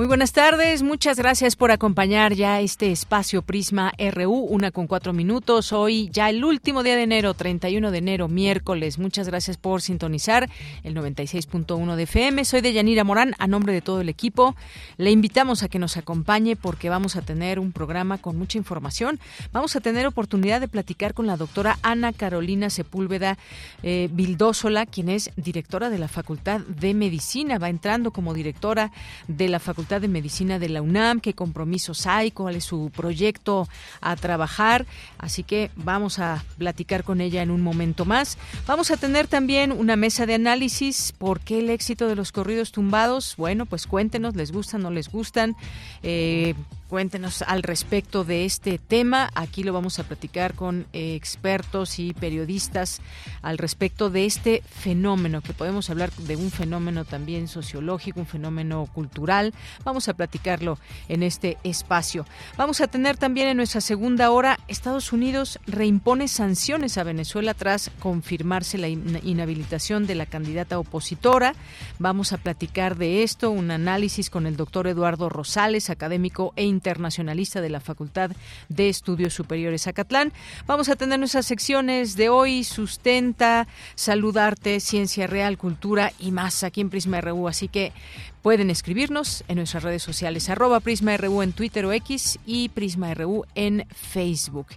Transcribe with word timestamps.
Muy 0.00 0.06
buenas 0.06 0.32
tardes, 0.32 0.82
muchas 0.82 1.18
gracias 1.18 1.56
por 1.56 1.70
acompañar 1.70 2.32
ya 2.32 2.58
este 2.60 2.90
espacio 2.90 3.42
Prisma 3.42 3.92
RU, 3.98 4.32
una 4.32 4.70
con 4.70 4.86
cuatro 4.86 5.12
minutos. 5.12 5.74
Hoy 5.74 6.08
ya 6.10 6.30
el 6.30 6.42
último 6.42 6.82
día 6.82 6.96
de 6.96 7.02
enero, 7.02 7.34
31 7.34 7.90
de 7.90 7.98
enero, 7.98 8.26
miércoles. 8.26 8.98
Muchas 8.98 9.28
gracias 9.28 9.58
por 9.58 9.82
sintonizar 9.82 10.48
el 10.84 10.94
96.1 10.94 11.96
de 11.96 12.02
FM. 12.04 12.46
Soy 12.46 12.62
de 12.62 12.72
Yanira 12.72 13.04
Morán, 13.04 13.34
a 13.38 13.46
nombre 13.46 13.74
de 13.74 13.82
todo 13.82 14.00
el 14.00 14.08
equipo. 14.08 14.56
Le 14.96 15.10
invitamos 15.10 15.62
a 15.62 15.68
que 15.68 15.78
nos 15.78 15.98
acompañe 15.98 16.56
porque 16.56 16.88
vamos 16.88 17.16
a 17.16 17.20
tener 17.20 17.58
un 17.58 17.70
programa 17.70 18.16
con 18.16 18.38
mucha 18.38 18.56
información. 18.56 19.20
Vamos 19.52 19.76
a 19.76 19.80
tener 19.80 20.06
oportunidad 20.06 20.62
de 20.62 20.68
platicar 20.68 21.12
con 21.12 21.26
la 21.26 21.36
doctora 21.36 21.78
Ana 21.82 22.14
Carolina 22.14 22.70
Sepúlveda 22.70 23.36
eh, 23.82 24.08
Vildósola, 24.10 24.86
quien 24.86 25.10
es 25.10 25.30
directora 25.36 25.90
de 25.90 25.98
la 25.98 26.08
Facultad 26.08 26.60
de 26.60 26.94
Medicina. 26.94 27.58
Va 27.58 27.68
entrando 27.68 28.12
como 28.12 28.32
directora 28.32 28.92
de 29.28 29.48
la 29.48 29.58
Facultad 29.58 29.89
de 29.98 30.06
Medicina 30.06 30.58
de 30.58 30.68
la 30.68 30.82
UNAM, 30.82 31.20
qué 31.20 31.34
compromisos 31.34 32.06
hay, 32.06 32.30
cuál 32.30 32.54
es 32.54 32.64
su 32.64 32.92
proyecto 32.94 33.68
a 34.00 34.14
trabajar. 34.14 34.86
Así 35.18 35.42
que 35.42 35.70
vamos 35.74 36.18
a 36.18 36.44
platicar 36.58 37.02
con 37.02 37.20
ella 37.20 37.42
en 37.42 37.50
un 37.50 37.62
momento 37.62 38.04
más. 38.04 38.38
Vamos 38.66 38.90
a 38.90 38.96
tener 38.96 39.26
también 39.26 39.72
una 39.72 39.96
mesa 39.96 40.26
de 40.26 40.34
análisis. 40.34 41.12
¿Por 41.12 41.40
qué 41.40 41.58
el 41.58 41.70
éxito 41.70 42.06
de 42.06 42.14
los 42.14 42.30
corridos 42.30 42.70
tumbados? 42.70 43.34
Bueno, 43.36 43.66
pues 43.66 43.86
cuéntenos, 43.86 44.36
¿les 44.36 44.52
gustan, 44.52 44.82
no 44.82 44.90
les 44.90 45.10
gustan? 45.10 45.56
Eh, 46.02 46.54
Cuéntenos 46.90 47.42
al 47.42 47.62
respecto 47.62 48.24
de 48.24 48.44
este 48.44 48.76
tema. 48.78 49.30
Aquí 49.36 49.62
lo 49.62 49.72
vamos 49.72 50.00
a 50.00 50.02
platicar 50.02 50.54
con 50.54 50.88
eh, 50.92 51.14
expertos 51.14 52.00
y 52.00 52.12
periodistas 52.14 53.00
al 53.42 53.58
respecto 53.58 54.10
de 54.10 54.26
este 54.26 54.64
fenómeno, 54.68 55.40
que 55.40 55.52
podemos 55.52 55.88
hablar 55.88 56.10
de 56.10 56.34
un 56.34 56.50
fenómeno 56.50 57.04
también 57.04 57.46
sociológico, 57.46 58.18
un 58.18 58.26
fenómeno 58.26 58.88
cultural. 58.92 59.54
Vamos 59.84 60.08
a 60.08 60.14
platicarlo 60.14 60.80
en 61.08 61.22
este 61.22 61.58
espacio. 61.62 62.26
Vamos 62.56 62.80
a 62.80 62.88
tener 62.88 63.16
también 63.16 63.46
en 63.46 63.58
nuestra 63.58 63.80
segunda 63.80 64.32
hora, 64.32 64.58
Estados 64.66 65.12
Unidos 65.12 65.60
reimpone 65.68 66.26
sanciones 66.26 66.98
a 66.98 67.04
Venezuela 67.04 67.54
tras 67.54 67.92
confirmarse 68.00 68.78
la 68.78 68.88
inhabilitación 68.88 70.08
de 70.08 70.16
la 70.16 70.26
candidata 70.26 70.76
opositora. 70.76 71.54
Vamos 72.00 72.32
a 72.32 72.38
platicar 72.38 72.96
de 72.96 73.22
esto, 73.22 73.52
un 73.52 73.70
análisis 73.70 74.28
con 74.28 74.48
el 74.48 74.56
doctor 74.56 74.88
Eduardo 74.88 75.28
Rosales, 75.28 75.88
académico 75.88 76.52
e 76.56 76.64
internacionalista 76.80 77.60
de 77.60 77.68
la 77.68 77.80
Facultad 77.80 78.30
de 78.70 78.88
Estudios 78.88 79.34
Superiores 79.34 79.86
Acatlán. 79.86 80.32
Vamos 80.66 80.88
a 80.88 80.96
tener 80.96 81.18
nuestras 81.18 81.44
secciones 81.44 82.16
de 82.16 82.30
hoy, 82.30 82.64
sustenta, 82.64 83.68
saludarte, 83.94 84.80
ciencia 84.80 85.26
real, 85.26 85.58
cultura 85.58 86.12
y 86.18 86.30
más 86.30 86.64
aquí 86.64 86.80
en 86.80 86.88
Prisma 86.88 87.20
RU. 87.20 87.48
Así 87.48 87.68
que 87.68 87.92
pueden 88.40 88.70
escribirnos 88.70 89.44
en 89.48 89.56
nuestras 89.56 89.82
redes 89.82 90.02
sociales, 90.02 90.48
arroba 90.48 90.80
Prisma 90.80 91.16
RU 91.18 91.42
en 91.42 91.52
Twitter 91.52 91.84
o 91.84 91.92
X 91.92 92.38
y 92.46 92.70
Prisma 92.70 93.12
RU 93.12 93.44
en 93.54 93.86
Facebook. 93.94 94.68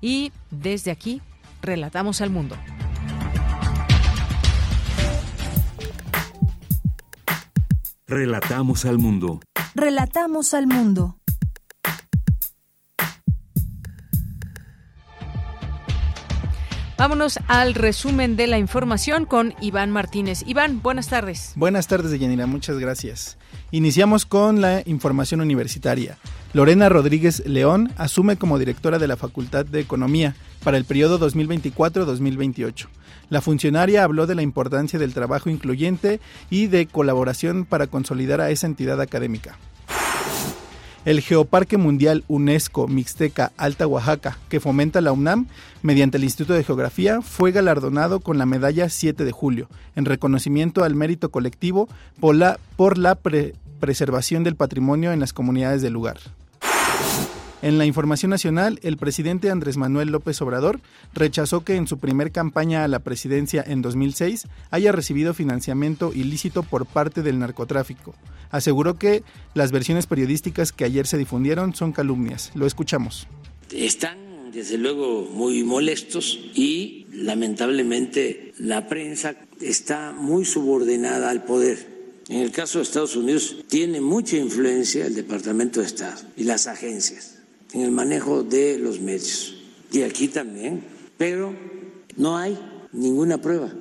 Y 0.00 0.32
desde 0.50 0.90
aquí, 0.90 1.22
relatamos 1.62 2.20
al 2.20 2.30
mundo. 2.30 2.56
Relatamos 8.12 8.84
al 8.84 8.98
mundo. 8.98 9.40
Relatamos 9.74 10.52
al 10.52 10.66
mundo. 10.66 11.21
Vámonos 16.98 17.38
al 17.48 17.74
resumen 17.74 18.36
de 18.36 18.46
la 18.46 18.58
información 18.58 19.24
con 19.24 19.54
Iván 19.60 19.90
Martínez. 19.90 20.44
Iván, 20.46 20.82
buenas 20.82 21.08
tardes. 21.08 21.52
Buenas 21.56 21.88
tardes, 21.88 22.18
Yanira, 22.18 22.46
muchas 22.46 22.78
gracias. 22.78 23.38
Iniciamos 23.70 24.26
con 24.26 24.60
la 24.60 24.82
información 24.84 25.40
universitaria. 25.40 26.18
Lorena 26.52 26.90
Rodríguez 26.90 27.42
León 27.46 27.92
asume 27.96 28.36
como 28.36 28.58
directora 28.58 28.98
de 28.98 29.08
la 29.08 29.16
Facultad 29.16 29.64
de 29.64 29.80
Economía 29.80 30.36
para 30.62 30.76
el 30.76 30.84
periodo 30.84 31.18
2024-2028. 31.18 32.88
La 33.30 33.40
funcionaria 33.40 34.04
habló 34.04 34.26
de 34.26 34.34
la 34.34 34.42
importancia 34.42 34.98
del 34.98 35.14
trabajo 35.14 35.48
incluyente 35.48 36.20
y 36.50 36.66
de 36.66 36.86
colaboración 36.86 37.64
para 37.64 37.86
consolidar 37.86 38.42
a 38.42 38.50
esa 38.50 38.66
entidad 38.66 39.00
académica. 39.00 39.56
El 41.04 41.20
Geoparque 41.20 41.78
Mundial 41.78 42.22
UNESCO 42.28 42.86
Mixteca 42.86 43.50
Alta 43.56 43.88
Oaxaca, 43.88 44.38
que 44.48 44.60
fomenta 44.60 45.00
la 45.00 45.10
UNAM 45.10 45.48
mediante 45.82 46.16
el 46.16 46.22
Instituto 46.22 46.52
de 46.52 46.62
Geografía, 46.62 47.22
fue 47.22 47.50
galardonado 47.50 48.20
con 48.20 48.38
la 48.38 48.46
medalla 48.46 48.88
7 48.88 49.24
de 49.24 49.32
julio, 49.32 49.68
en 49.96 50.04
reconocimiento 50.04 50.84
al 50.84 50.94
mérito 50.94 51.32
colectivo 51.32 51.88
por 52.20 52.36
la, 52.36 52.58
preservación 53.80 54.44
del 54.44 54.54
patrimonio 54.54 55.10
en 55.10 55.18
las 55.18 55.32
comunidades 55.32 55.82
del 55.82 55.92
lugar. 55.92 56.18
En 57.62 57.78
la 57.78 57.84
información 57.84 58.30
nacional, 58.30 58.78
el 58.82 58.96
presidente 58.96 59.50
Andrés 59.50 59.76
Manuel 59.76 60.10
López 60.10 60.40
Obrador 60.40 60.80
rechazó 61.14 61.64
que 61.64 61.74
en 61.74 61.88
su 61.88 61.98
primer 61.98 62.30
campaña 62.30 62.84
a 62.84 62.88
la 62.88 63.00
presidencia 63.00 63.64
en 63.66 63.82
2006 63.82 64.46
haya 64.70 64.92
recibido 64.92 65.34
financiamiento 65.34 66.12
ilícito 66.12 66.62
por 66.62 66.86
parte 66.86 67.22
del 67.22 67.40
narcotráfico. 67.40 68.14
Aseguró 68.52 68.98
que 68.98 69.24
las 69.54 69.72
versiones 69.72 70.06
periodísticas 70.06 70.70
que 70.70 70.84
ayer 70.84 71.08
se 71.08 71.18
difundieron 71.18 71.74
son 71.74 71.90
calumnias. 71.90 72.52
Lo 72.54 72.66
escuchamos. 72.66 73.26
Están, 73.72 74.52
desde 74.52 74.78
luego, 74.78 75.28
muy 75.32 75.64
molestos 75.64 76.38
y 76.54 77.06
lamentablemente 77.12 78.52
la 78.58 78.86
prensa 78.86 79.34
está 79.60 80.12
muy 80.12 80.44
subordinada 80.44 81.30
al 81.30 81.44
poder. 81.44 81.90
En 82.28 82.40
el 82.40 82.52
caso 82.52 82.78
de 82.78 82.84
Estados 82.84 83.16
Unidos 83.16 83.56
tiene 83.68 84.00
mucha 84.00 84.36
influencia 84.36 85.06
el 85.06 85.14
Departamento 85.14 85.80
de 85.80 85.86
Estado 85.86 86.20
y 86.36 86.44
las 86.44 86.68
agencias 86.68 87.38
en 87.72 87.80
el 87.80 87.90
manejo 87.90 88.42
de 88.42 88.78
los 88.78 89.00
medios. 89.00 89.56
Y 89.90 90.02
aquí 90.02 90.28
también. 90.28 90.84
Pero 91.18 91.54
no 92.16 92.36
hay 92.36 92.58
ninguna 92.92 93.38
prueba. 93.38 93.72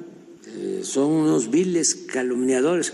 Eh, 0.47 0.81
son 0.83 1.11
unos 1.11 1.49
viles 1.49 1.95
calumniadores, 1.95 2.93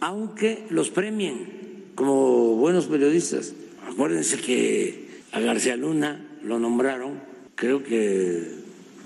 aunque 0.00 0.64
los 0.70 0.90
premien 0.90 1.90
como 1.94 2.56
buenos 2.56 2.86
periodistas. 2.86 3.54
Acuérdense 3.86 4.38
que 4.38 5.06
a 5.32 5.40
García 5.40 5.76
Luna 5.76 6.24
lo 6.42 6.58
nombraron, 6.58 7.20
creo 7.54 7.82
que 7.82 8.42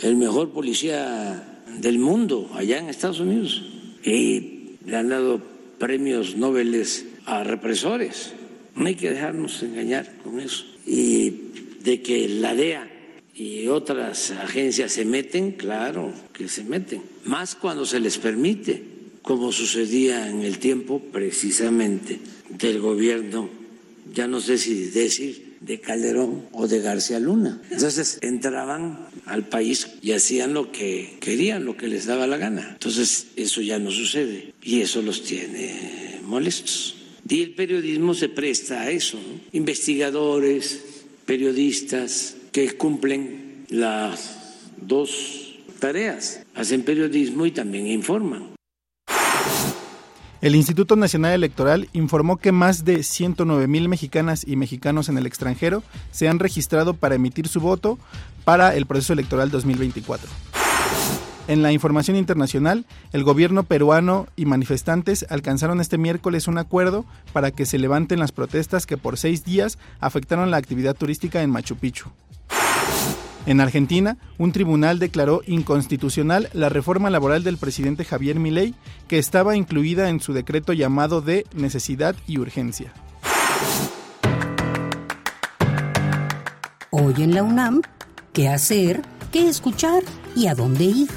el 0.00 0.16
mejor 0.16 0.50
policía 0.50 1.62
del 1.78 1.98
mundo 1.98 2.50
allá 2.54 2.78
en 2.78 2.88
Estados 2.88 3.20
Unidos. 3.20 3.62
Y 4.02 4.76
le 4.84 4.96
han 4.96 5.08
dado 5.08 5.40
premios 5.78 6.36
Nobel 6.36 6.84
a 7.26 7.44
represores. 7.44 8.32
No 8.74 8.86
hay 8.86 8.94
que 8.94 9.10
dejarnos 9.10 9.62
engañar 9.62 10.10
con 10.22 10.40
eso 10.40 10.64
y 10.86 11.30
de 11.82 12.02
que 12.02 12.28
la 12.28 12.54
DEA 12.54 12.88
y 13.34 13.68
otras 13.68 14.32
agencias 14.32 14.92
se 14.92 15.04
meten, 15.04 15.52
claro 15.52 16.12
que 16.32 16.48
se 16.48 16.64
meten, 16.64 17.02
más 17.24 17.54
cuando 17.54 17.86
se 17.86 18.00
les 18.00 18.18
permite, 18.18 18.82
como 19.22 19.52
sucedía 19.52 20.28
en 20.28 20.42
el 20.42 20.58
tiempo 20.58 21.00
precisamente 21.12 22.18
del 22.48 22.80
gobierno, 22.80 23.48
ya 24.14 24.26
no 24.26 24.40
sé 24.40 24.58
si 24.58 24.86
decir 24.86 25.50
de 25.60 25.78
Calderón 25.78 26.46
o 26.52 26.66
de 26.66 26.80
García 26.80 27.20
Luna. 27.20 27.60
Entonces 27.70 28.18
entraban 28.22 29.06
al 29.26 29.46
país 29.46 29.88
y 30.02 30.12
hacían 30.12 30.54
lo 30.54 30.72
que 30.72 31.18
querían, 31.20 31.64
lo 31.64 31.76
que 31.76 31.88
les 31.88 32.06
daba 32.06 32.26
la 32.26 32.38
gana. 32.38 32.70
Entonces 32.72 33.28
eso 33.36 33.60
ya 33.60 33.78
no 33.78 33.90
sucede 33.90 34.54
y 34.62 34.80
eso 34.80 35.02
los 35.02 35.22
tiene 35.22 36.20
molestos. 36.24 36.96
Y 37.28 37.42
el 37.42 37.54
periodismo 37.54 38.14
se 38.14 38.28
presta 38.28 38.80
a 38.80 38.90
eso, 38.90 39.18
investigadores, 39.52 40.80
periodistas 41.26 42.36
que 42.50 42.72
cumplen 42.72 43.66
las 43.68 44.36
dos 44.80 45.58
tareas, 45.78 46.42
hacen 46.54 46.82
periodismo 46.82 47.46
y 47.46 47.52
también 47.52 47.86
informan. 47.86 48.48
El 50.42 50.54
Instituto 50.54 50.96
Nacional 50.96 51.32
Electoral 51.32 51.90
informó 51.92 52.38
que 52.38 52.50
más 52.50 52.86
de 52.86 53.02
109 53.02 53.66
mil 53.66 53.90
mexicanas 53.90 54.46
y 54.46 54.56
mexicanos 54.56 55.10
en 55.10 55.18
el 55.18 55.26
extranjero 55.26 55.82
se 56.12 56.28
han 56.28 56.38
registrado 56.38 56.94
para 56.94 57.16
emitir 57.16 57.46
su 57.46 57.60
voto 57.60 57.98
para 58.44 58.74
el 58.74 58.86
proceso 58.86 59.12
electoral 59.12 59.50
2024. 59.50 60.30
En 61.46 61.62
la 61.62 61.72
información 61.72 62.16
internacional, 62.16 62.86
el 63.12 63.22
gobierno 63.22 63.64
peruano 63.64 64.28
y 64.34 64.46
manifestantes 64.46 65.26
alcanzaron 65.28 65.78
este 65.78 65.98
miércoles 65.98 66.48
un 66.48 66.56
acuerdo 66.56 67.04
para 67.34 67.50
que 67.50 67.66
se 67.66 67.78
levanten 67.78 68.18
las 68.18 68.32
protestas 68.32 68.86
que 68.86 68.96
por 68.96 69.18
seis 69.18 69.44
días 69.44 69.76
afectaron 70.00 70.50
la 70.50 70.56
actividad 70.56 70.96
turística 70.96 71.42
en 71.42 71.50
Machu 71.50 71.76
Picchu. 71.76 72.08
En 73.46 73.60
Argentina, 73.60 74.18
un 74.38 74.52
tribunal 74.52 74.98
declaró 74.98 75.42
inconstitucional 75.46 76.50
la 76.52 76.68
reforma 76.68 77.08
laboral 77.08 77.42
del 77.42 77.56
presidente 77.56 78.04
Javier 78.04 78.38
Milei, 78.38 78.74
que 79.08 79.18
estaba 79.18 79.56
incluida 79.56 80.10
en 80.10 80.20
su 80.20 80.34
decreto 80.34 80.72
llamado 80.72 81.22
de 81.22 81.46
necesidad 81.54 82.14
y 82.26 82.38
urgencia. 82.38 82.92
Hoy 86.90 87.14
en 87.18 87.34
la 87.34 87.42
UNAM, 87.42 87.82
¿qué 88.32 88.48
hacer? 88.48 89.02
¿Qué 89.32 89.48
escuchar? 89.48 90.02
¿Y 90.36 90.48
a 90.48 90.54
dónde 90.54 90.84
ir? 90.84 91.08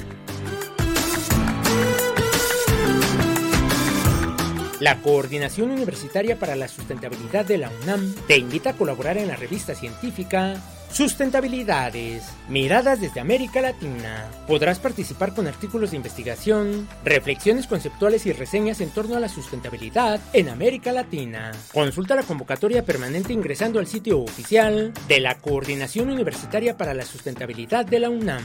La 4.80 5.00
Coordinación 5.02 5.70
Universitaria 5.70 6.38
para 6.38 6.56
la 6.56 6.68
Sustentabilidad 6.68 7.44
de 7.44 7.58
la 7.58 7.70
UNAM 7.82 8.14
te 8.26 8.38
invita 8.38 8.70
a 8.70 8.76
colaborar 8.76 9.18
en 9.18 9.28
la 9.28 9.36
revista 9.36 9.74
científica 9.74 10.62
Sustentabilidades, 10.94 12.22
miradas 12.48 13.00
desde 13.00 13.18
América 13.18 13.60
Latina. 13.60 14.30
Podrás 14.46 14.78
participar 14.78 15.34
con 15.34 15.48
artículos 15.48 15.90
de 15.90 15.96
investigación, 15.96 16.86
reflexiones 17.04 17.66
conceptuales 17.66 18.26
y 18.26 18.32
reseñas 18.32 18.80
en 18.80 18.90
torno 18.90 19.16
a 19.16 19.20
la 19.20 19.28
sustentabilidad 19.28 20.20
en 20.32 20.50
América 20.50 20.92
Latina. 20.92 21.50
Consulta 21.72 22.14
la 22.14 22.22
convocatoria 22.22 22.84
permanente 22.84 23.32
ingresando 23.32 23.80
al 23.80 23.88
sitio 23.88 24.20
oficial 24.20 24.92
de 25.08 25.18
la 25.18 25.34
Coordinación 25.38 26.10
Universitaria 26.10 26.76
para 26.76 26.94
la 26.94 27.04
Sustentabilidad 27.04 27.84
de 27.84 27.98
la 27.98 28.10
UNAM. 28.10 28.44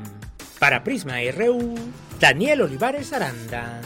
Para 0.58 0.82
Prisma 0.82 1.16
RU, 1.36 1.74
Daniel 2.18 2.62
Olivares 2.62 3.12
Aranda. 3.12 3.82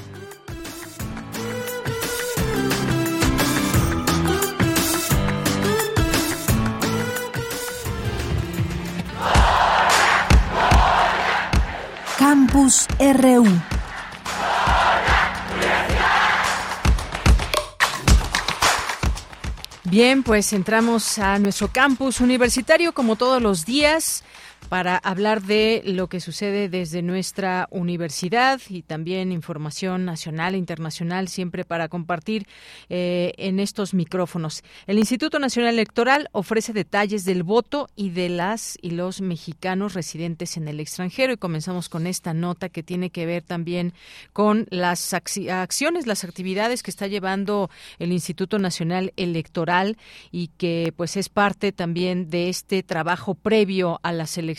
Campus 12.17 12.87
RU. 13.01 13.75
Bien, 19.88 20.25
pues 20.25 20.53
entramos 20.53 21.17
a 21.21 21.38
nuestro 21.38 21.69
campus 21.69 22.21
universitario 22.21 22.93
como 22.93 23.15
todos 23.15 23.41
los 23.41 23.65
días 23.65 24.25
para 24.69 24.97
hablar 24.97 25.43
de 25.43 25.83
lo 25.85 26.09
que 26.09 26.21
sucede 26.21 26.69
desde 26.69 27.03
nuestra 27.03 27.69
universidad 27.71 28.61
y 28.69 28.83
también 28.83 29.31
información 29.31 30.05
nacional 30.05 30.55
e 30.55 30.59
internacional 30.59 31.29
siempre 31.29 31.65
para 31.65 31.89
compartir 31.89 32.47
eh, 32.89 33.33
en 33.37 33.61
estos 33.61 33.95
micrófonos. 33.95 34.63
El 34.87 34.99
Instituto 34.99 35.39
Nacional 35.39 35.75
Electoral 35.75 36.29
ofrece 36.33 36.73
detalles 36.73 37.25
del 37.25 37.45
voto 37.45 37.89
y 37.95 38.11
de 38.11 38.29
las 38.29 38.77
y 38.83 38.91
los 38.91 39.21
mexicanos 39.21 39.95
residentes 39.95 40.57
en 40.57 40.67
el 40.69 40.81
extranjero 40.81 41.33
y 41.33 41.37
comenzamos 41.37 41.89
con 41.89 42.07
esta 42.07 42.35
nota 42.35 42.69
que 42.69 42.83
tiene 42.83 43.11
que 43.11 43.27
ver 43.27 43.43
también 43.43 43.93
con 44.33 44.67
las 44.71 45.15
acciones, 45.15 46.07
las 46.07 46.25
actividades 46.25 46.83
que 46.83 46.91
está 46.91 47.07
llevando 47.07 47.71
el 47.99 48.13
Instituto 48.13 48.59
Nacional 48.59 49.13
Electoral 49.17 49.97
y 50.33 50.49
que 50.49 50.93
pues 50.97 51.17
es 51.17 51.29
parte 51.29 51.71
también 51.71 52.31
de 52.31 52.49
este 52.49 52.82
trabajo 52.82 53.35
previo 53.35 54.01
a 54.03 54.13
las 54.13 54.37
elecciones 54.37 54.56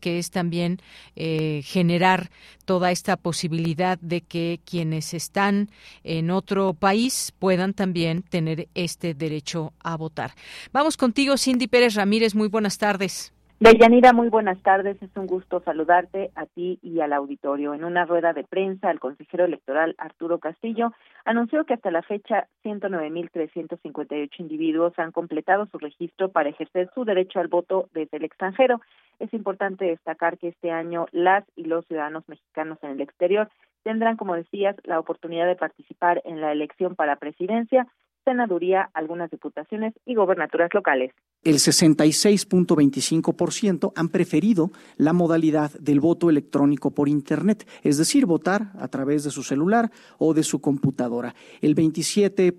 que 0.00 0.18
es 0.18 0.30
también 0.30 0.80
eh, 1.16 1.62
generar 1.64 2.30
toda 2.64 2.90
esta 2.90 3.16
posibilidad 3.16 3.98
de 4.00 4.22
que 4.22 4.60
quienes 4.64 5.12
están 5.14 5.70
en 6.02 6.30
otro 6.30 6.72
país 6.72 7.32
puedan 7.38 7.74
también 7.74 8.22
tener 8.22 8.68
este 8.74 9.14
derecho 9.14 9.72
a 9.80 9.96
votar. 9.96 10.34
Vamos 10.72 10.96
contigo, 10.96 11.36
Cindy 11.36 11.66
Pérez 11.66 11.94
Ramírez. 11.94 12.34
Muy 12.34 12.48
buenas 12.48 12.78
tardes. 12.78 13.33
Deyanira, 13.60 14.12
muy 14.12 14.28
buenas 14.30 14.60
tardes. 14.62 15.00
Es 15.00 15.16
un 15.16 15.28
gusto 15.28 15.60
saludarte 15.60 16.32
a 16.34 16.44
ti 16.44 16.80
y 16.82 16.98
al 17.00 17.12
auditorio. 17.12 17.72
En 17.72 17.84
una 17.84 18.04
rueda 18.04 18.32
de 18.32 18.42
prensa, 18.42 18.90
el 18.90 18.98
consejero 18.98 19.44
electoral 19.44 19.94
Arturo 19.96 20.40
Castillo 20.40 20.92
anunció 21.24 21.64
que 21.64 21.74
hasta 21.74 21.92
la 21.92 22.02
fecha 22.02 22.48
109.358 22.64 24.28
individuos 24.38 24.92
han 24.98 25.12
completado 25.12 25.66
su 25.66 25.78
registro 25.78 26.32
para 26.32 26.48
ejercer 26.48 26.90
su 26.94 27.04
derecho 27.04 27.38
al 27.38 27.46
voto 27.46 27.88
desde 27.94 28.16
el 28.16 28.24
extranjero. 28.24 28.80
Es 29.20 29.32
importante 29.32 29.84
destacar 29.84 30.36
que 30.36 30.48
este 30.48 30.72
año 30.72 31.06
las 31.12 31.44
y 31.54 31.64
los 31.64 31.86
ciudadanos 31.86 32.28
mexicanos 32.28 32.78
en 32.82 32.90
el 32.90 33.00
exterior 33.02 33.48
tendrán, 33.84 34.16
como 34.16 34.34
decías, 34.34 34.74
la 34.82 34.98
oportunidad 34.98 35.46
de 35.46 35.54
participar 35.54 36.20
en 36.24 36.40
la 36.40 36.50
elección 36.50 36.96
para 36.96 37.16
presidencia 37.16 37.86
senaduría, 38.24 38.90
algunas 38.94 39.30
diputaciones 39.30 39.94
y 40.04 40.14
gobernaturas 40.14 40.70
locales. 40.74 41.12
El 41.42 41.56
66.25% 41.56 43.92
han 43.94 44.08
preferido 44.08 44.72
la 44.96 45.12
modalidad 45.12 45.70
del 45.72 46.00
voto 46.00 46.30
electrónico 46.30 46.92
por 46.92 47.08
Internet, 47.08 47.68
es 47.82 47.98
decir, 47.98 48.24
votar 48.26 48.72
a 48.78 48.88
través 48.88 49.22
de 49.24 49.30
su 49.30 49.42
celular 49.42 49.90
o 50.18 50.34
de 50.34 50.42
su 50.42 50.60
computadora. 50.60 51.34
El 51.60 51.74
27 51.74 52.54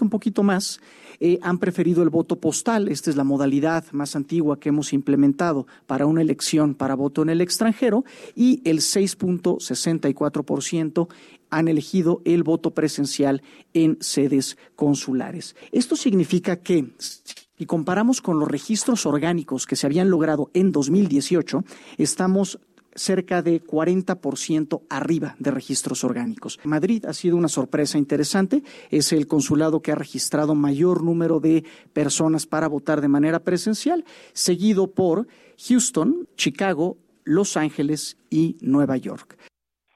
un 0.00 0.10
poquito 0.10 0.42
más, 0.42 0.80
eh, 1.20 1.38
han 1.42 1.58
preferido 1.58 2.02
el 2.02 2.08
voto 2.10 2.40
postal. 2.40 2.88
Esta 2.88 3.10
es 3.10 3.16
la 3.16 3.22
modalidad 3.24 3.84
más 3.92 4.16
antigua 4.16 4.58
que 4.58 4.70
hemos 4.70 4.92
implementado 4.92 5.68
para 5.86 6.06
una 6.06 6.20
elección 6.20 6.74
para 6.74 6.96
voto 6.96 7.22
en 7.22 7.28
el 7.28 7.40
extranjero 7.40 8.04
y 8.34 8.60
el 8.68 8.78
6.64% 8.78 11.08
han 11.52 11.68
elegido 11.68 12.22
el 12.24 12.42
voto 12.42 12.72
presencial 12.72 13.42
en 13.74 13.98
sedes 14.00 14.56
consulares. 14.74 15.54
Esto 15.70 15.94
significa 15.94 16.56
que 16.56 16.88
si 16.98 17.66
comparamos 17.66 18.20
con 18.20 18.40
los 18.40 18.48
registros 18.48 19.06
orgánicos 19.06 19.66
que 19.66 19.76
se 19.76 19.86
habían 19.86 20.10
logrado 20.10 20.50
en 20.54 20.72
2018, 20.72 21.62
estamos 21.98 22.58
cerca 22.94 23.42
de 23.42 23.62
40% 23.62 24.82
arriba 24.88 25.36
de 25.38 25.50
registros 25.50 26.04
orgánicos. 26.04 26.58
Madrid 26.64 27.04
ha 27.06 27.12
sido 27.12 27.36
una 27.36 27.48
sorpresa 27.48 27.98
interesante, 27.98 28.62
es 28.90 29.12
el 29.12 29.26
consulado 29.26 29.80
que 29.80 29.92
ha 29.92 29.94
registrado 29.94 30.54
mayor 30.54 31.02
número 31.02 31.40
de 31.40 31.64
personas 31.92 32.46
para 32.46 32.68
votar 32.68 33.00
de 33.00 33.08
manera 33.08 33.40
presencial, 33.40 34.04
seguido 34.32 34.88
por 34.88 35.26
Houston, 35.68 36.28
Chicago, 36.36 36.96
Los 37.24 37.56
Ángeles 37.56 38.16
y 38.30 38.56
Nueva 38.60 38.96
York. 38.96 39.38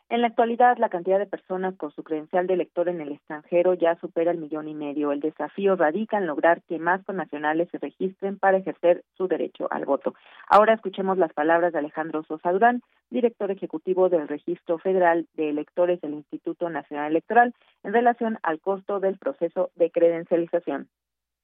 En 0.08 0.20
la 0.20 0.28
actualidad, 0.28 0.78
la 0.78 0.88
cantidad 0.88 1.18
de 1.18 1.26
personas 1.26 1.75
con 1.76 1.90
su 1.90 2.04
credencial 2.04 2.46
de 2.46 2.54
elector 2.54 2.88
en 2.88 3.00
el 3.00 3.10
extranjero 3.10 3.75
ya 3.75 3.98
supera 3.98 4.30
el 4.30 4.38
millón 4.38 4.68
y 4.68 4.75
medio. 4.75 5.10
El 5.10 5.18
desafío 5.18 5.75
radica 5.75 6.16
en 6.16 6.28
lograr 6.28 6.62
que 6.68 6.78
más 6.78 7.04
connacionales 7.04 7.68
se 7.72 7.78
registren 7.78 8.38
para 8.38 8.58
ejercer 8.58 9.02
su 9.16 9.26
derecho 9.26 9.66
al 9.68 9.84
voto. 9.84 10.14
Ahora 10.48 10.75
escuchemos 10.75 11.18
las 11.18 11.32
palabras 11.32 11.72
de 11.72 11.80
Alejandro 11.80 12.22
Sosa 12.22 12.52
Durán, 12.52 12.82
director 13.10 13.50
ejecutivo 13.50 14.08
del 14.08 14.28
Registro 14.28 14.78
Federal 14.78 15.26
de 15.34 15.50
Electores 15.50 16.00
del 16.00 16.14
Instituto 16.14 16.70
Nacional 16.70 17.10
Electoral, 17.10 17.52
en 17.82 17.92
relación 17.92 18.38
al 18.44 18.60
costo 18.60 19.00
del 19.00 19.18
proceso 19.18 19.70
de 19.75 19.90
credencialización. 19.90 20.86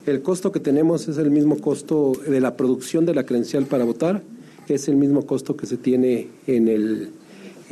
El 0.06 0.22
costo 0.22 0.52
que 0.52 0.60
tenemos 0.60 1.08
es 1.08 1.18
el 1.18 1.32
mismo 1.32 1.60
costo 1.60 2.12
de 2.12 2.40
la 2.40 2.56
producción 2.56 3.06
de 3.06 3.14
la 3.14 3.24
credencial 3.24 3.66
para 3.66 3.84
votar, 3.84 4.22
es 4.68 4.88
el 4.88 4.94
mismo 4.94 5.26
costo 5.26 5.56
que 5.56 5.66
se 5.66 5.76
tiene 5.76 6.28
en 6.46 6.68
el 6.68 7.12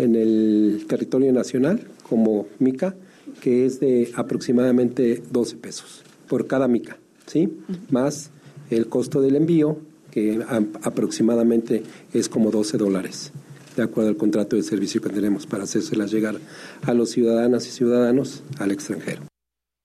en 0.03 0.15
el 0.15 0.85
territorio 0.89 1.33
nacional 1.33 1.87
como 2.03 2.47
mica, 2.59 2.95
que 3.41 3.67
es 3.67 3.81
de 3.81 4.11
aproximadamente 4.15 5.23
12 5.31 5.57
pesos 5.57 6.03
por 6.29 6.47
cada 6.47 6.69
mica, 6.69 6.99
¿sí? 7.27 7.49
Más 7.91 8.31
el 8.71 8.89
costo 8.89 9.21
del 9.21 9.37
envío, 9.37 9.79
que 10.11 10.43
aproximadamente 10.83 11.83
es 12.13 12.29
como 12.29 12.51
12 12.51 12.79
dólares, 12.79 13.33
de 13.77 13.83
acuerdo 13.83 14.11
al 14.11 14.17
contrato 14.17 14.57
de 14.57 14.63
servicio 14.63 15.01
que 15.01 15.11
tenemos 15.11 15.47
para 15.47 15.65
hacérselas 15.65 16.11
llegar 16.11 16.37
a 16.83 16.95
los 16.95 17.11
ciudadanas 17.11 17.67
y 17.67 17.71
ciudadanos 17.71 18.43
al 18.59 18.73
extranjero. 18.73 19.30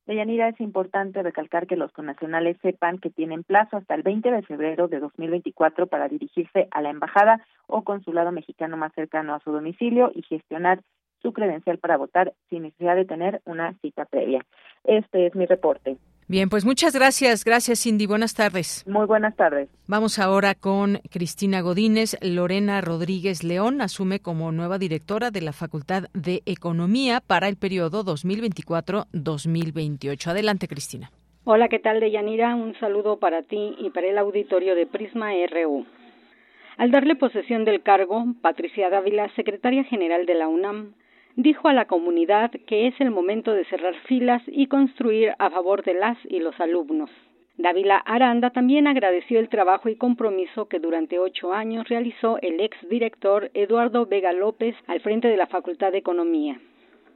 Deyanira, 0.05 0.49
es 0.49 0.61
importante 0.61 1.23
recalcar 1.23 1.65
que 1.65 1.75
los 1.75 1.91
connacionales 1.91 2.57
sepan 2.61 2.99
que 2.99 3.09
tienen 3.09 3.43
plazo 3.43 3.77
hasta 3.77 3.95
el 3.95 4.03
20 4.03 4.29
de 4.29 4.43
febrero 4.43 4.87
de 4.87 4.99
2024 4.99 5.87
para 5.87 6.07
dirigirse 6.07 6.67
a 6.69 6.81
la 6.81 6.91
embajada 6.91 7.41
o 7.65 7.83
consulado 7.83 8.31
mexicano 8.31 8.77
más 8.77 8.93
cercano 8.93 9.33
a 9.33 9.39
su 9.39 9.51
domicilio 9.51 10.11
y 10.13 10.21
gestionar 10.21 10.81
su 11.23 11.33
credencial 11.33 11.79
para 11.79 11.97
votar 11.97 12.33
sin 12.49 12.63
necesidad 12.63 12.95
de 12.95 13.05
tener 13.05 13.41
una 13.45 13.73
cita 13.81 14.05
previa. 14.05 14.45
Este 14.83 15.25
es 15.25 15.33
mi 15.33 15.47
reporte. 15.47 15.97
Bien, 16.27 16.49
pues 16.49 16.65
muchas 16.65 16.95
gracias. 16.95 17.45
Gracias, 17.45 17.83
Cindy. 17.83 18.07
Buenas 18.07 18.33
tardes. 18.33 18.83
Muy 18.87 19.05
buenas 19.05 19.35
tardes. 19.35 19.69
Vamos 19.85 20.17
ahora 20.17 20.55
con 20.55 20.97
Cristina 21.11 21.61
Godínez. 21.61 22.17
Lorena 22.21 22.81
Rodríguez 22.81 23.43
León 23.43 23.79
asume 23.79 24.19
como 24.19 24.51
nueva 24.51 24.79
directora 24.79 25.29
de 25.29 25.41
la 25.41 25.53
Facultad 25.53 26.05
de 26.13 26.41
Economía 26.47 27.21
para 27.21 27.47
el 27.47 27.57
periodo 27.57 28.03
2024-2028. 28.03 30.27
Adelante, 30.27 30.67
Cristina. 30.67 31.11
Hola, 31.43 31.69
¿qué 31.69 31.77
tal, 31.77 31.99
Deyanira? 31.99 32.55
Un 32.55 32.73
saludo 32.79 33.19
para 33.19 33.43
ti 33.43 33.75
y 33.77 33.91
para 33.91 34.07
el 34.07 34.17
auditorio 34.17 34.73
de 34.73 34.87
Prisma 34.87 35.29
RU. 35.51 35.85
Al 36.77 36.89
darle 36.89 37.15
posesión 37.15 37.65
del 37.65 37.83
cargo, 37.83 38.25
Patricia 38.41 38.89
Dávila, 38.89 39.29
secretaria 39.35 39.83
general 39.83 40.25
de 40.25 40.33
la 40.33 40.47
UNAM, 40.47 40.95
dijo 41.35 41.67
a 41.67 41.73
la 41.73 41.85
comunidad 41.85 42.51
que 42.65 42.87
es 42.87 42.99
el 42.99 43.11
momento 43.11 43.53
de 43.53 43.65
cerrar 43.65 43.95
filas 44.07 44.41
y 44.47 44.67
construir 44.67 45.33
a 45.37 45.49
favor 45.49 45.83
de 45.83 45.93
las 45.93 46.17
y 46.25 46.39
los 46.39 46.59
alumnos. 46.59 47.09
Dávila 47.57 47.97
Aranda 47.97 48.49
también 48.49 48.87
agradeció 48.87 49.39
el 49.39 49.49
trabajo 49.49 49.87
y 49.87 49.95
compromiso 49.95 50.67
que 50.67 50.79
durante 50.79 51.19
ocho 51.19 51.53
años 51.53 51.87
realizó 51.87 52.37
el 52.41 52.59
exdirector 52.59 53.49
Eduardo 53.53 54.05
Vega 54.05 54.33
López 54.33 54.75
al 54.87 54.99
frente 54.99 55.29
de 55.29 55.37
la 55.37 55.47
Facultad 55.47 55.91
de 55.91 55.99
Economía. 55.99 56.59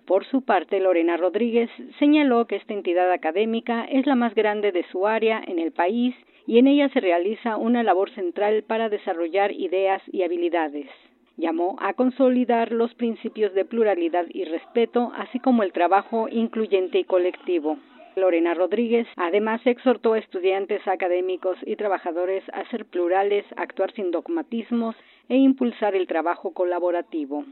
Por 0.06 0.26
su 0.26 0.42
parte, 0.42 0.80
Lorena 0.80 1.18
Rodríguez 1.18 1.70
señaló 2.00 2.48
que 2.48 2.56
esta 2.56 2.74
entidad 2.74 3.12
académica 3.12 3.86
es 3.86 4.06
la 4.06 4.16
más 4.16 4.34
grande 4.34 4.72
de 4.72 4.86
su 4.92 5.08
área 5.08 5.42
en 5.46 5.60
el 5.60 5.72
país 5.72 6.16
y 6.48 6.58
en 6.58 6.68
ella 6.68 6.90
se 6.90 7.00
realiza 7.00 7.58
una 7.58 7.84
labor 7.84 8.10
central 8.12 8.64
para 8.64 8.90
desarrollar 8.90 9.52
ideas 9.52 10.02
y 10.12 10.24
habilidades 10.24 10.88
llamó 11.40 11.78
a 11.80 11.94
consolidar 11.94 12.72
los 12.72 12.94
principios 12.96 13.54
de 13.54 13.66
pluralidad 13.66 14.26
y 14.30 14.44
respeto, 14.44 15.12
así 15.16 15.40
como 15.40 15.64
el 15.64 15.72
trabajo 15.72 16.28
incluyente 16.30 17.00
y 17.00 17.06
colectivo. 17.06 17.78
Lorena 18.16 18.54
Rodríguez 18.54 19.08
además 19.16 19.62
exhortó 19.66 20.14
a 20.14 20.20
estudiantes 20.20 20.86
académicos 20.88 21.58
y 21.66 21.76
trabajadores 21.76 22.44
a 22.54 22.70
ser 22.70 22.86
plurales, 22.86 23.46
actuar 23.56 23.94
sin 23.94 24.12
dogmatismos 24.12 24.96
e 25.30 25.38
impulsar 25.38 25.96
el 25.96 26.08
trabajo 26.08 26.54
colaborativo. 26.54 27.46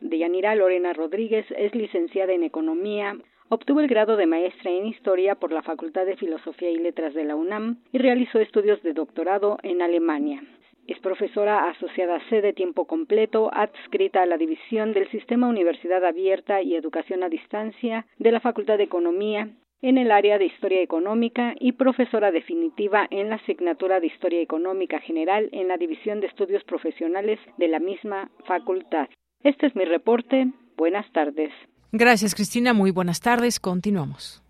Deyanira 0.00 0.54
Lorena 0.54 0.92
Rodríguez 0.92 1.46
es 1.56 1.74
licenciada 1.74 2.32
en 2.32 2.42
Economía, 2.42 3.16
obtuvo 3.48 3.80
el 3.80 3.88
grado 3.88 4.16
de 4.16 4.26
maestra 4.26 4.70
en 4.70 4.86
Historia 4.86 5.34
por 5.34 5.52
la 5.52 5.62
Facultad 5.62 6.06
de 6.06 6.16
Filosofía 6.16 6.70
y 6.70 6.78
Letras 6.78 7.14
de 7.14 7.24
la 7.24 7.36
UNAM 7.36 7.78
y 7.92 7.98
realizó 7.98 8.38
estudios 8.38 8.82
de 8.82 8.94
doctorado 8.94 9.58
en 9.62 9.82
Alemania. 9.82 10.42
Es 10.86 10.98
profesora 11.00 11.70
asociada 11.70 12.20
C 12.28 12.42
de 12.42 12.52
tiempo 12.52 12.86
completo, 12.86 13.50
adscrita 13.54 14.22
a 14.22 14.26
la 14.26 14.36
División 14.36 14.92
del 14.92 15.10
Sistema 15.10 15.48
Universidad 15.48 16.04
Abierta 16.04 16.60
y 16.60 16.74
Educación 16.74 17.22
a 17.22 17.28
Distancia 17.28 18.06
de 18.18 18.32
la 18.32 18.40
Facultad 18.40 18.76
de 18.76 18.84
Economía 18.84 19.48
en 19.80 19.98
el 19.98 20.10
área 20.12 20.38
de 20.38 20.46
Historia 20.46 20.82
Económica 20.82 21.54
y 21.60 21.72
profesora 21.72 22.30
definitiva 22.30 23.06
en 23.10 23.28
la 23.28 23.36
asignatura 23.36 24.00
de 24.00 24.06
Historia 24.06 24.40
Económica 24.40 24.98
General 25.00 25.48
en 25.52 25.68
la 25.68 25.76
División 25.76 26.20
de 26.20 26.26
Estudios 26.26 26.64
Profesionales 26.64 27.38
de 27.58 27.68
la 27.68 27.80
misma 27.80 28.30
facultad. 28.46 29.08
Este 29.42 29.66
es 29.66 29.76
mi 29.76 29.84
reporte. 29.84 30.52
Buenas 30.76 31.10
tardes. 31.12 31.50
Gracias, 31.92 32.34
Cristina. 32.34 32.72
Muy 32.72 32.90
buenas 32.90 33.20
tardes. 33.20 33.60
Continuamos. 33.60 34.42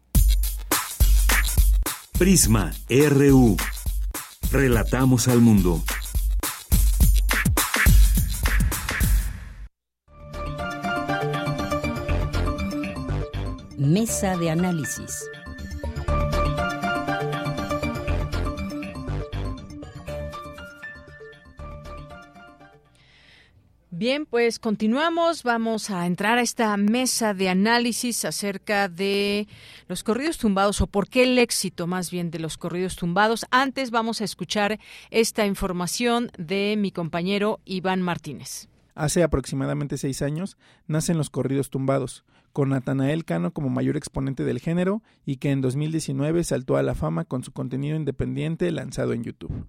Prisma 2.16 2.70
RU. 2.88 3.56
Relatamos 4.52 5.26
al 5.26 5.40
mundo. 5.40 5.80
Mesa 13.84 14.36
de 14.38 14.50
análisis. 14.50 15.28
Bien, 23.90 24.24
pues 24.24 24.58
continuamos. 24.58 25.42
Vamos 25.42 25.90
a 25.90 26.06
entrar 26.06 26.38
a 26.38 26.40
esta 26.40 26.74
mesa 26.78 27.34
de 27.34 27.50
análisis 27.50 28.24
acerca 28.24 28.88
de 28.88 29.46
los 29.86 30.02
corridos 30.02 30.38
tumbados 30.38 30.80
o 30.80 30.86
por 30.86 31.08
qué 31.08 31.24
el 31.24 31.38
éxito 31.38 31.86
más 31.86 32.10
bien 32.10 32.30
de 32.30 32.38
los 32.38 32.56
corridos 32.56 32.96
tumbados. 32.96 33.44
Antes 33.50 33.90
vamos 33.90 34.22
a 34.22 34.24
escuchar 34.24 34.80
esta 35.10 35.44
información 35.44 36.30
de 36.38 36.74
mi 36.78 36.90
compañero 36.90 37.60
Iván 37.66 38.00
Martínez. 38.00 38.68
Hace 38.94 39.22
aproximadamente 39.22 39.98
seis 39.98 40.22
años 40.22 40.56
nacen 40.86 41.18
los 41.18 41.28
corridos 41.28 41.68
tumbados, 41.68 42.24
con 42.54 42.68
Natanael 42.68 43.24
Cano 43.24 43.52
como 43.52 43.68
mayor 43.68 43.96
exponente 43.96 44.44
del 44.44 44.60
género 44.60 45.02
y 45.26 45.36
que 45.36 45.50
en 45.50 45.60
2019 45.60 46.44
saltó 46.44 46.76
a 46.76 46.84
la 46.84 46.94
fama 46.94 47.24
con 47.24 47.42
su 47.42 47.52
contenido 47.52 47.96
independiente 47.96 48.70
lanzado 48.70 49.12
en 49.12 49.24
YouTube. 49.24 49.66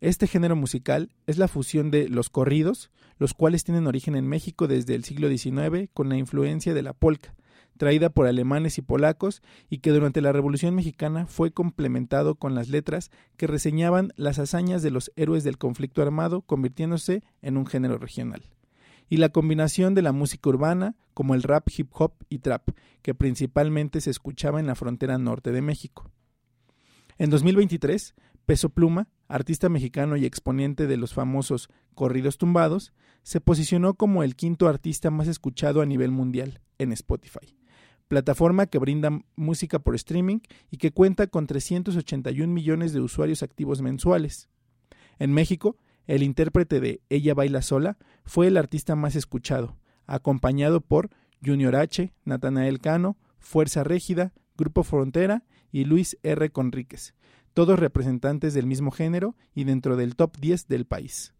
Este 0.00 0.26
género 0.26 0.56
musical 0.56 1.12
es 1.28 1.38
la 1.38 1.46
fusión 1.46 1.92
de 1.92 2.08
los 2.08 2.30
corridos, 2.30 2.90
los 3.16 3.32
cuales 3.32 3.62
tienen 3.62 3.86
origen 3.86 4.16
en 4.16 4.26
México 4.26 4.66
desde 4.66 4.96
el 4.96 5.04
siglo 5.04 5.28
XIX 5.28 5.88
con 5.94 6.08
la 6.08 6.16
influencia 6.16 6.74
de 6.74 6.82
la 6.82 6.94
polka, 6.94 7.36
traída 7.78 8.10
por 8.10 8.26
alemanes 8.26 8.76
y 8.76 8.82
polacos 8.82 9.40
y 9.70 9.78
que 9.78 9.92
durante 9.92 10.20
la 10.20 10.32
Revolución 10.32 10.74
Mexicana 10.74 11.26
fue 11.26 11.52
complementado 11.52 12.34
con 12.34 12.56
las 12.56 12.68
letras 12.68 13.12
que 13.36 13.46
reseñaban 13.46 14.12
las 14.16 14.40
hazañas 14.40 14.82
de 14.82 14.90
los 14.90 15.12
héroes 15.14 15.44
del 15.44 15.58
conflicto 15.58 16.02
armado, 16.02 16.42
convirtiéndose 16.42 17.22
en 17.40 17.56
un 17.56 17.66
género 17.66 17.98
regional 17.98 18.42
y 19.14 19.16
la 19.16 19.28
combinación 19.28 19.94
de 19.94 20.02
la 20.02 20.10
música 20.10 20.48
urbana 20.48 20.96
como 21.14 21.36
el 21.36 21.44
rap, 21.44 21.68
hip 21.76 21.88
hop 21.92 22.14
y 22.28 22.40
trap, 22.40 22.70
que 23.00 23.14
principalmente 23.14 24.00
se 24.00 24.10
escuchaba 24.10 24.58
en 24.58 24.66
la 24.66 24.74
frontera 24.74 25.18
norte 25.18 25.52
de 25.52 25.62
México. 25.62 26.10
En 27.16 27.30
2023, 27.30 28.16
Peso 28.44 28.70
Pluma, 28.70 29.06
artista 29.28 29.68
mexicano 29.68 30.16
y 30.16 30.26
exponente 30.26 30.88
de 30.88 30.96
los 30.96 31.14
famosos 31.14 31.68
corridos 31.94 32.38
tumbados, 32.38 32.92
se 33.22 33.40
posicionó 33.40 33.94
como 33.94 34.24
el 34.24 34.34
quinto 34.34 34.66
artista 34.66 35.12
más 35.12 35.28
escuchado 35.28 35.80
a 35.80 35.86
nivel 35.86 36.10
mundial 36.10 36.60
en 36.78 36.90
Spotify, 36.90 37.56
plataforma 38.08 38.66
que 38.66 38.80
brinda 38.80 39.16
música 39.36 39.78
por 39.78 39.94
streaming 39.94 40.40
y 40.72 40.78
que 40.78 40.90
cuenta 40.90 41.28
con 41.28 41.46
381 41.46 42.52
millones 42.52 42.92
de 42.92 42.98
usuarios 42.98 43.44
activos 43.44 43.80
mensuales. 43.80 44.48
En 45.20 45.32
México, 45.32 45.76
el 46.06 46.22
intérprete 46.22 46.80
de 46.80 47.00
Ella 47.08 47.34
baila 47.34 47.62
sola 47.62 47.98
fue 48.24 48.46
el 48.46 48.56
artista 48.56 48.96
más 48.96 49.16
escuchado, 49.16 49.76
acompañado 50.06 50.80
por 50.80 51.10
Junior 51.44 51.76
H, 51.76 52.12
Natanael 52.24 52.80
Cano, 52.80 53.16
Fuerza 53.38 53.84
Régida, 53.84 54.32
Grupo 54.56 54.82
Frontera 54.82 55.44
y 55.72 55.84
Luis 55.84 56.18
R. 56.22 56.50
Conríquez, 56.50 57.14
todos 57.52 57.78
representantes 57.78 58.54
del 58.54 58.66
mismo 58.66 58.90
género 58.90 59.36
y 59.54 59.64
dentro 59.64 59.96
del 59.96 60.16
top 60.16 60.36
10 60.38 60.68
del 60.68 60.86
país. 60.86 61.34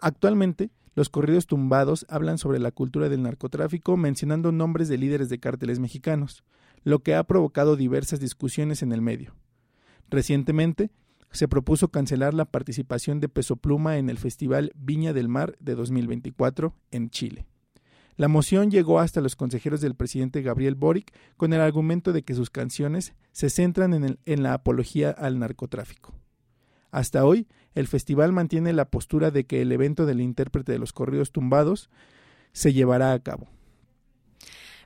Actualmente, 0.00 0.70
los 0.94 1.08
corridos 1.08 1.46
tumbados 1.46 2.06
hablan 2.08 2.38
sobre 2.38 2.58
la 2.58 2.72
cultura 2.72 3.08
del 3.08 3.22
narcotráfico 3.22 3.96
mencionando 3.96 4.52
nombres 4.52 4.88
de 4.88 4.98
líderes 4.98 5.28
de 5.28 5.38
cárteles 5.38 5.78
mexicanos, 5.78 6.44
lo 6.82 7.00
que 7.00 7.14
ha 7.14 7.24
provocado 7.24 7.76
diversas 7.76 8.20
discusiones 8.20 8.82
en 8.82 8.92
el 8.92 9.00
medio. 9.00 9.34
Recientemente, 10.10 10.90
se 11.30 11.48
propuso 11.48 11.88
cancelar 11.88 12.34
la 12.34 12.46
participación 12.46 13.20
de 13.20 13.28
Peso 13.28 13.56
Pluma 13.56 13.98
en 13.98 14.10
el 14.10 14.18
Festival 14.18 14.72
Viña 14.74 15.12
del 15.12 15.28
Mar 15.28 15.56
de 15.60 15.74
2024 15.74 16.74
en 16.90 17.10
Chile. 17.10 17.46
La 18.16 18.28
moción 18.28 18.70
llegó 18.70 18.98
hasta 18.98 19.20
los 19.20 19.36
consejeros 19.36 19.80
del 19.80 19.94
presidente 19.94 20.42
Gabriel 20.42 20.74
Boric 20.74 21.12
con 21.36 21.52
el 21.52 21.60
argumento 21.60 22.12
de 22.12 22.22
que 22.22 22.34
sus 22.34 22.50
canciones 22.50 23.14
se 23.32 23.48
centran 23.48 23.94
en, 23.94 24.18
en 24.24 24.42
la 24.42 24.54
apología 24.54 25.10
al 25.10 25.38
narcotráfico. 25.38 26.14
Hasta 26.90 27.24
hoy, 27.24 27.46
el 27.74 27.86
festival 27.86 28.32
mantiene 28.32 28.72
la 28.72 28.90
postura 28.90 29.30
de 29.30 29.44
que 29.44 29.62
el 29.62 29.70
evento 29.70 30.06
del 30.06 30.20
intérprete 30.20 30.72
de 30.72 30.78
los 30.78 30.92
corridos 30.92 31.30
tumbados 31.30 31.90
se 32.52 32.72
llevará 32.72 33.12
a 33.12 33.22
cabo. 33.22 33.46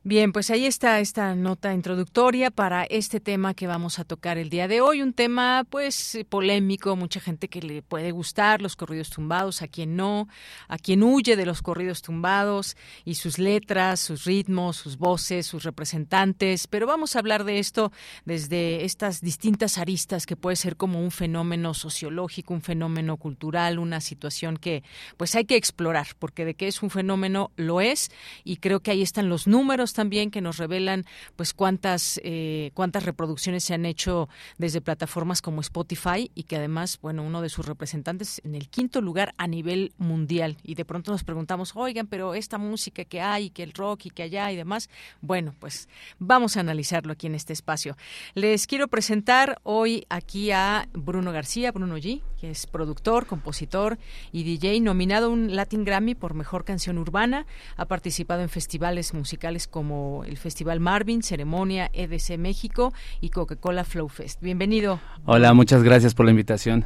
Bien, 0.04 0.32
pues 0.32 0.50
ahí 0.50 0.66
está 0.66 0.98
esta 0.98 1.36
nota 1.36 1.72
introductoria 1.72 2.50
para 2.50 2.82
este 2.82 3.20
tema 3.20 3.54
que 3.54 3.68
vamos 3.68 4.00
a 4.00 4.04
tocar 4.04 4.36
el 4.36 4.50
día 4.50 4.66
de 4.66 4.80
hoy, 4.80 5.00
un 5.00 5.12
tema 5.12 5.64
pues 5.70 6.18
polémico, 6.28 6.96
mucha 6.96 7.20
gente 7.20 7.46
que 7.46 7.62
le 7.62 7.82
puede 7.82 8.10
gustar 8.10 8.62
los 8.62 8.74
corridos 8.74 9.10
tumbados, 9.10 9.62
a 9.62 9.68
quien 9.68 9.94
no, 9.94 10.26
a 10.66 10.76
quien 10.76 11.04
huye 11.04 11.36
de 11.36 11.46
los 11.46 11.62
corridos 11.62 12.02
tumbados 12.02 12.76
y 13.04 13.14
sus 13.14 13.38
letras, 13.38 14.00
sus 14.00 14.24
ritmos, 14.24 14.76
sus 14.76 14.98
voces, 14.98 15.46
sus 15.46 15.62
representantes, 15.62 16.66
pero 16.66 16.88
vamos 16.88 17.14
a 17.14 17.20
hablar 17.20 17.44
de 17.44 17.60
esto 17.60 17.92
desde 18.24 18.84
estas 18.84 19.20
distintas 19.20 19.78
aristas 19.78 20.26
que 20.26 20.34
puede 20.34 20.56
ser 20.56 20.76
como 20.76 21.00
un 21.00 21.12
fenómeno 21.12 21.74
sociológico, 21.74 22.54
un 22.54 22.62
fenómeno 22.62 23.18
cultural, 23.18 23.78
una 23.78 24.00
situación 24.00 24.56
que 24.56 24.82
pues 25.16 25.36
hay 25.36 25.44
que 25.44 25.54
explorar, 25.54 26.08
porque 26.18 26.44
de 26.44 26.54
que 26.54 26.66
es 26.66 26.82
un 26.82 26.90
fenómeno 26.90 27.52
lo 27.54 27.80
es 27.80 28.10
y 28.42 28.56
creo 28.56 28.80
que 28.80 28.90
ahí 28.90 29.02
están 29.02 29.28
los 29.28 29.46
números 29.46 29.91
también 29.92 30.30
que 30.30 30.40
nos 30.40 30.58
revelan 30.58 31.04
pues 31.36 31.52
cuántas 31.54 32.20
eh, 32.24 32.70
cuántas 32.74 33.04
reproducciones 33.04 33.64
se 33.64 33.74
han 33.74 33.86
hecho 33.86 34.28
desde 34.58 34.80
plataformas 34.80 35.42
como 35.42 35.60
Spotify 35.60 36.30
y 36.34 36.44
que 36.44 36.56
además 36.56 36.98
bueno 37.00 37.22
uno 37.22 37.42
de 37.42 37.48
sus 37.48 37.66
representantes 37.66 38.40
en 38.44 38.54
el 38.54 38.68
quinto 38.68 39.00
lugar 39.00 39.34
a 39.38 39.46
nivel 39.46 39.92
mundial. 39.98 40.56
Y 40.62 40.74
de 40.74 40.84
pronto 40.84 41.12
nos 41.12 41.24
preguntamos 41.24 41.72
oigan 41.74 42.06
pero 42.06 42.34
esta 42.34 42.58
música 42.58 43.04
que 43.04 43.20
hay 43.20 43.50
que 43.50 43.62
el 43.62 43.72
rock 43.72 44.06
y 44.06 44.10
que 44.10 44.22
allá 44.22 44.50
y 44.52 44.56
demás 44.56 44.88
bueno 45.20 45.54
pues 45.58 45.88
vamos 46.18 46.56
a 46.56 46.60
analizarlo 46.60 47.12
aquí 47.12 47.26
en 47.26 47.34
este 47.34 47.52
espacio. 47.52 47.96
Les 48.34 48.66
quiero 48.66 48.88
presentar 48.88 49.60
hoy 49.62 50.06
aquí 50.08 50.50
a 50.50 50.88
Bruno 50.92 51.32
García 51.32 51.72
Bruno 51.72 51.96
G 51.98 52.20
que 52.42 52.50
es 52.50 52.66
productor 52.66 53.26
compositor 53.26 53.98
y 54.32 54.42
DJ 54.42 54.80
nominado 54.80 55.26
a 55.26 55.28
un 55.28 55.54
Latin 55.54 55.84
Grammy 55.84 56.16
por 56.16 56.34
mejor 56.34 56.64
canción 56.64 56.98
urbana 56.98 57.46
ha 57.76 57.84
participado 57.86 58.42
en 58.42 58.48
festivales 58.48 59.14
musicales 59.14 59.68
como 59.68 60.24
el 60.26 60.36
Festival 60.36 60.80
Marvin, 60.80 61.22
Ceremonia, 61.22 61.88
EDC 61.92 62.38
México 62.38 62.92
y 63.20 63.28
Coca-Cola 63.28 63.84
Flow 63.84 64.08
Fest. 64.08 64.40
Bienvenido. 64.40 64.98
Hola, 65.24 65.54
muchas 65.54 65.84
gracias 65.84 66.14
por 66.14 66.26
la 66.26 66.32
invitación. 66.32 66.84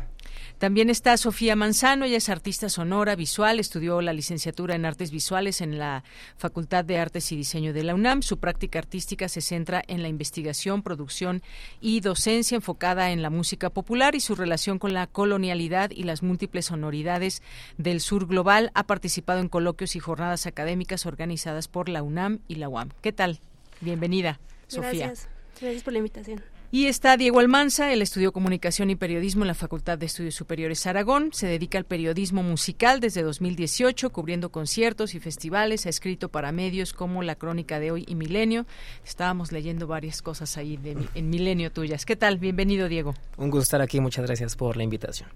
También 0.59 0.89
está 0.89 1.19
Sofía 1.19 1.55
Manzano, 1.55 2.07
ella 2.07 2.17
es 2.17 2.31
artista 2.31 2.71
sonora, 2.71 3.15
visual, 3.15 3.61
estudió 3.61 4.01
la 4.01 4.15
licenciatura 4.15 4.75
en 4.75 4.87
artes 4.87 5.11
visuales 5.11 5.61
en 5.61 5.79
la 5.79 6.03
Facultad 6.39 6.83
de 6.83 6.97
Artes 6.97 7.31
y 7.31 7.37
Diseño 7.37 7.75
de 7.75 7.83
la 7.83 7.95
UNAM. 7.95 8.23
Su 8.23 8.39
práctica 8.39 8.79
artística 8.79 9.29
se 9.29 9.43
centra 9.43 9.83
en 9.87 10.01
la 10.01 10.09
investigación, 10.09 10.83
producción 10.83 11.43
y 11.83 12.01
docencia 12.01 12.57
enfocada 12.57 13.11
en 13.11 13.21
la 13.21 13.29
música 13.29 13.69
popular 13.69 14.15
y 14.15 14.21
su 14.21 14.35
relación 14.35 14.79
con 14.79 14.95
la 14.95 15.07
colonialidad 15.07 15.91
y 15.91 16.05
las 16.05 16.23
múltiples 16.23 16.67
sonoridades 16.67 17.43
del 17.77 18.01
sur 18.01 18.27
global. 18.27 18.71
Ha 18.73 18.85
participado 18.85 19.41
en 19.41 19.51
coloquios 19.51 19.95
y 19.95 20.01
jornadas 20.01 20.47
académicas 20.47 21.05
organizadas 21.05 21.69
por 21.69 21.91
la 21.91 22.03
UNAM 22.03 22.39
y 22.49 22.55
la 22.55 22.71
UAM. 22.71 22.93
¿Qué 23.03 23.13
tal? 23.13 23.41
Bienvenida, 23.83 24.41
Sofía. 24.69 25.09
Gracias. 25.09 25.29
Gracias 25.61 25.83
por 25.83 25.93
la 25.93 25.99
invitación. 25.99 26.56
Y 26.73 26.87
está 26.87 27.17
Diego 27.17 27.39
Almanza, 27.39 27.93
él 27.93 28.03
estudió 28.03 28.33
comunicación 28.33 28.91
y 28.91 28.97
periodismo 28.97 29.45
en 29.45 29.49
la 29.49 29.55
Facultad 29.55 29.99
de 29.99 30.07
Estudios 30.07 30.35
Superiores 30.35 30.85
Aragón, 30.87 31.31
se 31.33 31.47
dedica 31.47 31.79
al 31.79 31.85
periodismo 31.85 32.43
musical 32.43 32.99
desde 32.99 33.23
2018, 33.23 34.11
cubriendo 34.11 34.50
conciertos 34.50 35.15
y 35.15 35.21
festivales, 35.21 35.87
ha 35.87 35.91
escrito 35.91 36.29
para 36.29 36.50
medios 36.50 36.93
como 36.93 37.23
La 37.23 37.37
Crónica 37.37 37.79
de 37.79 37.93
Hoy 37.93 38.05
y 38.09 38.17
Milenio. 38.17 38.67
Estábamos 39.05 39.52
leyendo 39.52 39.87
varias 39.87 40.23
cosas 40.23 40.57
ahí 40.57 40.76
de, 40.76 40.97
en 41.15 41.31
Milenio 41.31 41.71
tuyas. 41.71 42.05
¿Qué 42.05 42.17
tal? 42.17 42.39
Bienvenido, 42.39 42.89
Diego. 42.89 43.15
Un 43.37 43.50
gusto 43.50 43.63
estar 43.63 43.81
aquí, 43.81 44.00
muchas 44.00 44.26
gracias 44.26 44.57
por 44.57 44.76
la 44.76 44.83
invitación. 44.83 45.31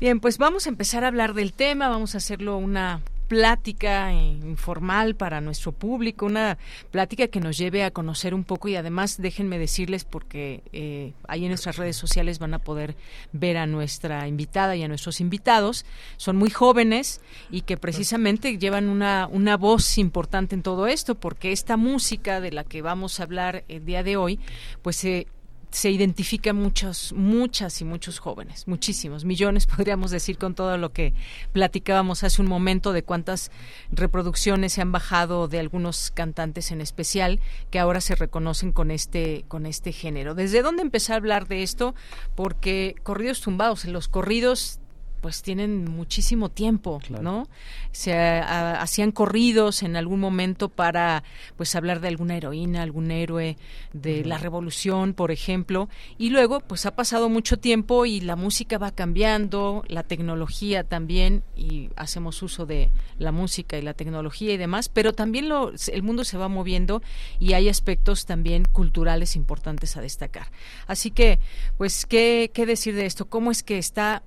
Bien, 0.00 0.18
pues 0.18 0.38
vamos 0.38 0.66
a 0.66 0.70
empezar 0.70 1.04
a 1.04 1.08
hablar 1.08 1.34
del 1.34 1.52
tema, 1.52 1.88
vamos 1.88 2.16
a 2.16 2.18
hacerlo 2.18 2.56
una 2.56 3.00
plática 3.28 4.12
informal 4.12 5.14
para 5.16 5.40
nuestro 5.40 5.72
público, 5.72 6.26
una 6.26 6.58
plática 6.90 7.28
que 7.28 7.40
nos 7.40 7.56
lleve 7.58 7.84
a 7.84 7.90
conocer 7.90 8.34
un 8.34 8.44
poco 8.44 8.68
y 8.68 8.76
además 8.76 9.16
déjenme 9.20 9.58
decirles 9.58 10.04
porque 10.04 10.62
eh, 10.72 11.12
ahí 11.26 11.44
en 11.44 11.48
nuestras 11.48 11.76
redes 11.76 11.96
sociales 11.96 12.38
van 12.38 12.54
a 12.54 12.58
poder 12.58 12.96
ver 13.32 13.56
a 13.56 13.66
nuestra 13.66 14.28
invitada 14.28 14.76
y 14.76 14.82
a 14.82 14.88
nuestros 14.88 15.20
invitados. 15.20 15.84
Son 16.16 16.36
muy 16.36 16.50
jóvenes 16.50 17.20
y 17.50 17.62
que 17.62 17.76
precisamente 17.76 18.58
llevan 18.58 18.88
una, 18.88 19.28
una 19.30 19.56
voz 19.56 19.98
importante 19.98 20.54
en 20.54 20.62
todo 20.62 20.86
esto 20.86 21.14
porque 21.14 21.52
esta 21.52 21.76
música 21.76 22.40
de 22.40 22.52
la 22.52 22.64
que 22.64 22.82
vamos 22.82 23.20
a 23.20 23.24
hablar 23.24 23.64
el 23.68 23.84
día 23.84 24.02
de 24.02 24.16
hoy 24.16 24.38
pues 24.82 24.96
se 24.96 25.26
se 25.74 25.90
identifican 25.90 26.54
muchos, 26.54 27.12
muchas 27.14 27.80
y 27.80 27.84
muchos 27.84 28.20
jóvenes, 28.20 28.68
muchísimos, 28.68 29.24
millones 29.24 29.66
podríamos 29.76 30.12
decir 30.12 30.38
con 30.38 30.54
todo 30.54 30.78
lo 30.78 30.92
que 30.92 31.14
platicábamos 31.52 32.22
hace 32.22 32.40
un 32.40 32.48
momento 32.48 32.92
de 32.92 33.02
cuántas 33.02 33.50
reproducciones 33.90 34.74
se 34.74 34.82
han 34.82 34.92
bajado 34.92 35.48
de 35.48 35.58
algunos 35.58 36.12
cantantes 36.12 36.70
en 36.70 36.80
especial 36.80 37.40
que 37.72 37.80
ahora 37.80 38.00
se 38.00 38.14
reconocen 38.14 38.70
con 38.70 38.92
este 38.92 39.44
con 39.48 39.66
este 39.66 39.90
género. 39.90 40.36
¿Desde 40.36 40.62
dónde 40.62 40.82
empezar 40.82 41.14
a 41.14 41.16
hablar 41.16 41.48
de 41.48 41.64
esto? 41.64 41.96
Porque 42.36 42.94
corridos 43.02 43.40
tumbados, 43.40 43.84
los 43.84 44.06
corridos 44.06 44.78
pues 45.24 45.40
tienen 45.40 45.90
muchísimo 45.90 46.50
tiempo, 46.50 47.00
¿no? 47.08 47.48
Se 47.92 48.14
hacían 48.14 49.10
corridos 49.10 49.82
en 49.82 49.96
algún 49.96 50.20
momento 50.20 50.68
para 50.68 51.24
pues 51.56 51.74
hablar 51.74 52.00
de 52.00 52.08
alguna 52.08 52.36
heroína, 52.36 52.82
algún 52.82 53.10
héroe 53.10 53.56
de 53.94 54.22
la 54.26 54.36
revolución, 54.36 55.14
por 55.14 55.30
ejemplo, 55.30 55.88
y 56.18 56.28
luego 56.28 56.60
pues 56.60 56.84
ha 56.84 56.94
pasado 56.94 57.30
mucho 57.30 57.58
tiempo 57.58 58.04
y 58.04 58.20
la 58.20 58.36
música 58.36 58.76
va 58.76 58.90
cambiando, 58.90 59.82
la 59.88 60.02
tecnología 60.02 60.84
también 60.84 61.42
y 61.56 61.88
hacemos 61.96 62.42
uso 62.42 62.66
de 62.66 62.90
la 63.16 63.32
música 63.32 63.78
y 63.78 63.80
la 63.82 63.94
tecnología 63.94 64.52
y 64.52 64.58
demás, 64.58 64.90
pero 64.90 65.14
también 65.14 65.48
lo, 65.48 65.72
el 65.90 66.02
mundo 66.02 66.24
se 66.24 66.36
va 66.36 66.48
moviendo 66.48 67.00
y 67.40 67.54
hay 67.54 67.70
aspectos 67.70 68.26
también 68.26 68.66
culturales 68.66 69.36
importantes 69.36 69.96
a 69.96 70.02
destacar. 70.02 70.48
Así 70.86 71.10
que, 71.10 71.38
pues, 71.78 72.04
¿qué, 72.04 72.50
qué 72.52 72.66
decir 72.66 72.94
de 72.94 73.06
esto? 73.06 73.24
¿Cómo 73.24 73.50
es 73.50 73.62
que 73.62 73.78
está 73.78 74.22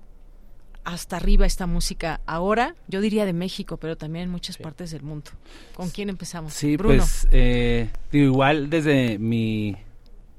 hasta 0.88 1.18
arriba 1.18 1.46
esta 1.46 1.68
música 1.68 2.22
ahora, 2.26 2.74
yo 2.88 3.02
diría 3.02 3.26
de 3.26 3.34
México, 3.34 3.76
pero 3.76 3.98
también 3.98 4.24
en 4.24 4.30
muchas 4.30 4.56
partes 4.56 4.90
del 4.92 5.02
mundo. 5.02 5.32
¿Con 5.76 5.90
quién 5.90 6.08
empezamos? 6.08 6.54
Sí, 6.54 6.78
pues 6.78 7.28
eh, 7.30 7.90
igual 8.14 8.70
desde 8.70 9.20
mi, 9.20 9.76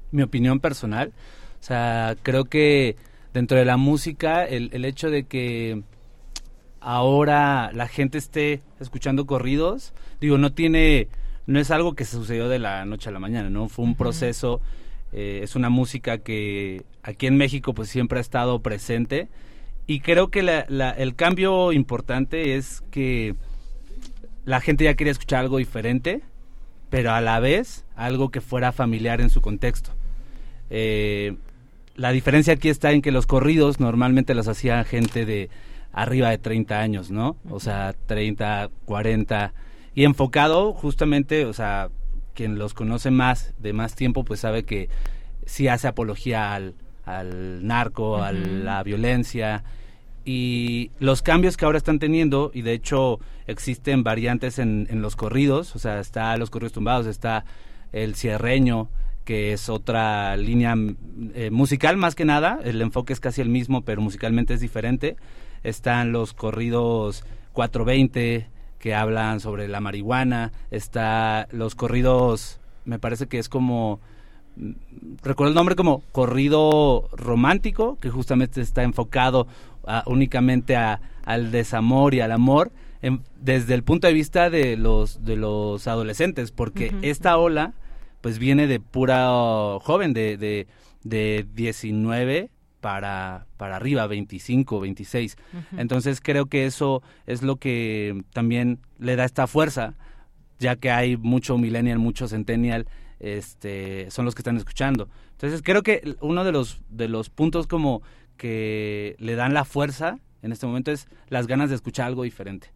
mi 0.09 0.23
opinión 0.23 0.59
personal, 0.59 1.13
o 1.61 1.63
sea, 1.63 2.15
creo 2.23 2.45
que 2.45 2.95
dentro 3.31 3.59
de 3.59 3.65
la 3.65 3.77
música, 3.77 4.43
el, 4.43 4.71
el 4.73 4.85
hecho 4.85 5.11
de 5.11 5.25
que 5.25 5.83
ahora 6.81 7.71
la 7.71 7.87
gente 7.87 8.17
esté 8.17 8.63
escuchando 8.79 9.27
corridos, 9.27 9.93
digo, 10.19 10.39
no 10.39 10.51
tiene, 10.51 11.09
no 11.45 11.59
es 11.59 11.69
algo 11.69 11.93
que 11.93 12.05
se 12.05 12.13
sucedió 12.13 12.49
de 12.49 12.57
la 12.57 12.85
noche 12.85 13.09
a 13.09 13.11
la 13.11 13.19
mañana, 13.19 13.51
¿no? 13.51 13.69
Fue 13.69 13.85
un 13.85 13.93
proceso, 13.93 14.61
eh, 15.13 15.41
es 15.43 15.55
una 15.55 15.69
música 15.69 16.17
que 16.17 16.81
aquí 17.03 17.27
en 17.27 17.37
México 17.37 17.75
pues 17.75 17.87
siempre 17.87 18.17
ha 18.17 18.21
estado 18.21 18.63
presente 18.63 19.27
y 19.89 20.01
creo 20.01 20.27
que 20.27 20.41
el 20.69 21.15
cambio 21.15 21.71
importante 21.71 22.55
es 22.55 22.83
que 22.91 23.33
la 24.45 24.61
gente 24.61 24.83
ya 24.83 24.93
quería 24.93 25.09
escuchar 25.09 25.39
algo 25.39 25.57
diferente, 25.57 26.21
pero 26.91 27.11
a 27.11 27.21
la 27.21 27.39
vez 27.39 27.85
algo 27.95 28.29
que 28.29 28.39
fuera 28.39 28.71
familiar 28.71 29.19
en 29.19 29.31
su 29.31 29.41
contexto. 29.41 29.89
Eh, 30.69 31.37
la 31.95 32.11
diferencia 32.11 32.53
aquí 32.53 32.69
está 32.69 32.91
en 32.91 33.01
que 33.01 33.11
los 33.11 33.25
corridos 33.25 33.79
normalmente 33.79 34.35
los 34.35 34.47
hacía 34.47 34.83
gente 34.83 35.25
de 35.25 35.49
arriba 35.91 36.29
de 36.29 36.37
30 36.37 36.79
años, 36.79 37.09
¿no? 37.09 37.35
O 37.49 37.59
sea, 37.59 37.95
30, 38.05 38.69
40 38.85 39.53
y 39.95 40.03
enfocado 40.03 40.71
justamente, 40.71 41.45
o 41.45 41.53
sea, 41.53 41.89
quien 42.35 42.59
los 42.59 42.75
conoce 42.75 43.09
más 43.09 43.55
de 43.57 43.73
más 43.73 43.95
tiempo 43.95 44.23
pues 44.23 44.41
sabe 44.41 44.65
que 44.65 44.87
sí 45.47 45.67
hace 45.67 45.87
apología 45.87 46.53
al, 46.53 46.75
al 47.05 47.65
narco, 47.65 48.21
a 48.21 48.31
la 48.31 48.83
violencia, 48.83 49.63
y 50.31 50.91
los 50.99 51.23
cambios 51.23 51.57
que 51.57 51.65
ahora 51.65 51.79
están 51.79 51.97
teniendo, 51.97 52.51
y 52.53 52.61
de 52.61 52.73
hecho 52.73 53.19
existen 53.47 54.03
variantes 54.03 54.59
en, 54.59 54.85
en 54.91 55.01
los 55.01 55.15
corridos, 55.15 55.75
o 55.75 55.79
sea, 55.79 55.99
está 55.99 56.37
los 56.37 56.51
corridos 56.51 56.73
tumbados, 56.73 57.07
está 57.07 57.45
el 57.93 58.13
cierreño, 58.13 58.89
que 59.25 59.53
es 59.53 59.69
otra 59.69 60.37
línea 60.37 60.75
eh, 61.33 61.49
musical 61.49 61.97
más 61.97 62.13
que 62.13 62.25
nada, 62.25 62.59
el 62.63 62.79
enfoque 62.79 63.11
es 63.11 63.19
casi 63.19 63.41
el 63.41 63.49
mismo, 63.49 63.81
pero 63.81 64.03
musicalmente 64.03 64.53
es 64.53 64.59
diferente. 64.59 65.17
Están 65.63 66.11
los 66.11 66.35
corridos 66.35 67.23
420, 67.53 68.49
que 68.77 68.93
hablan 68.93 69.39
sobre 69.39 69.67
la 69.67 69.81
marihuana, 69.81 70.51
está 70.69 71.47
los 71.51 71.73
corridos, 71.73 72.59
me 72.85 72.99
parece 72.99 73.25
que 73.25 73.39
es 73.39 73.49
como 73.49 73.99
recuerdo 75.23 75.49
el 75.49 75.55
nombre 75.55 75.75
como 75.75 76.03
corrido 76.11 77.09
romántico, 77.13 77.97
que 77.99 78.09
justamente 78.09 78.61
está 78.61 78.83
enfocado 78.83 79.47
únicamente 80.05 80.75
a, 80.75 81.01
al 81.25 81.51
desamor 81.51 82.13
y 82.13 82.21
al 82.21 82.31
amor, 82.31 82.71
desde 83.39 83.73
el 83.73 83.83
punto 83.83 84.07
de 84.07 84.13
vista 84.13 84.49
de 84.49 84.75
los 84.75 85.23
de 85.23 85.35
los 85.35 85.87
adolescentes, 85.87 86.51
porque 86.51 86.93
esta 87.01 87.37
ola 87.37 87.73
pues 88.21 88.39
viene 88.39 88.67
de 88.67 88.79
pura 88.79 89.27
joven, 89.81 90.13
de, 90.13 90.37
de, 90.37 90.67
de 91.03 91.45
19 91.53 92.49
para, 92.81 93.45
para 93.57 93.75
arriba, 93.75 94.07
25, 94.07 94.79
26. 94.79 95.37
Entonces 95.77 96.21
creo 96.21 96.47
que 96.47 96.65
eso 96.65 97.01
es 97.25 97.43
lo 97.43 97.57
que 97.57 98.23
también 98.33 98.79
le 98.97 99.15
da 99.15 99.25
esta 99.25 99.47
fuerza, 99.47 99.95
ya 100.59 100.75
que 100.75 100.91
hay 100.91 101.17
mucho 101.17 101.57
millennial, 101.57 101.99
mucho 101.99 102.27
centennial, 102.27 102.87
este, 103.19 104.09
son 104.11 104.25
los 104.25 104.35
que 104.35 104.41
están 104.41 104.57
escuchando. 104.57 105.09
Entonces 105.31 105.61
creo 105.63 105.83
que 105.83 106.15
uno 106.21 106.43
de 106.43 106.51
los, 106.51 106.81
de 106.89 107.07
los 107.07 107.29
puntos 107.29 107.67
como 107.67 108.01
que 108.39 109.15
le 109.19 109.35
dan 109.35 109.53
la 109.53 109.65
fuerza 109.65 110.17
en 110.41 110.51
este 110.53 110.65
momento 110.65 110.91
es 110.91 111.07
las 111.27 111.45
ganas 111.45 111.69
de 111.69 111.75
escuchar 111.75 112.07
algo 112.07 112.23
diferente, 112.23 112.71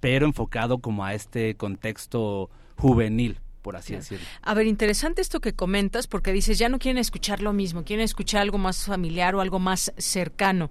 pero 0.00 0.26
enfocado 0.26 0.78
como 0.78 1.04
a 1.04 1.14
este 1.14 1.54
contexto 1.54 2.50
juvenil, 2.76 3.38
por 3.68 3.76
así 3.76 3.94
decirlo. 3.94 4.26
A 4.40 4.54
ver, 4.54 4.66
interesante 4.66 5.20
esto 5.20 5.40
que 5.40 5.52
comentas, 5.52 6.06
porque 6.06 6.32
dices, 6.32 6.58
ya 6.58 6.70
no 6.70 6.78
quieren 6.78 6.96
escuchar 6.96 7.42
lo 7.42 7.52
mismo, 7.52 7.84
quieren 7.84 8.02
escuchar 8.02 8.40
algo 8.40 8.56
más 8.56 8.86
familiar 8.86 9.34
o 9.34 9.42
algo 9.42 9.58
más 9.58 9.92
cercano. 9.98 10.70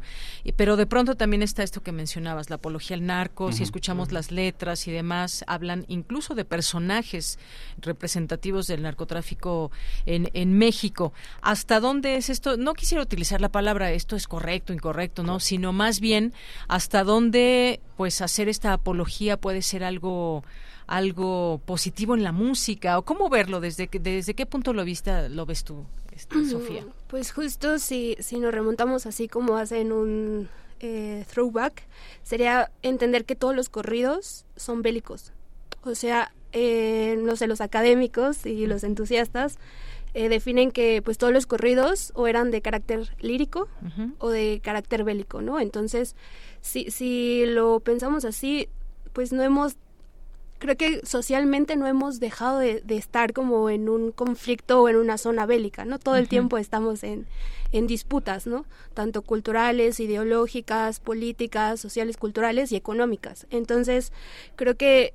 Pero 0.56 0.78
de 0.78 0.88
pronto 0.88 1.14
también 1.14 1.44
está 1.44 1.62
esto 1.62 1.84
que 1.84 1.92
mencionabas, 1.92 2.50
la 2.50 2.56
apología 2.56 2.96
al 2.96 3.06
narco, 3.06 3.52
si 3.52 3.62
escuchamos 3.62 4.12
las 4.12 4.32
letras 4.32 4.88
y 4.88 4.92
demás, 4.92 5.46
hablan 5.46 5.86
incluso 5.90 6.34
de 6.34 6.44
personajes 6.44 7.38
representativos 7.80 8.66
del 8.66 8.82
narcotráfico 8.82 9.70
en, 10.08 10.32
en 10.34 10.58
México. 10.58 11.14
¿Hasta 11.44 11.80
dónde 11.80 12.16
es 12.16 12.32
esto? 12.32 12.58
No 12.58 12.74
quisiera 12.74 13.04
utilizar 13.04 13.42
la 13.42 13.50
palabra 13.50 13.92
esto 13.92 14.16
es 14.16 14.28
correcto, 14.28 14.74
incorrecto, 14.74 15.22
¿no? 15.22 15.40
Sino 15.40 15.72
más 15.72 16.00
bien 16.00 16.34
hasta 16.68 17.04
dónde 17.04 17.80
pues 17.96 18.22
hacer 18.22 18.50
esta 18.50 18.74
apología 18.74 19.38
puede 19.38 19.62
ser 19.62 19.84
algo 19.84 20.44
algo 20.88 21.62
positivo 21.65 22.15
en 22.15 22.23
la 22.23 22.32
música 22.32 22.97
o 22.97 23.04
cómo 23.04 23.30
verlo 23.30 23.60
desde 23.60 23.89
desde 23.91 24.34
qué 24.34 24.45
punto 24.45 24.73
lo 24.73 24.84
viste 24.86 25.30
lo 25.30 25.45
ves 25.45 25.63
tú 25.63 25.86
este, 26.15 26.45
Sofía 26.45 26.86
pues 27.08 27.32
justo 27.32 27.78
si 27.78 28.15
si 28.19 28.39
nos 28.39 28.54
remontamos 28.54 29.06
así 29.06 29.28
como 29.28 29.58
hacen 29.58 29.91
un 29.91 30.50
eh, 30.80 31.26
throwback 31.32 31.84
sería 32.23 32.71
entender 32.84 33.26
que 33.26 33.36
todos 33.36 33.56
los 33.56 33.69
corridos 33.69 34.45
son 34.56 34.84
bélicos. 34.84 35.34
O 35.84 35.95
sea 35.95 36.32
eh, 36.54 37.17
no 37.19 37.36
sé 37.36 37.47
los 37.47 37.62
académicos 37.62 38.45
y 38.45 38.67
los 38.67 38.84
entusiastas 38.84 39.58
eh, 40.13 40.30
definen 40.30 40.71
que 40.71 41.02
pues 41.02 41.17
todos 41.17 41.34
los 41.34 41.45
corridos 41.45 42.12
o 42.15 42.28
eran 42.28 42.52
de 42.52 42.62
carácter 42.62 43.15
lírico 43.19 43.67
o 44.19 44.30
de 44.30 44.62
carácter 44.63 45.04
bélico 45.04 45.41
no 45.41 45.60
entonces 45.60 46.15
si 46.62 46.89
si 46.89 47.45
lo 47.45 47.82
pensamos 47.82 48.23
así 48.23 48.69
pues 49.12 49.34
no 49.34 49.43
hemos 49.43 49.76
creo 50.60 50.76
que 50.76 51.06
socialmente 51.06 51.76
no 51.76 51.88
hemos 51.88 52.20
dejado 52.20 52.60
de, 52.60 52.84
estar 52.89 53.34
como 53.34 53.70
en 53.70 53.89
un 53.89 54.12
conflicto 54.12 54.82
o 54.82 54.89
en 54.89 54.96
una 54.96 55.17
zona 55.17 55.46
bélica, 55.46 55.86
¿no? 55.86 56.00
Todo 56.00 56.15
el 56.15 56.28
tiempo 56.28 56.58
estamos 56.58 57.04
en, 57.04 57.28
en 57.72 57.88
disputas, 57.88 58.48
¿no? 58.48 58.65
Tanto 58.93 59.22
culturales, 59.22 60.00
ideológicas, 60.00 61.00
políticas, 61.00 61.80
sociales, 61.80 62.17
culturales 62.17 62.72
y 62.72 62.76
económicas. 62.76 63.46
Entonces, 63.50 64.12
creo 64.56 64.76
que 64.76 65.13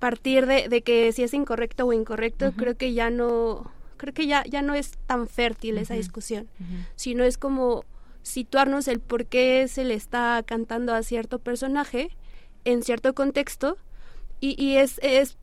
partir 0.00 0.46
de, 0.46 0.82
que 0.82 1.12
si 1.12 1.22
es 1.22 1.34
incorrecto 1.34 1.86
o 1.86 1.92
incorrecto, 1.92 2.52
creo 2.52 2.76
que 2.76 2.94
ya 2.94 3.10
no, 3.10 3.70
creo 3.98 4.14
que 4.14 4.26
ya, 4.26 4.42
ya 4.44 4.62
no 4.62 4.74
es 4.74 4.98
tan 5.06 5.28
fértil 5.28 5.78
esa 5.78 5.94
discusión, 5.94 6.48
sino 6.96 7.22
es 7.22 7.38
como 7.38 7.84
situarnos 8.22 8.88
el 8.88 8.98
por 8.98 9.26
qué 9.26 9.68
se 9.68 9.84
le 9.84 9.94
está 9.94 10.42
cantando 10.44 10.94
a 10.94 11.02
cierto 11.02 11.38
personaje 11.38 12.10
en 12.64 12.82
cierto 12.82 13.14
contexto 13.14 13.76
y, 14.40 14.76
es, 14.76 14.98
es 15.02 15.36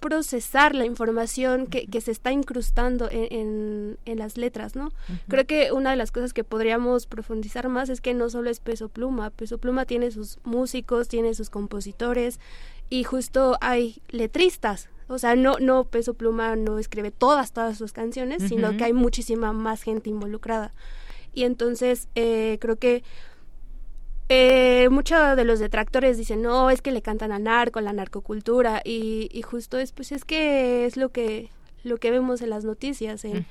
procesar 0.00 0.74
la 0.74 0.84
información 0.84 1.66
que, 1.66 1.86
que 1.86 2.00
se 2.00 2.12
está 2.12 2.30
incrustando 2.30 3.08
en, 3.10 3.98
en, 4.04 4.18
las 4.18 4.36
letras, 4.36 4.76
¿no? 4.76 4.92
Creo 5.28 5.44
que 5.46 5.72
una 5.72 5.90
de 5.90 5.96
las 5.96 6.12
cosas 6.12 6.32
que 6.32 6.44
podríamos 6.44 7.06
profundizar 7.06 7.68
más 7.68 7.88
es 7.88 8.00
que 8.00 8.14
no 8.14 8.30
solo 8.30 8.48
es 8.48 8.60
Peso 8.60 8.88
Pluma, 8.88 9.30
Peso 9.30 9.58
Pluma 9.58 9.86
tiene 9.86 10.10
sus 10.12 10.38
músicos, 10.44 11.08
tiene 11.08 11.34
sus 11.34 11.50
compositores 11.50 12.38
y 12.90 13.02
justo 13.02 13.58
hay 13.60 14.00
letristas, 14.08 14.88
o 15.08 15.18
sea, 15.18 15.34
no, 15.36 15.58
no 15.58 15.84
Peso 15.84 16.14
Pluma 16.14 16.54
no 16.54 16.78
escribe 16.78 17.10
todas, 17.10 17.52
todas 17.52 17.78
sus 17.78 17.92
canciones, 17.92 18.42
sino 18.46 18.76
que 18.76 18.84
hay 18.84 18.92
muchísima 18.92 19.52
más 19.52 19.82
gente 19.82 20.10
involucrada. 20.10 20.72
Y 21.32 21.44
entonces 21.44 22.08
eh, 22.14 22.58
creo 22.60 22.76
que 22.76 23.02
eh, 24.28 24.88
muchos 24.90 25.36
de 25.36 25.44
los 25.44 25.58
detractores 25.58 26.18
dicen, 26.18 26.42
no, 26.42 26.70
es 26.70 26.82
que 26.82 26.92
le 26.92 27.02
cantan 27.02 27.32
a 27.32 27.38
narco, 27.38 27.80
la 27.80 27.92
narcocultura, 27.92 28.82
y, 28.84 29.28
y 29.32 29.42
justo 29.42 29.78
es, 29.78 29.92
pues 29.92 30.12
es 30.12 30.24
que 30.24 30.86
es 30.86 30.96
lo 30.96 31.10
que 31.10 31.50
lo 31.84 31.98
que 31.98 32.10
vemos 32.10 32.42
en 32.42 32.50
las 32.50 32.64
noticias, 32.64 33.24
en, 33.24 33.46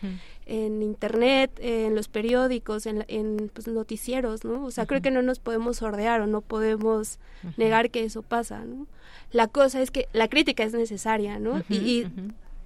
en 0.46 0.84
internet, 0.84 1.52
en 1.60 1.96
los 1.96 2.08
periódicos, 2.08 2.86
en, 2.86 3.06
en 3.08 3.50
pues, 3.54 3.68
noticieros, 3.68 4.44
¿no? 4.44 4.66
O 4.66 4.72
sea, 4.72 4.86
creo 4.86 5.02
que 5.02 5.12
no 5.12 5.22
nos 5.22 5.40
podemos 5.40 5.78
sordear 5.78 6.22
o 6.22 6.28
no 6.28 6.42
podemos 6.42 7.20
negar 7.56 7.90
que 7.90 8.04
eso 8.04 8.22
pasa, 8.22 8.64
¿no? 8.66 8.88
La 9.32 9.48
cosa 9.48 9.82
es 9.82 9.92
que 9.92 10.08
la 10.14 10.28
crítica 10.28 10.64
es 10.64 10.74
necesaria, 10.74 11.40
¿no? 11.40 11.64
y, 11.70 12.06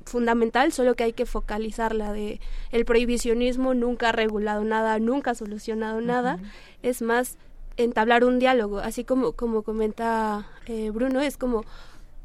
fundamental, 0.04 0.72
solo 0.72 0.96
que 0.96 1.04
hay 1.04 1.14
que 1.14 1.28
focalizarla 1.28 2.12
de 2.12 2.40
el 2.72 2.86
prohibicionismo 2.86 3.76
nunca 3.76 4.10
ha 4.10 4.12
regulado 4.12 4.64
nada, 4.64 4.98
nunca 4.98 5.32
ha 5.32 5.36
solucionado 5.36 6.02
nada, 6.02 6.40
es 6.82 7.04
más 7.04 7.38
entablar 7.84 8.24
un 8.24 8.40
diálogo, 8.40 8.80
así 8.80 9.04
como, 9.04 9.34
como 9.34 9.64
comenta 9.64 10.48
eh, 10.66 10.90
Bruno, 10.90 11.22
es 11.22 11.38
como, 11.38 11.64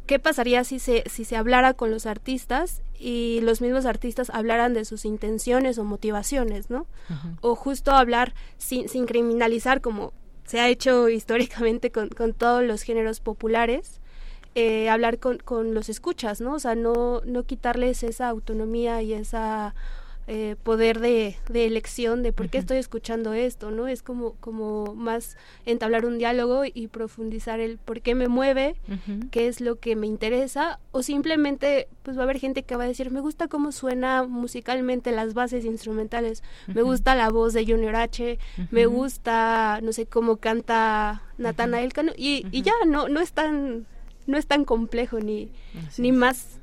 ¿qué 0.07 0.19
pasaría 0.19 0.65
si 0.65 0.79
se, 0.79 1.05
si 1.09 1.25
se 1.25 1.37
hablara 1.37 1.75
con 1.75 1.91
los 1.91 2.07
artistas 2.07 2.83
y 2.99 3.41
los 3.43 3.61
mismos 3.61 3.87
artistas 3.87 4.31
hablaran 4.31 4.75
de 4.75 4.85
sus 4.85 5.05
intenciones 5.05 5.79
o 5.79 5.85
motivaciones, 5.85 6.71
¿no? 6.71 6.87
O 7.41 7.55
justo 7.55 7.93
hablar 7.93 8.35
sin, 8.57 8.89
sin 8.89 9.07
criminalizar 9.07 9.81
como 9.81 10.13
se 10.45 10.61
ha 10.61 10.69
hecho 10.69 11.09
históricamente 11.11 11.91
con, 11.91 12.09
con 12.09 12.33
todos 12.33 12.63
los 12.63 12.83
géneros 12.83 13.21
populares, 13.21 14.01
eh, 14.55 14.89
hablar 14.89 15.19
con, 15.19 15.39
con 15.39 15.75
los 15.75 15.91
escuchas, 15.91 16.41
¿no? 16.41 16.55
O 16.55 16.59
sea, 16.59 16.75
no, 16.75 17.21
no 17.27 17.43
quitarles 17.43 18.03
esa 18.03 18.29
autonomía 18.29 19.03
y 19.03 19.13
esa 19.13 19.75
eh, 20.29 20.57
poder 20.61 20.99
de, 20.99 21.37
elección 21.55 22.25
de 22.25 22.33
por 22.33 22.49
qué 22.49 22.59
estoy 22.59 22.79
escuchando 22.79 23.33
esto, 23.33 23.71
¿no? 23.71 23.87
Es 23.87 24.03
como, 24.03 24.33
como 24.41 24.93
más 24.97 25.37
entablar 25.67 26.05
un 26.05 26.19
diálogo 26.19 26.65
y 26.65 26.89
profundizar 26.89 27.61
el 27.61 27.79
por 27.79 28.01
qué 28.01 28.17
me 28.17 28.27
mueve, 28.27 28.75
qué 29.31 29.47
es 29.47 29.61
lo 29.61 29.77
que 29.77 29.95
me 29.95 30.09
interesa, 30.09 30.81
o 30.91 31.05
simplemente 31.05 31.87
pues 32.03 32.17
va 32.17 32.23
a 32.23 32.25
haber 32.25 32.41
gente 32.41 32.65
que 32.65 32.75
va 32.75 32.83
a 32.83 32.89
decir, 32.89 33.13
me 33.13 33.21
gusta 33.21 33.47
cómo 33.47 33.71
suena 33.71 34.25
musicalmente 34.25 35.13
las 35.13 35.33
bases 35.33 35.65
instrumentales, 35.65 36.43
me 36.67 36.83
gusta 36.83 37.15
la 37.15 37.31
voz 37.31 37.53
de 37.53 37.65
Junior 37.65 37.95
H, 37.95 38.41
me 38.73 38.87
gusta, 38.87 39.79
no 39.81 39.93
sé, 39.93 40.07
cómo 40.07 40.39
canta 40.39 41.23
Natanael 41.39 41.93
Cano, 41.93 42.11
y, 42.17 42.47
y 42.51 42.63
ya, 42.63 42.73
no, 42.85 43.09
no 43.09 43.21
es 43.21 43.33
tan, 43.33 43.87
no 44.27 44.37
es 44.39 44.49
tan 44.49 44.65
complejo 44.65 45.21
ni, 45.21 45.53
ni 45.99 46.11
más, 46.11 46.59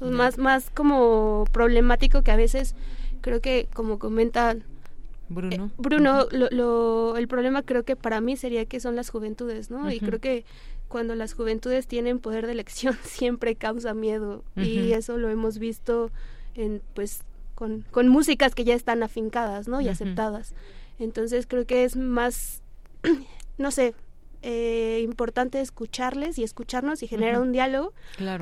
más, 0.00 0.38
más 0.38 0.70
como 0.70 1.44
problemático 1.52 2.22
que 2.22 2.30
a 2.30 2.36
veces 2.36 2.74
creo 3.22 3.40
que 3.40 3.68
como 3.72 3.98
comenta 3.98 4.56
Bruno, 5.28 5.66
eh, 5.66 5.70
Bruno 5.78 6.26
lo, 6.30 7.16
el 7.16 7.26
problema 7.28 7.62
creo 7.62 7.84
que 7.84 7.96
para 7.96 8.20
mí 8.20 8.36
sería 8.36 8.66
que 8.66 8.80
son 8.80 8.96
las 8.96 9.08
juventudes, 9.08 9.70
¿no? 9.70 9.90
Y 9.90 9.98
creo 9.98 10.20
que 10.20 10.44
cuando 10.88 11.14
las 11.14 11.32
juventudes 11.32 11.86
tienen 11.86 12.18
poder 12.18 12.44
de 12.44 12.52
elección 12.52 12.98
siempre 13.04 13.54
causa 13.54 13.94
miedo 13.94 14.44
y 14.56 14.92
eso 14.92 15.16
lo 15.16 15.30
hemos 15.30 15.58
visto 15.58 16.10
en 16.54 16.82
pues 16.94 17.22
con, 17.54 17.84
con 17.90 18.08
músicas 18.08 18.54
que 18.54 18.64
ya 18.64 18.74
están 18.74 19.02
afincadas, 19.02 19.68
¿no? 19.68 19.80
Y 19.80 19.88
aceptadas. 19.88 20.54
Entonces 20.98 21.46
creo 21.46 21.66
que 21.66 21.84
es 21.84 21.96
más, 21.96 22.62
no 23.58 23.70
sé, 23.70 23.94
eh, 24.42 25.00
importante 25.04 25.60
escucharles 25.60 26.38
y 26.38 26.42
escucharnos 26.42 27.02
y 27.02 27.06
generar 27.06 27.40
un 27.40 27.52
diálogo, 27.52 27.92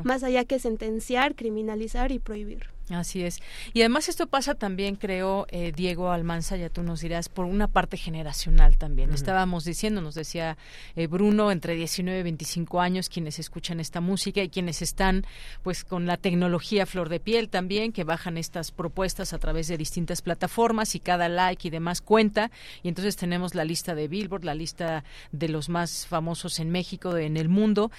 más 0.03 0.23
allá 0.23 0.45
que 0.45 0.59
sentenciar, 0.59 1.35
criminalizar 1.35 2.11
y 2.11 2.19
prohibir. 2.19 2.71
Así 2.91 3.23
es. 3.23 3.41
Y 3.73 3.81
además 3.81 4.09
esto 4.09 4.27
pasa 4.27 4.55
también, 4.55 4.97
creo, 4.97 5.47
eh, 5.51 5.73
Diego 5.75 6.11
Almanza, 6.11 6.57
ya 6.57 6.71
tú 6.71 6.83
nos 6.83 7.01
dirás, 7.01 7.29
por 7.29 7.45
una 7.45 7.69
parte 7.69 7.97
generacional 7.97 8.79
también. 8.79 9.13
Estábamos 9.13 9.65
diciendo, 9.65 10.01
nos 10.01 10.15
decía 10.15 10.59
eh, 10.97 11.07
Bruno, 11.07 11.53
entre 11.53 11.75
19 11.75 12.21
y 12.21 12.23
25 12.23 12.81
años, 12.81 13.09
quienes 13.09 13.39
escuchan 13.39 13.79
esta 13.79 14.01
música 14.01 14.43
y 14.43 14.49
quienes 14.49 14.83
están 14.83 15.25
pues 15.63 15.85
con 15.85 16.07
la 16.07 16.17
tecnología 16.17 16.85
flor 16.85 17.09
de 17.09 17.21
piel 17.21 17.49
también, 17.49 17.93
que 17.93 18.05
bajan 18.05 18.37
estas 18.37 18.73
propuestas 18.73 19.33
a 19.33 19.39
través 19.39 19.69
de 19.69 19.77
distintas 19.77 20.23
plataformas 20.23 20.95
y 20.95 21.01
cada 21.01 21.29
like 21.29 21.69
y 21.69 21.71
demás 21.71 22.01
cuenta. 22.01 22.51
Y 22.83 22.89
entonces 22.89 23.17
tenemos 23.17 23.55
la 23.55 23.65
lista 23.65 23.95
de 23.95 24.09
Billboard, 24.09 24.45
la 24.45 24.55
lista 24.55 25.05
de 25.33 25.49
los 25.49 25.69
más 25.69 26.07
famosos 26.07 26.59
en 26.59 26.71
México, 26.71 27.17
en 27.17 27.37
el 27.37 27.49
mundo. 27.49 27.91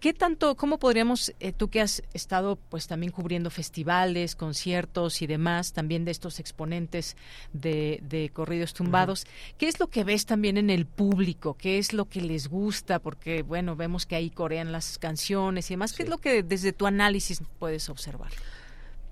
¿Qué 0.00 0.12
tanto, 0.12 0.54
cómo 0.56 0.78
podríamos, 0.78 1.32
eh, 1.40 1.52
tú 1.52 1.68
que 1.68 1.80
has 1.80 2.02
estado 2.12 2.56
pues 2.68 2.86
también 2.86 3.10
cubriendo 3.10 3.50
festivales, 3.50 4.33
conciertos 4.36 5.22
y 5.22 5.26
demás, 5.26 5.72
también 5.72 6.04
de 6.04 6.10
estos 6.10 6.40
exponentes 6.40 7.16
de, 7.52 8.30
corridos 8.32 8.74
tumbados. 8.74 9.26
¿Qué 9.58 9.68
es 9.68 9.80
lo 9.80 9.88
que 9.88 10.04
ves 10.04 10.26
también 10.26 10.56
en 10.56 10.70
el 10.70 10.86
público? 10.86 11.54
¿Qué 11.54 11.78
es 11.78 11.92
lo 11.92 12.06
que 12.06 12.20
les 12.20 12.48
gusta? 12.48 12.98
Porque, 12.98 13.42
bueno, 13.42 13.76
vemos 13.76 14.06
que 14.06 14.16
ahí 14.16 14.30
corean 14.30 14.72
las 14.72 14.98
canciones 14.98 15.70
y 15.70 15.74
demás. 15.74 15.92
¿Qué 15.92 16.04
es 16.04 16.08
lo 16.08 16.18
que 16.18 16.42
desde 16.42 16.72
tu 16.72 16.86
análisis 16.86 17.42
puedes 17.58 17.88
observar? 17.88 18.30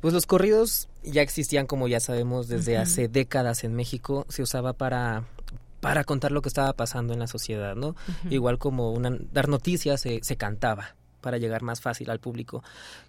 Pues 0.00 0.14
los 0.14 0.26
corridos 0.26 0.88
ya 1.04 1.22
existían, 1.22 1.66
como 1.66 1.86
ya 1.86 2.00
sabemos, 2.00 2.48
desde 2.48 2.76
hace 2.76 3.08
décadas 3.08 3.62
en 3.64 3.74
México. 3.74 4.26
Se 4.28 4.42
usaba 4.42 4.72
para 4.72 5.24
para 5.80 6.04
contar 6.04 6.30
lo 6.30 6.42
que 6.42 6.48
estaba 6.48 6.72
pasando 6.74 7.12
en 7.12 7.18
la 7.18 7.26
sociedad, 7.26 7.74
¿no? 7.74 7.96
Igual 8.30 8.58
como 8.58 8.92
una, 8.92 9.18
dar 9.32 9.48
noticias 9.48 10.00
se, 10.00 10.20
se 10.22 10.36
cantaba 10.36 10.94
para 11.22 11.38
llegar 11.38 11.62
más 11.62 11.80
fácil 11.80 12.10
al 12.10 12.18
público. 12.18 12.62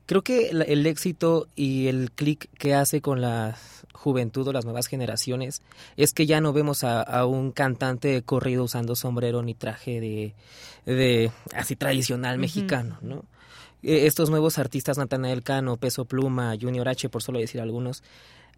Creo 0.05 0.21
que 0.21 0.51
el, 0.51 0.85
éxito 0.85 1.47
y 1.55 1.87
el 1.87 2.11
clic 2.11 2.49
que 2.57 2.73
hace 2.73 3.01
con 3.01 3.19
la 3.19 3.57
juventud 3.91 4.47
o 4.47 4.53
las 4.53 4.63
nuevas 4.63 4.87
generaciones 4.87 5.61
es 5.97 6.13
que 6.13 6.25
ya 6.25 6.39
no 6.39 6.53
vemos 6.53 6.85
a, 6.85 7.25
un 7.25 7.51
cantante 7.51 8.07
de 8.07 8.21
corrido 8.21 8.63
usando 8.63 8.95
sombrero 8.95 9.41
ni 9.43 9.53
traje 9.53 9.99
de, 9.99 10.33
de 10.85 11.31
así 11.53 11.75
tradicional 11.75 12.37
mexicano, 12.37 12.97
¿no? 13.01 13.25
E, 13.81 14.05
estos 14.07 14.29
nuevos 14.29 14.57
artistas, 14.59 14.97
Natanael 14.97 15.43
Cano, 15.43 15.75
Peso 15.77 16.05
Pluma, 16.05 16.55
Junior 16.59 16.87
H, 16.87 17.09
por 17.09 17.21
solo 17.21 17.39
decir 17.39 17.59
algunos, 17.59 18.03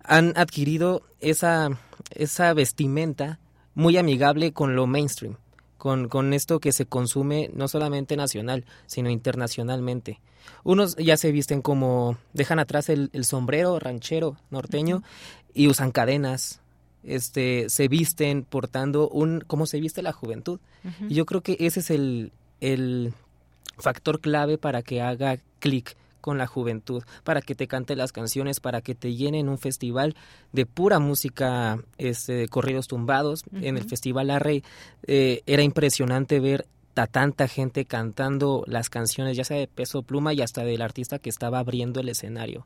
han 0.03 0.33
adquirido 0.35 1.01
esa, 1.19 1.69
esa 2.11 2.53
vestimenta 2.53 3.39
muy 3.73 3.97
amigable 3.97 4.53
con 4.53 4.75
lo 4.75 4.85
mainstream 4.85 5.37
con, 5.77 6.07
con 6.09 6.33
esto 6.33 6.59
que 6.59 6.71
se 6.71 6.85
consume 6.85 7.49
no 7.53 7.67
solamente 7.67 8.15
nacional, 8.15 8.65
sino 8.85 9.09
internacionalmente. 9.09 10.19
Unos 10.63 10.95
ya 10.97 11.17
se 11.17 11.31
visten 11.31 11.61
como, 11.61 12.17
dejan 12.33 12.59
atrás 12.59 12.89
el, 12.89 13.09
sombrero 13.23 13.79
ranchero 13.79 14.37
norteño 14.49 15.03
y 15.53 15.67
usan 15.67 15.91
cadenas, 15.91 16.61
este, 17.03 17.69
se 17.69 17.87
visten 17.87 18.43
portando 18.43 19.09
un, 19.09 19.41
como 19.41 19.65
se 19.65 19.79
viste 19.79 20.01
la 20.01 20.11
juventud. 20.11 20.59
Y 21.09 21.15
yo 21.15 21.25
creo 21.25 21.41
que 21.41 21.57
ese 21.59 21.79
es 21.79 21.89
el, 21.89 22.31
el 22.61 23.13
factor 23.77 24.19
clave 24.19 24.57
para 24.57 24.83
que 24.83 25.01
haga 25.01 25.39
clic 25.59 25.95
con 26.25 26.39
la 26.39 26.47
juventud, 26.47 27.03
para 27.23 27.39
que 27.39 27.53
te 27.53 27.67
cante 27.67 27.95
las 27.95 28.11
canciones, 28.11 28.59
para 28.59 28.81
que 28.81 28.95
te 28.95 29.13
llenen 29.13 29.47
un 29.47 29.59
festival 29.59 30.15
de 30.53 30.65
pura 30.65 30.97
música, 30.97 31.77
este, 31.99 32.33
de 32.33 32.47
corridos 32.47 32.87
tumbados. 32.87 33.43
En 33.61 33.77
el 33.77 33.83
Festival 33.83 34.31
Arrey 34.31 34.63
eh, 35.05 35.43
era 35.45 35.61
impresionante 35.61 36.39
ver 36.39 36.65
a 36.95 37.05
tanta 37.05 37.47
gente 37.47 37.85
cantando 37.85 38.63
las 38.65 38.89
canciones, 38.89 39.37
ya 39.37 39.43
sea 39.43 39.57
de 39.57 39.67
peso 39.67 40.01
pluma 40.01 40.33
y 40.33 40.41
hasta 40.41 40.63
del 40.63 40.81
artista 40.81 41.19
que 41.19 41.29
estaba 41.29 41.59
abriendo 41.59 41.99
el 41.99 42.09
escenario. 42.09 42.65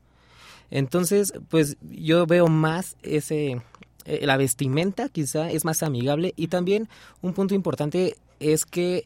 Entonces, 0.70 1.34
pues 1.50 1.76
yo 1.82 2.24
veo 2.24 2.46
más 2.46 2.96
ese, 3.02 3.60
eh, 4.06 4.24
la 4.24 4.38
vestimenta 4.38 5.10
quizá 5.10 5.50
es 5.50 5.66
más 5.66 5.82
amigable 5.82 6.32
y 6.34 6.48
también 6.48 6.88
un 7.20 7.34
punto 7.34 7.54
importante 7.54 8.16
es 8.38 8.64
que 8.64 9.04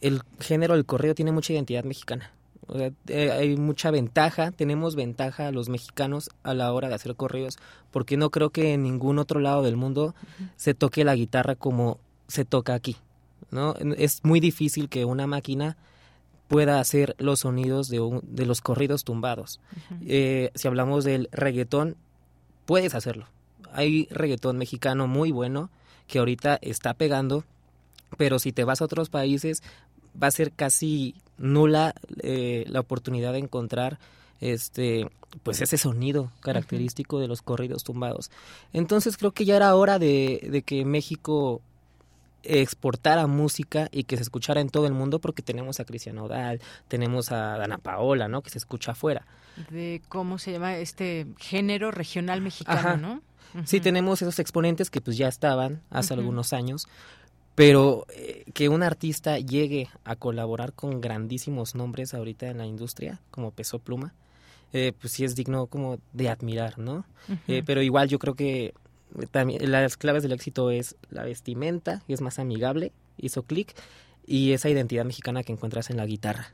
el 0.00 0.22
género 0.40 0.76
del 0.76 0.86
corrido 0.86 1.14
tiene 1.14 1.30
mucha 1.30 1.52
identidad 1.52 1.84
mexicana. 1.84 2.32
Eh, 3.08 3.30
hay 3.30 3.56
mucha 3.56 3.90
ventaja, 3.90 4.52
tenemos 4.52 4.94
ventaja 4.94 5.50
los 5.50 5.68
mexicanos 5.68 6.30
a 6.42 6.54
la 6.54 6.72
hora 6.72 6.88
de 6.88 6.94
hacer 6.94 7.16
corridos, 7.16 7.58
porque 7.90 8.16
no 8.16 8.30
creo 8.30 8.50
que 8.50 8.74
en 8.74 8.82
ningún 8.82 9.18
otro 9.18 9.40
lado 9.40 9.62
del 9.62 9.76
mundo 9.76 10.14
se 10.56 10.74
toque 10.74 11.04
la 11.04 11.14
guitarra 11.14 11.54
como 11.54 11.98
se 12.28 12.44
toca 12.44 12.74
aquí. 12.74 12.96
¿no? 13.50 13.74
Es 13.96 14.20
muy 14.24 14.40
difícil 14.40 14.88
que 14.88 15.04
una 15.04 15.26
máquina 15.26 15.76
pueda 16.48 16.80
hacer 16.80 17.14
los 17.18 17.40
sonidos 17.40 17.88
de, 17.88 18.20
de 18.22 18.46
los 18.46 18.60
corridos 18.60 19.04
tumbados. 19.04 19.60
Eh, 20.06 20.50
si 20.54 20.68
hablamos 20.68 21.04
del 21.04 21.28
reggaetón, 21.32 21.96
puedes 22.66 22.94
hacerlo. 22.94 23.26
Hay 23.72 24.06
reggaetón 24.10 24.58
mexicano 24.58 25.06
muy 25.06 25.30
bueno 25.32 25.70
que 26.06 26.18
ahorita 26.18 26.58
está 26.60 26.94
pegando, 26.94 27.44
pero 28.18 28.38
si 28.38 28.52
te 28.52 28.64
vas 28.64 28.82
a 28.82 28.84
otros 28.84 29.08
países 29.08 29.62
va 30.20 30.28
a 30.28 30.30
ser 30.30 30.52
casi 30.52 31.14
nula 31.38 31.94
eh, 32.22 32.64
la 32.68 32.80
oportunidad 32.80 33.32
de 33.32 33.38
encontrar 33.38 33.98
este 34.40 35.06
pues 35.42 35.62
ese 35.62 35.78
sonido 35.78 36.30
característico 36.40 37.18
de 37.18 37.28
los 37.28 37.40
corridos 37.40 37.84
tumbados. 37.84 38.30
Entonces 38.72 39.16
creo 39.16 39.32
que 39.32 39.46
ya 39.46 39.56
era 39.56 39.74
hora 39.74 39.98
de, 39.98 40.46
de, 40.50 40.62
que 40.62 40.84
México 40.84 41.62
exportara 42.42 43.26
música 43.26 43.88
y 43.92 44.04
que 44.04 44.16
se 44.16 44.22
escuchara 44.22 44.60
en 44.60 44.68
todo 44.68 44.86
el 44.86 44.92
mundo 44.92 45.20
porque 45.20 45.42
tenemos 45.42 45.80
a 45.80 45.84
Cristian 45.84 46.18
Odal, 46.18 46.60
tenemos 46.88 47.32
a 47.32 47.56
Dana 47.56 47.78
Paola, 47.78 48.28
¿no? 48.28 48.42
Que 48.42 48.50
se 48.50 48.58
escucha 48.58 48.92
afuera. 48.92 49.26
De 49.70 50.02
cómo 50.08 50.38
se 50.38 50.52
llama 50.52 50.76
este 50.76 51.26
género 51.38 51.90
regional 51.90 52.40
mexicano, 52.40 52.96
¿no? 52.96 53.22
Sí, 53.64 53.80
tenemos 53.80 54.22
esos 54.22 54.38
exponentes 54.38 54.88
que 54.88 55.02
pues 55.02 55.16
ya 55.18 55.28
estaban 55.28 55.82
hace 55.90 56.14
algunos 56.14 56.54
años, 56.54 56.88
pero 57.54 58.06
eh, 58.14 58.44
que 58.54 58.68
un 58.68 58.82
artista 58.82 59.38
llegue 59.38 59.88
a 60.04 60.16
colaborar 60.16 60.72
con 60.72 61.00
grandísimos 61.00 61.74
nombres 61.74 62.14
ahorita 62.14 62.48
en 62.48 62.58
la 62.58 62.66
industria, 62.66 63.20
como 63.30 63.50
Peso 63.50 63.78
Pluma, 63.78 64.14
eh, 64.72 64.92
pues 64.98 65.12
sí 65.12 65.24
es 65.24 65.34
digno 65.34 65.66
como 65.66 65.98
de 66.12 66.30
admirar, 66.30 66.78
¿no? 66.78 67.04
Eh, 67.46 67.62
pero 67.64 67.82
igual 67.82 68.08
yo 68.08 68.18
creo 68.18 68.34
que 68.34 68.72
también 69.30 69.70
las 69.70 69.96
claves 69.98 70.22
del 70.22 70.32
éxito 70.32 70.70
es 70.70 70.96
la 71.10 71.24
vestimenta, 71.24 72.02
es 72.08 72.22
más 72.22 72.38
amigable, 72.38 72.92
hizo 73.18 73.42
clic, 73.42 73.74
y 74.26 74.52
esa 74.52 74.70
identidad 74.70 75.04
mexicana 75.04 75.42
que 75.42 75.52
encuentras 75.52 75.90
en 75.90 75.98
la 75.98 76.06
guitarra. 76.06 76.52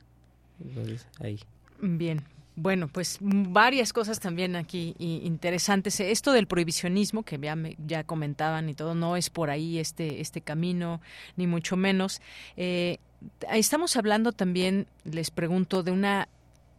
Entonces, 0.59 1.07
ahí. 1.19 1.39
Bien, 1.79 2.23
bueno, 2.61 2.87
pues 2.87 3.17
varias 3.21 3.93
cosas 3.93 4.19
también 4.19 4.55
aquí 4.55 4.95
interesantes. 4.99 5.99
Esto 5.99 6.33
del 6.33 6.47
prohibicionismo 6.47 7.23
que 7.23 7.39
ya, 7.39 7.57
ya 7.85 8.03
comentaban 8.03 8.69
y 8.69 8.73
todo, 8.73 8.95
no 8.95 9.15
es 9.15 9.29
por 9.29 9.49
ahí 9.49 9.79
este, 9.79 10.21
este 10.21 10.41
camino, 10.41 11.01
ni 11.37 11.47
mucho 11.47 11.77
menos. 11.77 12.21
Eh, 12.57 12.97
estamos 13.51 13.95
hablando 13.95 14.31
también, 14.31 14.87
les 15.05 15.31
pregunto, 15.31 15.83
de 15.83 15.91
una 15.91 16.27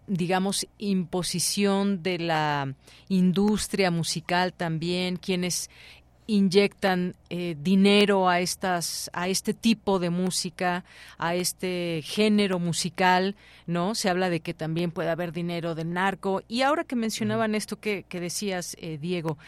digamos, 0.07 0.67
imposición 0.79 2.03
de 2.03 2.19
la 2.19 2.75
industria 3.09 3.93
musical 3.93 4.53
también, 4.53 5.17
quienes 5.17 5.71
inyectan 6.31 7.17
eh, 7.29 7.57
dinero 7.61 8.29
a 8.29 8.39
estas 8.39 9.11
a 9.13 9.27
este 9.27 9.53
tipo 9.53 9.99
de 9.99 10.11
música 10.11 10.85
a 11.19 11.35
este 11.35 12.03
género 12.05 12.61
musical 12.61 13.35
no 13.67 13.97
se 13.97 14.09
habla 14.09 14.31
de 14.31 14.39
que 14.39 14.55
también 14.55 14.93
puede 14.93 15.11
haber 15.11 15.33
dinero 15.33 15.75
del 15.75 15.93
narco. 15.93 16.43
Y 16.49 16.63
ahora 16.63 16.85
que 16.85 16.97
mencionaban 16.97 17.55
esto 17.55 17.81
que, 17.81 18.05
que 18.09 18.21
decías 18.21 18.77
eh, 18.81 18.99
Diego 18.99 19.39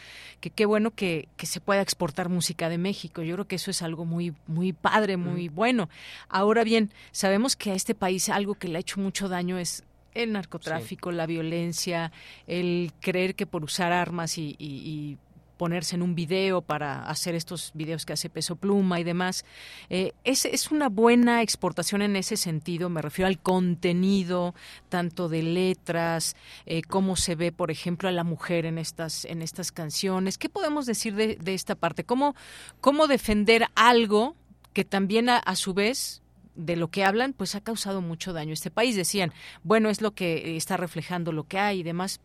que 0.40 0.50
qué 0.50 0.66
bueno 0.66 0.90
que, 0.90 1.28
que, 1.36 1.46
se 1.46 1.60
pueda 1.60 1.82
exportar 1.82 2.28
música 2.28 2.68
de 2.68 2.78
México. 2.78 3.22
Yo 3.22 3.34
creo 3.34 3.46
que 3.46 3.56
eso 3.56 3.70
es 3.70 3.82
algo 3.82 4.04
muy 4.04 4.34
muy 4.48 4.72
padre 4.72 5.16
muy 5.16 5.48
bueno. 5.48 5.88
Ahora 6.28 6.64
bien 6.64 6.92
sabemos 7.12 7.54
que 7.54 7.70
a 7.70 7.74
este 7.74 7.94
país 7.94 8.28
algo 8.28 8.54
que 8.54 8.66
le 8.66 8.78
ha 8.78 8.80
hecho 8.80 9.00
mucho 9.00 9.28
daño 9.28 9.56
es 9.58 9.84
el 10.14 10.32
narcotráfico, 10.32 11.12
la 11.12 11.26
violencia, 11.26 12.12
el 12.46 12.92
creer 13.00 13.34
que 13.34 13.46
por 13.46 13.64
usar 13.64 13.92
armas 13.92 14.36
y 14.36 15.16
ponerse 15.62 15.94
en 15.94 16.02
un 16.02 16.16
video 16.16 16.60
para 16.60 17.04
hacer 17.04 17.36
estos 17.36 17.70
videos 17.72 18.04
que 18.04 18.14
hace 18.14 18.28
Peso 18.28 18.56
Pluma 18.56 18.98
y 18.98 19.04
demás. 19.04 19.44
Eh, 19.90 20.10
es, 20.24 20.44
es 20.44 20.72
una 20.72 20.88
buena 20.88 21.40
exportación 21.40 22.02
en 22.02 22.16
ese 22.16 22.36
sentido, 22.36 22.88
me 22.88 23.00
refiero 23.00 23.28
al 23.28 23.38
contenido, 23.38 24.56
tanto 24.88 25.28
de 25.28 25.44
letras, 25.44 26.34
eh, 26.66 26.82
cómo 26.82 27.14
se 27.14 27.36
ve, 27.36 27.52
por 27.52 27.70
ejemplo, 27.70 28.08
a 28.08 28.12
la 28.12 28.24
mujer 28.24 28.66
en 28.66 28.76
estas, 28.76 29.24
en 29.24 29.40
estas 29.40 29.70
canciones. 29.70 30.36
¿Qué 30.36 30.48
podemos 30.48 30.84
decir 30.84 31.14
de, 31.14 31.54
esta 31.54 31.76
parte? 31.76 32.02
¿Cómo, 32.02 32.34
¿Cómo 32.80 33.06
defender 33.06 33.68
algo 33.76 34.34
que 34.72 34.84
también 34.84 35.28
a, 35.28 35.36
a 35.36 35.54
su 35.54 35.74
vez 35.74 36.22
de 36.56 36.74
lo 36.74 36.88
que 36.88 37.04
hablan, 37.04 37.34
pues 37.34 37.54
ha 37.54 37.60
causado 37.60 38.02
mucho 38.02 38.32
daño 38.32 38.50
a 38.50 38.54
este 38.54 38.72
país. 38.72 38.96
Decían, 38.96 39.32
bueno, 39.62 39.90
es 39.90 40.00
lo 40.00 40.10
que 40.10 40.56
está 40.56 40.76
reflejando 40.76 41.30
lo 41.30 41.44
que 41.44 41.60
hay 41.60 41.80
y 41.80 41.82
demás, 41.84 42.20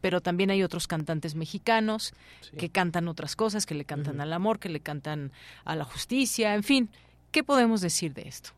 pero 0.00 0.20
también 0.20 0.50
hay 0.50 0.62
otros 0.62 0.86
cantantes 0.86 1.34
mexicanos 1.34 2.14
que 2.56 2.70
cantan 2.70 3.08
otras 3.08 3.36
cosas, 3.36 3.66
que 3.66 3.74
le 3.74 3.84
cantan 3.84 4.20
al 4.20 4.32
amor, 4.32 4.58
que 4.58 4.68
le 4.68 4.80
cantan 4.80 5.32
a 5.64 5.76
la 5.76 5.84
justicia, 5.84 6.54
en 6.54 6.62
fin. 6.62 6.90
¿Qué 7.30 7.44
podemos 7.44 7.80
decir 7.80 8.14
de 8.14 8.28
esto? 8.28 8.50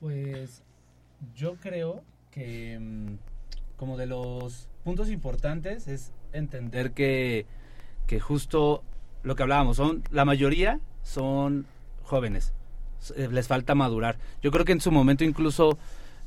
Pues 0.00 0.62
yo 1.34 1.56
creo 1.56 2.02
que 2.30 2.78
mm, 2.78 3.14
como 3.76 3.96
de 3.96 4.06
los 4.06 4.68
puntos 4.84 5.10
importantes 5.10 5.88
es 5.88 6.12
entender 6.32 6.92
que, 6.92 7.46
que 8.06 8.20
justo 8.20 8.82
lo 9.22 9.34
que 9.36 9.42
hablábamos, 9.42 9.76
son 9.76 10.04
la 10.10 10.24
mayoría 10.24 10.80
son 11.02 11.66
jóvenes, 12.02 12.52
eh, 13.16 13.28
les 13.30 13.48
falta 13.48 13.74
madurar. 13.74 14.18
Yo 14.42 14.50
creo 14.50 14.64
que 14.64 14.72
en 14.72 14.80
su 14.80 14.90
momento 14.90 15.24
incluso 15.24 15.78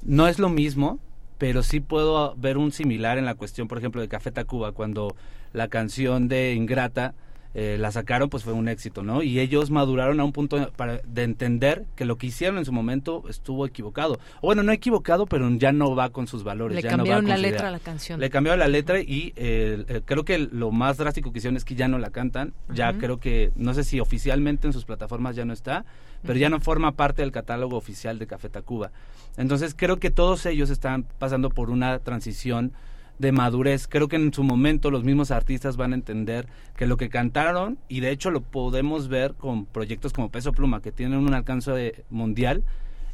no 0.03 0.27
es 0.27 0.39
lo 0.39 0.49
mismo, 0.49 0.99
pero 1.41 1.63
sí 1.63 1.80
puedo 1.80 2.36
ver 2.36 2.60
un 2.60 2.71
similar 2.71 3.17
en 3.17 3.25
la 3.25 3.34
cuestión, 3.34 3.67
por 3.67 3.80
ejemplo, 3.80 3.99
de 3.99 4.08
Café 4.08 4.32
Tacuba, 4.32 4.73
cuando 4.73 5.15
la 5.54 5.69
canción 5.69 6.27
de 6.27 6.54
Ingrata 6.54 7.15
eh, 7.56 7.77
la 7.80 7.91
sacaron, 7.91 8.30
pues 8.30 8.43
fue 8.43 8.54
un 8.54 8.67
éxito, 8.67 9.01
¿no? 9.01 9.23
Y 9.23 9.39
ellos 9.39 9.71
maduraron 9.71 10.19
a 10.19 10.23
un 10.23 10.34
punto 10.34 10.71
para, 10.73 10.99
de 10.99 11.23
entender 11.23 11.86
que 11.95 12.06
lo 12.06 12.19
que 12.19 12.27
hicieron 12.27 12.60
en 12.60 12.65
su 12.65 12.71
momento 12.71 13.23
estuvo 13.27 13.65
equivocado. 13.65 14.19
O 14.41 14.47
bueno, 14.47 14.62
no 14.62 14.71
equivocado, 14.71 15.25
pero 15.25 15.49
ya 15.56 15.71
no 15.71 15.95
va 15.95 16.12
con 16.12 16.27
sus 16.27 16.43
valores. 16.43 16.75
Le 16.75 16.84
ya 16.84 16.89
cambiaron 16.89 17.23
no 17.23 17.32
va 17.32 17.38
la 17.38 17.41
letra 17.41 17.69
a 17.69 17.71
la 17.71 17.80
canción. 17.80 18.19
Le 18.19 18.30
cambiaron 18.30 18.60
la 18.60 18.67
letra 18.67 19.01
y 19.01 19.34
eh, 19.36 19.84
eh, 19.88 20.01
creo 20.06 20.23
que 20.23 20.38
lo 20.38 20.69
más 20.69 20.97
drástico 20.97 21.32
que 21.32 21.39
hicieron 21.39 21.58
es 21.58 21.65
que 21.65 21.73
ya 21.73 21.88
no 21.88 21.97
la 21.97 22.12
cantan. 22.12 22.54
Ya 22.71 22.93
creo 22.99 23.19
que, 23.19 23.51
no 23.56 23.73
sé 23.73 23.84
si 23.84 23.99
oficialmente 23.99 24.67
en 24.67 24.73
sus 24.73 24.86
plataformas 24.86 25.36
ya 25.36 25.43
no 25.43 25.54
está, 25.54 25.86
pero 26.23 26.38
ya 26.38 26.49
no 26.49 26.60
forma 26.60 26.93
parte 26.93 27.21
del 27.21 27.31
catálogo 27.31 27.77
oficial 27.77 28.19
de 28.19 28.27
Café 28.27 28.49
Tacuba. 28.49 28.91
Entonces 29.38 29.73
creo 29.75 29.97
que 29.97 30.10
todos 30.10 30.45
ellos 30.45 30.69
están 30.69 31.05
pasando 31.19 31.49
por 31.49 31.69
una 31.69 31.99
transición 31.99 32.73
de 33.19 33.31
madurez. 33.31 33.88
Creo 33.88 34.07
que 34.07 34.15
en 34.15 34.34
su 34.34 34.43
momento 34.43 34.91
los 34.91 35.03
mismos 35.03 35.31
artistas 35.31 35.77
van 35.77 35.91
a 35.91 35.95
entender 35.95 36.47
que 36.75 36.88
lo 36.88 36.97
que 36.97 37.10
cantaron, 37.10 37.77
y 37.88 37.99
de 37.99 38.12
hecho 38.12 38.31
lo 38.31 38.41
podemos 38.41 39.07
ver 39.07 39.36
con 39.36 39.65
proyectos 39.65 40.12
como 40.12 40.29
Peso 40.29 40.51
Pluma, 40.53 40.81
que 40.81 40.91
tienen 40.91 41.19
un 41.19 41.34
alcance 41.34 42.03
mundial, 42.10 42.63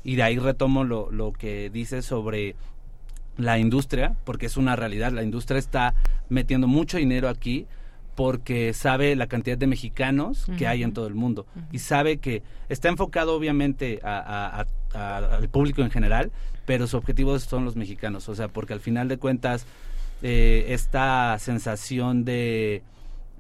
y 0.04 0.16
de 0.16 0.24
ahí 0.24 0.40
retomo 0.40 0.86
lo, 0.86 1.12
lo 1.12 1.34
que 1.34 1.70
dice 1.70 2.02
sobre 2.02 2.56
la 3.36 3.60
industria, 3.60 4.16
porque 4.24 4.46
es 4.46 4.58
una 4.58 4.76
realidad, 4.76 5.12
la 5.12 5.24
industria 5.24 5.60
está 5.60 5.94
metiendo 6.30 6.68
mucho 6.68 6.98
dinero 6.98 7.30
aquí 7.30 7.68
porque 8.18 8.74
sabe 8.74 9.16
la 9.16 9.28
cantidad 9.28 9.60
de 9.60 9.68
mexicanos 9.68 10.48
que 10.58 10.66
hay 10.66 10.82
en 10.82 10.92
todo 10.92 11.06
el 11.06 11.14
mundo. 11.14 11.46
Y 11.72 11.78
sabe 11.78 12.18
que 12.18 12.42
está 12.68 12.90
enfocado 12.90 13.36
obviamente 13.36 14.00
a- 14.04 14.66
a- 14.96 15.18
al 15.38 15.48
público 15.50 15.84
en 15.84 15.92
general, 15.92 16.32
pero 16.66 16.88
su 16.88 16.98
objetivo 16.98 17.38
son 17.38 17.64
los 17.64 17.76
mexicanos, 17.76 18.28
o 18.28 18.34
sea, 18.34 18.48
porque 18.48 18.74
al 18.74 18.80
final 18.80 19.08
de 19.08 19.18
cuentas 19.18 19.68
eh, 20.24 20.66
esta 20.70 21.38
sensación 21.38 22.26
de 22.26 22.82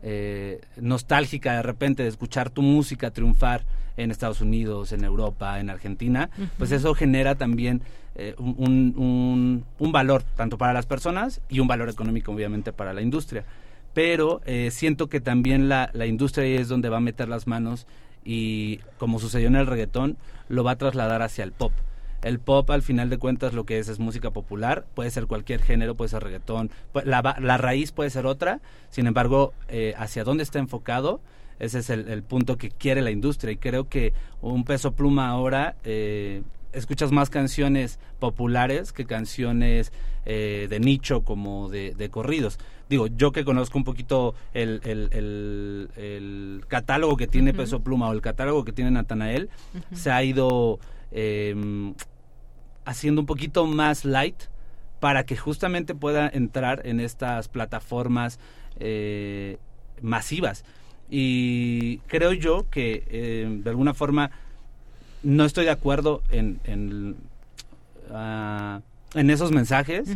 eh, 0.03 0.61
nostálgica 0.79 1.55
de 1.55 1.63
repente 1.63 2.03
de 2.03 2.09
escuchar 2.09 2.51
tu 2.51 2.61
música 2.61 3.09
triunfar 3.09 3.63
en 3.97 4.11
Estados 4.11 4.41
Unidos, 4.41 4.91
en 4.91 5.03
Europa, 5.03 5.59
en 5.59 5.71
Argentina, 5.71 6.29
pues 6.59 6.71
eso 6.71 6.93
genera 6.93 7.33
también 7.33 7.81
eh, 8.15 8.35
un, 8.37 8.55
un- 8.59 8.93
un- 9.03 9.63
un 9.79 9.91
valor 9.91 10.21
tanto 10.35 10.59
para 10.59 10.71
las 10.73 10.85
personas 10.85 11.41
y 11.49 11.59
un 11.61 11.67
valor 11.67 11.89
económico 11.89 12.31
obviamente 12.31 12.71
para 12.73 12.93
la 12.93 13.01
industria. 13.01 13.43
Pero 13.97 14.41
eh, 14.45 14.69
siento 14.69 15.09
que 15.09 15.19
también 15.19 15.69
la, 15.69 15.89
la 15.91 16.05
industria 16.05 16.45
es 16.45 16.67
donde 16.67 16.87
va 16.87 16.97
a 16.97 16.99
meter 16.99 17.27
las 17.27 17.47
manos 17.47 17.87
y 18.23 18.77
como 18.99 19.17
sucedió 19.17 19.47
en 19.47 19.55
el 19.55 19.65
reggaetón, 19.65 20.17
lo 20.49 20.63
va 20.63 20.73
a 20.73 20.77
trasladar 20.77 21.23
hacia 21.23 21.43
el 21.43 21.51
pop. 21.51 21.71
El 22.21 22.37
pop, 22.37 22.69
al 22.69 22.83
final 22.83 23.09
de 23.09 23.17
cuentas, 23.17 23.55
lo 23.55 23.65
que 23.65 23.79
es 23.79 23.89
es 23.89 23.97
música 23.97 24.29
popular, 24.29 24.85
puede 24.93 25.09
ser 25.09 25.25
cualquier 25.25 25.63
género, 25.63 25.95
puede 25.95 26.09
ser 26.09 26.21
reggaetón, 26.21 26.69
la, 27.05 27.37
la 27.41 27.57
raíz 27.57 27.91
puede 27.91 28.11
ser 28.11 28.27
otra, 28.27 28.59
sin 28.91 29.07
embargo, 29.07 29.55
eh, 29.67 29.95
hacia 29.97 30.23
dónde 30.23 30.43
está 30.43 30.59
enfocado, 30.59 31.19
ese 31.57 31.79
es 31.79 31.89
el, 31.89 32.07
el 32.07 32.21
punto 32.21 32.59
que 32.59 32.69
quiere 32.69 33.01
la 33.01 33.09
industria. 33.09 33.53
Y 33.53 33.57
creo 33.57 33.89
que 33.89 34.13
un 34.41 34.63
peso 34.63 34.91
pluma 34.91 35.27
ahora, 35.29 35.75
eh, 35.83 36.43
escuchas 36.71 37.11
más 37.11 37.31
canciones 37.31 37.99
populares 38.19 38.93
que 38.93 39.05
canciones 39.05 39.91
eh, 40.29 40.67
de 40.69 40.79
nicho 40.81 41.21
como 41.23 41.69
de, 41.69 41.95
de 41.95 42.09
corridos. 42.09 42.59
Digo, 42.89 43.07
yo 43.07 43.31
que 43.31 43.45
conozco 43.45 43.77
un 43.77 43.85
poquito 43.85 44.35
el, 44.53 44.81
el- 44.83 45.09
el- 45.13 45.89
el 45.95 46.65
catálogo 46.67 47.15
que 47.15 47.27
tiene. 47.27 47.53
Peso 47.53 47.79
Pluma 47.79 48.09
o 48.09 48.13
el 48.13 48.21
catálogo 48.21 48.65
que 48.65 48.73
tiene 48.73 48.91
Natanael, 48.91 49.49
se 49.93 50.11
ha 50.11 50.21
ido 50.23 50.79
eh, 51.11 51.55
haciendo 52.85 53.21
un 53.21 53.25
poquito 53.27 53.65
más 53.65 54.03
light 54.05 54.35
para 54.99 55.25
que 55.25 55.37
justamente 55.37 55.95
pueda 55.95 56.27
entrar 56.27 56.81
en 56.85 56.99
estas 56.99 57.47
plataformas 57.47 58.39
eh, 58.79 59.57
masivas. 60.01 60.65
Y 61.09 61.99
creo 62.07 62.33
yo 62.33 62.65
que 62.69 63.03
eh, 63.09 63.47
de 63.63 63.69
alguna 63.69 63.93
forma 63.93 64.31
no 65.23 65.45
estoy 65.45 65.65
de 65.65 65.71
acuerdo 65.71 66.21
en, 66.31 66.59
en, 66.65 67.15
ah, 68.11 68.81
en 69.13 69.29
esos 69.29 69.51
mensajes 69.51 70.09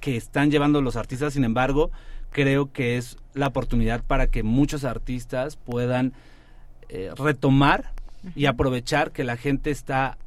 que 0.00 0.16
están 0.16 0.50
llevando 0.50 0.80
los 0.82 0.96
artistas, 0.96 1.32
sin 1.34 1.44
embargo, 1.44 1.90
creo 2.30 2.70
que 2.72 2.96
es 2.98 3.16
la 3.34 3.48
oportunidad 3.48 4.02
para 4.04 4.26
que 4.28 4.42
muchos 4.42 4.84
artistas 4.84 5.56
puedan 5.56 6.12
eh, 6.88 7.10
retomar 7.16 7.92
y 8.34 8.46
aprovechar 8.46 9.12
que 9.12 9.24
la 9.24 9.36
gente 9.36 9.70
está 9.70 10.18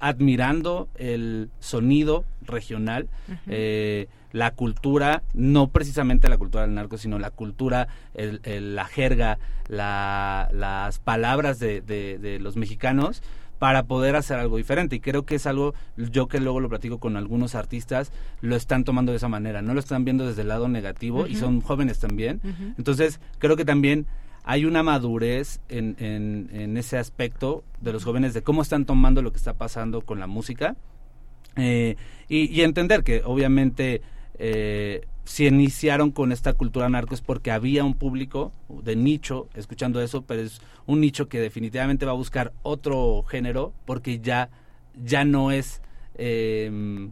admirando 0.00 0.88
el 0.96 1.50
sonido 1.60 2.24
regional, 2.42 3.08
eh, 3.46 4.08
la 4.32 4.50
cultura, 4.52 5.22
no 5.34 5.68
precisamente 5.68 6.28
la 6.28 6.38
cultura 6.38 6.62
del 6.64 6.74
narco, 6.74 6.96
sino 6.98 7.18
la 7.18 7.30
cultura, 7.30 7.86
el- 8.14 8.40
el- 8.44 8.74
la 8.74 8.86
jerga, 8.86 9.38
la- 9.68 10.48
las 10.52 10.98
palabras 10.98 11.58
de, 11.58 11.82
de- 11.82 12.18
de 12.18 12.40
los 12.40 12.56
mexicanos 12.56 13.22
para 13.62 13.84
poder 13.84 14.16
hacer 14.16 14.40
algo 14.40 14.56
diferente. 14.56 14.96
Y 14.96 14.98
creo 14.98 15.24
que 15.24 15.36
es 15.36 15.46
algo, 15.46 15.72
yo 15.96 16.26
que 16.26 16.40
luego 16.40 16.58
lo 16.58 16.68
platico 16.68 16.98
con 16.98 17.16
algunos 17.16 17.54
artistas, 17.54 18.10
lo 18.40 18.56
están 18.56 18.82
tomando 18.82 19.12
de 19.12 19.18
esa 19.18 19.28
manera, 19.28 19.62
no 19.62 19.72
lo 19.72 19.78
están 19.78 20.04
viendo 20.04 20.26
desde 20.26 20.42
el 20.42 20.48
lado 20.48 20.66
negativo 20.66 21.28
y 21.28 21.36
son 21.36 21.60
jóvenes 21.60 22.00
también. 22.00 22.40
Entonces, 22.76 23.20
creo 23.38 23.54
que 23.54 23.64
también 23.64 24.06
hay 24.42 24.64
una 24.64 24.82
madurez 24.82 25.60
en, 25.68 25.94
en- 26.00 26.50
en 26.52 26.76
ese 26.76 26.98
aspecto 26.98 27.62
de 27.80 27.92
los 27.92 28.02
jóvenes, 28.02 28.34
de 28.34 28.42
cómo 28.42 28.62
están 28.62 28.84
tomando 28.84 29.22
lo 29.22 29.30
que 29.30 29.38
está 29.38 29.52
pasando 29.54 30.00
con 30.00 30.18
la 30.18 30.26
música. 30.26 30.74
Eh, 31.54 31.94
y, 32.28 32.46
y 32.50 32.62
entender 32.62 33.04
que 33.04 33.22
obviamente 33.24 34.02
eh, 34.44 35.02
si 35.24 35.46
iniciaron 35.46 36.10
con 36.10 36.32
esta 36.32 36.52
cultura 36.54 36.88
narco 36.88 37.14
es 37.14 37.20
porque 37.20 37.52
había 37.52 37.84
un 37.84 37.94
público 37.94 38.50
de 38.82 38.96
nicho 38.96 39.48
escuchando 39.54 40.02
eso, 40.02 40.22
pero 40.22 40.42
es 40.42 40.60
un 40.86 41.00
nicho 41.00 41.28
que 41.28 41.38
definitivamente 41.38 42.04
va 42.06 42.10
a 42.12 42.16
buscar 42.16 42.52
otro 42.62 43.22
género 43.22 43.72
porque 43.86 44.18
ya, 44.18 44.50
ya 45.04 45.24
no 45.24 45.52
es... 45.52 45.80
eh, 46.16 47.08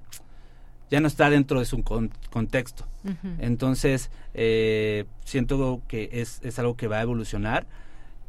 ya 0.91 0.99
no 0.99 1.07
está 1.07 1.31
dentro 1.31 1.61
de 1.61 1.67
su 1.67 1.85
con- 1.85 2.11
contexto. 2.31 2.85
Entonces, 3.39 4.11
eh, 4.35 5.05
siento 5.25 5.83
que 5.87 6.09
es, 6.13 6.41
es 6.43 6.59
algo 6.59 6.75
que 6.77 6.89
va 6.89 6.99
a 6.99 7.03
evolucionar 7.03 7.65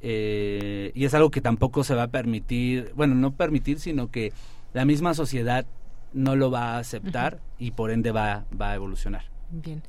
eh, 0.03 0.91
y 0.93 1.05
es 1.05 1.13
algo 1.15 1.31
que 1.31 1.41
tampoco 1.41 1.83
se 1.83 1.95
va 1.95 2.03
a 2.03 2.07
permitir, 2.09 2.91
bueno, 2.95 3.15
no 3.15 3.31
permitir, 3.31 3.79
sino 3.79 4.11
que 4.11 4.31
la 4.73 4.85
misma 4.85 5.15
sociedad 5.15 5.65
no 6.13 6.35
lo 6.35 6.51
va 6.51 6.75
a 6.75 6.77
aceptar 6.79 7.39
y 7.57 7.71
por 7.71 7.91
ende 7.91 8.11
va, 8.11 8.45
va 8.59 8.71
a 8.71 8.75
evolucionar. 8.75 9.23
Bien, 9.53 9.83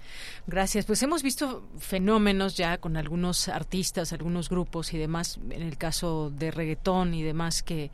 gracias. 0.49 0.87
Pues 0.87 1.01
hemos 1.05 1.23
visto 1.23 1.63
fenómenos 1.79 2.57
ya 2.57 2.79
con 2.79 2.97
algunos 2.97 3.49
artistas, 3.49 4.13
algunos 4.13 4.49
grupos 4.49 4.93
y 4.93 4.99
demás, 4.99 5.39
en 5.51 5.63
el 5.63 5.79
caso 5.79 6.31
de 6.31 6.51
reggaetón 6.51 7.15
y 7.15 7.23
demás, 7.23 7.63
que, 7.63 7.93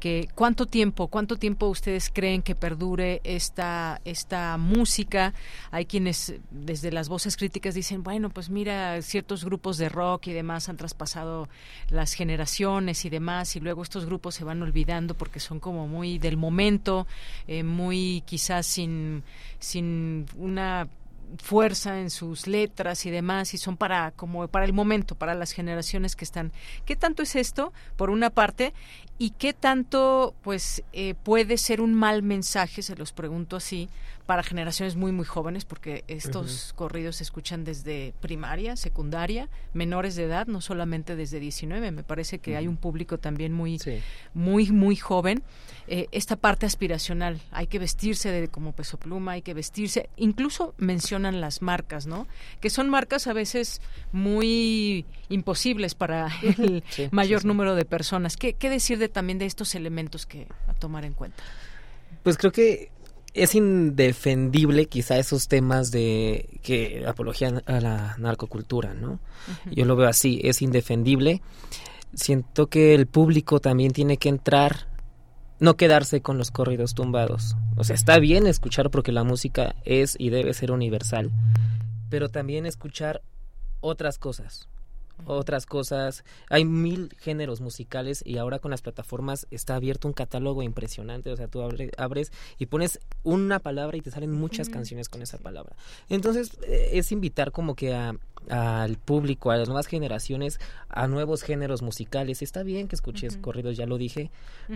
que 0.00 0.30
cuánto 0.34 0.64
tiempo, 0.64 1.08
cuánto 1.08 1.36
tiempo 1.36 1.66
ustedes 1.66 2.08
creen 2.08 2.40
que 2.40 2.54
perdure 2.54 3.20
esta, 3.22 4.00
esta 4.06 4.56
música. 4.56 5.34
Hay 5.70 5.84
quienes 5.84 6.36
desde 6.50 6.90
las 6.90 7.10
voces 7.10 7.36
críticas 7.36 7.74
dicen, 7.74 8.02
bueno, 8.02 8.30
pues 8.30 8.48
mira, 8.48 9.02
ciertos 9.02 9.44
grupos 9.44 9.76
de 9.76 9.90
rock 9.90 10.28
y 10.28 10.32
demás 10.32 10.70
han 10.70 10.78
traspasado 10.78 11.50
las 11.90 12.14
generaciones 12.14 13.04
y 13.04 13.10
demás, 13.10 13.56
y 13.56 13.60
luego 13.60 13.82
estos 13.82 14.06
grupos 14.06 14.36
se 14.36 14.44
van 14.44 14.62
olvidando 14.62 15.14
porque 15.14 15.38
son 15.38 15.60
como 15.60 15.86
muy 15.86 16.18
del 16.18 16.38
momento, 16.38 17.06
eh, 17.46 17.62
muy 17.62 18.22
quizás 18.24 18.64
sin, 18.64 19.22
sin 19.58 20.24
una 20.38 20.88
fuerza 21.38 22.00
en 22.00 22.10
sus 22.10 22.46
letras 22.46 23.06
y 23.06 23.10
demás 23.10 23.54
y 23.54 23.58
son 23.58 23.76
para 23.76 24.10
como 24.12 24.48
para 24.48 24.64
el 24.64 24.72
momento 24.72 25.14
para 25.14 25.34
las 25.34 25.52
generaciones 25.52 26.16
que 26.16 26.24
están. 26.24 26.52
Qué 26.84 26.96
tanto 26.96 27.22
es 27.22 27.36
esto 27.36 27.72
por 27.96 28.10
una 28.10 28.30
parte 28.30 28.74
y 29.22 29.30
qué 29.32 29.52
tanto 29.52 30.34
pues 30.40 30.82
eh, 30.94 31.14
puede 31.14 31.58
ser 31.58 31.82
un 31.82 31.92
mal 31.92 32.22
mensaje 32.22 32.80
se 32.80 32.96
los 32.96 33.12
pregunto 33.12 33.54
así 33.56 33.90
para 34.24 34.42
generaciones 34.42 34.96
muy 34.96 35.12
muy 35.12 35.26
jóvenes 35.26 35.66
porque 35.66 36.04
estos 36.08 36.72
corridos 36.74 37.16
se 37.16 37.24
escuchan 37.24 37.62
desde 37.64 38.14
primaria 38.20 38.76
secundaria 38.76 39.50
menores 39.74 40.14
de 40.16 40.22
edad 40.24 40.46
no 40.46 40.60
solamente 40.62 41.16
desde 41.16 41.38
19 41.38 41.90
me 41.90 42.02
parece 42.02 42.38
que 42.38 42.56
hay 42.56 42.66
un 42.66 42.78
público 42.78 43.18
también 43.18 43.52
muy 43.52 43.78
muy 44.32 44.70
muy 44.70 44.96
joven. 44.96 45.42
Eh, 45.86 46.06
esta 46.12 46.36
parte 46.36 46.64
aspiracional 46.66 47.40
hay 47.50 47.66
que 47.66 47.78
vestirse 47.80 48.30
de 48.30 48.48
como 48.48 48.72
peso 48.72 48.96
pluma 48.96 49.32
hay 49.32 49.42
que 49.42 49.52
vestirse 49.52 50.08
incluso 50.16 50.74
mencionan 50.78 51.40
las 51.42 51.60
marcas 51.62 52.06
no 52.06 52.26
que 52.60 52.70
son 52.70 52.88
marcas 52.88 53.26
a 53.26 53.32
veces 53.32 53.82
muy 54.12 55.04
imposibles 55.28 55.94
para 55.94 56.28
el 56.42 56.82
Sí, 56.88 57.08
mayor 57.10 57.42
sí. 57.42 57.46
número 57.46 57.74
de 57.74 57.84
personas. 57.84 58.36
¿Qué, 58.36 58.54
qué 58.54 58.70
decir 58.70 58.98
de 58.98 59.08
también 59.10 59.38
de 59.38 59.46
estos 59.46 59.74
elementos 59.74 60.26
que 60.26 60.46
a 60.66 60.74
tomar 60.74 61.04
en 61.04 61.12
cuenta 61.12 61.42
Pues 62.22 62.36
creo 62.36 62.52
que 62.52 62.90
es 63.34 63.54
indefendible 63.54 64.86
quizá 64.86 65.18
esos 65.18 65.48
temas 65.48 65.90
de 65.90 66.58
que 66.62 67.04
apología 67.06 67.62
a 67.66 67.80
la 67.80 68.16
narcocultura, 68.18 68.94
¿no? 68.94 69.20
Yo 69.70 69.84
lo 69.84 69.96
veo 69.96 70.08
así, 70.08 70.40
es 70.42 70.62
indefendible. 70.62 71.40
Siento 72.14 72.66
que 72.66 72.94
el 72.94 73.06
público 73.06 73.60
también 73.60 73.92
tiene 73.92 74.16
que 74.16 74.28
entrar, 74.28 74.88
no 75.60 75.76
quedarse 75.76 76.22
con 76.22 76.38
los 76.38 76.50
corridos 76.50 76.94
tumbados. 76.94 77.56
O 77.76 77.84
sea, 77.84 77.94
está 77.94 78.18
bien 78.18 78.48
escuchar 78.48 78.90
porque 78.90 79.12
la 79.12 79.22
música 79.22 79.76
es 79.84 80.16
y 80.18 80.30
debe 80.30 80.52
ser 80.52 80.72
universal, 80.72 81.30
pero 82.08 82.30
también 82.30 82.66
escuchar 82.66 83.22
otras 83.80 84.18
cosas 84.18 84.68
otras 85.26 85.66
cosas. 85.66 86.24
Hay 86.48 86.64
mil 86.64 87.14
géneros 87.18 87.60
musicales 87.60 88.22
y 88.24 88.38
ahora 88.38 88.58
con 88.58 88.70
las 88.70 88.82
plataformas 88.82 89.46
está 89.50 89.76
abierto 89.76 90.08
un 90.08 90.14
catálogo 90.14 90.62
impresionante. 90.62 91.30
O 91.30 91.36
sea, 91.36 91.48
tú 91.48 91.62
abres 91.96 92.32
y 92.58 92.66
pones 92.66 93.00
una 93.22 93.58
palabra 93.58 93.96
y 93.96 94.00
te 94.00 94.10
salen 94.10 94.32
muchas 94.32 94.68
canciones 94.68 95.08
con 95.08 95.22
esa 95.22 95.38
palabra. 95.38 95.76
Entonces, 96.08 96.58
eh, 96.66 96.90
es 96.92 97.12
invitar 97.12 97.52
como 97.52 97.74
que 97.74 97.94
a, 97.94 98.14
al 98.48 98.96
público, 98.96 99.50
a 99.50 99.56
las 99.56 99.68
nuevas 99.68 99.86
generaciones, 99.86 100.60
a 100.88 101.06
nuevos 101.06 101.42
géneros 101.42 101.82
musicales. 101.82 102.42
Está 102.42 102.62
bien 102.62 102.88
que 102.88 102.96
escuches 102.96 103.36
corridos, 103.36 103.76
ya 103.76 103.86
lo 103.86 103.98
dije, 103.98 104.30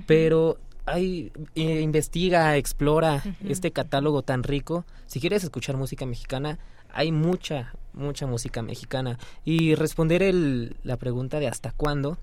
pero 0.07 0.59
hay, 0.87 1.33
eh, 1.55 1.81
investiga, 1.81 2.57
explora 2.57 3.23
este 3.49 3.73
catálogo 3.73 4.23
tan 4.23 4.43
rico. 4.43 4.85
Si 5.07 5.21
quieres 5.21 5.45
escuchar 5.45 5.77
música 5.77 6.07
mexicana, 6.07 6.59
hay 6.95 7.13
mucha, 7.13 7.75
mucha 7.93 8.27
música 8.27 8.63
mexicana. 8.63 9.19
Y 9.45 9.75
responder 9.75 10.23
el, 10.23 10.77
la 10.83 10.97
pregunta 10.97 11.41
de 11.41 11.49
hasta 11.49 11.73
cuándo 11.73 12.19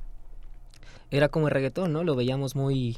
era 1.12 1.30
como 1.30 1.48
el 1.48 1.54
reggaetón, 1.54 1.92
¿no? 1.94 2.04
Lo 2.04 2.16
veíamos 2.16 2.56
muy, 2.56 2.98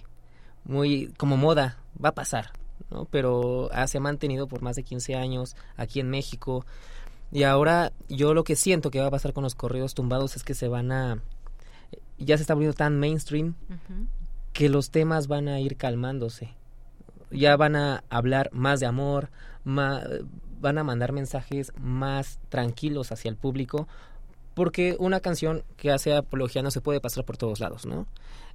muy 0.63 1.11
como 1.17 1.35
moda, 1.35 1.77
va 2.03 2.09
a 2.09 2.15
pasar, 2.15 2.51
¿no? 2.91 3.05
Pero 3.05 3.69
se 3.87 3.97
ha 3.97 4.01
mantenido 4.01 4.47
por 4.47 4.61
más 4.61 4.75
de 4.75 4.83
15 4.83 5.15
años 5.15 5.55
aquí 5.75 5.99
en 5.99 6.09
México. 6.09 6.65
Y 7.31 7.43
ahora 7.43 7.91
yo 8.09 8.35
lo 8.35 8.43
que 8.43 8.55
siento 8.55 8.91
que 8.91 8.99
va 8.99 9.07
a 9.07 9.11
pasar 9.11 9.33
con 9.33 9.43
los 9.43 9.55
corridos 9.55 9.95
tumbados 9.95 10.35
es 10.35 10.43
que 10.43 10.53
se 10.53 10.67
van 10.67 10.91
a... 10.91 11.19
Ya 12.19 12.37
se 12.37 12.43
está 12.43 12.53
volviendo 12.53 12.77
tan 12.77 12.99
mainstream 12.99 13.55
que 14.53 14.69
los 14.69 14.91
temas 14.91 15.27
van 15.27 15.47
a 15.47 15.59
ir 15.59 15.75
calmándose. 15.75 16.53
Ya 17.31 17.57
van 17.57 17.75
a 17.75 18.03
hablar 18.09 18.51
más 18.53 18.79
de 18.79 18.85
amor, 18.85 19.31
más, 19.63 20.03
van 20.63 20.79
a 20.79 20.83
mandar 20.83 21.11
mensajes 21.11 21.71
más 21.77 22.39
tranquilos 22.49 23.11
hacia 23.11 23.29
el 23.29 23.35
público 23.35 23.87
porque 24.55 24.95
una 24.99 25.19
canción 25.19 25.63
que 25.77 25.91
hace 25.91 26.15
apología 26.15 26.63
no 26.63 26.71
se 26.71 26.81
puede 26.81 27.01
pasar 27.01 27.25
por 27.25 27.37
todos 27.37 27.59
lados, 27.59 27.85
¿no? 27.85 28.07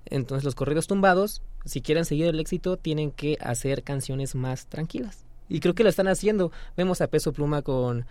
Entonces 0.06 0.44
los 0.44 0.54
corridos 0.54 0.86
tumbados, 0.86 1.42
si 1.64 1.82
quieren 1.82 2.04
seguir 2.04 2.26
el 2.26 2.40
éxito, 2.40 2.76
tienen 2.76 3.11
que 3.11 3.36
hacer 3.40 3.82
canciones 3.82 4.34
más 4.34 4.66
tranquilas. 4.66 5.24
Y 5.48 5.61
creo 5.61 5.74
que 5.74 5.82
lo 5.82 5.88
están 5.88 6.09
haciendo. 6.09 6.52
Vemos 6.76 7.00
a 7.00 7.09
Peso 7.09 7.32
Pluma 7.32 7.62
con 7.62 8.06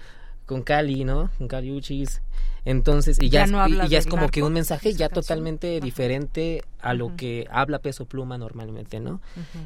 con 0.47 0.63
Cali, 0.63 1.03
¿no? 1.03 1.29
Con 1.37 1.47
Cali 1.47 1.71
Uchis. 1.71 2.21
Entonces, 2.65 3.17
y 3.21 3.29
ya, 3.29 3.45
y, 3.45 3.89
ya 3.89 3.97
es 3.99 4.07
como 4.07 4.29
que 4.29 4.43
un 4.43 4.53
mensaje 4.53 4.93
ya 4.93 5.07
totalmente 5.09 5.79
diferente 5.79 6.63
a 6.81 6.93
lo 6.93 7.15
que 7.15 7.45
habla 7.51 7.79
Peso 7.79 8.05
Pluma 8.05 8.37
normalmente, 8.37 8.99
¿no? 8.99 9.21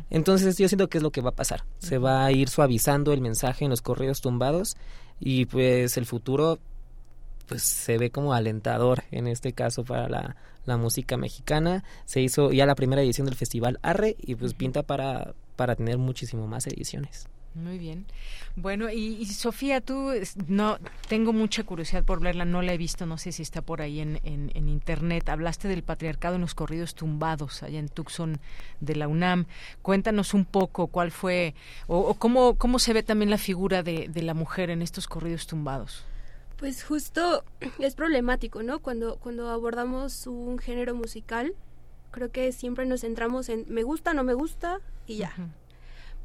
Entonces, 0.10 0.58
yo 0.58 0.68
siento 0.68 0.88
que 0.90 0.98
es 0.98 1.04
lo 1.04 1.12
que 1.12 1.22
va 1.22 1.30
a 1.30 1.36
pasar. 1.36 1.64
Se 1.80 1.98
va 1.98 2.26
a 2.26 2.32
ir 2.32 2.50
suavizando 2.50 3.14
el 3.14 3.22
mensaje 3.22 3.64
en 3.64 3.72
los 3.72 3.82
correos 3.82 4.22
tumbados 4.22 4.76
y 5.20 5.46
pues 5.46 5.98
el 5.98 6.06
futuro 6.06 6.60
pues 7.48 7.64
se 7.64 7.98
ve 7.98 8.12
como 8.12 8.34
alentador 8.34 9.04
en 9.12 9.28
este 9.28 9.54
caso 9.54 9.84
para 9.84 10.08
la, 10.08 10.36
la 10.66 10.78
música 10.78 11.18
mexicana. 11.18 11.84
Se 12.06 12.22
hizo 12.22 12.52
ya 12.52 12.66
la 12.66 12.76
primera 12.76 13.02
edición 13.02 13.26
del 13.26 13.36
Festival 13.36 13.80
Arre 13.82 14.16
y 14.20 14.36
pues 14.36 14.54
pinta 14.54 14.84
para, 14.84 15.34
para 15.56 15.76
tener 15.76 15.98
muchísimo 15.98 16.48
más 16.48 16.68
ediciones. 16.68 17.28
Muy 17.54 17.78
bien. 17.78 18.06
Bueno, 18.56 18.90
y, 18.90 19.26
Sofía, 19.26 19.82
tú 19.82 20.12
no 20.48 20.80
tengo 21.10 21.34
mucha 21.34 21.64
curiosidad 21.66 22.06
por 22.06 22.22
verla, 22.22 22.46
no 22.46 22.62
la 22.62 22.74
he 22.74 22.78
visto, 22.78 23.06
no 23.06 23.18
sé 23.18 23.34
si 23.34 23.42
está 23.42 23.62
por 23.62 23.82
ahí 23.82 24.00
en, 24.00 24.22
en, 24.24 24.70
internet. 24.70 25.28
Hablaste 25.28 25.68
del 25.68 25.84
patriarcado 25.84 26.36
en 26.36 26.42
los 26.42 26.56
corridos 26.56 26.96
tumbados 26.96 27.62
allá 27.62 27.80
en 27.80 27.90
Tucson 27.90 28.40
de 28.80 28.96
la 28.96 29.10
UNAM. 29.10 29.48
Cuéntanos 29.82 30.34
un 30.34 30.46
poco 30.46 30.88
cuál 30.88 31.12
fue 31.12 31.54
o, 31.88 32.14
cómo, 32.14 32.56
cómo 32.56 32.80
se 32.80 32.94
ve 32.94 33.04
también 33.04 33.30
la 33.30 33.38
figura 33.38 33.84
de, 33.84 34.08
de 34.08 34.22
la 34.22 34.34
mujer 34.34 34.70
en 34.70 34.82
estos 34.82 35.08
corridos 35.08 35.46
tumbados. 35.46 36.06
Pues 36.56 36.86
justo 36.86 37.44
es 37.80 37.96
problemático, 37.96 38.64
¿no? 38.64 38.80
Cuando, 38.80 39.18
cuando 39.18 39.50
abordamos 39.50 40.26
un 40.26 40.58
género 40.58 40.96
musical, 40.96 41.54
creo 42.12 42.32
que 42.32 42.54
siempre 42.54 42.86
nos 42.86 43.02
centramos 43.02 43.50
en 43.50 43.66
me 43.68 43.84
gusta, 43.84 44.14
no 44.14 44.24
me 44.24 44.34
gusta 44.34 44.80
y 45.06 45.18
ya 45.18 45.34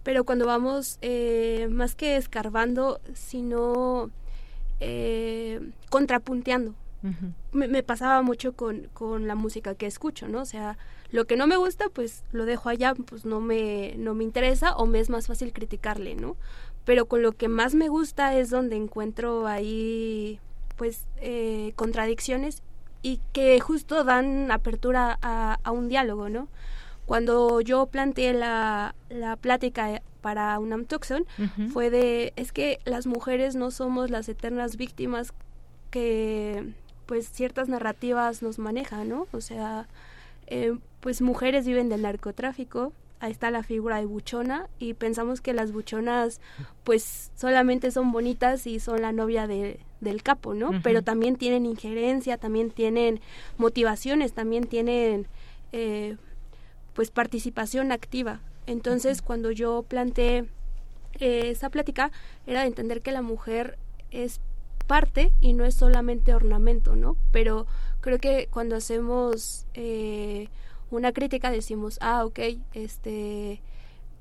pero 0.06 0.22
cuando 0.22 0.46
vamos 0.46 0.98
eh, 1.02 1.66
más 1.68 1.96
que 1.96 2.16
escarbando, 2.16 3.00
sino 3.12 4.08
eh, 4.78 5.60
contrapunteando. 5.90 6.76
me, 7.50 7.82
pasaba 7.82 8.22
mucho 8.22 8.52
con, 8.52 8.86
con, 8.94 9.26
la 9.26 9.34
música 9.34 9.74
que 9.74 9.86
escucho, 9.86 10.28
¿no? 10.28 10.42
O 10.42 10.44
sea, 10.44 10.78
lo 11.10 11.24
que 11.24 11.36
no 11.36 11.48
me 11.48 11.56
gusta, 11.56 11.88
pues 11.88 12.22
lo 12.30 12.44
dejo 12.44 12.68
allá, 12.68 12.94
pues 12.94 13.24
no 13.24 13.40
me, 13.40 13.96
no 13.98 14.14
me 14.14 14.22
interesa 14.22 14.76
o 14.76 14.86
me 14.86 15.00
es 15.00 15.10
más 15.10 15.26
fácil 15.26 15.52
criticarle, 15.52 16.14
¿no? 16.14 16.36
Pero 16.84 17.06
con 17.06 17.22
lo 17.22 17.32
que 17.32 17.48
más 17.48 17.74
me 17.74 17.88
gusta 17.88 18.32
es 18.38 18.48
donde 18.48 18.76
encuentro 18.76 19.48
ahí, 19.48 20.38
pues, 20.76 21.04
eh, 21.16 21.72
contradicciones 21.74 22.62
y 23.02 23.18
que 23.32 23.58
justo 23.58 24.04
dan 24.04 24.52
apertura 24.52 25.18
a, 25.20 25.58
a 25.64 25.72
un 25.72 25.88
diálogo, 25.88 26.28
¿no? 26.28 26.46
Cuando 27.06 27.60
yo 27.60 27.86
planteé 27.86 28.34
la, 28.34 28.94
la 29.08 29.36
plática 29.36 30.02
para 30.20 30.58
UNAM 30.58 30.86
Tucson, 30.86 31.24
fue 31.72 31.88
de, 31.90 32.32
es 32.36 32.52
que 32.52 32.80
las 32.84 33.06
mujeres 33.06 33.54
no 33.54 33.70
somos 33.70 34.10
las 34.10 34.28
eternas 34.28 34.76
víctimas 34.76 35.32
que 35.90 36.72
pues 37.06 37.30
ciertas 37.30 37.68
narrativas 37.68 38.42
nos 38.42 38.58
manejan, 38.58 39.08
¿no? 39.08 39.28
O 39.32 39.40
sea, 39.40 39.86
eh, 40.48 40.76
pues 41.00 41.22
mujeres 41.22 41.64
viven 41.64 41.88
del 41.88 42.02
narcotráfico, 42.02 42.92
ahí 43.20 43.30
está 43.30 43.50
la 43.50 43.62
figura 43.62 43.98
de 43.98 44.06
buchona 44.06 44.68
y 44.78 44.94
pensamos 44.94 45.40
que 45.40 45.54
las 45.54 45.72
buchonas 45.72 46.40
pues 46.84 47.30
solamente 47.36 47.90
son 47.90 48.12
bonitas 48.12 48.66
y 48.66 48.80
son 48.80 49.02
la 49.02 49.12
novia 49.12 49.46
de, 49.46 49.78
del 50.00 50.22
capo, 50.22 50.54
¿no? 50.54 50.70
Pero 50.82 51.02
también 51.02 51.36
tienen 51.36 51.66
injerencia, 51.66 52.36
también 52.36 52.70
tienen 52.70 53.20
motivaciones, 53.56 54.32
también 54.32 54.66
tienen 54.66 55.28
eh, 55.72 56.16
pues 56.96 57.10
participación 57.10 57.92
activa. 57.92 58.40
Entonces, 58.66 59.22
cuando 59.22 59.52
yo 59.52 59.84
planteé 59.86 60.46
eh, 61.20 61.50
esa 61.50 61.70
plática, 61.70 62.10
era 62.46 62.62
de 62.62 62.66
entender 62.66 63.02
que 63.02 63.12
la 63.12 63.22
mujer 63.22 63.78
es 64.10 64.40
parte 64.86 65.32
y 65.40 65.52
no 65.52 65.64
es 65.64 65.74
solamente 65.74 66.34
ornamento, 66.34 66.96
¿no? 66.96 67.16
Pero 67.32 67.66
creo 68.00 68.18
que 68.18 68.48
cuando 68.50 68.76
hacemos 68.76 69.66
eh, 69.74 70.48
una 70.90 71.12
crítica 71.12 71.50
decimos, 71.50 71.98
ah, 72.00 72.24
ok, 72.24 72.40
este, 72.72 73.60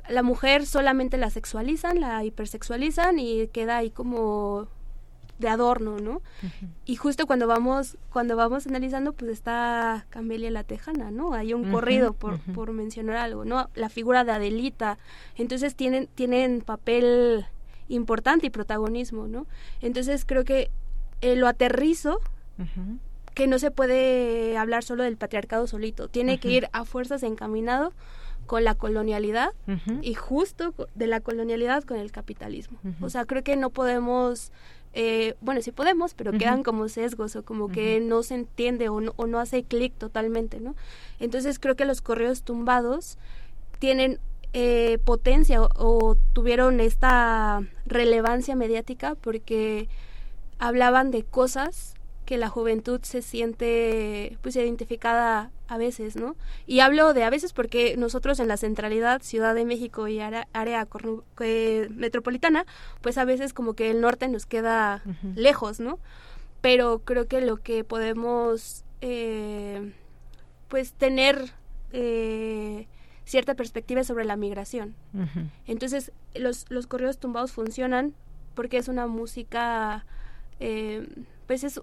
la 0.10 0.22
mujer 0.22 0.66
solamente 0.66 1.18
la 1.18 1.30
sexualizan, 1.30 2.02
la 2.02 2.24
hipersexualizan 2.26 3.20
y 3.20 3.48
queda 3.48 3.78
ahí 3.78 3.90
como 3.90 4.68
de 5.40 5.50
adorno, 5.50 6.00
¿no? 6.00 6.22
Y 6.86 6.96
justo 6.96 7.28
cuando 7.28 7.48
vamos, 7.48 7.98
cuando 8.12 8.36
vamos 8.36 8.68
analizando, 8.68 9.14
pues 9.14 9.32
está 9.32 10.06
Camelia 10.10 10.50
la 10.52 10.64
Tejana, 10.64 11.12
¿no? 11.12 11.34
Hay 11.34 11.54
un 11.54 11.72
corrido, 11.72 12.14
por, 12.14 12.40
por 12.40 12.72
mencionar 12.72 13.18
algo, 13.18 13.46
¿no? 13.46 13.70
La 13.76 13.90
figura 13.90 14.24
de 14.24 14.32
Adelita. 14.32 14.98
Entonces 15.36 15.76
tienen, 15.76 16.08
tienen 16.16 16.62
papel 16.62 17.46
importante 17.90 18.48
y 18.48 18.50
protagonismo, 18.50 19.28
¿no? 19.28 19.46
Entonces 19.82 20.26
creo 20.26 20.44
que 20.44 20.70
eh, 21.22 21.36
lo 21.36 21.48
aterrizo, 21.48 22.22
que 23.34 23.48
no 23.48 23.60
se 23.60 23.72
puede 23.72 24.58
hablar 24.58 24.84
solo 24.84 25.04
del 25.04 25.18
patriarcado 25.18 25.68
solito, 25.68 26.08
tiene 26.08 26.40
que 26.40 26.50
ir 26.50 26.70
a 26.72 26.86
fuerzas 26.86 27.24
encaminado 27.24 27.92
con 28.46 28.64
la 28.64 28.76
colonialidad 28.76 29.50
y 30.02 30.14
justo 30.14 30.74
de 30.94 31.08
la 31.08 31.20
colonialidad 31.20 31.84
con 31.84 31.98
el 31.98 32.12
capitalismo. 32.12 32.80
O 33.02 33.10
sea, 33.10 33.26
creo 33.26 33.44
que 33.44 33.56
no 33.56 33.72
podemos 33.72 34.52
eh, 34.98 35.36
bueno, 35.42 35.62
sí 35.62 35.74
podemos, 35.74 36.14
pero 36.14 36.32
quedan 36.32 36.64
como 36.64 36.88
sesgos 36.88 37.36
o 37.36 37.44
como 37.44 37.68
que 37.68 38.00
no 38.00 38.24
se 38.24 38.36
entiende 38.36 38.88
o 38.88 39.02
no, 39.02 39.14
o 39.18 39.28
no 39.28 39.40
hace 39.40 39.64
clic 39.64 39.94
totalmente, 39.94 40.62
¿no? 40.62 40.74
Entonces 41.20 41.60
creo 41.60 41.76
que 41.76 41.84
los 41.84 42.02
correos 42.02 42.44
tumbados 42.44 43.18
tienen 43.80 44.20
eh, 44.54 45.00
potencia 45.04 45.62
o, 45.62 46.16
tuvieron 46.32 46.80
esta 46.80 47.62
relevancia 47.86 48.56
mediática 48.56 49.16
porque 49.16 49.90
hablaban 50.60 51.12
de 51.12 51.24
cosas 51.24 51.95
que 52.26 52.38
la 52.38 52.50
juventud 52.50 53.00
se 53.04 53.22
siente 53.22 54.38
pues 54.42 54.56
identificada 54.56 55.52
a 55.68 55.78
veces, 55.78 56.16
¿no? 56.16 56.36
Y 56.68 56.80
hablo 56.80 57.14
de 57.14 57.24
a 57.24 57.30
veces 57.30 57.54
porque 57.54 57.96
nosotros 57.98 58.40
en 58.40 58.48
la 58.48 58.58
centralidad, 58.58 59.22
Ciudad 59.22 59.56
de 59.56 59.66
México 59.66 60.08
y 60.08 60.20
área, 60.20 60.48
metropolitana, 61.92 62.66
pues 63.02 63.18
a 63.18 63.26
veces 63.26 63.54
como 63.54 63.74
que 63.74 63.92
el 63.92 64.02
norte 64.02 64.28
nos 64.28 64.46
queda 64.46 65.04
lejos, 65.36 65.80
¿no? 65.80 66.00
Pero 66.62 67.00
creo 67.00 67.28
que 67.28 67.42
lo 67.42 67.58
que 67.58 67.84
podemos 67.84 68.84
eh, 69.02 69.94
pues 70.68 70.94
tener 70.94 71.52
eh, 71.94 72.88
cierta 73.24 73.56
perspectiva 73.56 74.04
sobre 74.04 74.26
la 74.26 74.36
migración. 74.36 74.96
Entonces, 75.66 76.12
los, 76.36 76.66
los 76.70 76.88
corridos 76.88 77.18
tumbados 77.18 77.52
funcionan 77.52 78.14
porque 78.56 78.78
es 78.78 78.88
una 78.88 79.08
música, 79.08 80.06
eh, 80.60 81.08
pues 81.46 81.64
es, 81.64 81.82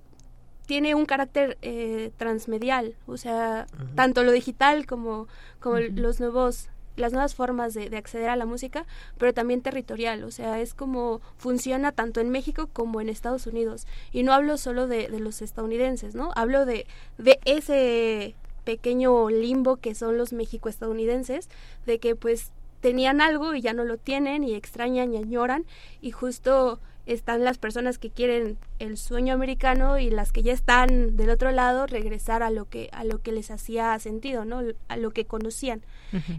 tiene 0.67 0.95
un 0.95 1.07
carácter 1.07 1.59
eh, 1.63 2.13
transmedial, 2.17 2.95
o 3.07 3.17
sea, 3.17 3.67
tanto 3.95 4.23
lo 4.23 4.33
digital 4.33 4.87
como, 4.87 5.29
como 5.61 5.79
los 5.79 6.21
nuevos 6.21 6.69
las 6.95 7.13
nuevas 7.13 7.35
formas 7.35 7.73
de, 7.73 7.97
acceder 7.97 8.29
a 8.29 8.37
la 8.37 8.45
música, 8.45 8.85
pero 9.17 9.33
también 9.33 9.63
territorial, 9.63 10.25
o 10.25 10.31
sea, 10.31 10.61
es 10.61 10.75
como 10.75 11.23
funciona 11.39 11.93
tanto 11.93 12.21
en 12.21 12.29
México 12.29 12.69
como 12.71 13.01
en 13.01 13.09
Estados 13.09 13.47
Unidos. 13.47 13.87
Y 14.13 14.25
no 14.25 14.35
hablo 14.35 14.59
solo 14.59 14.87
de, 14.87 15.09
de 15.09 15.19
los 15.19 15.41
estadounidenses, 15.41 16.15
¿no? 16.15 16.33
Hablo 16.35 16.67
de, 16.67 16.87
de 17.17 17.41
ese 17.47 18.35
pequeño 18.65 19.31
limbo 19.31 19.77
que 19.77 19.95
son 19.95 20.19
los 20.19 20.33
México-estadounidenses, 20.33 21.49
de 21.87 21.99
que 21.99 22.15
pues 22.15 22.53
tenían 22.81 23.21
algo 23.21 23.55
y 23.55 23.63
ya 23.63 23.73
no 23.73 23.85
lo 23.85 23.97
tienen 23.97 24.45
y 24.45 24.55
extrañan 24.55 25.15
y 25.15 25.17
añoran 25.17 25.65
y 26.01 26.11
justo 26.11 26.81
están 27.07 27.45
las 27.45 27.59
personas 27.59 27.99
que 27.99 28.11
quieren 28.11 28.57
el 28.79 28.97
sueño 28.97 29.35
americano 29.35 29.99
y 29.99 30.11
las 30.11 30.33
que 30.33 30.43
ya 30.43 30.53
están 30.53 31.17
del 31.17 31.31
otro 31.31 31.51
lado 31.51 31.87
regresar 31.87 32.43
a 32.43 32.51
lo 32.51 32.69
que 32.69 32.89
a 32.93 33.05
lo 33.05 33.21
que 33.21 33.33
les 33.33 33.51
hacía 33.51 33.99
sentido, 33.99 34.45
¿no? 34.45 34.63
A 34.89 34.97
lo 34.97 35.11
que 35.11 35.25
conocían. 35.25 35.83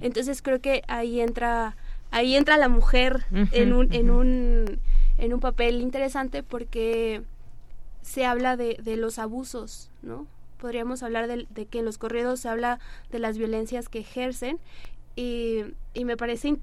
Entonces 0.01 0.41
creo 0.41 0.61
que 0.61 0.83
ahí 0.87 1.19
entra 1.19 1.75
ahí 2.11 2.35
entra 2.35 2.57
la 2.57 2.69
mujer 2.69 3.25
en 3.51 3.73
un 3.73 3.91
en 3.93 4.09
un 4.09 4.79
en 5.17 5.33
un 5.33 5.39
papel 5.39 5.81
interesante 5.81 6.43
porque 6.43 7.21
se 8.01 8.25
habla 8.25 8.57
de, 8.57 8.77
de 8.83 8.97
los 8.97 9.19
abusos, 9.19 9.89
¿no? 10.01 10.27
podríamos 10.63 11.03
hablar 11.03 11.27
de, 11.27 11.65
que 11.65 11.79
en 11.79 11.85
los 11.85 11.97
corridos 11.97 12.39
se 12.39 12.47
habla 12.47 12.79
de 13.11 13.19
las 13.19 13.37
violencias 13.37 13.89
que 13.89 13.99
ejercen 13.99 14.59
y, 15.13 15.65
y 15.93 16.05
me 16.05 16.15
parece, 16.15 16.55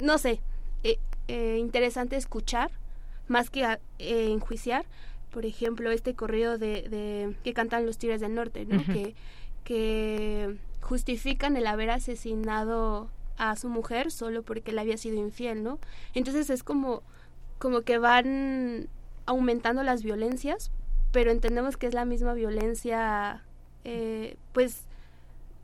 no 0.00 0.16
sé, 0.16 0.40
eh, 0.84 0.96
eh, 1.28 1.58
interesante 1.60 2.16
escuchar 2.16 2.70
más 3.32 3.50
que 3.50 3.64
eh, 3.64 3.78
enjuiciar. 4.30 4.86
Por 5.30 5.46
ejemplo, 5.46 5.90
este 5.90 6.14
corrido 6.14 6.58
de, 6.58 6.88
de 6.88 7.34
que 7.42 7.54
cantan 7.54 7.86
los 7.86 7.98
Tigres 7.98 8.20
del 8.20 8.34
Norte, 8.34 8.66
¿no? 8.66 8.84
que, 8.84 9.14
que 9.64 10.56
justifican 10.80 11.56
el 11.56 11.66
haber 11.66 11.90
asesinado 11.90 13.10
a 13.38 13.56
su 13.56 13.68
mujer 13.68 14.12
solo 14.12 14.42
porque 14.42 14.72
le 14.72 14.80
había 14.80 14.98
sido 14.98 15.16
infiel, 15.16 15.62
¿no? 15.64 15.78
Entonces 16.14 16.50
es 16.50 16.62
como, 16.62 17.02
como 17.58 17.80
que 17.80 17.96
van 17.98 18.88
aumentando 19.24 19.82
las 19.82 20.02
violencias 20.02 20.70
pero 21.12 21.30
entendemos 21.30 21.76
que 21.76 21.86
es 21.86 21.94
la 21.94 22.06
misma 22.06 22.32
violencia, 22.32 23.44
eh, 23.84 24.36
pues, 24.52 24.84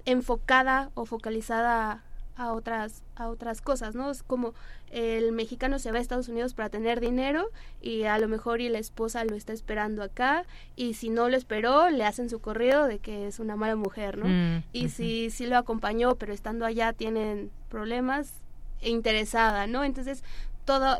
enfocada 0.04 0.90
o 0.94 1.06
focalizada 1.06 2.04
a 2.38 2.52
otras 2.52 3.02
a 3.16 3.28
otras 3.28 3.60
cosas, 3.60 3.96
¿no? 3.96 4.10
Es 4.10 4.22
como 4.22 4.54
el 4.90 5.32
mexicano 5.32 5.78
se 5.78 5.90
va 5.90 5.98
a 5.98 6.00
Estados 6.00 6.28
Unidos 6.28 6.54
para 6.54 6.70
tener 6.70 7.00
dinero 7.00 7.50
y 7.82 8.04
a 8.04 8.16
lo 8.18 8.28
mejor 8.28 8.60
y 8.60 8.68
la 8.68 8.78
esposa 8.78 9.24
lo 9.24 9.34
está 9.34 9.52
esperando 9.52 10.02
acá 10.04 10.46
y 10.76 10.94
si 10.94 11.10
no 11.10 11.28
lo 11.28 11.36
esperó 11.36 11.90
le 11.90 12.04
hacen 12.04 12.30
su 12.30 12.38
corrido 12.38 12.86
de 12.86 13.00
que 13.00 13.26
es 13.26 13.40
una 13.40 13.56
mala 13.56 13.74
mujer, 13.74 14.16
¿no? 14.16 14.26
Mm, 14.28 14.62
y 14.72 14.88
si 14.88 15.30
sí 15.30 15.46
lo 15.46 15.58
acompañó 15.58 16.14
pero 16.14 16.32
estando 16.32 16.64
allá 16.64 16.92
tienen 16.92 17.50
problemas 17.68 18.32
e 18.80 18.90
interesada, 18.90 19.66
¿no? 19.66 19.82
Entonces 19.82 20.22
todo 20.64 20.98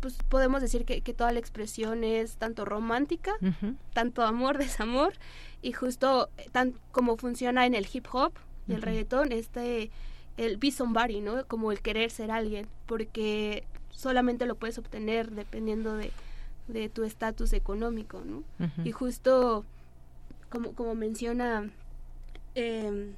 pues 0.00 0.18
podemos 0.28 0.60
decir 0.60 0.84
que, 0.84 1.00
que, 1.00 1.14
toda 1.14 1.30
la 1.30 1.38
expresión 1.38 2.02
es 2.02 2.34
tanto 2.34 2.64
romántica, 2.64 3.34
tanto 3.92 4.22
amor, 4.24 4.58
desamor, 4.58 5.12
y 5.62 5.70
justo 5.70 6.28
eh, 6.38 6.48
tan 6.50 6.74
como 6.90 7.16
funciona 7.16 7.66
en 7.66 7.74
el 7.76 7.86
hip 7.90 8.08
hop 8.12 8.32
y 8.66 8.72
el 8.74 8.82
reggaetón, 8.82 9.30
este, 9.30 9.92
el 10.36 10.56
be 10.56 10.70
somebody, 10.70 11.20
¿no? 11.20 11.46
Como 11.46 11.72
el 11.72 11.80
querer 11.80 12.10
ser 12.10 12.30
alguien, 12.30 12.66
porque 12.86 13.64
solamente 13.90 14.46
lo 14.46 14.54
puedes 14.54 14.78
obtener 14.78 15.30
dependiendo 15.30 15.94
de, 15.94 16.10
de 16.68 16.88
tu 16.88 17.04
estatus 17.04 17.52
económico, 17.52 18.22
¿no? 18.24 18.42
Y 18.84 18.92
justo, 18.92 19.64
como, 20.50 20.72
como 20.72 20.94
menciona 20.94 21.70
eh, 22.54 23.12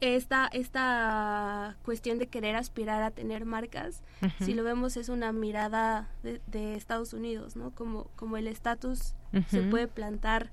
esta, 0.00 0.48
esta 0.48 1.76
cuestión 1.84 2.18
de 2.18 2.26
querer 2.26 2.56
aspirar 2.56 3.02
a 3.02 3.10
tener 3.10 3.44
marcas, 3.44 4.02
si 4.40 4.54
lo 4.54 4.64
vemos 4.64 4.96
es 4.96 5.08
una 5.08 5.32
mirada 5.32 6.08
de, 6.22 6.74
Estados 6.74 7.12
Unidos, 7.12 7.56
¿no? 7.56 7.70
Como, 7.70 8.04
como 8.16 8.36
el 8.36 8.48
estatus 8.48 9.14
se 9.48 9.62
puede 9.62 9.88
plantar 9.88 10.50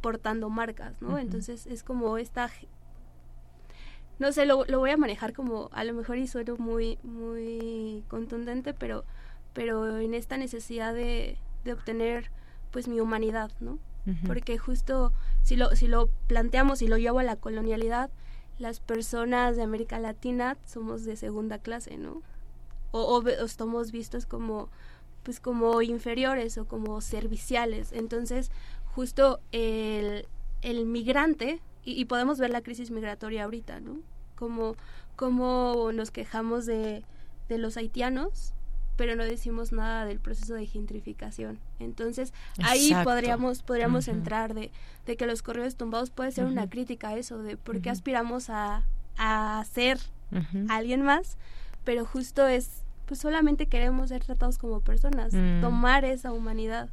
portando 0.00 0.50
marcas, 0.50 1.00
¿no? 1.02 1.18
Entonces 1.18 1.66
es 1.66 1.82
como 1.82 2.18
esta... 2.18 2.50
No 4.18 4.32
sé, 4.32 4.46
lo, 4.46 4.64
lo 4.64 4.78
voy 4.78 4.90
a 4.90 4.96
manejar 4.96 5.32
como, 5.32 5.68
a 5.72 5.84
lo 5.84 5.94
mejor 5.94 6.18
y 6.18 6.26
sueno 6.26 6.56
muy, 6.56 6.98
muy 7.02 8.02
contundente, 8.08 8.74
pero, 8.74 9.04
pero 9.52 9.98
en 9.98 10.14
esta 10.14 10.36
necesidad 10.36 10.92
de, 10.92 11.38
de 11.64 11.72
obtener 11.72 12.30
pues 12.70 12.88
mi 12.88 13.00
humanidad, 13.00 13.50
¿no? 13.60 13.78
Porque 14.26 14.56
justo 14.56 15.12
si 15.42 15.54
lo, 15.56 15.76
si 15.76 15.86
lo 15.86 16.08
planteamos 16.28 16.80
y 16.80 16.88
lo 16.88 16.96
llevo 16.96 17.18
a 17.18 17.24
la 17.24 17.36
colonialidad, 17.36 18.10
las 18.58 18.80
personas 18.80 19.54
de 19.54 19.62
América 19.62 19.98
Latina 19.98 20.56
somos 20.64 21.04
de 21.04 21.14
segunda 21.14 21.58
clase, 21.58 21.98
¿no? 21.98 22.22
O, 22.90 23.02
o, 23.02 23.28
estamos 23.28 23.92
vistos 23.92 24.24
como 24.24 24.70
pues 25.24 25.40
como 25.40 25.82
inferiores 25.82 26.56
o 26.56 26.64
como 26.64 27.02
serviciales. 27.02 27.92
Entonces, 27.92 28.50
justo 28.94 29.40
el, 29.52 30.26
el 30.62 30.86
migrante, 30.86 31.60
y, 31.96 32.04
podemos 32.04 32.38
ver 32.38 32.50
la 32.50 32.62
crisis 32.62 32.90
migratoria 32.90 33.44
ahorita, 33.44 33.80
¿no? 33.80 34.00
Como, 34.36 34.76
como 35.16 35.90
nos 35.92 36.10
quejamos 36.10 36.66
de, 36.66 37.04
de 37.48 37.58
los 37.58 37.76
haitianos, 37.76 38.52
pero 38.96 39.14
no 39.14 39.24
decimos 39.24 39.72
nada 39.72 40.04
del 40.04 40.18
proceso 40.18 40.54
de 40.54 40.66
gentrificación. 40.66 41.58
Entonces, 41.78 42.32
ahí 42.64 42.92
podríamos 43.04 43.62
podríamos 43.62 44.08
entrar 44.08 44.54
de, 44.54 44.72
de, 45.06 45.16
que 45.16 45.26
los 45.26 45.42
correos 45.42 45.76
tumbados 45.76 46.10
puede 46.10 46.32
ser 46.32 46.46
una 46.46 46.68
crítica 46.68 47.10
a 47.10 47.16
eso, 47.16 47.38
de 47.38 47.56
por 47.56 47.80
qué 47.80 47.90
aspiramos 47.90 48.50
a, 48.50 48.84
a 49.16 49.64
ser 49.70 49.98
alguien 50.68 51.02
más, 51.02 51.36
pero 51.84 52.04
justo 52.04 52.46
es, 52.46 52.82
pues 53.06 53.20
solamente 53.20 53.66
queremos 53.66 54.08
ser 54.08 54.24
tratados 54.24 54.58
como 54.58 54.80
personas, 54.80 55.32
mm. 55.32 55.60
tomar 55.60 56.04
esa 56.04 56.32
humanidad. 56.32 56.88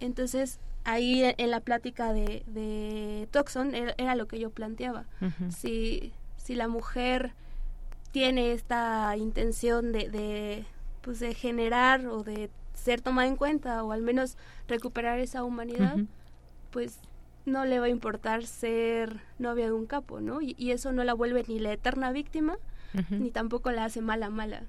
Entonces, 0.00 0.58
ahí 0.84 1.22
en 1.24 1.50
la 1.50 1.60
plática 1.60 2.12
de, 2.12 2.42
de 2.46 3.28
Toxon 3.30 3.74
era, 3.74 4.14
lo 4.14 4.26
que 4.26 4.38
yo 4.38 4.50
planteaba. 4.50 5.04
si, 5.50 6.12
si 6.36 6.54
la 6.54 6.68
mujer 6.68 7.32
tiene 8.12 8.52
esta 8.52 9.16
intención 9.16 9.92
de 9.92 10.64
pues 11.02 11.20
de 11.20 11.34
generar 11.34 12.06
o 12.06 12.22
de 12.22 12.50
ser 12.74 13.00
tomada 13.00 13.28
en 13.28 13.36
cuenta 13.36 13.82
o 13.84 13.92
al 13.92 14.02
menos 14.02 14.36
recuperar 14.68 15.18
esa 15.18 15.44
humanidad, 15.44 15.96
pues 16.70 16.98
no 17.46 17.64
le 17.64 17.78
va 17.80 17.86
a 17.86 17.90
importar 17.90 18.46
ser 18.46 19.20
novia 19.38 19.66
de 19.66 19.72
un 19.72 19.86
capo, 19.86 20.20
¿no? 20.20 20.40
Y, 20.40 20.70
eso 20.70 20.92
no 20.92 21.04
la 21.04 21.14
vuelve 21.14 21.44
ni 21.48 21.58
la 21.58 21.72
eterna 21.72 22.12
víctima, 22.12 22.56
ni 23.10 23.30
tampoco 23.30 23.70
la 23.70 23.84
hace 23.84 24.00
mala 24.00 24.30
mala. 24.30 24.62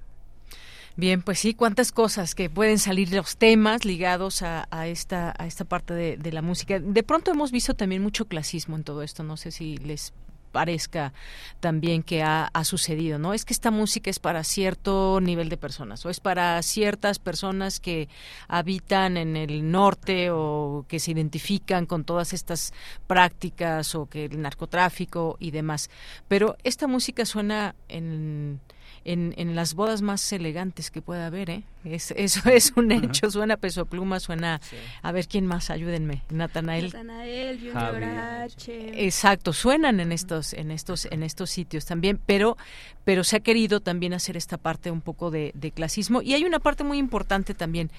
Bien, 0.96 1.22
pues 1.22 1.38
sí, 1.38 1.54
cuántas 1.54 1.90
cosas 1.90 2.34
que 2.34 2.50
pueden 2.50 2.78
salir 2.78 3.12
los 3.12 3.36
temas 3.36 3.84
ligados 3.86 4.42
a, 4.42 4.66
esta 4.86 5.34
a 5.38 5.46
esta 5.46 5.64
parte 5.64 5.94
de, 5.94 6.32
la 6.32 6.42
música. 6.42 6.78
De 6.78 7.02
pronto 7.02 7.30
hemos 7.30 7.50
visto 7.50 7.74
también 7.74 8.02
mucho 8.02 8.26
clasismo 8.26 8.76
en 8.76 8.84
todo 8.84 9.02
esto. 9.02 9.22
No 9.22 9.38
sé 9.38 9.52
si 9.52 9.78
les 9.78 10.12
parezca 10.52 11.14
también 11.60 12.02
que 12.02 12.22
ha, 12.22 12.50
sucedido, 12.64 13.18
¿no? 13.18 13.32
Es 13.32 13.46
que 13.46 13.54
esta 13.54 13.70
música 13.70 14.10
es 14.10 14.18
para 14.18 14.44
cierto 14.44 15.18
nivel 15.20 15.48
de 15.48 15.56
personas 15.56 16.04
o 16.04 16.10
es 16.10 16.20
para 16.20 16.62
ciertas 16.62 17.18
personas 17.18 17.80
que 17.80 18.08
habitan 18.46 19.16
en 19.16 19.36
el 19.36 19.70
norte 19.70 20.30
o 20.30 20.84
que 20.88 21.00
se 21.00 21.12
identifican 21.12 21.86
con 21.86 22.04
todas 22.04 22.34
estas 22.34 22.74
prácticas 23.06 23.94
o 23.94 24.06
que 24.06 24.26
el 24.26 24.42
narcotráfico 24.42 25.38
y 25.40 25.50
demás. 25.52 25.90
Pero 26.28 26.56
esta 26.62 26.86
música 26.86 27.24
suena 27.24 27.74
en 27.88 28.60
en, 29.04 29.34
en 29.36 29.54
las 29.54 29.74
bodas 29.74 30.02
más 30.02 30.32
elegantes 30.32 30.90
que 30.90 31.02
pueda 31.02 31.26
haber, 31.26 31.50
¿eh? 31.50 31.62
Es, 31.84 32.10
eso 32.16 32.48
es 32.48 32.72
un 32.76 32.92
hecho, 32.92 33.30
suena 33.30 33.56
peso 33.56 33.86
pluma, 33.86 34.20
suena, 34.20 34.60
a 35.02 35.12
ver 35.12 35.26
quién 35.26 35.46
más, 35.46 35.70
ayúdenme, 35.70 36.22
Natanael. 36.30 36.86
Natanael, 36.86 37.58
Junior 37.58 38.04
H. 38.04 39.04
Exacto, 39.04 39.52
suenan 39.52 40.00
en 40.00 40.12
estos, 40.12 40.52
en 40.52 40.70
estos, 40.70 41.06
en 41.10 41.22
estos 41.22 41.50
sitios 41.50 41.84
también, 41.84 42.20
pero, 42.24 42.56
pero 43.04 43.24
se 43.24 43.36
ha 43.36 43.40
querido 43.40 43.80
también 43.80 44.14
hacer 44.14 44.36
esta 44.36 44.58
parte 44.58 44.90
un 44.90 45.00
poco 45.00 45.30
de, 45.30 45.52
de 45.54 45.70
clasismo. 45.70 46.22
Y 46.22 46.34
hay 46.34 46.44
una 46.44 46.60
parte 46.60 46.84
muy 46.84 46.98
importante 46.98 47.54
también, 47.54 47.90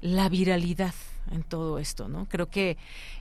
la 0.00 0.28
viralidad 0.28 0.94
en 1.32 1.42
todo 1.42 1.78
esto, 1.78 2.08
¿no? 2.08 2.26
Creo 2.26 2.48
que 2.48 2.76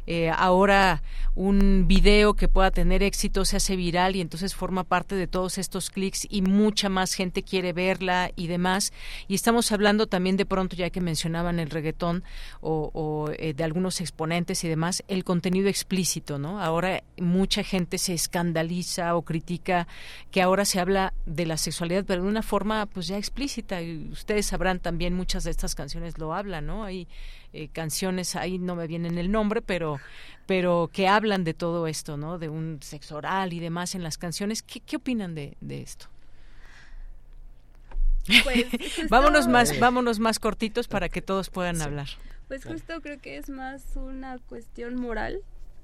eh, 0.10 0.30
ahora 0.30 1.03
un 1.36 1.86
video 1.86 2.34
que 2.34 2.47
pueda 2.47 2.72
tener 2.72 3.03
éxito 3.03 3.43
se 3.43 3.58
hace 3.58 3.76
viral 3.76 4.16
y 4.16 4.22
entonces 4.22 4.55
forma 4.55 4.86
parte 4.86 5.16
de 5.16 5.28
todos 5.28 5.58
estos 5.58 5.89
clics 5.89 6.26
y 6.30 6.41
mucha 6.41 6.88
más 6.88 7.14
gente 7.14 7.43
quiere 7.43 7.74
verla 7.74 8.32
y 8.36 8.47
demás. 8.47 8.93
Y 9.28 9.36
estamos 9.36 9.72
hablando 9.74 10.08
también 10.08 10.38
de 10.38 10.45
pronto, 10.45 10.78
ya 10.78 10.89
que 10.89 11.01
mencionaban 11.01 11.60
el 11.60 11.70
reggaetón 11.70 12.24
o, 12.62 13.30
eh, 13.38 13.53
de 13.53 13.64
algunos 13.64 13.99
exponentes 13.99 14.64
y 14.64 14.70
demás, 14.70 15.03
el 15.10 15.26
contenido 15.26 15.68
explícito, 15.68 16.39
¿no? 16.39 16.62
Ahora 16.62 17.03
mucha 17.18 17.64
gente 17.64 17.97
se 17.97 18.14
escandaliza 18.14 19.16
o 19.16 19.24
critica 19.24 19.88
que 20.32 20.41
ahora 20.41 20.64
se 20.64 20.80
habla 20.80 21.14
de 21.26 21.45
la 21.45 21.58
sexualidad, 21.58 22.05
pero 22.05 22.24
de 22.24 22.30
una 22.30 22.43
forma 22.43 22.86
pues 22.86 23.08
ya 23.08 23.18
explícita. 23.18 23.82
Y 23.82 24.10
ustedes 24.10 24.45
sabrán 24.45 24.80
también 24.80 25.14
muchas 25.14 25.43
de 25.43 25.51
estas 25.51 25.76
canciones 25.76 26.18
lo 26.18 26.34
hablan, 26.34 26.66
¿no? 26.66 26.86
Hay 26.86 27.08
eh, 27.54 27.70
canciones, 27.70 28.36
ahí 28.36 28.60
no 28.60 28.76
me 28.76 28.88
vienen 28.88 29.18
el 29.18 29.32
nombre, 29.32 29.62
pero, 29.62 30.00
pero 30.45 30.89
que 30.91 31.08
hablan 31.08 31.43
de 31.43 31.54
todo 31.54 31.88
esto, 31.88 32.18
¿no? 32.18 32.38
De 32.38 32.50
un 32.50 32.80
sexo 32.82 33.18
oral 33.18 33.54
y 33.54 33.60
demás 33.60 33.95
en 33.95 34.04
las 34.04 34.18
canciones. 34.18 34.64
¿Qué, 34.64 34.80
qué 34.80 34.98
opinan 34.98 35.36
de, 35.36 35.56
de 35.62 35.82
esto? 35.82 36.08
Pues, 38.43 38.66
vámonos 39.10 39.48
más, 39.48 39.80
vámonos 39.80 40.20
más 40.20 40.39
cortitos 40.39 40.88
para 40.88 41.10
que 41.10 41.22
todos 41.22 41.50
puedan 41.50 41.82
hablar. 41.82 42.08
Pues 42.48 42.64
justo 42.64 43.02
creo 43.02 43.20
que 43.20 43.38
es 43.38 43.50
más 43.50 43.84
una 43.95 44.38
cuestión 44.39 44.95
moral, 44.95 45.41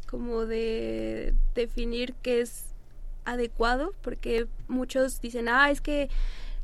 como 0.08 0.46
de 0.46 1.34
definir 1.56 2.14
qué 2.22 2.42
es 2.42 2.68
adecuado, 3.26 3.94
porque 4.02 4.48
muchos 4.68 5.22
dicen, 5.22 5.50
ah, 5.50 5.72
es 5.72 5.82
que 5.82 6.10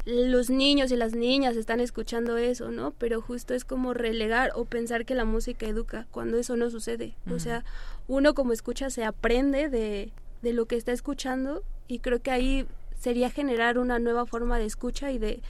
los 0.10 0.49
niños 0.49 0.91
y 0.91 0.95
las 0.95 1.14
niñas 1.14 1.55
están 1.55 1.80
escuchando 1.80 2.38
eso, 2.38 2.72
¿no? 2.72 2.91
Pero 2.97 3.22
justo 3.22 3.53
es 3.53 3.64
como 3.64 3.93
relegar 3.93 4.51
o 4.55 4.66
pensar 4.66 5.05
que 5.05 5.16
la 5.16 5.26
música 5.26 5.68
educa, 5.68 6.07
cuando 6.12 6.38
eso 6.38 6.55
no 6.55 6.70
sucede. 6.70 7.16
O 7.32 7.39
sea, 7.39 7.64
uno 8.07 8.34
como 8.34 8.53
escucha 8.53 8.89
se 8.89 9.03
aprende 9.03 9.70
de, 9.70 10.12
de 10.41 10.53
lo 10.53 10.66
que 10.66 10.76
está 10.76 10.91
escuchando 10.91 11.64
y 11.88 11.99
creo 11.99 12.22
que 12.22 12.32
ahí 12.32 12.66
sería 12.99 13.30
generar 13.30 13.78
una 13.78 13.99
nueva 13.99 14.26
forma 14.26 14.57
de 14.57 14.66
escucha 14.66 15.12
y 15.12 15.20
de, 15.20 15.41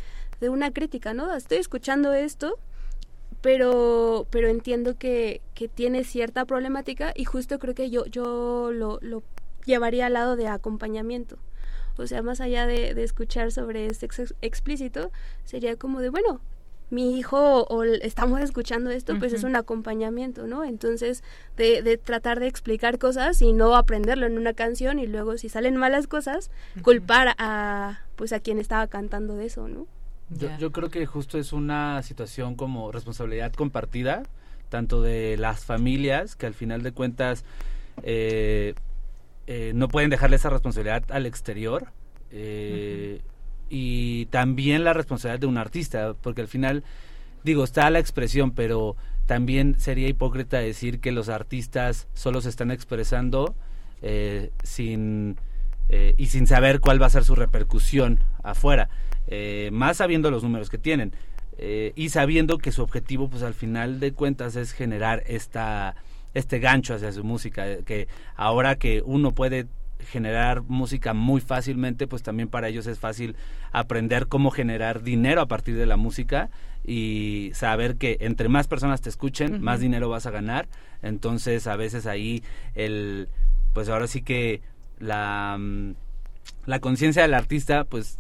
de 0.42 0.50
una 0.50 0.72
crítica, 0.72 1.14
¿no? 1.14 1.34
Estoy 1.34 1.58
escuchando 1.58 2.14
esto, 2.14 2.58
pero, 3.42 4.28
pero 4.30 4.50
entiendo 4.50 4.98
que, 4.98 5.42
que 5.54 5.68
tiene 5.68 6.04
cierta 6.04 6.46
problemática 6.46 7.14
y 7.16 7.26
justo 7.26 7.60
creo 7.60 7.76
que 7.76 7.90
yo, 7.90 8.06
yo 8.06 8.72
lo, 8.74 9.00
lo 9.02 9.24
llevaría 9.66 10.08
al 10.08 10.14
lado 10.14 10.36
de 10.36 10.48
acompañamiento 10.48 11.38
o 12.00 12.08
sea, 12.08 12.22
más 12.22 12.42
allá 12.42 12.66
de, 12.66 12.92
escuchar 13.04 13.52
sobre 13.52 13.94
sexo 13.94 14.24
explícito, 14.42 15.12
sería 15.44 15.76
como 15.76 16.00
de, 16.00 16.10
bueno, 16.10 16.42
mi 16.90 17.20
hijo 17.20 17.66
o 17.66 17.84
estamos 17.84 18.42
escuchando 18.42 18.90
esto, 18.90 19.20
pues 19.20 19.32
es 19.34 19.44
un 19.44 19.56
acompañamiento, 19.56 20.48
¿no? 20.48 20.64
Entonces, 20.64 21.24
de, 21.56 22.00
tratar 22.04 22.40
de 22.40 22.48
explicar 22.48 22.98
cosas 22.98 23.42
y 23.42 23.54
no 23.54 23.76
aprenderlo 23.76 24.26
en 24.26 24.38
una 24.38 24.54
canción 24.54 24.98
y 24.98 25.06
luego 25.06 25.38
si 25.38 25.50
salen 25.50 25.76
malas 25.76 26.08
cosas, 26.08 26.50
culpar 26.82 27.36
a, 27.38 28.02
pues 28.16 28.34
a 28.34 28.40
quien 28.40 28.58
estaba 28.58 28.88
cantando 28.88 29.36
de 29.36 29.46
eso, 29.46 29.68
¿no? 29.68 29.86
Yo, 30.32 30.50
yo, 30.58 30.72
creo 30.72 30.90
que 30.90 31.06
justo 31.06 31.40
es 31.40 31.54
una 31.54 32.02
situación 32.04 32.56
como 32.56 32.92
responsabilidad 32.92 33.52
compartida, 33.54 34.24
tanto 34.70 35.02
de 35.02 35.38
las 35.38 35.66
familias, 35.66 36.36
que 36.36 36.46
al 36.46 36.54
final 36.54 36.84
de 36.84 36.92
cuentas 36.92 37.44
eh, 38.04 38.76
eh, 39.52 39.72
no 39.74 39.88
pueden 39.88 40.12
dejarle 40.12 40.36
esa 40.36 40.52
responsabilidad 40.52 41.06
al 41.10 41.26
exterior 41.26 41.88
eh, 42.30 43.20
y 43.68 44.28
también 44.28 44.84
la 44.84 44.94
responsabilidad 44.94 45.40
de 45.40 45.48
un 45.48 45.58
artista, 45.58 46.14
porque 46.22 46.42
al 46.42 46.48
final, 46.48 46.84
digo, 47.44 47.64
está 47.64 47.90
la 47.90 47.98
expresión, 47.98 48.52
pero 48.52 48.96
también 49.26 49.80
sería 49.80 50.08
hipócrita 50.08 50.60
decir 50.60 51.00
que 51.00 51.12
los 51.12 51.30
artistas 51.30 52.08
solo 52.14 52.42
se 52.42 52.50
están 52.50 52.70
expresando 52.70 53.56
eh, 54.04 54.52
sin 54.62 55.38
y 56.16 56.28
sin 56.28 56.46
saber 56.46 56.80
cuál 56.80 57.02
va 57.02 57.08
a 57.08 57.10
ser 57.10 57.24
su 57.24 57.34
repercusión 57.34 58.20
afuera, 58.44 58.90
más 59.72 59.98
sabiendo 59.98 60.30
los 60.30 60.44
números 60.44 60.70
que 60.70 60.78
tienen. 60.78 61.12
y 61.96 62.10
sabiendo 62.10 62.60
que 62.60 62.72
su 62.72 62.84
objetivo 62.84 63.28
pues 63.32 63.42
al 63.42 63.56
final 63.56 64.00
de 64.00 64.14
cuentas 64.14 64.56
es 64.56 64.74
generar 64.74 65.24
esta 65.26 65.96
este 66.34 66.60
gancho 66.60 66.96
hacia 66.96 67.12
su 67.12 67.24
música, 67.24 67.70
eh, 67.70 67.84
que 67.86 68.08
ahora 68.36 68.76
que 68.76 69.02
uno 69.06 69.32
puede 69.32 69.68
generar 70.00 70.62
música 70.62 71.14
muy 71.14 71.42
fácilmente, 71.42 72.08
pues 72.08 72.24
también 72.24 72.48
para 72.48 72.70
ellos 72.70 72.88
es 72.88 73.00
fácil 73.00 73.36
aprender 73.72 74.28
cómo 74.28 74.50
generar 74.50 75.04
dinero 75.04 75.42
a 75.42 75.48
partir 75.48 75.76
de 75.76 75.86
la 75.86 75.98
música 75.98 76.50
y 76.86 77.52
saber 77.54 77.98
que 77.98 78.18
entre 78.22 78.50
más 78.50 78.68
personas 78.68 79.02
te 79.02 79.10
escuchen, 79.10 79.62
más 79.62 79.80
dinero 79.80 80.10
vas 80.10 80.26
a 80.26 80.32
ganar. 80.32 80.68
Entonces, 81.02 81.68
a 81.68 81.76
veces 81.76 82.06
ahí 82.06 82.44
el 82.76 83.28
pues 83.74 83.90
ahora 83.90 84.08
sí 84.08 84.22
que 84.22 84.62
la 85.00 85.58
mm, 85.60 85.94
la 86.66 86.80
conciencia 86.80 87.22
del 87.22 87.34
artista 87.34 87.84
pues 87.84 88.18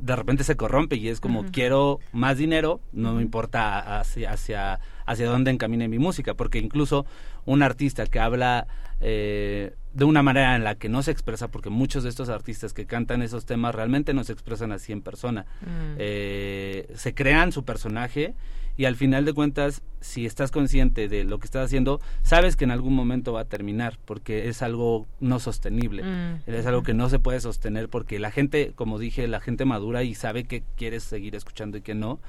de 0.00 0.16
repente 0.16 0.44
se 0.44 0.56
corrompe 0.56 0.96
y 0.96 1.08
es 1.08 1.20
como 1.20 1.44
quiero 1.46 2.00
más 2.12 2.38
dinero, 2.38 2.80
no 2.92 3.14
me 3.14 3.22
importa 3.22 3.98
hacia, 4.00 4.32
hacia, 4.32 4.80
hacia 5.08 5.26
dónde 5.26 5.50
encamine 5.50 5.88
mi 5.88 5.98
música, 5.98 6.34
porque 6.34 6.58
incluso 6.58 7.06
un 7.46 7.62
artista 7.62 8.06
que 8.06 8.20
habla 8.20 8.66
eh, 9.00 9.74
de 9.94 10.04
una 10.04 10.22
manera 10.22 10.54
en 10.54 10.64
la 10.64 10.74
que 10.74 10.88
no 10.88 11.02
se 11.02 11.10
expresa, 11.10 11.48
porque 11.48 11.70
muchos 11.70 12.04
de 12.04 12.10
estos 12.10 12.28
artistas 12.28 12.72
que 12.72 12.86
cantan 12.86 13.22
esos 13.22 13.46
temas 13.46 13.74
realmente 13.74 14.12
no 14.12 14.22
se 14.22 14.32
expresan 14.32 14.70
así 14.70 14.92
en 14.92 15.00
persona, 15.00 15.46
mm. 15.62 15.96
eh, 15.98 16.92
se 16.94 17.14
crean 17.14 17.52
su 17.52 17.64
personaje 17.64 18.34
y 18.76 18.84
al 18.84 18.94
final 18.94 19.24
de 19.24 19.32
cuentas, 19.32 19.82
si 20.00 20.24
estás 20.24 20.52
consciente 20.52 21.08
de 21.08 21.24
lo 21.24 21.38
que 21.40 21.46
estás 21.46 21.64
haciendo, 21.64 22.00
sabes 22.22 22.54
que 22.54 22.62
en 22.62 22.70
algún 22.70 22.94
momento 22.94 23.32
va 23.32 23.40
a 23.40 23.44
terminar, 23.44 23.98
porque 24.04 24.48
es 24.48 24.62
algo 24.62 25.08
no 25.18 25.40
sostenible, 25.40 26.04
mm, 26.04 26.42
es 26.46 26.64
algo 26.64 26.84
que 26.84 26.94
no 26.94 27.08
se 27.08 27.18
puede 27.18 27.40
sostener, 27.40 27.88
porque 27.88 28.20
la 28.20 28.30
gente, 28.30 28.72
como 28.76 29.00
dije, 29.00 29.26
la 29.26 29.40
gente 29.40 29.64
madura 29.64 30.04
y 30.04 30.14
sabe 30.14 30.44
que 30.44 30.62
quieres 30.76 31.02
seguir 31.02 31.34
escuchando 31.34 31.78
y 31.78 31.80
que 31.80 31.96
no. 31.96 32.20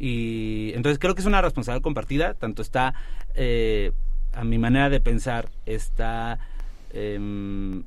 Y 0.00 0.72
entonces 0.74 0.98
creo 0.98 1.14
que 1.14 1.20
es 1.20 1.26
una 1.26 1.42
responsabilidad 1.42 1.82
compartida, 1.82 2.32
tanto 2.32 2.62
está, 2.62 2.94
eh, 3.34 3.92
a 4.32 4.44
mi 4.44 4.58
manera 4.58 4.88
de 4.88 5.00
pensar, 5.00 5.50
está... 5.66 6.38
Em, 6.92 7.84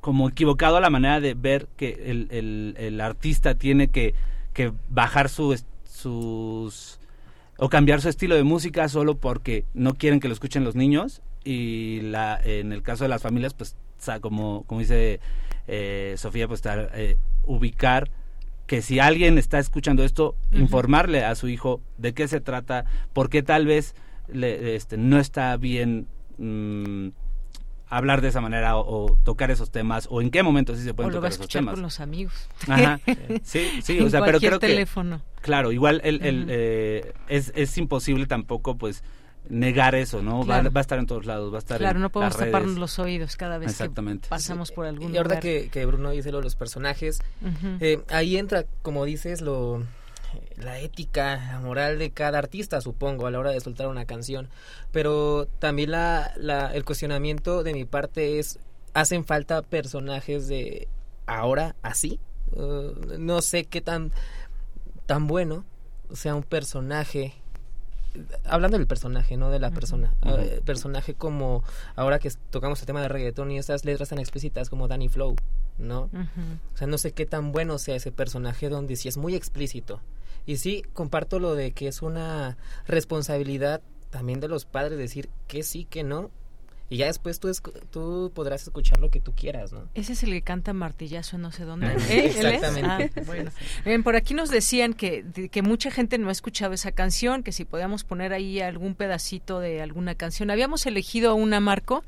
como 0.00 0.28
equivocado 0.28 0.76
a 0.76 0.80
la 0.80 0.88
manera 0.88 1.18
de 1.18 1.34
ver 1.34 1.66
que 1.76 2.04
el, 2.06 2.76
el, 2.78 3.00
artista 3.00 3.56
tiene 3.56 3.88
que, 3.88 4.14
que 4.54 4.72
bajar 4.88 5.28
su, 5.28 5.60
sus 5.84 7.00
o 7.58 7.68
cambiar 7.68 8.00
su 8.00 8.08
estilo 8.08 8.36
de 8.36 8.44
música 8.44 8.88
solo 8.88 9.16
porque 9.16 9.64
no 9.74 9.94
quieren 9.94 10.20
que 10.20 10.28
lo 10.28 10.34
escuchen 10.34 10.62
los 10.62 10.76
niños. 10.76 11.22
Y 11.42 12.02
la 12.02 12.40
en 12.44 12.72
el 12.72 12.84
caso 12.84 13.02
de 13.02 13.08
las 13.08 13.20
familias 13.20 13.52
pues 13.54 13.74
como 14.20 14.62
como 14.68 14.80
dice 14.80 15.18
eh, 15.66 16.14
Sofía 16.18 16.46
pues 16.46 16.58
estar, 16.58 16.92
eh, 16.94 17.16
ubicar 17.44 18.08
que 18.66 18.82
si 18.82 18.98
alguien 18.98 19.38
está 19.38 19.58
escuchando 19.58 20.04
esto 20.04 20.34
informarle 20.52 21.24
a 21.24 21.34
su 21.34 21.48
hijo 21.48 21.80
de 21.98 22.14
qué 22.14 22.28
se 22.28 22.40
trata 22.40 22.84
por 23.12 23.30
qué 23.30 23.42
tal 23.42 23.66
vez 23.66 23.94
le, 24.28 24.74
este, 24.74 24.96
no 24.96 25.18
está 25.18 25.56
bien 25.56 26.08
mm, 26.38 27.08
hablar 27.88 28.20
de 28.20 28.28
esa 28.28 28.40
manera 28.40 28.76
o, 28.76 29.16
tocar 29.24 29.50
esos 29.50 29.70
temas 29.70 30.08
o 30.10 30.20
en 30.20 30.30
qué 30.30 30.42
momento 30.42 30.74
sí 30.74 30.82
se 30.82 30.94
pueden 30.94 31.12
tocar 31.12 31.30
esos 31.30 31.48
temas. 31.48 31.74
con 31.74 31.82
los 31.82 32.00
amigos. 32.00 32.48
Ajá. 32.68 33.00
Sí, 33.42 33.68
sí, 33.82 34.00
o 34.00 34.10
sea, 34.10 34.24
pero 34.24 34.38
creo 34.40 34.58
teléfono. 34.58 35.22
claro, 35.40 35.70
igual 35.70 36.00
el, 36.04 36.22
el 36.22 36.46
eh, 36.48 37.12
es, 37.28 37.52
es 37.54 37.78
imposible 37.78 38.26
tampoco 38.26 38.76
pues 38.76 39.04
negar 39.48 39.94
eso, 39.94 40.22
¿no? 40.22 40.44
Va, 40.44 40.62
va, 40.62 40.80
a 40.80 40.80
estar 40.80 40.98
en 40.98 41.06
todos 41.06 41.26
lados, 41.26 41.52
va 41.52 41.56
a 41.56 41.58
estar 41.58 41.78
Claro, 41.78 41.98
no 41.98 42.10
podemos 42.10 42.36
taparnos 42.36 42.76
los 42.76 42.98
oídos 42.98 43.36
cada 43.36 43.58
vez 43.58 43.76
que 43.76 43.90
pasamos 44.28 44.72
por 44.72 44.86
algún 44.86 45.14
Y 45.14 45.18
ahora 45.18 45.40
que, 45.40 45.68
que 45.70 45.86
Bruno 45.86 46.10
dice 46.10 46.30
lo 46.32 46.38
de 46.38 46.44
los 46.44 46.56
personajes, 46.56 47.20
eh, 47.80 48.02
ahí 48.10 48.36
entra, 48.36 48.64
como 48.82 49.04
dices, 49.04 49.40
lo 49.40 49.82
la 50.56 50.80
ética, 50.80 51.36
la 51.36 51.60
moral 51.60 51.98
de 51.98 52.10
cada 52.10 52.38
artista, 52.38 52.80
supongo, 52.80 53.26
a 53.26 53.30
la 53.30 53.38
hora 53.38 53.50
de 53.50 53.60
soltar 53.60 53.88
una 53.88 54.04
canción. 54.04 54.48
Pero 54.92 55.46
también 55.58 55.90
la, 55.90 56.32
la, 56.36 56.74
el 56.74 56.84
cuestionamiento 56.84 57.62
de 57.62 57.72
mi 57.72 57.84
parte 57.84 58.38
es, 58.38 58.58
¿hacen 58.94 59.24
falta 59.24 59.62
personajes 59.62 60.48
de 60.48 60.88
ahora 61.26 61.76
así? 61.82 62.20
Uh, 62.52 63.18
no 63.18 63.42
sé 63.42 63.64
qué 63.64 63.80
tan, 63.80 64.12
tan 65.06 65.26
bueno 65.26 65.64
sea 66.12 66.34
un 66.34 66.44
personaje 66.44 67.34
hablando 68.44 68.78
del 68.78 68.86
personaje, 68.86 69.36
no 69.36 69.50
de 69.50 69.58
la 69.58 69.70
persona. 69.70 70.14
Uh, 70.22 70.62
personaje 70.64 71.14
como 71.14 71.64
ahora 71.94 72.18
que 72.18 72.30
tocamos 72.50 72.80
el 72.80 72.86
tema 72.86 73.02
de 73.02 73.08
reggaetón 73.08 73.50
y 73.50 73.58
esas 73.58 73.84
letras 73.84 74.08
tan 74.08 74.18
explícitas 74.18 74.70
como 74.70 74.88
Danny 74.88 75.08
Flow, 75.08 75.36
¿no? 75.78 76.10
O 76.74 76.76
sea, 76.76 76.86
no 76.86 76.98
sé 76.98 77.12
qué 77.12 77.26
tan 77.26 77.52
bueno 77.52 77.78
sea 77.78 77.96
ese 77.96 78.12
personaje 78.12 78.68
donde 78.68 78.96
si 78.96 79.08
es 79.08 79.16
muy 79.16 79.34
explícito 79.34 80.00
y 80.46 80.58
sí, 80.58 80.84
comparto 80.94 81.40
lo 81.40 81.56
de 81.56 81.72
que 81.72 81.88
es 81.88 82.02
una 82.02 82.56
responsabilidad 82.86 83.82
también 84.10 84.38
de 84.38 84.46
los 84.46 84.64
padres 84.64 84.96
decir 84.96 85.28
que 85.48 85.64
sí, 85.64 85.84
que 85.84 86.04
no. 86.04 86.30
Y 86.88 86.98
ya 86.98 87.06
después 87.06 87.40
tú, 87.40 87.50
tú 87.90 88.30
podrás 88.32 88.62
escuchar 88.62 89.00
lo 89.00 89.10
que 89.10 89.20
tú 89.20 89.32
quieras, 89.34 89.72
¿no? 89.72 89.88
Ese 89.94 90.12
es 90.12 90.22
el 90.22 90.30
que 90.30 90.42
canta 90.42 90.72
martillazo 90.72 91.36
en 91.36 91.42
no 91.42 91.50
sé 91.50 91.64
dónde. 91.64 91.88
¿Eh? 92.08 92.26
Exactamente. 92.26 93.20
Ah, 93.20 93.24
bueno. 93.26 93.50
Bien, 93.84 94.04
por 94.04 94.14
aquí 94.14 94.34
nos 94.34 94.50
decían 94.50 94.94
que, 94.94 95.24
que 95.50 95.62
mucha 95.62 95.90
gente 95.90 96.16
no 96.18 96.28
ha 96.28 96.32
escuchado 96.32 96.74
esa 96.74 96.92
canción, 96.92 97.42
que 97.42 97.50
si 97.50 97.64
podíamos 97.64 98.04
poner 98.04 98.32
ahí 98.32 98.60
algún 98.60 98.94
pedacito 98.94 99.58
de 99.58 99.82
alguna 99.82 100.14
canción. 100.14 100.50
Habíamos 100.50 100.86
elegido 100.86 101.34
una, 101.34 101.58
Marco, 101.58 102.04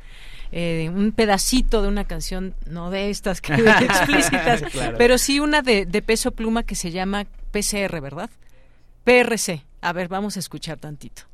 eh, 0.52 0.90
un 0.94 1.10
pedacito 1.10 1.82
de 1.82 1.88
una 1.88 2.04
canción, 2.04 2.54
no 2.66 2.90
de 2.90 3.10
estas 3.10 3.40
que 3.40 3.54
explícitas, 3.80 4.62
pero 4.96 5.18
sí 5.18 5.40
una 5.40 5.60
de, 5.60 5.86
de 5.86 6.02
peso 6.02 6.30
pluma 6.30 6.62
que 6.62 6.76
se 6.76 6.92
llama 6.92 7.26
PCR, 7.50 8.00
¿verdad? 8.00 8.30
PRC. 9.02 9.64
A 9.80 9.92
ver, 9.92 10.08
vamos 10.08 10.36
a 10.36 10.40
escuchar 10.40 10.78
tantito. 10.78 11.27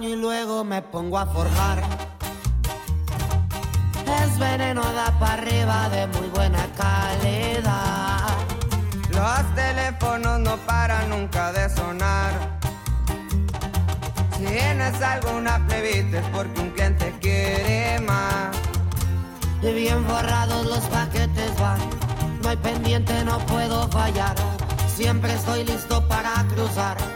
Y 0.00 0.16
luego 0.16 0.64
me 0.64 0.80
pongo 0.80 1.18
a 1.18 1.26
forjar. 1.26 1.82
Es 4.22 4.38
veneno 4.38 4.80
da 4.80 5.18
para 5.18 5.34
arriba 5.34 5.88
de 5.90 6.06
muy 6.06 6.28
buena 6.28 6.66
calidad. 6.78 8.26
Los 9.10 9.54
teléfonos 9.54 10.40
no 10.40 10.56
paran 10.58 11.10
nunca 11.10 11.52
de 11.52 11.68
sonar. 11.68 12.32
Si 14.34 14.46
tienes 14.46 15.02
alguna 15.02 15.66
plebita 15.66 16.20
es 16.20 16.26
porque 16.28 16.60
un 16.60 16.70
cliente 16.70 17.14
quiere 17.20 18.00
más. 18.00 18.56
Y 19.60 19.72
bien 19.74 20.02
forrados 20.06 20.64
los 20.64 20.84
paquetes 20.86 21.60
van. 21.60 21.80
No 22.42 22.48
hay 22.48 22.56
pendiente, 22.56 23.24
no 23.24 23.38
puedo 23.40 23.86
fallar. 23.88 24.36
Siempre 24.88 25.34
estoy 25.34 25.64
listo 25.64 26.08
para 26.08 26.32
cruzar 26.48 27.11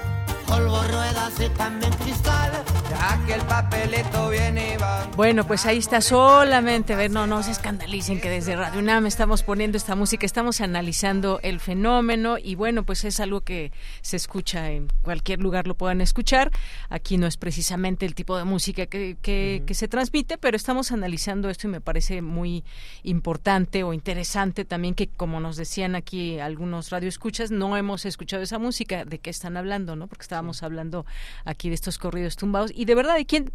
polvo, 0.46 0.82
ruedas 0.82 1.32
y 1.40 1.48
también 1.50 1.92
cristal. 1.94 2.75
Ya 2.88 3.20
que 3.26 3.34
el 3.34 3.42
papelito 3.42 4.28
viene 4.30 4.74
y 4.74 4.76
va. 4.76 5.04
Bueno, 5.16 5.46
pues 5.46 5.66
ahí 5.66 5.78
está 5.78 6.00
solamente, 6.00 6.94
ver, 6.94 7.10
no, 7.10 7.26
no 7.26 7.42
se 7.42 7.50
escandalicen 7.50 8.20
que 8.20 8.30
desde 8.30 8.54
Radio 8.54 8.78
UNAM 8.78 9.06
estamos 9.06 9.42
poniendo 9.42 9.76
esta 9.76 9.96
música, 9.96 10.24
estamos 10.24 10.60
analizando 10.60 11.40
el 11.42 11.58
fenómeno 11.58 12.36
y 12.38 12.54
bueno, 12.54 12.84
pues 12.84 13.04
es 13.04 13.18
algo 13.18 13.40
que 13.40 13.72
se 14.02 14.16
escucha 14.16 14.70
en 14.70 14.88
cualquier 15.02 15.40
lugar, 15.40 15.66
lo 15.66 15.74
puedan 15.74 16.00
escuchar. 16.00 16.52
Aquí 16.88 17.18
no 17.18 17.26
es 17.26 17.36
precisamente 17.36 18.06
el 18.06 18.14
tipo 18.14 18.38
de 18.38 18.44
música 18.44 18.86
que, 18.86 19.16
que, 19.20 19.64
que 19.66 19.74
se 19.74 19.88
transmite, 19.88 20.38
pero 20.38 20.56
estamos 20.56 20.92
analizando 20.92 21.50
esto 21.50 21.66
y 21.66 21.70
me 21.70 21.80
parece 21.80 22.22
muy 22.22 22.62
importante 23.02 23.82
o 23.82 23.92
interesante 23.92 24.64
también 24.64 24.94
que, 24.94 25.08
como 25.08 25.40
nos 25.40 25.56
decían 25.56 25.96
aquí 25.96 26.38
algunos 26.38 26.90
radioescuchas, 26.90 27.50
no 27.50 27.76
hemos 27.76 28.04
escuchado 28.04 28.44
esa 28.44 28.58
música, 28.58 29.04
¿de 29.04 29.18
qué 29.18 29.30
están 29.30 29.56
hablando? 29.56 29.96
no 29.96 30.06
Porque 30.06 30.22
está 30.22 30.36
estábamos 30.36 30.62
hablando 30.62 31.06
aquí 31.46 31.70
de 31.70 31.74
estos 31.74 31.96
corridos 31.96 32.36
tumbados. 32.36 32.70
Y 32.76 32.84
de 32.84 32.94
verdad, 32.94 33.16
de 33.16 33.26
quién, 33.26 33.50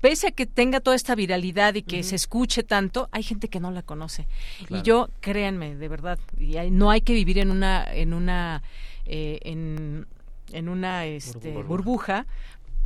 pese 0.00 0.28
a 0.28 0.30
que 0.30 0.46
tenga 0.46 0.80
toda 0.80 0.94
esta 0.94 1.14
viralidad 1.14 1.74
y 1.74 1.82
que 1.82 2.02
se 2.02 2.14
escuche 2.14 2.62
tanto, 2.62 3.08
hay 3.12 3.22
gente 3.22 3.48
que 3.48 3.60
no 3.60 3.70
la 3.70 3.82
conoce. 3.82 4.28
Y 4.68 4.82
yo, 4.82 5.08
créanme, 5.20 5.74
de 5.74 5.88
verdad, 5.88 6.18
y 6.38 6.56
no 6.70 6.90
hay 6.90 7.00
que 7.00 7.12
vivir 7.12 7.38
en 7.38 7.50
una, 7.50 7.84
en 7.92 8.12
una, 8.12 8.62
eh, 9.06 9.40
en, 9.42 10.06
en 10.52 10.68
una 10.68 11.06
este, 11.06 11.52
burbuja. 11.62 12.26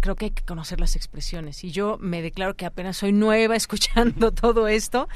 Creo 0.01 0.15
que 0.15 0.27
hay 0.27 0.31
que 0.31 0.45
conocer 0.45 0.81
las 0.81 0.97
expresiones. 0.97 1.63
Y 1.63 1.73
yo 1.73 1.99
me 2.01 2.23
declaro 2.23 2.55
que 2.55 2.65
apenas 2.65 2.97
soy 2.97 3.13
nueva 3.13 3.57
escuchando 3.57 4.33
todo 4.33 4.69
esto, 4.69 5.09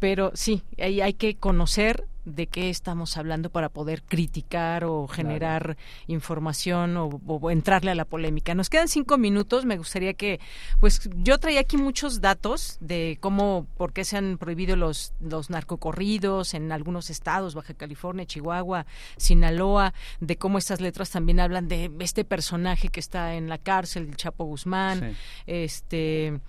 pero 0.00 0.32
sí, 0.34 0.62
hay, 0.78 1.00
hay 1.00 1.12
que 1.12 1.36
conocer 1.36 2.06
de 2.24 2.46
qué 2.46 2.70
estamos 2.70 3.16
hablando 3.16 3.50
para 3.50 3.68
poder 3.68 4.02
criticar 4.02 4.84
o 4.84 5.06
generar 5.08 5.76
información 6.06 6.96
o, 6.96 7.50
entrarle 7.50 7.90
a 7.90 7.94
la 7.94 8.04
polémica. 8.04 8.54
Nos 8.54 8.68
quedan 8.68 8.88
cinco 8.88 9.18
minutos. 9.18 9.64
Me 9.64 9.76
gustaría 9.76 10.14
que, 10.14 10.40
pues, 10.80 11.08
yo 11.16 11.38
traía 11.38 11.60
aquí 11.60 11.76
muchos 11.76 12.20
datos 12.20 12.76
de 12.80 13.18
cómo, 13.20 13.66
por 13.76 13.92
qué 13.92 14.04
se 14.04 14.16
han 14.16 14.38
prohibido 14.38 14.76
los 14.76 15.12
los 15.20 15.50
narcocorridos 15.50 16.54
en 16.54 16.72
algunos 16.72 17.10
estados, 17.10 17.54
Baja 17.54 17.74
California, 17.74 18.26
Chihuahua, 18.26 18.86
Sinaloa, 19.16 19.94
de 20.20 20.36
cómo 20.36 20.58
estas 20.58 20.80
letras 20.80 21.10
también 21.10 21.40
hablan 21.40 21.68
de 21.68 21.90
este 22.00 22.24
personaje 22.24 22.88
que 22.88 23.00
está 23.00 23.34
en 23.34 23.48
la 23.48 23.58
cárcel, 23.58 24.08
el 24.08 24.16
Chapo 24.16 24.44
Guzmán, 24.44 25.16
este 25.46 26.40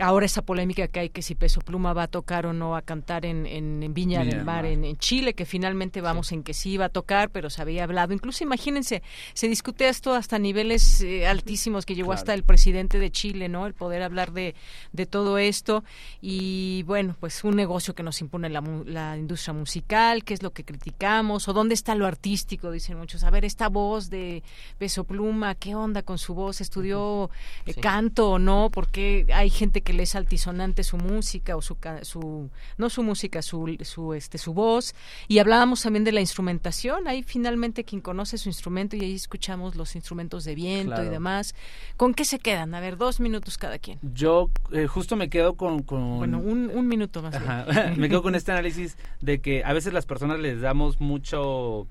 ahora 0.00 0.26
esa 0.26 0.42
polémica 0.42 0.88
que 0.88 1.00
hay 1.00 1.10
que 1.10 1.22
si 1.22 1.34
Peso 1.34 1.60
Pluma 1.60 1.92
va 1.92 2.04
a 2.04 2.08
tocar 2.08 2.46
o 2.46 2.52
no 2.52 2.76
a 2.76 2.82
cantar 2.82 3.24
en, 3.26 3.46
en, 3.46 3.94
Viña, 3.94 4.24
del 4.24 4.44
Mar, 4.44 4.64
En, 4.66 4.96
Chile, 4.98 5.34
que 5.34 5.44
finalmente 5.44 6.00
vamos 6.00 6.32
en 6.32 6.42
que 6.42 6.54
sí 6.54 6.72
iba 6.72 6.86
a 6.86 6.88
tocar, 6.88 7.30
pero 7.30 7.50
se 7.50 7.62
había 7.62 7.84
hablado. 7.84 8.12
Incluso 8.12 8.44
imagínense, 8.44 9.02
se 9.34 9.48
discute 9.48 9.88
esto 9.88 10.14
hasta 10.14 10.38
niveles 10.38 11.00
eh, 11.00 11.26
altísimos 11.26 11.86
que 11.86 11.94
llegó 11.94 12.12
hasta 12.12 12.34
el 12.34 12.42
presidente 12.42 12.98
de 12.98 13.10
Chile, 13.10 13.48
¿no? 13.48 13.66
El 13.66 13.74
poder 13.74 14.02
hablar 14.02 14.32
de, 14.32 14.54
de 14.92 15.06
todo 15.06 15.38
esto. 15.38 15.84
Y 16.20 16.82
bueno, 16.84 17.16
pues 17.18 17.42
un 17.44 17.56
negocio 17.56 17.94
que 17.94 18.02
nos 18.02 18.20
impone 18.20 18.48
la, 18.48 18.62
la 18.86 19.16
industria 19.16 19.52
musical, 19.52 20.24
qué 20.24 20.34
es 20.34 20.42
lo 20.42 20.52
que 20.52 20.64
criticamos, 20.64 21.48
o 21.48 21.52
dónde 21.52 21.74
está 21.74 21.94
lo 21.94 22.06
artístico, 22.06 22.70
dicen 22.70 22.98
muchos. 22.98 23.24
A 23.24 23.30
ver, 23.30 23.44
esta 23.44 23.68
voz 23.68 24.10
de 24.10 24.42
Peso 24.78 25.04
Pluma, 25.04 25.54
¿qué 25.54 25.74
onda 25.74 26.02
con 26.02 26.18
su 26.18 26.34
voz? 26.34 26.60
¿Estudió 26.60 27.30
eh, 27.66 27.74
canto 27.74 28.30
o 28.30 28.38
no? 28.38 28.70
Porque 28.70 29.26
hay 29.32 29.50
gente 29.50 29.82
que 29.82 29.87
que 29.88 29.94
le 29.94 30.02
es 30.02 30.14
altisonante 30.14 30.84
su 30.84 30.98
música 30.98 31.56
o 31.56 31.62
su, 31.62 31.74
su 32.02 32.50
no 32.76 32.90
su 32.90 33.02
música, 33.02 33.40
su, 33.40 33.74
su, 33.84 34.12
este, 34.12 34.36
su 34.36 34.52
voz. 34.52 34.94
Y 35.28 35.38
hablábamos 35.38 35.80
también 35.80 36.04
de 36.04 36.12
la 36.12 36.20
instrumentación. 36.20 37.08
Ahí 37.08 37.22
finalmente 37.22 37.84
quien 37.84 38.02
conoce 38.02 38.36
su 38.36 38.50
instrumento 38.50 38.96
y 38.96 39.00
ahí 39.00 39.14
escuchamos 39.14 39.76
los 39.76 39.96
instrumentos 39.96 40.44
de 40.44 40.54
viento 40.54 41.02
y 41.02 41.08
demás. 41.08 41.54
¿Con 41.96 42.12
qué 42.12 42.26
se 42.26 42.38
quedan? 42.38 42.74
A 42.74 42.80
ver, 42.80 42.98
dos 42.98 43.18
minutos 43.18 43.56
cada 43.56 43.78
quien. 43.78 43.98
Yo 44.02 44.50
eh, 44.72 44.86
justo 44.86 45.16
me 45.16 45.30
quedo 45.30 45.54
con, 45.54 45.78
Bueno, 45.86 46.38
un, 46.38 46.68
un 46.68 46.86
minuto 46.86 47.22
más. 47.22 47.34
me 47.96 48.10
quedo 48.10 48.22
con 48.22 48.34
este 48.34 48.52
análisis 48.52 48.98
de 49.22 49.40
que 49.40 49.64
a 49.64 49.72
veces 49.72 49.94
las 49.94 50.04
personas 50.04 50.38
les 50.38 50.60
damos 50.60 51.00
mucho 51.00 51.86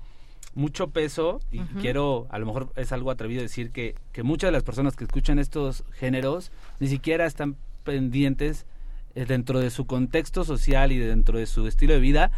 mucho 0.54 0.90
peso 0.90 1.40
y 1.50 1.60
quiero, 1.80 2.26
a 2.30 2.38
lo 2.38 2.46
mejor 2.46 2.72
es 2.76 2.90
algo 2.92 3.10
atrevido 3.10 3.42
decir 3.42 3.70
que, 3.70 3.94
que 4.12 4.22
muchas 4.22 4.48
de 4.48 4.52
las 4.52 4.64
personas 4.64 4.96
que 4.96 5.04
escuchan 5.04 5.38
estos 5.38 5.84
géneros 5.92 6.50
ni 6.80 6.88
siquiera 6.88 7.26
están 7.26 7.56
pendientes 7.88 8.66
eh, 9.14 9.24
dentro 9.24 9.60
de 9.60 9.70
su 9.70 9.86
contexto 9.86 10.44
social 10.44 10.92
y 10.92 10.98
dentro 10.98 11.38
de 11.38 11.46
su 11.46 11.66
estilo 11.66 11.94
de 11.94 12.00
vida 12.00 12.30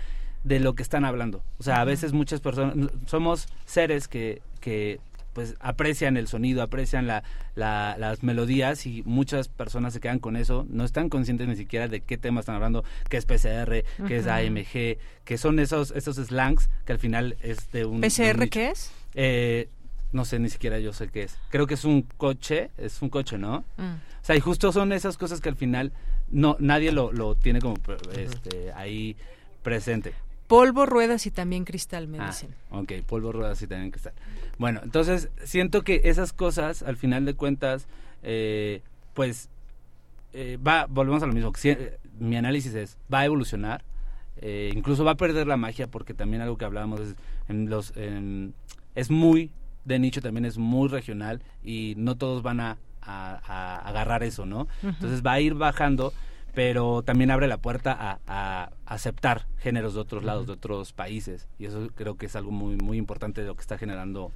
de 0.44 0.60
lo 0.60 0.76
que 0.76 0.84
están 0.84 1.04
hablando. 1.04 1.42
O 1.58 1.64
sea, 1.64 1.80
a 1.80 1.84
veces 1.84 2.12
muchas 2.12 2.40
personas, 2.40 2.88
somos 3.06 3.48
seres 3.66 4.06
que, 4.06 4.42
que 4.60 5.00
pues 5.32 5.56
aprecian 5.58 6.16
el 6.16 6.28
sonido, 6.28 6.62
aprecian 6.62 7.08
la, 7.08 7.24
las 7.56 8.22
melodías 8.22 8.86
y 8.86 9.02
muchas 9.04 9.48
personas 9.48 9.92
se 9.92 9.98
quedan 9.98 10.20
con 10.20 10.36
eso, 10.36 10.66
no 10.70 10.84
están 10.84 11.08
conscientes 11.08 11.48
ni 11.48 11.56
siquiera 11.56 11.88
de 11.88 12.00
qué 12.00 12.16
tema 12.16 12.38
están 12.38 12.54
hablando, 12.54 12.84
qué 13.08 13.16
es 13.16 13.26
PCR, 13.26 13.82
qué 14.06 14.16
es 14.16 14.28
AMG, 14.28 14.98
que 15.24 15.36
son 15.36 15.58
esos, 15.58 15.90
esos 15.90 16.14
slangs 16.14 16.70
que 16.86 16.92
al 16.92 17.00
final 17.00 17.36
es 17.42 17.72
de 17.72 17.86
un... 17.86 18.00
¿PCR 18.00 18.48
qué 18.48 18.70
es? 18.70 18.92
Eh, 19.14 19.68
no 20.12 20.24
sé, 20.24 20.38
ni 20.38 20.48
siquiera 20.48 20.78
yo 20.78 20.92
sé 20.92 21.08
qué 21.08 21.22
es. 21.22 21.36
Creo 21.50 21.66
que 21.66 21.74
es 21.74 21.84
un 21.84 22.02
coche, 22.02 22.70
es 22.76 23.00
un 23.02 23.08
coche, 23.08 23.38
¿no? 23.38 23.64
Mm. 23.76 23.94
O 23.94 24.24
sea, 24.24 24.36
y 24.36 24.40
justo 24.40 24.72
son 24.72 24.92
esas 24.92 25.16
cosas 25.16 25.40
que 25.40 25.48
al 25.48 25.56
final 25.56 25.92
no 26.30 26.56
nadie 26.58 26.92
lo, 26.92 27.12
lo 27.12 27.34
tiene 27.34 27.60
como 27.60 27.76
este, 28.16 28.72
ahí 28.72 29.16
presente. 29.62 30.12
Polvo, 30.46 30.84
ruedas 30.84 31.26
y 31.26 31.30
también 31.30 31.64
cristal, 31.64 32.08
me 32.08 32.18
ah, 32.18 32.26
dicen. 32.26 32.50
Ok, 32.70 32.92
polvo, 33.06 33.30
ruedas 33.30 33.62
y 33.62 33.68
también 33.68 33.92
cristal. 33.92 34.14
Bueno, 34.58 34.80
entonces 34.82 35.28
siento 35.44 35.82
que 35.82 36.00
esas 36.04 36.32
cosas, 36.32 36.82
al 36.82 36.96
final 36.96 37.24
de 37.24 37.34
cuentas, 37.34 37.86
eh, 38.24 38.82
pues 39.14 39.48
eh, 40.32 40.58
va, 40.66 40.86
volvemos 40.86 41.22
a 41.22 41.26
lo 41.26 41.32
mismo. 41.32 41.52
mi 42.18 42.36
análisis 42.36 42.74
es, 42.74 42.98
va 43.12 43.20
a 43.20 43.26
evolucionar, 43.26 43.84
eh, 44.38 44.72
incluso 44.74 45.04
va 45.04 45.12
a 45.12 45.16
perder 45.16 45.46
la 45.46 45.56
magia 45.56 45.86
porque 45.86 46.14
también 46.14 46.42
algo 46.42 46.58
que 46.58 46.64
hablábamos 46.64 47.00
es, 47.00 47.14
en 47.48 47.70
los, 47.70 47.92
es 48.96 49.10
muy 49.10 49.52
de 49.94 49.98
nicho 49.98 50.22
también 50.22 50.44
es 50.44 50.58
muy 50.58 50.88
regional 50.88 51.42
y 51.62 51.94
no 51.96 52.16
todos 52.16 52.42
van 52.42 52.60
a, 52.60 52.78
agarrar 53.02 54.22
eso, 54.22 54.46
¿no? 54.46 54.68
Entonces 54.82 55.24
va 55.24 55.32
a 55.32 55.40
ir 55.40 55.54
bajando, 55.54 56.12
pero 56.54 57.02
también 57.02 57.30
abre 57.30 57.48
la 57.48 57.56
puerta 57.56 58.20
a, 58.26 58.70
aceptar 58.86 59.46
géneros 59.58 59.94
de 59.94 60.00
otros 60.00 60.22
lados, 60.22 60.46
de 60.46 60.52
otros 60.52 60.92
países. 60.92 61.48
Y 61.58 61.64
eso 61.64 61.88
creo 61.94 62.16
que 62.16 62.26
es 62.26 62.36
algo 62.36 62.50
muy, 62.50 62.76
muy 62.76 62.98
importante 62.98 63.40
de 63.40 63.48
lo 63.48 63.54
que 63.54 63.62
está 63.62 63.78
generando 63.78 64.32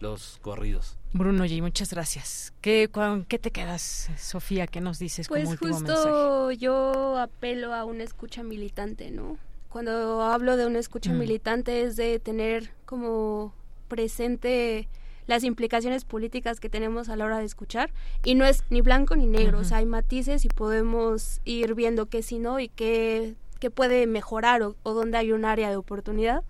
los 0.00 0.38
corridos. 0.42 0.98
Bruno 1.12 1.44
G, 1.44 1.62
muchas 1.62 1.90
gracias. 1.92 2.52
¿Qué, 2.60 2.90
¿Qué 3.28 3.38
te 3.38 3.50
quedas, 3.50 4.10
Sofía? 4.18 4.66
¿Qué 4.66 4.80
nos 4.80 4.98
dices 4.98 5.28
pues 5.28 5.44
como 5.44 5.52
último 5.52 5.74
justo 5.74 6.50
yo 6.52 7.18
apelo 7.18 7.74
a 7.74 7.84
una 7.84 8.02
escucha 8.02 8.42
militante, 8.42 9.10
¿no? 9.10 9.38
Cuando 9.68 10.22
hablo 10.22 10.56
de 10.56 10.66
una 10.66 10.78
escucha 10.78 11.12
Mm. 11.12 11.18
militante 11.18 11.82
es 11.82 11.96
de 11.96 12.18
tener 12.18 12.72
como 12.86 13.54
presente 13.90 14.88
las 15.26 15.44
implicaciones 15.44 16.04
políticas 16.04 16.58
que 16.60 16.70
tenemos 16.70 17.08
a 17.10 17.16
la 17.16 17.26
hora 17.26 17.38
de 17.38 17.44
escuchar 17.44 17.92
y 18.24 18.34
no 18.34 18.46
es 18.46 18.64
ni 18.70 18.80
blanco 18.80 19.14
ni 19.14 19.26
negro, 19.26 19.58
o 19.58 19.64
sea, 19.64 19.78
hay 19.78 19.86
matices 19.86 20.44
y 20.44 20.48
podemos 20.48 21.40
ir 21.44 21.74
viendo 21.74 22.06
qué 22.06 22.22
sí 22.22 22.38
no 22.38 22.58
y 22.58 22.68
qué, 22.68 23.34
qué 23.60 23.70
puede 23.70 24.06
mejorar 24.06 24.62
o, 24.62 24.74
o 24.82 24.94
dónde 24.94 25.18
hay 25.18 25.30
un 25.32 25.44
área 25.44 25.68
de 25.70 25.76
oportunidad 25.76 26.42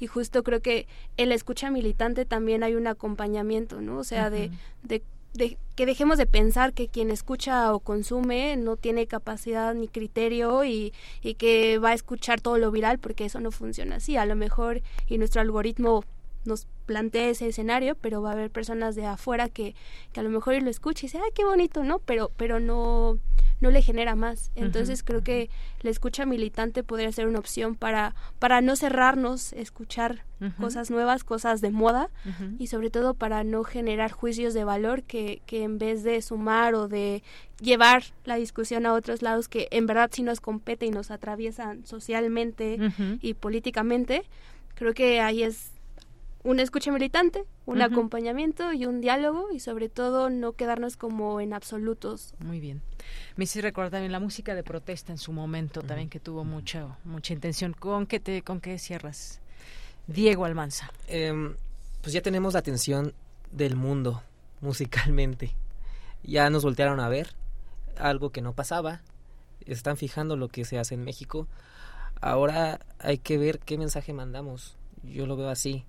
y 0.00 0.06
justo 0.08 0.42
creo 0.42 0.60
que 0.60 0.86
en 1.16 1.28
la 1.28 1.34
escucha 1.36 1.70
militante 1.70 2.24
también 2.24 2.62
hay 2.64 2.74
un 2.74 2.86
acompañamiento, 2.88 3.80
¿no? 3.80 3.98
O 3.98 4.04
sea, 4.04 4.30
de, 4.30 4.46
Ujú. 4.46 4.54
de, 4.82 5.02
de 5.34 5.58
que 5.76 5.86
dejemos 5.86 6.18
de 6.18 6.26
pensar 6.26 6.72
que 6.72 6.88
quien 6.88 7.10
escucha 7.10 7.72
o 7.72 7.78
consume 7.78 8.56
no 8.56 8.76
tiene 8.76 9.06
capacidad 9.06 9.74
ni 9.74 9.86
criterio 9.86 10.64
y, 10.64 10.92
y 11.22 11.34
que 11.34 11.78
va 11.78 11.90
a 11.90 11.94
escuchar 11.94 12.40
todo 12.40 12.58
lo 12.58 12.70
viral 12.72 12.98
porque 12.98 13.26
eso 13.26 13.38
no 13.38 13.50
funciona 13.52 13.96
así. 13.96 14.16
A 14.16 14.26
lo 14.26 14.34
mejor 14.34 14.82
y 15.06 15.18
nuestro 15.18 15.40
algoritmo 15.40 16.04
nos 16.44 16.66
plantea 16.86 17.28
ese 17.28 17.48
escenario, 17.48 17.94
pero 17.94 18.22
va 18.22 18.30
a 18.30 18.32
haber 18.32 18.50
personas 18.50 18.94
de 18.94 19.06
afuera 19.06 19.48
que, 19.48 19.74
que 20.12 20.20
a 20.20 20.22
lo 20.22 20.30
mejor 20.30 20.60
lo 20.62 20.70
escucha 20.70 21.00
y 21.00 21.08
dice, 21.08 21.18
ay, 21.18 21.30
qué 21.34 21.44
bonito, 21.44 21.84
¿no? 21.84 21.98
Pero, 22.00 22.30
pero 22.36 22.60
no, 22.60 23.18
no 23.60 23.70
le 23.70 23.82
genera 23.82 24.14
más. 24.14 24.50
Entonces 24.54 25.02
creo 25.02 25.22
que 25.22 25.48
la 25.80 25.90
escucha 25.90 26.26
militante 26.26 26.82
podría 26.82 27.10
ser 27.12 27.26
una 27.26 27.38
opción 27.38 27.74
para, 27.74 28.14
para 28.38 28.60
no 28.60 28.76
cerrarnos, 28.76 29.52
escuchar 29.54 30.24
cosas 30.60 30.90
nuevas, 30.90 31.24
cosas 31.24 31.62
de 31.62 31.70
moda 31.70 32.10
y 32.58 32.66
sobre 32.66 32.90
todo 32.90 33.14
para 33.14 33.44
no 33.44 33.64
generar 33.64 34.12
juicios 34.12 34.52
de 34.52 34.64
valor 34.64 35.02
que, 35.02 35.40
que 35.46 35.62
en 35.62 35.78
vez 35.78 36.02
de 36.02 36.20
sumar 36.20 36.74
o 36.74 36.86
de 36.86 37.22
llevar 37.62 38.04
la 38.26 38.34
discusión 38.36 38.84
a 38.84 38.92
otros 38.92 39.22
lados 39.22 39.48
que 39.48 39.68
en 39.70 39.86
verdad 39.86 40.10
sí 40.12 40.22
nos 40.22 40.40
compete 40.40 40.84
y 40.84 40.90
nos 40.90 41.10
atraviesan 41.10 41.86
socialmente 41.86 42.78
y 43.22 43.32
políticamente, 43.32 44.24
creo 44.74 44.92
que 44.92 45.20
ahí 45.20 45.42
es 45.42 45.70
una 46.44 46.62
escucha 46.62 46.92
militante, 46.92 47.44
un 47.64 47.80
acompañamiento 47.80 48.74
y 48.74 48.84
un 48.84 49.00
diálogo 49.00 49.50
y 49.50 49.60
sobre 49.60 49.88
todo 49.88 50.28
no 50.28 50.52
quedarnos 50.52 50.98
como 50.98 51.40
en 51.40 51.54
absolutos. 51.54 52.34
Muy 52.38 52.60
bien. 52.60 52.82
Me 53.36 53.44
hice 53.44 53.62
recordar 53.62 53.92
también 53.92 54.12
la 54.12 54.20
música 54.20 54.54
de 54.54 54.62
protesta 54.62 55.10
en 55.10 55.18
su 55.18 55.32
momento, 55.32 55.80
también 55.82 56.10
que 56.10 56.20
tuvo 56.20 56.44
mucha 56.44 56.98
mucha 57.04 57.32
intención. 57.32 57.72
¿Con 57.72 58.06
qué 58.06 58.20
te 58.20 58.42
con 58.42 58.60
qué 58.60 58.78
cierras? 58.78 59.40
Diego 60.06 60.44
Almanza. 60.44 60.92
Em, 61.08 61.56
pues 62.02 62.12
ya 62.12 62.20
tenemos 62.20 62.52
la 62.52 62.60
atención 62.60 63.14
del 63.50 63.74
mundo 63.74 64.22
musicalmente. 64.60 65.54
Ya 66.22 66.50
nos 66.50 66.62
voltearon 66.62 67.00
a 67.00 67.08
ver, 67.08 67.30
algo 67.96 68.30
que 68.30 68.42
no 68.42 68.52
pasaba. 68.52 69.00
Están 69.64 69.96
fijando 69.96 70.36
lo 70.36 70.48
que 70.48 70.66
se 70.66 70.78
hace 70.78 70.94
en 70.94 71.04
México. 71.04 71.48
Ahora 72.20 72.80
hay 72.98 73.16
que 73.16 73.38
ver 73.38 73.60
qué 73.60 73.78
mensaje 73.78 74.12
mandamos. 74.12 74.76
Yo 75.02 75.26
lo 75.26 75.36
veo 75.36 75.48
así. 75.48 75.86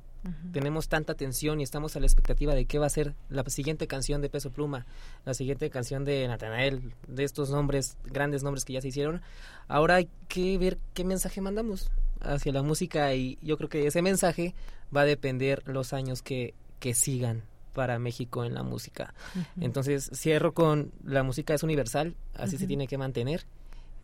Tenemos 0.51 0.87
tanta 0.87 1.13
atención 1.13 1.59
y 1.59 1.63
estamos 1.63 1.95
a 1.95 1.99
la 1.99 2.05
expectativa 2.05 2.55
de 2.55 2.65
qué 2.65 2.79
va 2.79 2.85
a 2.85 2.89
ser 2.89 3.13
la 3.29 3.43
siguiente 3.49 3.87
canción 3.87 4.21
de 4.21 4.29
Peso 4.29 4.51
Pluma, 4.51 4.85
la 5.25 5.33
siguiente 5.33 5.69
canción 5.69 6.05
de 6.05 6.27
Natanael, 6.27 6.93
de 7.07 7.23
estos 7.23 7.49
nombres, 7.49 7.97
grandes 8.05 8.43
nombres 8.43 8.65
que 8.65 8.73
ya 8.73 8.81
se 8.81 8.87
hicieron. 8.87 9.21
Ahora 9.67 9.95
hay 9.95 10.09
que 10.27 10.57
ver 10.57 10.77
qué 10.93 11.03
mensaje 11.03 11.41
mandamos 11.41 11.91
hacia 12.21 12.51
la 12.51 12.63
música 12.63 13.13
y 13.13 13.37
yo 13.41 13.57
creo 13.57 13.69
que 13.69 13.85
ese 13.87 14.01
mensaje 14.01 14.55
va 14.95 15.01
a 15.01 15.05
depender 15.05 15.61
los 15.67 15.93
años 15.93 16.21
que, 16.21 16.53
que 16.79 16.93
sigan 16.93 17.43
para 17.73 17.99
México 17.99 18.45
en 18.45 18.53
la 18.53 18.63
música. 18.63 19.13
Entonces 19.59 20.09
cierro 20.13 20.53
con 20.53 20.91
la 21.03 21.23
música 21.23 21.53
es 21.53 21.61
universal, 21.61 22.15
así 22.33 22.57
se 22.57 22.67
tiene 22.67 22.87
que 22.87 22.97
mantener. 22.97 23.45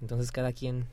Entonces 0.02 0.32
cada 0.32 0.52
quien 0.52 0.86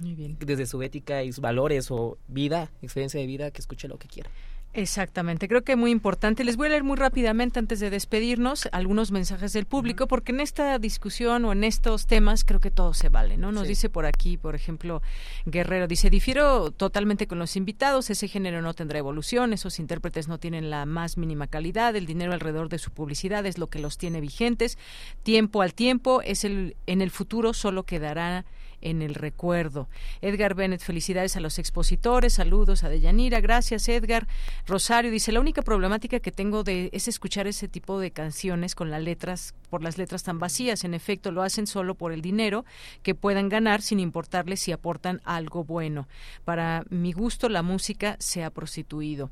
Muy 0.00 0.14
bien. 0.14 0.36
desde 0.40 0.66
su 0.66 0.82
ética 0.82 1.22
y 1.22 1.32
sus 1.32 1.40
valores 1.40 1.90
o 1.90 2.18
vida, 2.26 2.70
experiencia 2.82 3.20
de 3.20 3.26
vida, 3.26 3.50
que 3.50 3.60
escuche 3.60 3.88
lo 3.88 3.98
que 3.98 4.08
quiera. 4.08 4.30
Exactamente, 4.76 5.46
creo 5.46 5.62
que 5.62 5.76
muy 5.76 5.92
importante. 5.92 6.42
Les 6.42 6.56
voy 6.56 6.66
a 6.66 6.70
leer 6.70 6.82
muy 6.82 6.96
rápidamente 6.96 7.60
antes 7.60 7.78
de 7.78 7.90
despedirnos 7.90 8.68
algunos 8.72 9.12
mensajes 9.12 9.52
del 9.52 9.66
público, 9.66 10.08
porque 10.08 10.32
en 10.32 10.40
esta 10.40 10.80
discusión 10.80 11.44
o 11.44 11.52
en 11.52 11.62
estos 11.62 12.08
temas 12.08 12.42
creo 12.42 12.58
que 12.58 12.72
todo 12.72 12.92
se 12.92 13.08
vale, 13.08 13.36
¿no? 13.36 13.52
Nos 13.52 13.62
Sí. 13.62 13.68
dice 13.68 13.88
por 13.88 14.04
aquí, 14.04 14.36
por 14.36 14.56
ejemplo, 14.56 15.00
Guerrero, 15.46 15.86
dice, 15.86 16.10
difiero 16.10 16.72
totalmente 16.72 17.28
con 17.28 17.38
los 17.38 17.54
invitados, 17.54 18.10
ese 18.10 18.26
género 18.26 18.62
no 18.62 18.74
tendrá 18.74 18.98
evolución, 18.98 19.52
esos 19.52 19.78
intérpretes 19.78 20.26
no 20.26 20.38
tienen 20.38 20.70
la 20.70 20.86
más 20.86 21.18
mínima 21.18 21.46
calidad, 21.46 21.94
el 21.94 22.06
dinero 22.06 22.32
alrededor 22.32 22.68
de 22.68 22.78
su 22.80 22.90
publicidad 22.90 23.46
es 23.46 23.58
lo 23.58 23.68
que 23.68 23.78
los 23.78 23.96
tiene 23.96 24.20
vigentes, 24.20 24.76
tiempo 25.22 25.62
al 25.62 25.72
tiempo, 25.72 26.20
es 26.20 26.42
el, 26.44 26.76
en 26.88 27.00
el 27.00 27.12
futuro 27.12 27.52
solo 27.54 27.84
quedará 27.84 28.44
en 28.84 29.02
el 29.02 29.14
recuerdo. 29.14 29.88
Edgar 30.20 30.54
Bennett, 30.54 30.82
felicidades 30.82 31.36
a 31.36 31.40
los 31.40 31.58
expositores, 31.58 32.34
saludos 32.34 32.84
a 32.84 32.88
Deyanira, 32.88 33.40
gracias 33.40 33.88
Edgar. 33.88 34.28
Rosario 34.66 35.10
dice, 35.10 35.32
la 35.32 35.40
única 35.40 35.62
problemática 35.62 36.20
que 36.20 36.30
tengo 36.30 36.62
de 36.62 36.90
es 36.92 37.08
escuchar 37.08 37.48
ese 37.48 37.66
tipo 37.66 37.98
de 37.98 38.12
canciones 38.12 38.74
con 38.74 38.90
las 38.90 39.02
letras, 39.02 39.54
por 39.70 39.82
las 39.82 39.98
letras 39.98 40.22
tan 40.22 40.38
vacías. 40.38 40.84
En 40.84 40.94
efecto, 40.94 41.32
lo 41.32 41.42
hacen 41.42 41.66
solo 41.66 41.96
por 41.96 42.12
el 42.12 42.22
dinero 42.22 42.64
que 43.02 43.14
puedan 43.14 43.48
ganar 43.48 43.82
sin 43.82 43.98
importarles 43.98 44.60
si 44.60 44.70
aportan 44.70 45.20
algo 45.24 45.64
bueno. 45.64 46.06
Para 46.44 46.84
mi 46.90 47.12
gusto, 47.12 47.48
la 47.48 47.62
música 47.62 48.16
se 48.20 48.44
ha 48.44 48.50
prostituido. 48.50 49.30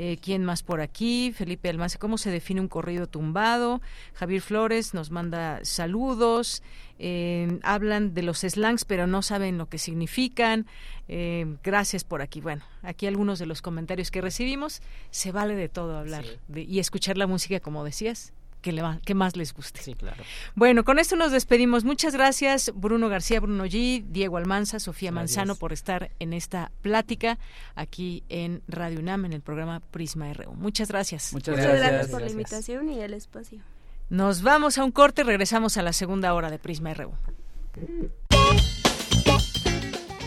Eh, 0.00 0.18
¿Quién 0.22 0.44
más 0.44 0.62
por 0.62 0.80
aquí? 0.80 1.32
Felipe 1.32 1.68
Almance, 1.68 1.98
¿cómo 1.98 2.18
se 2.18 2.30
define 2.30 2.60
un 2.60 2.68
corrido 2.68 3.08
tumbado? 3.08 3.80
Javier 4.14 4.42
Flores 4.42 4.94
nos 4.94 5.10
manda 5.10 5.58
saludos. 5.64 6.62
Eh, 6.98 7.58
hablan 7.62 8.14
de 8.14 8.22
los 8.22 8.38
slangs, 8.40 8.84
pero 8.84 9.06
no 9.06 9.22
saben 9.22 9.56
lo 9.58 9.68
que 9.68 9.78
significan. 9.78 10.66
Eh, 11.08 11.46
gracias 11.62 12.04
por 12.04 12.22
aquí. 12.22 12.40
Bueno, 12.40 12.64
aquí 12.82 13.06
algunos 13.06 13.38
de 13.38 13.46
los 13.46 13.62
comentarios 13.62 14.10
que 14.10 14.20
recibimos. 14.20 14.82
Se 15.10 15.32
vale 15.32 15.54
de 15.54 15.68
todo 15.68 15.96
hablar 15.98 16.24
Sí. 16.24 16.30
de- 16.48 16.62
y 16.62 16.78
escuchar 16.80 17.16
la 17.16 17.26
música, 17.26 17.60
como 17.60 17.84
decías, 17.84 18.32
que, 18.60 18.72
le 18.72 18.82
va- 18.82 18.98
que 19.04 19.14
más 19.14 19.36
les 19.36 19.54
guste. 19.54 19.80
Sí, 19.80 19.94
claro. 19.94 20.22
Bueno, 20.56 20.84
con 20.84 20.98
esto 20.98 21.14
nos 21.14 21.30
despedimos. 21.30 21.84
Muchas 21.84 22.12
gracias, 22.14 22.72
Bruno 22.74 23.08
García, 23.08 23.38
Bruno 23.38 23.64
G, 23.66 24.04
Diego 24.08 24.36
Almanza, 24.36 24.80
Sofía 24.80 25.12
Gracias. 25.12 25.36
Manzano, 25.36 25.54
por 25.54 25.72
estar 25.72 26.10
en 26.18 26.32
esta 26.32 26.72
plática 26.82 27.38
aquí 27.76 28.24
en 28.28 28.60
Radio 28.66 28.98
UNAM, 28.98 29.26
en 29.26 29.32
el 29.34 29.40
programa 29.42 29.78
Prisma 29.78 30.32
RU. 30.32 30.54
Muchas 30.54 30.88
gracias. 30.88 31.32
Muchas 31.32 31.54
Muchas 31.56 31.66
gracias. 31.70 31.90
gracias 31.92 32.10
por 32.10 32.20
la 32.22 32.30
invitación 32.32 32.88
y 32.90 32.98
el 33.00 33.14
espacio. 33.14 33.60
Nos 34.10 34.42
vamos 34.42 34.78
a 34.78 34.84
un 34.84 34.90
corte, 34.90 35.22
regresamos 35.22 35.76
a 35.76 35.82
la 35.82 35.92
segunda 35.92 36.32
hora 36.32 36.50
de 36.50 36.58
Prisma 36.58 36.94
RU. 36.94 37.12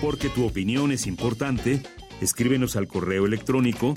Porque 0.02 0.30
tu 0.30 0.46
opinión 0.46 0.92
es 0.92 1.08
importante, 1.08 1.82
escríbenos 2.22 2.76
al 2.76 2.88
correo 2.88 3.26
electrónico 3.26 3.96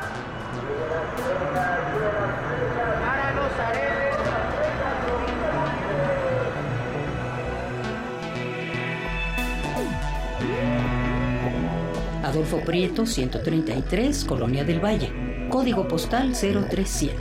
Adolfo 12.36 12.58
Prieto, 12.58 13.06
133, 13.06 14.26
Colonia 14.26 14.62
del 14.62 14.78
Valle. 14.78 15.48
Código 15.48 15.88
postal 15.88 16.34
037. 16.34 17.16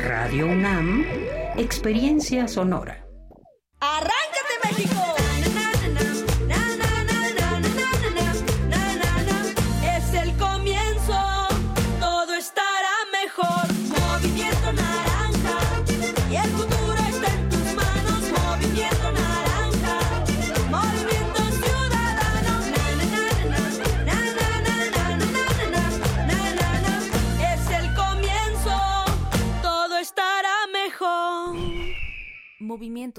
Radio 0.00 0.48
UNAM, 0.48 1.06
Experiencia 1.56 2.46
Sonora. 2.46 2.97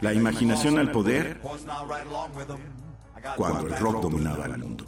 La 0.00 0.12
imaginación 0.12 0.78
al 0.78 0.90
poder 0.92 1.40
cuando 3.36 3.66
el 3.66 3.76
rock 3.78 4.02
dominaba 4.02 4.46
el 4.46 4.58
mundo. 4.58 4.84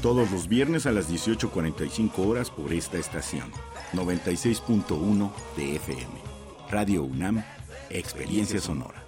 Todos 0.00 0.30
los 0.30 0.48
viernes 0.48 0.86
a 0.86 0.92
las 0.92 1.10
18.45 1.10 2.26
horas 2.26 2.50
por 2.50 2.72
esta 2.72 2.98
estación. 2.98 3.50
96.1 3.92 5.30
de 5.56 5.76
FM. 5.76 6.06
Radio 6.70 7.02
UNAM, 7.02 7.42
Experiencia 7.90 8.60
Sonora. 8.60 9.07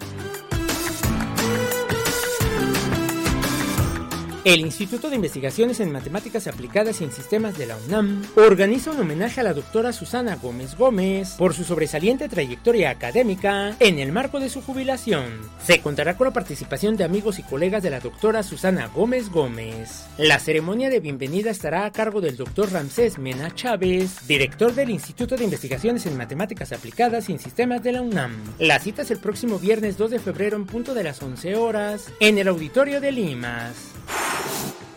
El 4.43 4.61
Instituto 4.61 5.11
de 5.11 5.17
Investigaciones 5.17 5.79
en 5.81 5.91
Matemáticas 5.91 6.47
Aplicadas 6.47 6.99
y 6.99 7.03
en 7.03 7.11
Sistemas 7.11 7.59
de 7.59 7.67
la 7.67 7.77
UNAM 7.77 8.23
organiza 8.35 8.89
un 8.89 8.99
homenaje 8.99 9.39
a 9.39 9.43
la 9.43 9.53
doctora 9.53 9.93
Susana 9.93 10.35
Gómez 10.35 10.75
Gómez 10.75 11.35
por 11.37 11.53
su 11.53 11.63
sobresaliente 11.63 12.27
trayectoria 12.27 12.89
académica 12.89 13.75
en 13.79 13.99
el 13.99 14.11
marco 14.11 14.39
de 14.39 14.49
su 14.49 14.63
jubilación. 14.63 15.41
Se 15.63 15.79
contará 15.81 16.17
con 16.17 16.25
la 16.25 16.33
participación 16.33 16.97
de 16.97 17.03
amigos 17.03 17.37
y 17.37 17.43
colegas 17.43 17.83
de 17.83 17.91
la 17.91 17.99
doctora 17.99 18.41
Susana 18.41 18.87
Gómez 18.87 19.29
Gómez. 19.29 20.05
La 20.17 20.39
ceremonia 20.39 20.89
de 20.89 21.01
bienvenida 21.01 21.51
estará 21.51 21.85
a 21.85 21.91
cargo 21.91 22.19
del 22.19 22.35
doctor 22.35 22.71
Ramsés 22.71 23.19
Mena 23.19 23.53
Chávez, 23.53 24.27
director 24.27 24.73
del 24.73 24.89
Instituto 24.89 25.37
de 25.37 25.43
Investigaciones 25.43 26.07
en 26.07 26.17
Matemáticas 26.17 26.71
Aplicadas 26.71 27.29
y 27.29 27.33
en 27.33 27.39
Sistemas 27.39 27.83
de 27.83 27.91
la 27.91 28.01
UNAM. 28.01 28.35
La 28.57 28.79
cita 28.79 29.03
es 29.03 29.11
el 29.11 29.19
próximo 29.19 29.59
viernes 29.59 29.99
2 29.99 30.09
de 30.09 30.19
febrero 30.19 30.57
en 30.57 30.65
punto 30.65 30.95
de 30.95 31.03
las 31.03 31.21
11 31.21 31.55
horas 31.57 32.07
en 32.19 32.39
el 32.39 32.47
auditorio 32.47 32.99
de 32.99 33.11
Limas. 33.11 33.90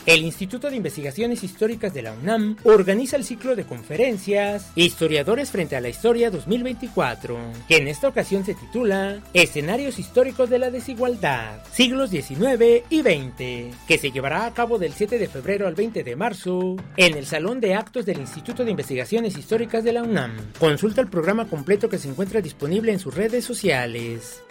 El 0.06 0.22
Instituto 0.22 0.68
de 0.68 0.76
Investigaciones 0.76 1.42
Históricas 1.42 1.94
de 1.94 2.02
la 2.02 2.12
UNAM 2.12 2.56
organiza 2.64 3.16
el 3.16 3.24
ciclo 3.24 3.56
de 3.56 3.64
conferencias 3.64 4.70
Historiadores 4.74 5.50
frente 5.50 5.76
a 5.76 5.80
la 5.80 5.88
Historia 5.88 6.30
2024, 6.30 7.38
que 7.66 7.78
en 7.78 7.88
esta 7.88 8.08
ocasión 8.08 8.44
se 8.44 8.54
titula 8.54 9.22
Escenarios 9.32 9.98
históricos 9.98 10.50
de 10.50 10.58
la 10.58 10.70
desigualdad, 10.70 11.62
siglos 11.72 12.10
XIX 12.10 12.84
y 12.90 13.00
XX, 13.00 13.74
que 13.88 13.98
se 13.98 14.10
llevará 14.10 14.44
a 14.44 14.52
cabo 14.52 14.78
del 14.78 14.92
7 14.92 15.18
de 15.18 15.26
febrero 15.26 15.66
al 15.66 15.74
20 15.74 16.04
de 16.04 16.16
marzo 16.16 16.76
en 16.98 17.16
el 17.16 17.24
Salón 17.24 17.60
de 17.60 17.74
Actos 17.74 18.04
del 18.04 18.20
Instituto 18.20 18.62
de 18.62 18.72
Investigaciones 18.72 19.38
Históricas 19.38 19.84
de 19.84 19.94
la 19.94 20.02
UNAM. 20.02 20.36
Consulta 20.58 21.00
el 21.00 21.08
programa 21.08 21.48
completo 21.48 21.88
que 21.88 21.98
se 21.98 22.10
encuentra 22.10 22.42
disponible 22.42 22.92
en 22.92 22.98
sus 22.98 23.14
redes 23.14 23.46
sociales. 23.46 24.42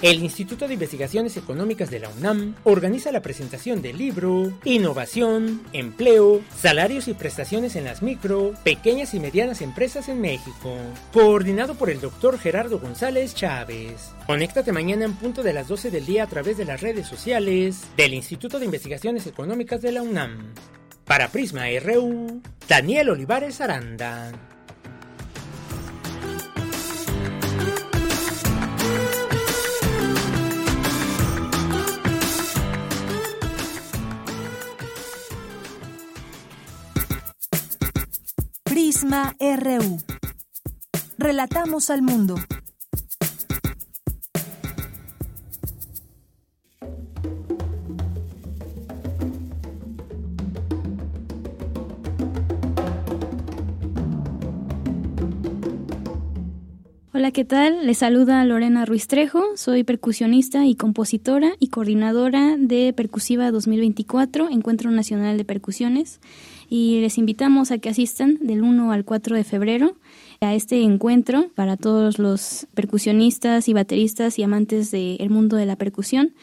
El 0.00 0.22
Instituto 0.22 0.68
de 0.68 0.74
Investigaciones 0.74 1.36
Económicas 1.36 1.90
de 1.90 1.98
la 1.98 2.08
UNAM 2.08 2.54
organiza 2.62 3.10
la 3.10 3.20
presentación 3.20 3.82
del 3.82 3.98
libro 3.98 4.52
Innovación, 4.62 5.60
Empleo, 5.72 6.40
Salarios 6.56 7.08
y 7.08 7.14
Prestaciones 7.14 7.74
en 7.74 7.82
las 7.82 8.00
micro, 8.00 8.54
pequeñas 8.62 9.12
y 9.14 9.18
medianas 9.18 9.60
empresas 9.60 10.08
en 10.08 10.20
México, 10.20 10.76
coordinado 11.12 11.74
por 11.74 11.90
el 11.90 12.00
doctor 12.00 12.38
Gerardo 12.38 12.78
González 12.78 13.34
Chávez. 13.34 14.12
Conéctate 14.24 14.70
mañana 14.70 15.04
en 15.04 15.16
punto 15.16 15.42
de 15.42 15.52
las 15.52 15.66
12 15.66 15.90
del 15.90 16.06
día 16.06 16.22
a 16.22 16.28
través 16.28 16.56
de 16.56 16.64
las 16.64 16.80
redes 16.80 17.08
sociales 17.08 17.82
del 17.96 18.14
Instituto 18.14 18.60
de 18.60 18.66
Investigaciones 18.66 19.26
Económicas 19.26 19.82
de 19.82 19.90
la 19.90 20.02
UNAM. 20.02 20.54
Para 21.06 21.26
Prisma 21.32 21.64
RU, 21.82 22.40
Daniel 22.68 23.08
Olivares 23.08 23.60
Aranda. 23.60 24.57
Prisma 38.88 39.36
RU. 39.38 39.98
Relatamos 41.18 41.90
al 41.90 42.00
mundo. 42.00 42.36
Hola, 57.12 57.30
¿qué 57.32 57.44
tal? 57.44 57.86
Les 57.86 57.98
saluda 57.98 58.42
Lorena 58.46 58.86
Ruiz 58.86 59.06
Trejo, 59.06 59.42
soy 59.56 59.84
percusionista 59.84 60.64
y 60.64 60.76
compositora 60.76 61.52
y 61.58 61.68
coordinadora 61.68 62.56
de 62.56 62.94
Percusiva 62.94 63.50
2024, 63.50 64.48
Encuentro 64.48 64.90
Nacional 64.90 65.36
de 65.36 65.44
Percusiones, 65.44 66.20
y 66.68 67.00
les 67.00 67.18
invitamos 67.18 67.70
a 67.70 67.78
que 67.78 67.88
asistan 67.88 68.38
del 68.40 68.62
1 68.62 68.92
al 68.92 69.04
4 69.04 69.36
de 69.36 69.44
febrero 69.44 69.96
a 70.40 70.54
este 70.54 70.82
encuentro 70.82 71.50
para 71.54 71.76
todos 71.76 72.18
los 72.18 72.66
percusionistas 72.74 73.68
y 73.68 73.72
bateristas 73.72 74.38
y 74.38 74.42
amantes 74.42 74.90
del 74.90 75.30
mundo 75.30 75.56
de 75.56 75.66
la 75.66 75.76
percusión. 75.76 76.34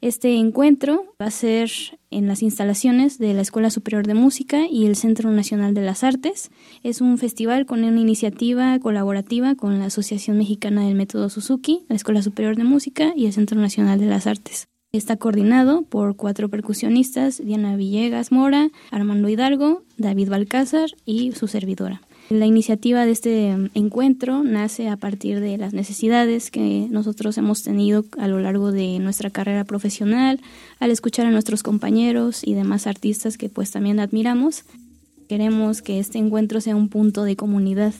Este 0.00 0.36
encuentro 0.36 1.14
va 1.20 1.26
a 1.26 1.30
ser 1.30 1.70
en 2.10 2.26
las 2.26 2.42
instalaciones 2.42 3.18
de 3.18 3.32
la 3.34 3.40
Escuela 3.40 3.70
Superior 3.70 4.06
de 4.06 4.14
Música 4.14 4.66
y 4.70 4.86
el 4.86 4.94
Centro 4.94 5.30
Nacional 5.30 5.74
de 5.74 5.82
las 5.82 6.04
Artes. 6.04 6.50
Es 6.82 7.00
un 7.00 7.16
festival 7.18 7.66
con 7.66 7.82
una 7.82 8.00
iniciativa 8.00 8.78
colaborativa 8.78 9.54
con 9.54 9.78
la 9.78 9.86
Asociación 9.86 10.36
Mexicana 10.38 10.84
del 10.84 10.96
Método 10.96 11.30
Suzuki, 11.30 11.84
la 11.88 11.96
Escuela 11.96 12.22
Superior 12.22 12.56
de 12.56 12.64
Música 12.64 13.12
y 13.16 13.26
el 13.26 13.32
Centro 13.32 13.58
Nacional 13.58 13.98
de 13.98 14.06
las 14.06 14.26
Artes. 14.26 14.68
Está 14.96 15.18
coordinado 15.18 15.82
por 15.82 16.16
cuatro 16.16 16.48
percusionistas, 16.48 17.42
Diana 17.44 17.76
Villegas 17.76 18.32
Mora, 18.32 18.70
Armando 18.90 19.28
Hidalgo, 19.28 19.82
David 19.98 20.30
Balcázar 20.30 20.88
y 21.04 21.32
su 21.32 21.48
servidora. 21.48 22.00
La 22.30 22.46
iniciativa 22.46 23.04
de 23.04 23.12
este 23.12 23.50
encuentro 23.74 24.42
nace 24.42 24.88
a 24.88 24.96
partir 24.96 25.40
de 25.40 25.58
las 25.58 25.74
necesidades 25.74 26.50
que 26.50 26.88
nosotros 26.90 27.36
hemos 27.36 27.62
tenido 27.62 28.06
a 28.16 28.26
lo 28.26 28.40
largo 28.40 28.72
de 28.72 28.98
nuestra 28.98 29.28
carrera 29.28 29.64
profesional, 29.64 30.40
al 30.80 30.90
escuchar 30.90 31.26
a 31.26 31.30
nuestros 31.30 31.62
compañeros 31.62 32.42
y 32.42 32.54
demás 32.54 32.86
artistas 32.86 33.36
que 33.36 33.50
pues 33.50 33.70
también 33.70 34.00
admiramos. 34.00 34.64
Queremos 35.28 35.82
que 35.82 35.98
este 35.98 36.16
encuentro 36.16 36.62
sea 36.62 36.74
un 36.74 36.88
punto 36.88 37.24
de 37.24 37.36
comunidad 37.36 37.92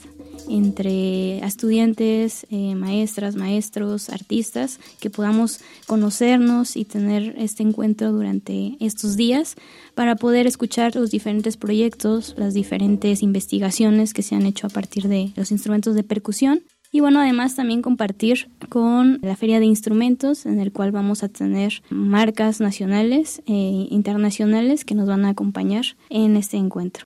entre 0.48 1.38
estudiantes, 1.38 2.46
eh, 2.50 2.74
maestras, 2.74 3.36
maestros, 3.36 4.10
artistas, 4.10 4.78
que 5.00 5.10
podamos 5.10 5.60
conocernos 5.86 6.76
y 6.76 6.84
tener 6.84 7.34
este 7.38 7.62
encuentro 7.62 8.12
durante 8.12 8.76
estos 8.80 9.16
días 9.16 9.56
para 9.94 10.16
poder 10.16 10.46
escuchar 10.46 10.94
los 10.96 11.10
diferentes 11.10 11.56
proyectos, 11.56 12.34
las 12.36 12.54
diferentes 12.54 13.22
investigaciones 13.22 14.14
que 14.14 14.22
se 14.22 14.34
han 14.34 14.46
hecho 14.46 14.66
a 14.66 14.70
partir 14.70 15.08
de 15.08 15.32
los 15.36 15.50
instrumentos 15.50 15.94
de 15.94 16.02
percusión. 16.02 16.62
Y 16.92 17.00
bueno, 17.00 17.20
además 17.20 17.56
también 17.56 17.82
compartir 17.82 18.48
con 18.68 19.18
la 19.22 19.36
Feria 19.36 19.60
de 19.60 19.66
Instrumentos, 19.66 20.46
en 20.46 20.60
el 20.60 20.72
cual 20.72 20.92
vamos 20.92 21.22
a 21.22 21.28
tener 21.28 21.82
marcas 21.90 22.60
nacionales 22.60 23.42
e 23.46 23.88
internacionales 23.90 24.84
que 24.84 24.94
nos 24.94 25.08
van 25.08 25.24
a 25.24 25.30
acompañar 25.30 25.84
en 26.08 26.36
este 26.36 26.56
encuentro. 26.56 27.04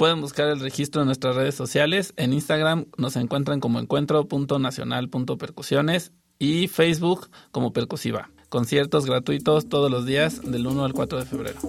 Pueden 0.00 0.20
buscar 0.22 0.48
el 0.48 0.58
registro 0.60 1.02
en 1.02 1.08
nuestras 1.08 1.36
redes 1.36 1.54
sociales. 1.54 2.14
En 2.16 2.32
Instagram 2.32 2.86
nos 2.96 3.16
encuentran 3.16 3.60
como 3.60 3.80
encuentro.nacional.percusiones 3.80 6.12
y 6.38 6.68
Facebook 6.68 7.28
como 7.50 7.74
Percusiva. 7.74 8.30
Conciertos 8.48 9.04
gratuitos 9.04 9.68
todos 9.68 9.90
los 9.90 10.06
días 10.06 10.40
del 10.40 10.66
1 10.66 10.86
al 10.86 10.94
4 10.94 11.18
de 11.18 11.26
febrero. 11.26 11.60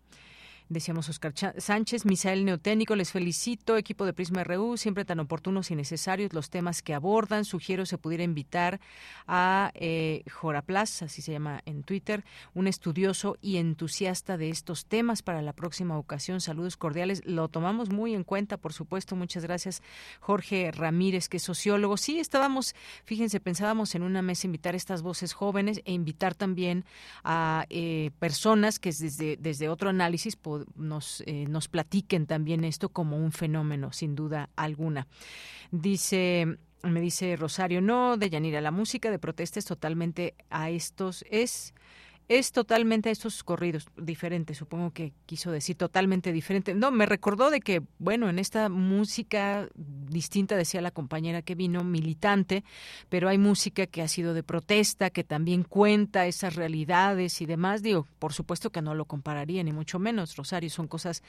Decíamos 0.69 1.09
Oscar 1.09 1.33
Sánchez, 1.57 2.05
Misael 2.05 2.45
Neoténico, 2.45 2.95
les 2.95 3.11
felicito, 3.11 3.75
equipo 3.75 4.05
de 4.05 4.13
Prisma 4.13 4.43
RU, 4.43 4.77
siempre 4.77 5.03
tan 5.03 5.19
oportunos 5.19 5.71
y 5.71 5.75
necesarios 5.75 6.31
los 6.31 6.51
temas 6.51 6.83
que 6.83 6.93
abordan. 6.93 7.43
Sugiero 7.43 7.87
se 7.87 7.97
pudiera 7.97 8.23
invitar 8.23 8.79
a 9.25 9.71
eh, 9.73 10.21
Joraplas, 10.31 11.01
así 11.01 11.23
se 11.23 11.31
llama 11.31 11.63
en 11.65 11.81
Twitter, 11.81 12.23
un 12.53 12.67
estudioso 12.67 13.35
y 13.41 13.57
entusiasta 13.57 14.37
de 14.37 14.49
estos 14.49 14.85
temas 14.85 15.23
para 15.23 15.41
la 15.41 15.53
próxima 15.53 15.97
ocasión. 15.97 16.39
Saludos 16.39 16.77
cordiales. 16.77 17.23
Lo 17.25 17.47
tomamos 17.47 17.89
muy 17.89 18.13
en 18.13 18.23
cuenta, 18.23 18.57
por 18.57 18.71
supuesto. 18.71 19.15
Muchas 19.15 19.41
gracias, 19.45 19.81
Jorge 20.19 20.71
Ramírez, 20.71 21.29
que 21.29 21.37
es 21.37 21.43
sociólogo. 21.43 21.97
Sí, 21.97 22.19
estábamos, 22.19 22.75
fíjense, 23.05 23.39
pensábamos 23.39 23.95
en 23.95 24.03
una 24.03 24.21
mesa 24.21 24.45
invitar 24.45 24.75
estas 24.75 25.01
voces 25.01 25.33
jóvenes 25.33 25.81
e 25.85 25.93
invitar 25.93 26.35
también 26.35 26.85
a 27.23 27.65
eh, 27.71 28.11
personas 28.19 28.77
que 28.77 28.91
desde, 28.91 29.35
desde 29.37 29.67
otro 29.67 29.89
análisis 29.89 30.35
nos, 30.75 31.23
eh, 31.25 31.45
nos 31.47 31.67
platiquen 31.67 32.25
también 32.27 32.63
esto 32.63 32.89
como 32.89 33.17
un 33.17 33.31
fenómeno, 33.31 33.91
sin 33.91 34.15
duda 34.15 34.49
alguna. 34.55 35.07
Dice 35.71 36.59
me 36.83 37.01
dice 37.01 37.35
Rosario, 37.35 37.81
no, 37.81 38.17
de 38.17 38.29
Yanira, 38.29 38.61
la 38.61 38.71
música 38.71 39.11
de 39.11 39.19
protesta 39.19 39.59
es 39.59 39.65
totalmente 39.65 40.35
a 40.49 40.69
estos, 40.69 41.25
es 41.29 41.73
es 42.29 42.51
totalmente 42.51 43.09
estos 43.09 43.43
corridos 43.43 43.87
diferentes, 43.97 44.55
supongo 44.55 44.91
que 44.91 45.13
quiso 45.25 45.49
decir 45.51 45.75
totalmente 45.75 46.31
diferente. 46.31 46.75
No, 46.75 46.91
me 46.91 47.07
recordó 47.07 47.49
de 47.49 47.59
que, 47.59 47.81
bueno, 47.97 48.29
en 48.29 48.37
esta 48.37 48.69
música 48.69 49.67
distinta, 49.75 50.55
decía 50.55 50.79
la 50.81 50.91
compañera 50.91 51.41
que 51.41 51.55
vino, 51.55 51.83
militante, 51.83 52.63
pero 53.09 53.29
hay 53.29 53.39
música 53.39 53.87
que 53.87 54.03
ha 54.03 54.07
sido 54.07 54.35
de 54.35 54.43
protesta, 54.43 55.09
que 55.09 55.23
también 55.23 55.63
cuenta 55.63 56.27
esas 56.27 56.55
realidades 56.55 57.41
y 57.41 57.47
demás. 57.47 57.81
Digo, 57.81 58.05
por 58.19 58.31
supuesto 58.31 58.69
que 58.69 58.83
no 58.83 58.93
lo 58.93 59.05
compararía, 59.05 59.63
ni 59.63 59.73
mucho 59.73 59.97
menos, 59.97 60.35
Rosario, 60.35 60.69
son 60.69 60.87
cosas 60.87 61.23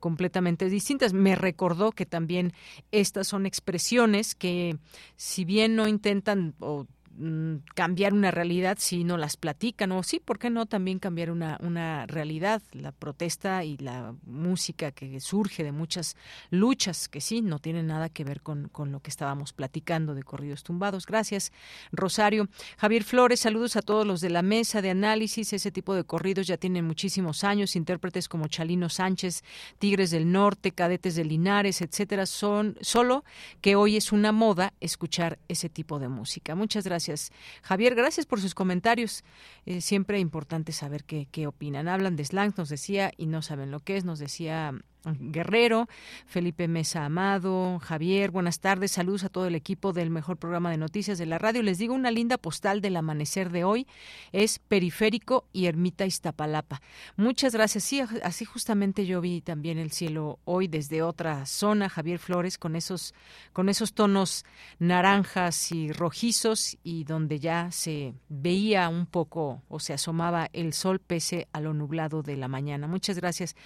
completamente 0.00 0.68
distintas. 0.68 1.14
Me 1.14 1.34
recordó 1.34 1.92
que 1.92 2.04
también 2.04 2.52
estas 2.90 3.26
son 3.26 3.46
expresiones 3.46 4.34
que, 4.34 4.76
si 5.16 5.46
bien 5.46 5.76
no 5.76 5.88
intentan 5.88 6.54
o 6.60 6.86
Mm, 7.18 7.56
cambiar 7.74 8.14
una 8.14 8.30
realidad 8.30 8.78
si 8.80 9.04
no 9.04 9.18
las 9.18 9.36
platican 9.36 9.92
o 9.92 10.02
sí, 10.02 10.18
¿por 10.18 10.38
qué 10.38 10.48
no 10.48 10.64
también 10.64 10.98
cambiar 10.98 11.30
una, 11.30 11.58
una 11.60 12.06
realidad? 12.06 12.62
La 12.72 12.90
protesta 12.90 13.64
y 13.64 13.76
la 13.76 14.14
música 14.24 14.92
que 14.92 15.20
surge 15.20 15.62
de 15.62 15.72
muchas 15.72 16.16
luchas 16.48 17.10
que 17.10 17.20
sí, 17.20 17.42
no 17.42 17.58
tienen 17.58 17.88
nada 17.88 18.08
que 18.08 18.24
ver 18.24 18.40
con, 18.40 18.68
con 18.70 18.92
lo 18.92 19.00
que 19.00 19.10
estábamos 19.10 19.52
platicando 19.52 20.14
de 20.14 20.22
corridos 20.22 20.62
tumbados. 20.62 21.04
Gracias, 21.04 21.52
Rosario. 21.92 22.48
Javier 22.78 23.04
Flores, 23.04 23.40
saludos 23.40 23.76
a 23.76 23.82
todos 23.82 24.06
los 24.06 24.22
de 24.22 24.30
la 24.30 24.40
mesa 24.40 24.80
de 24.80 24.90
análisis. 24.90 25.52
Ese 25.52 25.70
tipo 25.70 25.94
de 25.94 26.04
corridos 26.04 26.46
ya 26.46 26.56
tienen 26.56 26.86
muchísimos 26.86 27.44
años. 27.44 27.76
Intérpretes 27.76 28.26
como 28.26 28.48
Chalino 28.48 28.88
Sánchez, 28.88 29.44
Tigres 29.78 30.12
del 30.12 30.32
Norte, 30.32 30.72
Cadetes 30.72 31.16
de 31.16 31.26
Linares, 31.26 31.82
etcétera, 31.82 32.24
son 32.24 32.78
solo 32.80 33.22
que 33.60 33.76
hoy 33.76 33.98
es 33.98 34.12
una 34.12 34.32
moda 34.32 34.72
escuchar 34.80 35.38
ese 35.48 35.68
tipo 35.68 35.98
de 35.98 36.08
música. 36.08 36.54
Muchas 36.54 36.84
gracias 36.84 37.01
gracias. 37.08 37.32
Javier, 37.62 37.94
gracias 37.94 38.26
por 38.26 38.40
sus 38.40 38.54
comentarios. 38.54 39.24
Eh, 39.66 39.80
siempre 39.80 40.18
importante 40.18 40.72
saber 40.72 41.04
qué, 41.04 41.26
qué 41.30 41.46
opinan. 41.46 41.88
Hablan 41.88 42.16
de 42.16 42.24
slang, 42.24 42.54
nos 42.56 42.68
decía, 42.68 43.12
y 43.16 43.26
no 43.26 43.42
saben 43.42 43.70
lo 43.70 43.80
que 43.80 43.96
es, 43.96 44.04
nos 44.04 44.18
decía 44.18 44.72
Guerrero, 45.04 45.88
Felipe 46.26 46.68
Mesa 46.68 47.04
Amado, 47.04 47.78
Javier, 47.80 48.30
buenas 48.30 48.60
tardes, 48.60 48.92
saludos 48.92 49.24
a 49.24 49.28
todo 49.28 49.46
el 49.46 49.54
equipo 49.54 49.92
del 49.92 50.10
mejor 50.10 50.36
programa 50.36 50.70
de 50.70 50.76
noticias 50.76 51.18
de 51.18 51.26
la 51.26 51.38
radio. 51.38 51.62
Les 51.62 51.78
digo 51.78 51.94
una 51.94 52.10
linda 52.10 52.38
postal 52.38 52.80
del 52.80 52.96
amanecer 52.96 53.50
de 53.50 53.64
hoy, 53.64 53.86
es 54.30 54.60
Periférico 54.60 55.48
y 55.52 55.66
Ermita 55.66 56.06
Iztapalapa. 56.06 56.80
Muchas 57.16 57.52
gracias. 57.52 57.84
Sí, 57.84 58.00
así 58.22 58.44
justamente 58.44 59.04
yo 59.06 59.20
vi 59.20 59.40
también 59.40 59.78
el 59.78 59.90
cielo 59.90 60.38
hoy 60.44 60.68
desde 60.68 61.02
otra 61.02 61.46
zona, 61.46 61.88
Javier 61.88 62.18
Flores, 62.18 62.56
con 62.58 62.76
esos, 62.76 63.14
con 63.52 63.68
esos 63.68 63.94
tonos 63.94 64.44
naranjas 64.78 65.72
y 65.72 65.92
rojizos 65.92 66.78
y 66.84 67.04
donde 67.04 67.40
ya 67.40 67.70
se 67.72 68.14
veía 68.28 68.88
un 68.88 69.06
poco 69.06 69.62
o 69.68 69.80
se 69.80 69.92
asomaba 69.92 70.48
el 70.52 70.72
sol 70.72 71.00
pese 71.00 71.48
a 71.52 71.60
lo 71.60 71.74
nublado 71.74 72.22
de 72.22 72.36
la 72.36 72.48
mañana. 72.48 72.86
Muchas 72.86 73.16
gracias. 73.16 73.56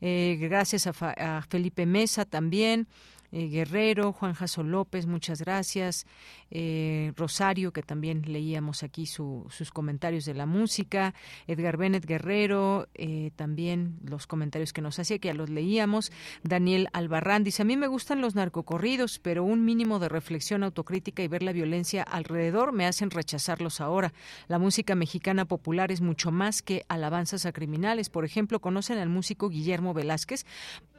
Eh, 0.00 0.36
gracias 0.40 0.79
a, 0.86 1.42
Felipe 1.48 1.86
Mesa 1.86 2.24
también. 2.24 2.86
Eh, 3.32 3.48
Guerrero, 3.48 4.12
Juan 4.12 4.34
Jaso 4.34 4.62
López, 4.62 5.06
muchas 5.06 5.40
gracias. 5.40 6.06
Eh, 6.50 7.12
Rosario, 7.16 7.72
que 7.72 7.82
también 7.82 8.22
leíamos 8.26 8.82
aquí 8.82 9.06
sus 9.06 9.70
comentarios 9.72 10.24
de 10.24 10.34
la 10.34 10.46
música. 10.46 11.14
Edgar 11.46 11.76
Bennett 11.76 12.04
Guerrero, 12.04 12.88
eh, 12.94 13.30
también 13.36 13.98
los 14.04 14.26
comentarios 14.26 14.72
que 14.72 14.82
nos 14.82 14.98
hacía, 14.98 15.18
que 15.18 15.28
ya 15.28 15.34
los 15.34 15.48
leíamos. 15.48 16.10
Daniel 16.42 16.88
Albarrán 16.92 17.44
dice: 17.44 17.62
A 17.62 17.64
mí 17.64 17.76
me 17.76 17.86
gustan 17.86 18.20
los 18.20 18.34
narcocorridos, 18.34 19.18
pero 19.20 19.44
un 19.44 19.64
mínimo 19.64 19.98
de 20.00 20.08
reflexión 20.08 20.64
autocrítica 20.64 21.22
y 21.22 21.28
ver 21.28 21.42
la 21.42 21.52
violencia 21.52 22.02
alrededor 22.02 22.72
me 22.72 22.86
hacen 22.86 23.10
rechazarlos 23.10 23.80
ahora. 23.80 24.12
La 24.48 24.58
música 24.58 24.94
mexicana 24.94 25.44
popular 25.44 25.92
es 25.92 26.00
mucho 26.00 26.32
más 26.32 26.62
que 26.62 26.84
alabanzas 26.88 27.46
a 27.46 27.52
criminales. 27.52 28.10
Por 28.10 28.24
ejemplo, 28.24 28.60
¿conocen 28.60 28.98
al 28.98 29.08
músico 29.08 29.48
Guillermo 29.48 29.94
Velázquez? 29.94 30.44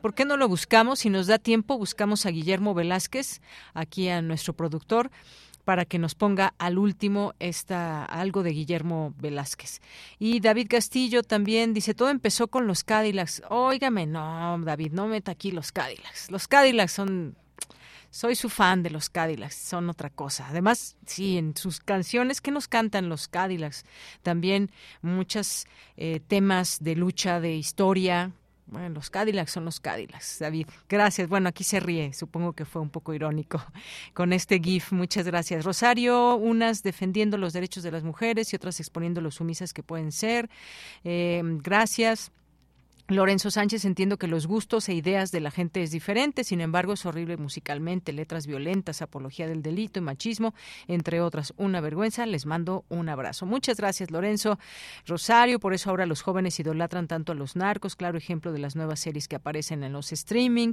¿Por 0.02 0.14
qué 0.14 0.26
no 0.26 0.38
lo 0.38 0.48
buscamos? 0.48 1.00
Si 1.00 1.10
nos 1.10 1.28
da 1.28 1.38
tiempo, 1.38 1.78
buscamos 1.78 2.21
a 2.26 2.30
Guillermo 2.30 2.74
Velázquez, 2.74 3.42
aquí 3.74 4.10
a 4.10 4.22
nuestro 4.22 4.54
productor 4.54 5.12
para 5.64 5.86
que 5.86 6.00
nos 6.00 6.16
ponga 6.16 6.54
al 6.58 6.78
último 6.78 7.34
esta 7.40 8.04
algo 8.06 8.44
de 8.44 8.52
Guillermo 8.52 9.14
Velázquez. 9.18 9.80
Y 10.20 10.40
David 10.40 10.68
Castillo 10.70 11.24
también 11.24 11.74
dice, 11.74 11.94
todo 11.94 12.10
empezó 12.10 12.48
con 12.48 12.68
los 12.68 12.84
Cadillacs. 12.84 13.44
Óigame, 13.50 14.06
no, 14.06 14.58
David, 14.60 14.92
no 14.94 15.08
meta 15.08 15.32
aquí 15.32 15.52
los 15.52 15.72
Cadillacs. 15.72 16.32
Los 16.32 16.48
Cadillacs 16.48 16.92
son 16.92 17.38
soy 18.14 18.36
su 18.36 18.50
fan 18.50 18.84
de 18.84 18.90
los 18.90 19.10
Cadillacs, 19.10 19.56
son 19.56 19.90
otra 19.90 20.10
cosa. 20.10 20.48
Además, 20.50 20.98
sí, 21.06 21.38
en 21.38 21.56
sus 21.56 21.80
canciones 21.80 22.42
que 22.42 22.52
nos 22.52 22.68
cantan 22.68 23.08
los 23.08 23.30
Cadillacs, 23.30 23.86
también 24.22 24.70
muchos 25.02 25.66
eh, 25.96 26.20
temas 26.28 26.84
de 26.84 26.98
lucha, 26.98 27.40
de 27.40 27.56
historia, 27.56 28.34
bueno, 28.72 28.90
los 28.90 29.10
Cadillacs 29.10 29.52
son 29.52 29.66
los 29.66 29.82
Cadillacs, 29.82 30.40
David. 30.40 30.66
Gracias. 30.88 31.28
Bueno, 31.28 31.50
aquí 31.50 31.66
se 31.66 31.82
ríe, 31.82 32.14
supongo 32.14 32.54
que 32.54 32.64
fue 32.64 32.82
un 32.82 32.90
poco 32.90 33.14
irónico 33.14 33.62
con 34.14 34.32
este 34.32 34.60
GIF. 34.60 34.94
Muchas 34.94 35.26
gracias. 35.26 35.66
Rosario, 35.66 36.36
unas 36.36 36.82
defendiendo 36.82 37.38
los 37.38 37.52
derechos 37.52 37.84
de 37.84 37.92
las 37.92 38.04
mujeres 38.04 38.52
y 38.54 38.56
otras 38.56 38.80
exponiendo 38.80 39.20
los 39.20 39.36
sumisas 39.36 39.74
que 39.74 39.84
pueden 39.84 40.14
ser. 40.14 40.50
Eh, 41.04 41.42
gracias. 41.44 42.32
Lorenzo 43.16 43.52
Sánchez, 43.52 43.84
entiendo 43.84 44.18
que 44.18 44.28
los 44.28 44.48
gustos 44.48 44.88
e 44.88 44.94
ideas 44.94 45.32
de 45.32 45.42
la 45.42 45.52
gente 45.52 45.84
es 45.84 45.92
diferente, 45.92 46.46
sin 46.46 46.62
embargo 46.62 46.94
es 46.94 47.06
horrible 47.06 47.36
musicalmente, 47.36 48.14
letras 48.14 48.48
violentas, 48.48 49.02
apología 49.02 49.48
del 49.48 49.62
delito 49.62 50.00
y 50.00 50.02
machismo, 50.02 50.54
entre 50.88 51.20
otras. 51.20 51.54
Una 51.58 51.82
vergüenza, 51.82 52.26
les 52.26 52.46
mando 52.46 52.86
un 52.88 53.10
abrazo. 53.10 53.46
Muchas 53.46 53.78
gracias, 53.78 54.12
Lorenzo. 54.12 54.58
Rosario, 55.06 55.60
por 55.60 55.74
eso 55.74 55.90
ahora 55.90 56.06
los 56.06 56.22
jóvenes 56.22 56.58
idolatran 56.60 57.08
tanto 57.08 57.34
a 57.34 57.36
los 57.36 57.58
narcos, 57.58 57.98
claro 57.98 58.18
ejemplo 58.18 58.54
de 58.54 58.60
las 58.60 58.78
nuevas 58.78 59.02
series 59.02 59.28
que 59.28 59.36
aparecen 59.36 59.84
en 59.84 59.92
los 59.92 60.14
streaming. 60.14 60.72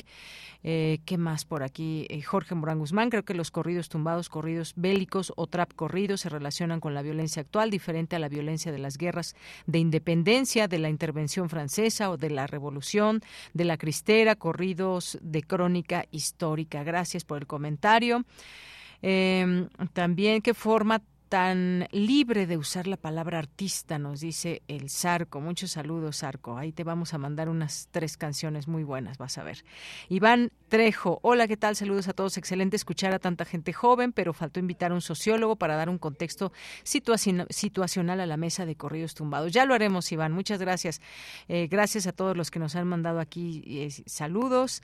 Eh, 0.63 1.01
¿Qué 1.07 1.19
más 1.19 1.45
por 1.45 1.65
aquí? 1.65 2.07
Eh, 2.09 2.23
Jorge 2.23 2.55
Morán 2.55 2.79
Guzmán, 2.79 3.11
creo 3.11 3.25
que 3.25 3.35
los 3.35 3.51
corridos 3.51 3.89
tumbados, 3.89 4.29
corridos 4.29 4.75
bélicos 4.77 5.33
o 5.35 5.49
trap 5.49 5.73
corridos 5.75 6.21
se 6.21 6.29
relacionan 6.29 6.79
con 6.79 6.95
la 6.95 7.03
violencia 7.03 7.43
actual, 7.43 7.71
diferente 7.71 8.15
a 8.15 8.21
la 8.21 8.29
violencia 8.29 8.71
de 8.71 8.79
las 8.79 8.97
guerras 8.97 9.35
de 9.67 9.81
independencia, 9.81 10.69
de 10.69 10.79
la 10.79 10.89
intervención 10.89 11.49
francesa 11.49 12.11
o 12.11 12.17
de 12.17 12.28
la 12.31 12.47
Revolución, 12.47 13.21
de 13.55 13.65
la 13.65 13.77
Cristera, 13.77 14.37
corridos 14.37 15.19
de 15.21 15.43
crónica 15.43 16.05
histórica. 16.11 16.83
Gracias 16.85 17.25
por 17.25 17.39
el 17.39 17.47
comentario. 17.47 18.25
Em, 19.03 19.69
también 19.93 20.43
qué 20.43 20.55
forma 20.55 21.03
tan 21.29 21.87
libre 21.93 22.47
de 22.47 22.57
usar 22.57 22.87
la 22.87 22.97
palabra 22.97 23.39
artista, 23.39 23.99
nos 23.99 24.21
dice 24.21 24.63
el 24.67 24.89
Sarco. 24.89 25.41
Muchos 25.41 25.73
saludos, 25.73 26.17
Sarco. 26.17 26.57
Ahí 26.57 26.73
te 26.73 26.85
vamos 26.85 27.13
a 27.15 27.19
mandar 27.19 27.49
unas 27.49 27.89
tres 27.91 28.17
canciones 28.17 28.67
muy 28.67 28.83
buenas, 28.83 29.19
vas 29.19 29.37
a 29.39 29.43
ver. 29.43 29.65
Iván 30.09 30.51
Trejo, 30.69 31.19
hola, 31.23 31.47
¿qué 31.47 31.57
tal? 31.57 31.77
Saludos 31.77 32.09
a 32.09 32.13
todos. 32.13 32.37
Excelente 32.39 32.77
escuchar 32.77 33.13
a 33.13 33.19
tanta 33.19 33.45
gente 33.45 33.73
joven, 33.73 34.13
pero 34.13 34.33
faltó 34.33 34.59
invitar 34.59 34.91
a 34.91 34.95
un 34.95 35.01
sociólogo 35.01 35.57
para 35.57 35.77
dar 35.77 35.89
un 35.89 35.99
contexto 35.99 36.53
situacional 36.83 38.21
a 38.21 38.27
la 38.27 38.37
mesa 38.37 38.65
de 38.65 38.77
corridos 38.77 39.15
tumbados. 39.15 39.53
Ya 39.53 39.67
lo 39.67 39.75
haremos, 39.75 40.11
Iván. 40.11 40.33
Muchas 40.33 40.59
gracias. 40.61 41.01
Eh, 41.49 41.69
gracias 41.71 42.07
a 42.07 42.13
todos 42.13 42.37
los 42.37 42.51
que 42.51 42.59
nos 42.59 42.75
han 42.75 42.89
mandado 42.89 43.21
aquí 43.21 43.63
eh, 43.67 43.91
saludos. 44.07 44.83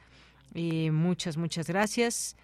Y 0.55 0.91
muchas, 0.91 1.37
muchas 1.37 1.67
gracias. 1.67 2.37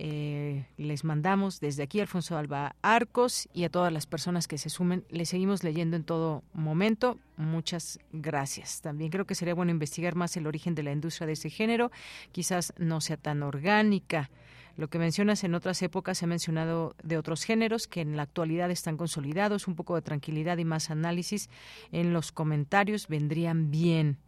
Eh, 0.00 0.66
les 0.76 1.02
mandamos 1.02 1.60
desde 1.60 1.82
aquí 1.82 2.00
Alfonso 2.00 2.36
Alba 2.36 2.76
Arcos 2.82 3.48
y 3.52 3.64
a 3.64 3.70
todas 3.70 3.92
las 3.92 4.06
personas 4.06 4.46
que 4.46 4.58
se 4.58 4.70
sumen. 4.70 5.04
Les 5.10 5.28
seguimos 5.28 5.64
leyendo 5.64 5.96
en 5.96 6.04
todo 6.04 6.44
momento. 6.52 7.18
Muchas 7.36 7.98
gracias. 8.12 8.80
También 8.80 9.10
creo 9.10 9.26
que 9.26 9.34
sería 9.34 9.54
bueno 9.54 9.72
investigar 9.72 10.14
más 10.14 10.36
el 10.36 10.46
origen 10.46 10.74
de 10.74 10.84
la 10.84 10.92
industria 10.92 11.26
de 11.26 11.32
ese 11.32 11.50
género. 11.50 11.90
Quizás 12.32 12.72
no 12.78 13.00
sea 13.00 13.16
tan 13.16 13.42
orgánica. 13.42 14.30
Lo 14.76 14.88
que 14.88 15.00
mencionas 15.00 15.42
en 15.42 15.54
otras 15.54 15.82
épocas 15.82 16.18
se 16.18 16.24
ha 16.24 16.28
mencionado 16.28 16.94
de 17.02 17.18
otros 17.18 17.42
géneros 17.42 17.88
que 17.88 18.00
en 18.00 18.16
la 18.16 18.22
actualidad 18.22 18.70
están 18.70 18.96
consolidados. 18.96 19.66
Un 19.66 19.74
poco 19.74 19.96
de 19.96 20.02
tranquilidad 20.02 20.58
y 20.58 20.64
más 20.64 20.90
análisis 20.90 21.50
en 21.90 22.12
los 22.12 22.30
comentarios 22.30 23.08
vendrían 23.08 23.72
bien. 23.72 24.18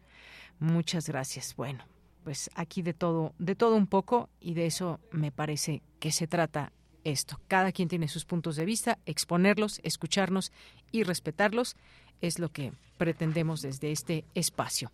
Muchas 0.59 1.09
gracias. 1.09 1.55
Bueno, 1.55 1.85
pues 2.23 2.51
aquí 2.55 2.83
de 2.83 2.95
todo, 2.95 3.35
de 3.39 3.55
todo 3.55 3.77
un 3.77 3.87
poco 3.87 4.29
y 4.41 4.55
de 4.55 4.67
eso 4.67 5.01
me 5.11 5.33
parece 5.33 5.83
que 5.99 6.13
se 6.13 6.27
trata 6.27 6.73
esto. 7.05 7.41
Cada 7.49 7.73
quien 7.73 7.89
tiene 7.89 8.09
sus 8.09 8.25
puntos 8.25 8.57
de 8.57 8.65
vista, 8.65 8.99
exponerlos, 9.07 9.81
escucharnos 9.83 10.53
y 10.93 11.03
respetarlos 11.03 11.77
es 12.21 12.39
lo 12.39 12.51
que 12.51 12.73
pretendemos 13.01 13.63
desde 13.63 13.93
este 13.93 14.27
espacio. 14.35 14.93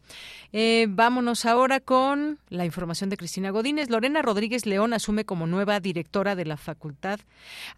Eh, 0.52 0.86
vámonos 0.88 1.44
ahora 1.44 1.80
con 1.80 2.38
la 2.50 2.64
información 2.64 3.10
de 3.10 3.16
Cristina 3.16 3.50
Godínez. 3.50 3.90
Lorena 3.90 4.22
Rodríguez 4.22 4.64
León 4.64 4.92
asume 4.92 5.24
como 5.24 5.48
nueva 5.48 5.80
directora 5.80 6.36
de 6.36 6.44
la 6.44 6.56
facultad. 6.56 7.18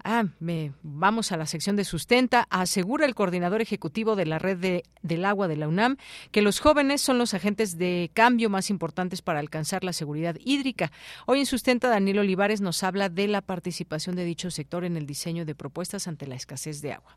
Ah, 0.04 0.24
me, 0.38 0.72
vamos 0.82 1.32
a 1.32 1.38
la 1.38 1.46
sección 1.46 1.76
de 1.76 1.84
sustenta. 1.86 2.46
Asegura 2.50 3.06
el 3.06 3.14
coordinador 3.14 3.62
ejecutivo 3.62 4.16
de 4.16 4.26
la 4.26 4.38
red 4.38 4.58
de, 4.58 4.82
del 5.00 5.24
agua 5.24 5.48
de 5.48 5.56
la 5.56 5.66
UNAM 5.66 5.96
que 6.30 6.42
los 6.42 6.60
jóvenes 6.60 7.00
son 7.00 7.16
los 7.16 7.32
agentes 7.32 7.78
de 7.78 8.10
cambio 8.12 8.50
más 8.50 8.68
importantes 8.68 9.22
para 9.22 9.40
alcanzar 9.40 9.82
la 9.82 9.94
seguridad 9.94 10.36
hídrica. 10.44 10.92
Hoy 11.24 11.38
en 11.40 11.46
sustenta 11.46 11.88
Daniel 11.88 12.18
Olivares 12.18 12.60
nos 12.60 12.82
habla 12.82 13.08
de 13.08 13.28
la 13.28 13.40
participación 13.40 14.14
de 14.14 14.26
dicho 14.26 14.50
sector 14.50 14.84
en 14.84 14.98
el 14.98 15.06
diseño 15.06 15.46
de 15.46 15.54
propuestas 15.54 16.06
ante 16.06 16.26
la 16.26 16.34
escasez 16.34 16.82
de 16.82 16.92
agua. 16.92 17.16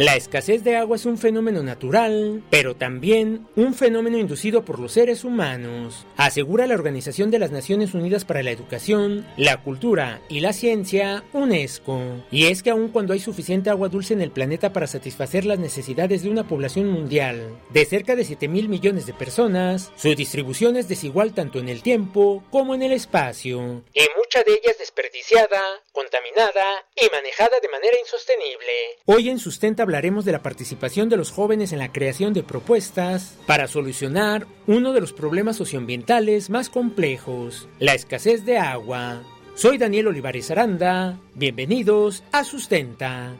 La 0.00 0.16
escasez 0.16 0.64
de 0.64 0.76
agua 0.76 0.96
es 0.96 1.04
un 1.04 1.18
fenómeno 1.18 1.62
natural, 1.62 2.42
pero 2.48 2.74
también 2.74 3.46
un 3.54 3.74
fenómeno 3.74 4.16
inducido 4.16 4.64
por 4.64 4.78
los 4.78 4.92
seres 4.92 5.24
humanos, 5.24 6.06
asegura 6.16 6.66
la 6.66 6.72
Organización 6.72 7.30
de 7.30 7.38
las 7.38 7.50
Naciones 7.50 7.92
Unidas 7.92 8.24
para 8.24 8.42
la 8.42 8.50
Educación, 8.50 9.26
la 9.36 9.62
Cultura 9.62 10.22
y 10.30 10.40
la 10.40 10.54
Ciencia, 10.54 11.22
UNESCO. 11.34 12.00
Y 12.30 12.46
es 12.46 12.62
que 12.62 12.70
aun 12.70 12.88
cuando 12.88 13.12
hay 13.12 13.20
suficiente 13.20 13.68
agua 13.68 13.90
dulce 13.90 14.14
en 14.14 14.22
el 14.22 14.30
planeta 14.30 14.72
para 14.72 14.86
satisfacer 14.86 15.44
las 15.44 15.58
necesidades 15.58 16.22
de 16.22 16.30
una 16.30 16.48
población 16.48 16.88
mundial 16.88 17.60
de 17.68 17.84
cerca 17.84 18.16
de 18.16 18.24
7 18.24 18.48
mil 18.48 18.70
millones 18.70 19.04
de 19.04 19.12
personas, 19.12 19.92
su 19.96 20.14
distribución 20.14 20.76
es 20.76 20.88
desigual 20.88 21.34
tanto 21.34 21.58
en 21.58 21.68
el 21.68 21.82
tiempo 21.82 22.42
como 22.50 22.74
en 22.74 22.80
el 22.80 22.92
espacio, 22.92 23.84
y 23.92 24.00
mucha 24.16 24.42
de 24.44 24.52
ella 24.52 24.70
es 24.70 24.78
desperdiciada, 24.78 25.60
contaminada 25.92 26.64
y 26.96 27.06
manejada 27.10 27.60
de 27.60 27.68
manera 27.68 27.98
insostenible. 28.00 28.72
Hoy 29.04 29.28
en 29.28 29.38
Sustenta 29.38 29.89
hablaremos 29.90 30.24
de 30.24 30.30
la 30.30 30.40
participación 30.40 31.08
de 31.08 31.16
los 31.16 31.32
jóvenes 31.32 31.72
en 31.72 31.80
la 31.80 31.90
creación 31.90 32.32
de 32.32 32.44
propuestas 32.44 33.36
para 33.44 33.66
solucionar 33.66 34.46
uno 34.68 34.92
de 34.92 35.00
los 35.00 35.12
problemas 35.12 35.56
socioambientales 35.56 36.48
más 36.48 36.70
complejos, 36.70 37.68
la 37.80 37.94
escasez 37.94 38.44
de 38.44 38.56
agua. 38.56 39.20
Soy 39.56 39.78
Daniel 39.78 40.06
Olivares 40.06 40.48
Aranda, 40.52 41.18
bienvenidos 41.34 42.22
a 42.30 42.44
Sustenta. 42.44 43.34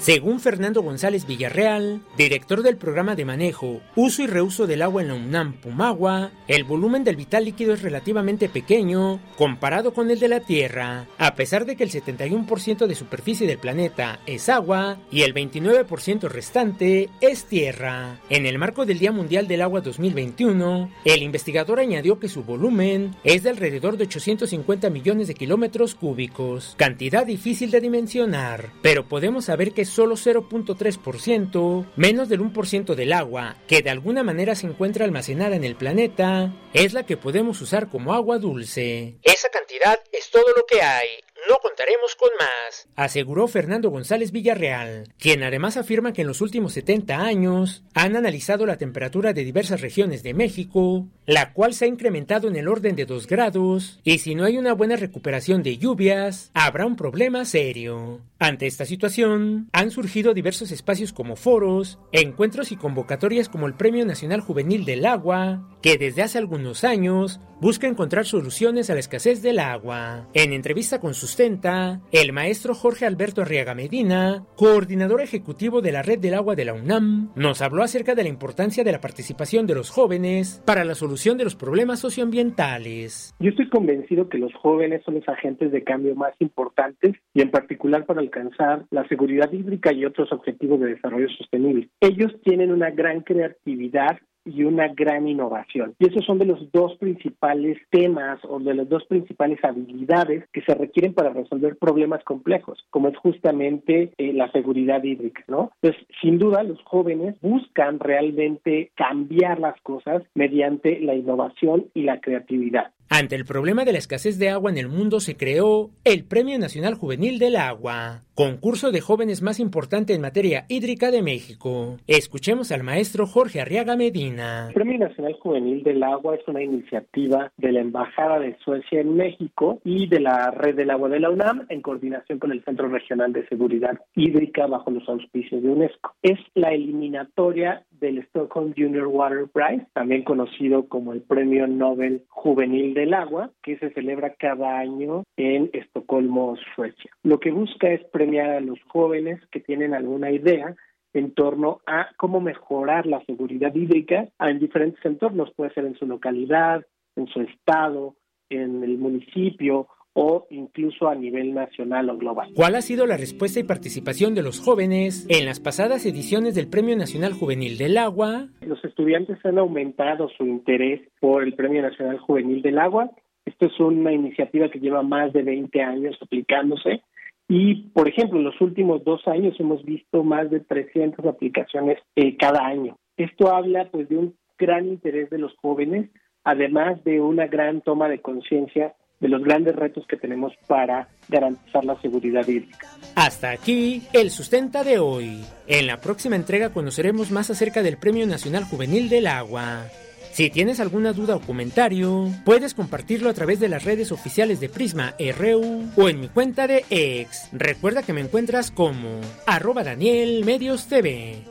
Según 0.00 0.38
Fernando 0.38 0.80
González 0.82 1.26
Villarreal, 1.26 2.02
director 2.16 2.62
del 2.62 2.76
programa 2.76 3.16
de 3.16 3.24
manejo, 3.24 3.80
uso 3.96 4.22
y 4.22 4.28
reuso 4.28 4.68
del 4.68 4.82
agua 4.82 5.02
en 5.02 5.08
la 5.08 5.14
UNAM 5.14 5.54
Pumagua, 5.54 6.30
el 6.46 6.62
volumen 6.62 7.02
del 7.02 7.16
vital 7.16 7.44
líquido 7.44 7.74
es 7.74 7.82
relativamente 7.82 8.48
pequeño 8.48 9.20
comparado 9.36 9.92
con 9.92 10.08
el 10.12 10.20
de 10.20 10.28
la 10.28 10.38
Tierra, 10.38 11.06
a 11.18 11.34
pesar 11.34 11.66
de 11.66 11.74
que 11.74 11.82
el 11.82 11.90
71% 11.90 12.86
de 12.86 12.94
superficie 12.94 13.48
del 13.48 13.58
planeta 13.58 14.20
es 14.24 14.48
agua 14.48 14.98
y 15.10 15.22
el 15.22 15.34
29% 15.34 16.28
restante 16.28 17.10
es 17.20 17.46
tierra. 17.46 18.20
En 18.30 18.46
el 18.46 18.56
marco 18.56 18.86
del 18.86 19.00
Día 19.00 19.10
Mundial 19.10 19.48
del 19.48 19.62
Agua 19.62 19.80
2021, 19.80 20.90
el 21.04 21.22
investigador 21.24 21.80
añadió 21.80 22.20
que 22.20 22.28
su 22.28 22.44
volumen 22.44 23.16
es 23.24 23.42
de 23.42 23.50
alrededor 23.50 23.96
de 23.96 24.04
850 24.04 24.90
millones 24.90 25.26
de 25.26 25.34
kilómetros 25.34 25.96
cúbicos, 25.96 26.74
cantidad 26.78 27.26
difícil 27.26 27.72
de 27.72 27.80
dimensionar, 27.80 28.70
pero 28.80 29.08
podemos 29.08 29.46
saber 29.46 29.72
que 29.72 29.87
solo 29.88 30.16
0.3%, 30.16 31.86
menos 31.96 32.28
del 32.28 32.40
1% 32.40 32.94
del 32.94 33.12
agua 33.12 33.56
que 33.66 33.82
de 33.82 33.90
alguna 33.90 34.22
manera 34.22 34.54
se 34.54 34.66
encuentra 34.66 35.04
almacenada 35.04 35.56
en 35.56 35.64
el 35.64 35.76
planeta, 35.76 36.52
es 36.72 36.92
la 36.92 37.04
que 37.04 37.16
podemos 37.16 37.60
usar 37.60 37.88
como 37.88 38.14
agua 38.14 38.38
dulce. 38.38 39.18
Esa 39.22 39.48
cantidad 39.48 39.98
es 40.12 40.30
todo 40.30 40.46
lo 40.56 40.64
que 40.66 40.82
hay 40.82 41.08
no 41.48 41.58
contaremos 41.62 42.14
con 42.16 42.30
más, 42.38 42.88
aseguró 42.96 43.46
Fernando 43.48 43.90
González 43.90 44.32
Villarreal, 44.32 45.12
quien 45.18 45.42
además 45.42 45.76
afirma 45.76 46.12
que 46.12 46.22
en 46.22 46.28
los 46.28 46.40
últimos 46.40 46.72
70 46.72 47.20
años 47.20 47.82
han 47.94 48.16
analizado 48.16 48.66
la 48.66 48.78
temperatura 48.78 49.32
de 49.32 49.44
diversas 49.44 49.80
regiones 49.80 50.22
de 50.22 50.34
México, 50.34 51.06
la 51.26 51.52
cual 51.52 51.74
se 51.74 51.84
ha 51.84 51.88
incrementado 51.88 52.48
en 52.48 52.56
el 52.56 52.68
orden 52.68 52.96
de 52.96 53.06
2 53.06 53.26
grados, 53.26 54.00
y 54.04 54.18
si 54.18 54.34
no 54.34 54.44
hay 54.44 54.58
una 54.58 54.72
buena 54.72 54.96
recuperación 54.96 55.62
de 55.62 55.78
lluvias, 55.78 56.50
habrá 56.54 56.86
un 56.86 56.96
problema 56.96 57.44
serio. 57.44 58.20
Ante 58.40 58.66
esta 58.66 58.84
situación, 58.84 59.68
han 59.72 59.90
surgido 59.90 60.32
diversos 60.32 60.70
espacios 60.70 61.12
como 61.12 61.34
foros, 61.36 61.98
encuentros 62.12 62.70
y 62.70 62.76
convocatorias 62.76 63.48
como 63.48 63.66
el 63.66 63.74
Premio 63.74 64.06
Nacional 64.06 64.40
Juvenil 64.40 64.84
del 64.84 65.06
Agua, 65.06 65.68
que 65.82 65.98
desde 65.98 66.22
hace 66.22 66.38
algunos 66.38 66.84
años 66.84 67.40
busca 67.60 67.88
encontrar 67.88 68.24
soluciones 68.24 68.88
a 68.88 68.94
la 68.94 69.00
escasez 69.00 69.42
del 69.42 69.58
agua. 69.58 70.28
En 70.32 70.52
entrevista 70.52 71.00
con 71.00 71.14
Sustenta, 71.14 72.00
el 72.12 72.32
maestro 72.32 72.74
Jorge 72.74 73.04
Alberto 73.04 73.42
Arriaga 73.42 73.74
Medina, 73.74 74.44
coordinador 74.56 75.20
ejecutivo 75.20 75.80
de 75.80 75.92
la 75.92 76.02
Red 76.02 76.20
del 76.20 76.34
Agua 76.34 76.54
de 76.54 76.64
la 76.64 76.74
UNAM, 76.74 77.32
nos 77.34 77.60
habló 77.62 77.82
acerca 77.82 78.14
de 78.14 78.22
la 78.22 78.28
importancia 78.28 78.84
de 78.84 78.92
la 78.92 79.00
participación 79.00 79.66
de 79.66 79.74
los 79.74 79.90
jóvenes 79.90 80.62
para 80.64 80.84
la 80.84 80.94
solución 80.94 81.36
de 81.36 81.44
los 81.44 81.56
problemas 81.56 81.98
socioambientales. 81.98 83.34
Yo 83.40 83.50
estoy 83.50 83.68
convencido 83.68 84.28
que 84.28 84.38
los 84.38 84.54
jóvenes 84.54 85.02
son 85.04 85.14
los 85.14 85.28
agentes 85.28 85.72
de 85.72 85.82
cambio 85.82 86.14
más 86.14 86.34
importantes 86.38 87.16
y 87.34 87.42
en 87.42 87.50
particular 87.50 88.06
para 88.06 88.20
alcanzar 88.20 88.84
la 88.90 89.06
seguridad 89.08 89.50
hídrica 89.52 89.92
y 89.92 90.04
otros 90.04 90.32
objetivos 90.32 90.80
de 90.80 90.94
desarrollo 90.94 91.28
sostenible. 91.36 91.88
Ellos 92.00 92.32
tienen 92.44 92.70
una 92.70 92.90
gran 92.90 93.22
creatividad 93.22 94.18
y 94.44 94.64
una 94.64 94.88
gran 94.88 95.28
innovación. 95.28 95.94
Y 95.98 96.08
esos 96.08 96.24
son 96.24 96.38
de 96.38 96.46
los 96.46 96.70
dos 96.72 96.96
principales 96.96 97.78
temas 97.90 98.40
o 98.44 98.58
de 98.58 98.74
las 98.74 98.88
dos 98.88 99.04
principales 99.06 99.62
habilidades 99.62 100.44
que 100.52 100.62
se 100.62 100.74
requieren 100.74 101.14
para 101.14 101.30
resolver 101.30 101.76
problemas 101.76 102.22
complejos, 102.24 102.84
como 102.90 103.08
es 103.08 103.16
justamente 103.18 104.12
eh, 104.18 104.32
la 104.32 104.50
seguridad 104.52 105.02
hídrica, 105.02 105.44
¿no? 105.48 105.70
Entonces, 105.82 106.06
sin 106.20 106.38
duda, 106.38 106.62
los 106.62 106.82
jóvenes 106.82 107.36
buscan 107.40 108.00
realmente 108.00 108.90
cambiar 108.94 109.60
las 109.60 109.80
cosas 109.82 110.22
mediante 110.34 111.00
la 111.00 111.14
innovación 111.14 111.86
y 111.94 112.02
la 112.02 112.20
creatividad. 112.20 112.92
Ante 113.10 113.36
el 113.36 113.46
problema 113.46 113.86
de 113.86 113.92
la 113.92 113.98
escasez 113.98 114.38
de 114.38 114.50
agua 114.50 114.70
en 114.70 114.76
el 114.76 114.88
mundo 114.88 115.20
se 115.20 115.34
creó 115.34 115.88
el 116.04 116.24
Premio 116.24 116.58
Nacional 116.58 116.94
Juvenil 116.94 117.38
del 117.38 117.56
Agua, 117.56 118.20
concurso 118.34 118.92
de 118.92 119.00
jóvenes 119.00 119.40
más 119.40 119.60
importante 119.60 120.12
en 120.12 120.20
materia 120.20 120.66
hídrica 120.68 121.10
de 121.10 121.22
México. 121.22 121.96
Escuchemos 122.06 122.70
al 122.70 122.82
maestro 122.82 123.26
Jorge 123.26 123.62
Arriaga 123.62 123.96
Medina. 123.96 124.66
El 124.68 124.74
Premio 124.74 124.98
Nacional 124.98 125.32
Juvenil 125.40 125.82
del 125.84 126.02
Agua 126.02 126.34
es 126.34 126.46
una 126.48 126.62
iniciativa 126.62 127.50
de 127.56 127.72
la 127.72 127.80
Embajada 127.80 128.40
de 128.40 128.58
Suecia 128.62 129.00
en 129.00 129.16
México 129.16 129.80
y 129.84 130.06
de 130.06 130.20
la 130.20 130.50
Red 130.50 130.76
del 130.76 130.90
Agua 130.90 131.08
de 131.08 131.20
la 131.20 131.30
UNAM 131.30 131.64
en 131.70 131.80
coordinación 131.80 132.38
con 132.38 132.52
el 132.52 132.62
Centro 132.62 132.88
Regional 132.88 133.32
de 133.32 133.48
Seguridad 133.48 133.98
Hídrica 134.16 134.66
bajo 134.66 134.90
los 134.90 135.08
auspicios 135.08 135.62
de 135.62 135.70
UNESCO. 135.70 136.12
Es 136.20 136.38
la 136.54 136.74
eliminatoria 136.74 137.86
del 138.00 138.18
Stockholm 138.18 138.74
Junior 138.76 139.06
Water 139.06 139.46
Prize, 139.52 139.86
también 139.94 140.24
conocido 140.24 140.88
como 140.88 141.14
el 141.14 141.22
Premio 141.22 141.66
Nobel 141.66 142.22
Juvenil 142.28 142.97
del 142.98 143.14
Agua, 143.14 143.52
que 143.62 143.78
se 143.78 143.90
celebra 143.90 144.34
cada 144.34 144.78
año 144.78 145.22
en 145.36 145.70
Estocolmo, 145.72 146.56
Suecia. 146.74 147.10
Lo 147.22 147.38
que 147.38 147.52
busca 147.52 147.88
es 147.88 148.02
premiar 148.06 148.50
a 148.50 148.60
los 148.60 148.82
jóvenes 148.88 149.40
que 149.52 149.60
tienen 149.60 149.94
alguna 149.94 150.32
idea 150.32 150.74
en 151.14 151.32
torno 151.32 151.80
a 151.86 152.08
cómo 152.16 152.40
mejorar 152.40 153.06
la 153.06 153.24
seguridad 153.24 153.72
hídrica 153.74 154.28
en 154.40 154.58
diferentes 154.58 155.04
entornos, 155.04 155.52
puede 155.54 155.72
ser 155.74 155.84
en 155.84 155.96
su 155.96 156.06
localidad, 156.06 156.84
en 157.14 157.28
su 157.28 157.40
estado, 157.40 158.16
en 158.50 158.82
el 158.82 158.98
municipio 158.98 159.86
o 160.20 160.48
incluso 160.50 161.08
a 161.08 161.14
nivel 161.14 161.54
nacional 161.54 162.10
o 162.10 162.18
global. 162.18 162.50
¿Cuál 162.56 162.74
ha 162.74 162.82
sido 162.82 163.06
la 163.06 163.16
respuesta 163.16 163.60
y 163.60 163.62
participación 163.62 164.34
de 164.34 164.42
los 164.42 164.58
jóvenes 164.58 165.28
en 165.30 165.46
las 165.46 165.60
pasadas 165.60 166.04
ediciones 166.06 166.56
del 166.56 166.68
Premio 166.68 166.96
Nacional 166.96 167.34
Juvenil 167.34 167.78
del 167.78 167.96
Agua? 167.96 168.48
Los 168.62 168.84
estudiantes 168.84 169.38
han 169.44 169.58
aumentado 169.58 170.28
su 170.36 170.44
interés 170.44 171.02
por 171.20 171.44
el 171.44 171.54
Premio 171.54 171.82
Nacional 171.82 172.18
Juvenil 172.18 172.62
del 172.62 172.80
Agua. 172.80 173.08
Esto 173.44 173.66
es 173.66 173.78
una 173.78 174.12
iniciativa 174.12 174.68
que 174.68 174.80
lleva 174.80 175.04
más 175.04 175.32
de 175.32 175.44
20 175.44 175.80
años 175.82 176.18
aplicándose 176.20 177.02
y, 177.46 177.88
por 177.94 178.08
ejemplo, 178.08 178.38
en 178.40 178.44
los 178.44 178.60
últimos 178.60 179.04
dos 179.04 179.22
años 179.28 179.54
hemos 179.60 179.84
visto 179.84 180.24
más 180.24 180.50
de 180.50 180.58
300 180.58 181.24
aplicaciones 181.26 181.98
eh, 182.16 182.36
cada 182.36 182.66
año. 182.66 182.96
Esto 183.16 183.54
habla 183.54 183.88
pues 183.92 184.08
de 184.08 184.16
un 184.16 184.34
gran 184.58 184.88
interés 184.88 185.30
de 185.30 185.38
los 185.38 185.54
jóvenes, 185.58 186.10
además 186.42 187.04
de 187.04 187.20
una 187.20 187.46
gran 187.46 187.82
toma 187.82 188.08
de 188.08 188.20
conciencia 188.20 188.94
de 189.20 189.28
los 189.28 189.42
grandes 189.42 189.74
retos 189.74 190.06
que 190.06 190.16
tenemos 190.16 190.52
para 190.66 191.08
garantizar 191.28 191.84
la 191.84 192.00
seguridad 192.00 192.46
hídrica. 192.46 192.86
Hasta 193.14 193.50
aquí 193.50 194.02
el 194.12 194.30
sustenta 194.30 194.84
de 194.84 194.98
hoy. 194.98 195.44
En 195.66 195.86
la 195.86 196.00
próxima 196.00 196.36
entrega 196.36 196.70
conoceremos 196.70 197.30
más 197.30 197.50
acerca 197.50 197.82
del 197.82 197.98
Premio 197.98 198.26
Nacional 198.26 198.64
Juvenil 198.64 199.08
del 199.08 199.26
Agua. 199.26 199.86
Si 200.32 200.50
tienes 200.50 200.78
alguna 200.78 201.12
duda 201.12 201.34
o 201.34 201.40
comentario, 201.40 202.28
puedes 202.44 202.72
compartirlo 202.74 203.28
a 203.28 203.34
través 203.34 203.58
de 203.58 203.68
las 203.68 203.84
redes 203.84 204.12
oficiales 204.12 204.60
de 204.60 204.68
Prisma 204.68 205.14
RU 205.36 205.90
o 205.96 206.08
en 206.08 206.20
mi 206.20 206.28
cuenta 206.28 206.68
de 206.68 206.84
ex. 206.90 207.48
Recuerda 207.52 208.04
que 208.04 208.12
me 208.12 208.20
encuentras 208.20 208.70
como 208.70 209.20
arroba 209.46 209.82
Daniel 209.82 210.44
Medios 210.44 210.86
TV. 210.86 211.42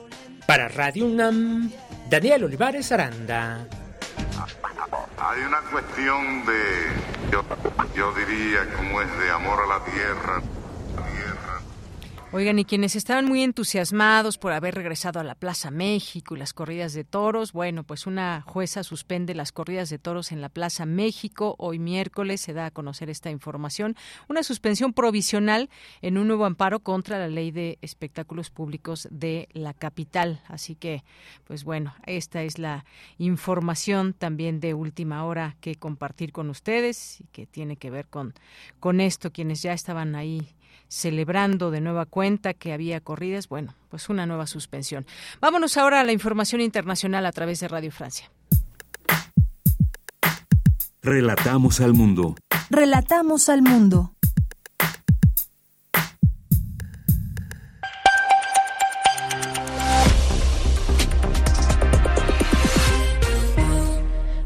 Para 0.45 0.69
Radio 0.69 1.05
UNAM, 1.05 1.69
Daniel 2.09 2.45
Olivares 2.45 2.93
Aranda. 2.93 3.67
Hay 5.19 5.41
una 5.41 5.61
cuestión 5.71 6.45
de, 6.45 6.93
yo, 7.95 8.13
diría, 8.13 8.59
como 8.77 9.01
es 9.01 9.17
de 9.17 9.31
amor 9.31 9.59
a 9.61 9.67
la 9.67 9.83
tierra 9.83 10.41
Oigan, 12.37 12.59
y 12.59 12.65
quienes 12.65 12.95
estaban 12.95 13.25
muy 13.25 13.41
entusiasmados 13.41 14.37
por 14.37 14.53
haber 14.53 14.75
regresado 14.75 15.19
a 15.19 15.23
la 15.23 15.33
Plaza 15.33 15.71
México 15.71 16.35
y 16.35 16.37
las 16.37 16.53
corridas 16.53 16.93
de 16.93 17.03
toros, 17.03 17.51
bueno, 17.51 17.83
pues 17.83 18.05
una 18.05 18.43
jueza 18.45 18.83
suspende 18.83 19.33
las 19.33 19.51
corridas 19.51 19.89
de 19.89 19.97
toros 19.97 20.31
en 20.31 20.39
la 20.39 20.49
Plaza 20.49 20.85
México. 20.85 21.55
Hoy 21.57 21.79
miércoles 21.79 22.39
se 22.39 22.53
da 22.53 22.67
a 22.67 22.71
conocer 22.71 23.09
esta 23.09 23.31
información. 23.31 23.95
Una 24.29 24.43
suspensión 24.43 24.93
provisional 24.93 25.71
en 26.03 26.19
un 26.19 26.27
nuevo 26.27 26.45
amparo 26.45 26.81
contra 26.81 27.17
la 27.17 27.27
ley 27.27 27.49
de 27.49 27.79
espectáculos 27.81 28.51
públicos 28.51 29.07
de 29.09 29.49
la 29.53 29.73
capital. 29.73 30.43
Así 30.47 30.75
que, 30.75 31.03
pues 31.43 31.63
bueno, 31.63 31.95
esta 32.05 32.43
es 32.43 32.59
la 32.59 32.85
información 33.17 34.13
también 34.13 34.59
de 34.59 34.75
última 34.75 35.25
hora 35.25 35.57
que 35.59 35.73
compartir 35.73 36.33
con 36.33 36.51
ustedes 36.51 37.19
y 37.19 37.23
que 37.31 37.47
tiene 37.47 37.77
que 37.77 37.89
ver 37.89 38.07
con, 38.09 38.35
con 38.79 39.01
esto, 39.01 39.31
quienes 39.31 39.63
ya 39.63 39.73
estaban 39.73 40.13
ahí 40.13 40.53
celebrando 40.87 41.71
de 41.71 41.81
nueva 41.81 42.05
cuenta 42.05 42.53
que 42.53 42.73
había 42.73 42.99
corridas, 43.01 43.47
bueno, 43.47 43.73
pues 43.89 44.09
una 44.09 44.25
nueva 44.25 44.47
suspensión. 44.47 45.05
Vámonos 45.41 45.77
ahora 45.77 45.99
a 45.99 46.03
la 46.03 46.11
información 46.11 46.61
internacional 46.61 47.25
a 47.25 47.31
través 47.31 47.59
de 47.59 47.67
Radio 47.67 47.91
Francia. 47.91 48.31
Relatamos 51.01 51.79
al 51.79 51.93
mundo. 51.93 52.35
Relatamos 52.69 53.49
al 53.49 53.61
mundo. 53.61 54.13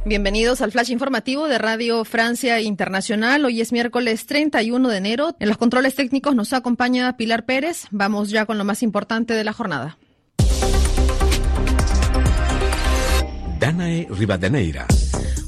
Bienvenidos 0.03 0.61
al 0.61 0.71
flash 0.71 0.89
informativo 0.89 1.47
de 1.47 1.59
Radio 1.59 2.03
Francia 2.05 2.59
Internacional. 2.59 3.45
Hoy 3.45 3.61
es 3.61 3.71
miércoles 3.71 4.25
31 4.25 4.89
de 4.89 4.97
enero. 4.97 5.35
En 5.39 5.47
los 5.47 5.59
controles 5.59 5.93
técnicos 5.93 6.33
nos 6.33 6.53
acompaña 6.53 7.15
Pilar 7.17 7.45
Pérez. 7.45 7.85
Vamos 7.91 8.31
ya 8.31 8.47
con 8.47 8.57
lo 8.57 8.65
más 8.65 8.81
importante 8.81 9.35
de 9.35 9.43
la 9.43 9.53
jornada. 9.53 9.99
Danae 13.59 14.07
Rivadeneira. 14.09 14.87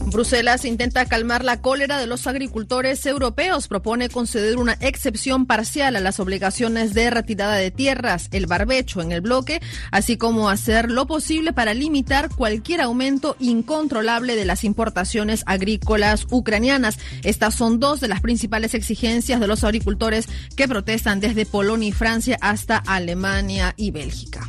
Bruselas 0.07 0.65
intenta 0.65 1.05
calmar 1.05 1.43
la 1.43 1.61
cólera 1.61 1.97
de 1.97 2.07
los 2.07 2.27
agricultores 2.27 3.05
europeos. 3.05 3.67
Propone 3.67 4.09
conceder 4.09 4.57
una 4.57 4.77
excepción 4.79 5.45
parcial 5.45 5.95
a 5.95 5.99
las 5.99 6.19
obligaciones 6.19 6.93
de 6.93 7.09
retirada 7.09 7.55
de 7.55 7.71
tierras, 7.71 8.29
el 8.31 8.45
barbecho 8.45 9.01
en 9.01 9.11
el 9.11 9.21
bloque, 9.21 9.61
así 9.91 10.17
como 10.17 10.49
hacer 10.49 10.91
lo 10.91 11.07
posible 11.07 11.53
para 11.53 11.73
limitar 11.73 12.29
cualquier 12.29 12.81
aumento 12.81 13.35
incontrolable 13.39 14.35
de 14.35 14.45
las 14.45 14.63
importaciones 14.63 15.43
agrícolas 15.45 16.27
ucranianas. 16.29 16.99
Estas 17.23 17.55
son 17.55 17.79
dos 17.79 17.99
de 17.99 18.07
las 18.07 18.21
principales 18.21 18.73
exigencias 18.73 19.39
de 19.39 19.47
los 19.47 19.63
agricultores 19.63 20.27
que 20.55 20.67
protestan 20.67 21.19
desde 21.19 21.45
Polonia 21.45 21.89
y 21.89 21.91
Francia 21.91 22.37
hasta 22.41 22.77
Alemania 22.77 23.73
y 23.77 23.91
Bélgica. 23.91 24.47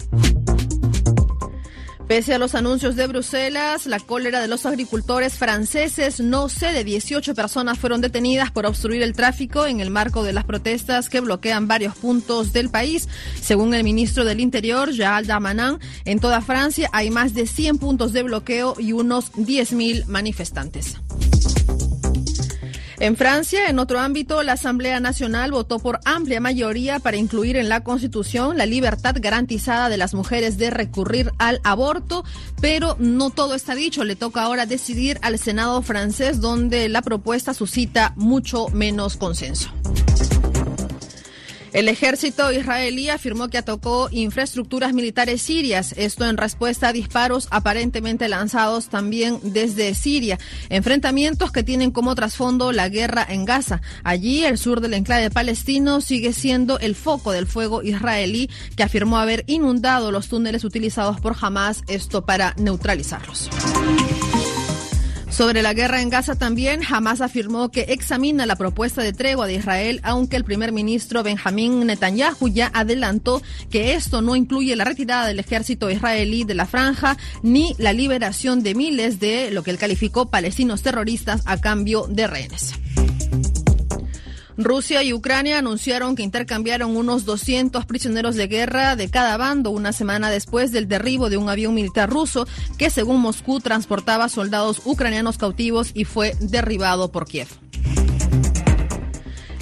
Pese 2.08 2.34
a 2.34 2.38
los 2.38 2.54
anuncios 2.54 2.96
de 2.96 3.06
Bruselas, 3.06 3.86
la 3.86 3.98
cólera 3.98 4.42
de 4.42 4.48
los 4.48 4.66
agricultores 4.66 5.38
franceses 5.38 6.20
no 6.20 6.50
cede. 6.50 6.84
18 6.84 7.34
personas 7.34 7.78
fueron 7.78 8.02
detenidas 8.02 8.50
por 8.50 8.66
obstruir 8.66 9.02
el 9.02 9.14
tráfico 9.14 9.64
en 9.64 9.80
el 9.80 9.90
marco 9.90 10.22
de 10.22 10.34
las 10.34 10.44
protestas 10.44 11.08
que 11.08 11.20
bloquean 11.20 11.66
varios 11.66 11.96
puntos 11.96 12.52
del 12.52 12.68
país. 12.68 13.08
Según 13.40 13.72
el 13.72 13.84
ministro 13.84 14.26
del 14.26 14.40
Interior, 14.40 14.94
Jaal 14.94 15.26
Damanin, 15.26 15.78
en 16.04 16.20
toda 16.20 16.42
Francia 16.42 16.90
hay 16.92 17.10
más 17.10 17.32
de 17.32 17.46
100 17.46 17.78
puntos 17.78 18.12
de 18.12 18.22
bloqueo 18.22 18.74
y 18.78 18.92
unos 18.92 19.32
10.000 19.32 20.04
manifestantes. 20.04 20.98
En 23.04 23.16
Francia, 23.18 23.68
en 23.68 23.78
otro 23.78 24.00
ámbito, 24.00 24.42
la 24.42 24.54
Asamblea 24.54 24.98
Nacional 24.98 25.50
votó 25.50 25.78
por 25.78 26.00
amplia 26.06 26.40
mayoría 26.40 27.00
para 27.00 27.18
incluir 27.18 27.56
en 27.56 27.68
la 27.68 27.84
Constitución 27.84 28.56
la 28.56 28.64
libertad 28.64 29.14
garantizada 29.20 29.90
de 29.90 29.98
las 29.98 30.14
mujeres 30.14 30.56
de 30.56 30.70
recurrir 30.70 31.30
al 31.36 31.60
aborto, 31.64 32.24
pero 32.62 32.96
no 32.98 33.28
todo 33.28 33.56
está 33.56 33.74
dicho. 33.74 34.04
Le 34.04 34.16
toca 34.16 34.42
ahora 34.42 34.64
decidir 34.64 35.18
al 35.20 35.38
Senado 35.38 35.82
francés, 35.82 36.40
donde 36.40 36.88
la 36.88 37.02
propuesta 37.02 37.52
suscita 37.52 38.14
mucho 38.16 38.68
menos 38.68 39.18
consenso. 39.18 39.70
El 41.74 41.88
ejército 41.88 42.52
israelí 42.52 43.08
afirmó 43.08 43.48
que 43.48 43.58
atacó 43.58 44.08
infraestructuras 44.12 44.92
militares 44.92 45.42
sirias, 45.42 45.92
esto 45.96 46.24
en 46.24 46.36
respuesta 46.36 46.88
a 46.88 46.92
disparos 46.92 47.48
aparentemente 47.50 48.28
lanzados 48.28 48.88
también 48.88 49.40
desde 49.42 49.92
Siria, 49.94 50.38
enfrentamientos 50.68 51.50
que 51.50 51.64
tienen 51.64 51.90
como 51.90 52.14
trasfondo 52.14 52.70
la 52.70 52.88
guerra 52.88 53.26
en 53.28 53.44
Gaza. 53.44 53.82
Allí, 54.04 54.44
el 54.44 54.56
sur 54.56 54.80
del 54.80 54.94
enclave 54.94 55.30
palestino 55.30 56.00
sigue 56.00 56.32
siendo 56.32 56.78
el 56.78 56.94
foco 56.94 57.32
del 57.32 57.48
fuego 57.48 57.82
israelí, 57.82 58.48
que 58.76 58.84
afirmó 58.84 59.18
haber 59.18 59.42
inundado 59.48 60.12
los 60.12 60.28
túneles 60.28 60.62
utilizados 60.62 61.20
por 61.20 61.34
Hamas, 61.40 61.82
esto 61.88 62.24
para 62.24 62.54
neutralizarlos. 62.56 63.50
Sobre 65.34 65.62
la 65.62 65.74
guerra 65.74 66.00
en 66.00 66.10
Gaza 66.10 66.36
también, 66.36 66.82
Hamas 66.88 67.20
afirmó 67.20 67.68
que 67.72 67.86
examina 67.88 68.46
la 68.46 68.54
propuesta 68.54 69.02
de 69.02 69.12
tregua 69.12 69.48
de 69.48 69.54
Israel, 69.54 69.98
aunque 70.04 70.36
el 70.36 70.44
primer 70.44 70.70
ministro 70.70 71.24
Benjamín 71.24 71.84
Netanyahu 71.84 72.46
ya 72.46 72.70
adelantó 72.72 73.42
que 73.68 73.94
esto 73.94 74.22
no 74.22 74.36
incluye 74.36 74.76
la 74.76 74.84
retirada 74.84 75.26
del 75.26 75.40
ejército 75.40 75.90
israelí 75.90 76.44
de 76.44 76.54
la 76.54 76.66
franja 76.66 77.16
ni 77.42 77.74
la 77.78 77.92
liberación 77.92 78.62
de 78.62 78.76
miles 78.76 79.18
de 79.18 79.50
lo 79.50 79.64
que 79.64 79.72
él 79.72 79.78
calificó 79.78 80.30
palestinos 80.30 80.82
terroristas 80.82 81.42
a 81.46 81.60
cambio 81.60 82.06
de 82.08 82.28
rehenes. 82.28 82.74
Rusia 84.56 85.02
y 85.02 85.12
Ucrania 85.12 85.58
anunciaron 85.58 86.14
que 86.14 86.22
intercambiaron 86.22 86.96
unos 86.96 87.24
200 87.24 87.86
prisioneros 87.86 88.36
de 88.36 88.46
guerra 88.46 88.96
de 88.96 89.10
cada 89.10 89.36
bando 89.36 89.70
una 89.70 89.92
semana 89.92 90.30
después 90.30 90.70
del 90.70 90.88
derribo 90.88 91.28
de 91.28 91.36
un 91.36 91.48
avión 91.48 91.74
militar 91.74 92.08
ruso 92.08 92.46
que, 92.78 92.90
según 92.90 93.20
Moscú, 93.20 93.60
transportaba 93.60 94.28
soldados 94.28 94.82
ucranianos 94.84 95.38
cautivos 95.38 95.90
y 95.94 96.04
fue 96.04 96.36
derribado 96.40 97.10
por 97.10 97.26
Kiev. 97.26 97.48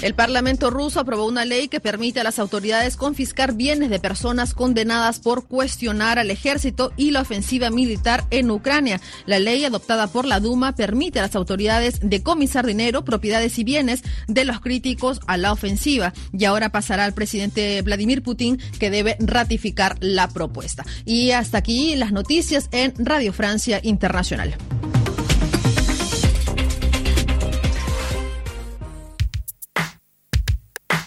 El 0.02 0.14
Parlamento 0.14 0.68
ruso 0.68 0.98
aprobó 0.98 1.26
una 1.26 1.44
ley 1.44 1.68
que 1.68 1.78
permite 1.78 2.18
a 2.18 2.24
las 2.24 2.40
autoridades 2.40 2.96
confiscar 2.96 3.54
bienes 3.54 3.88
de 3.88 4.00
personas 4.00 4.52
condenadas 4.52 5.20
por 5.20 5.46
cuestionar 5.46 6.18
al 6.18 6.32
ejército 6.32 6.92
y 6.96 7.12
la 7.12 7.20
ofensiva 7.20 7.70
militar 7.70 8.24
en 8.30 8.50
Ucrania. 8.50 9.00
La 9.26 9.38
ley 9.38 9.64
adoptada 9.64 10.08
por 10.08 10.26
la 10.26 10.40
Duma 10.40 10.74
permite 10.74 11.20
a 11.20 11.22
las 11.22 11.36
autoridades 11.36 12.00
decomisar 12.02 12.66
dinero, 12.66 13.04
propiedades 13.04 13.56
y 13.60 13.64
bienes 13.64 14.02
de 14.26 14.44
los 14.44 14.60
críticos 14.60 15.20
a 15.28 15.36
la 15.36 15.52
ofensiva. 15.52 16.12
Y 16.36 16.46
ahora 16.46 16.70
pasará 16.70 17.04
al 17.04 17.14
presidente 17.14 17.80
Vladimir 17.82 18.24
Putin 18.24 18.58
que 18.80 18.90
debe 18.90 19.16
ratificar 19.20 19.98
la 20.00 20.28
propuesta. 20.28 20.84
Y 21.04 21.30
hasta 21.30 21.58
aquí 21.58 21.94
las 21.94 22.10
noticias 22.10 22.68
en 22.72 22.92
Radio 22.98 23.32
Francia 23.32 23.78
Internacional. 23.84 24.56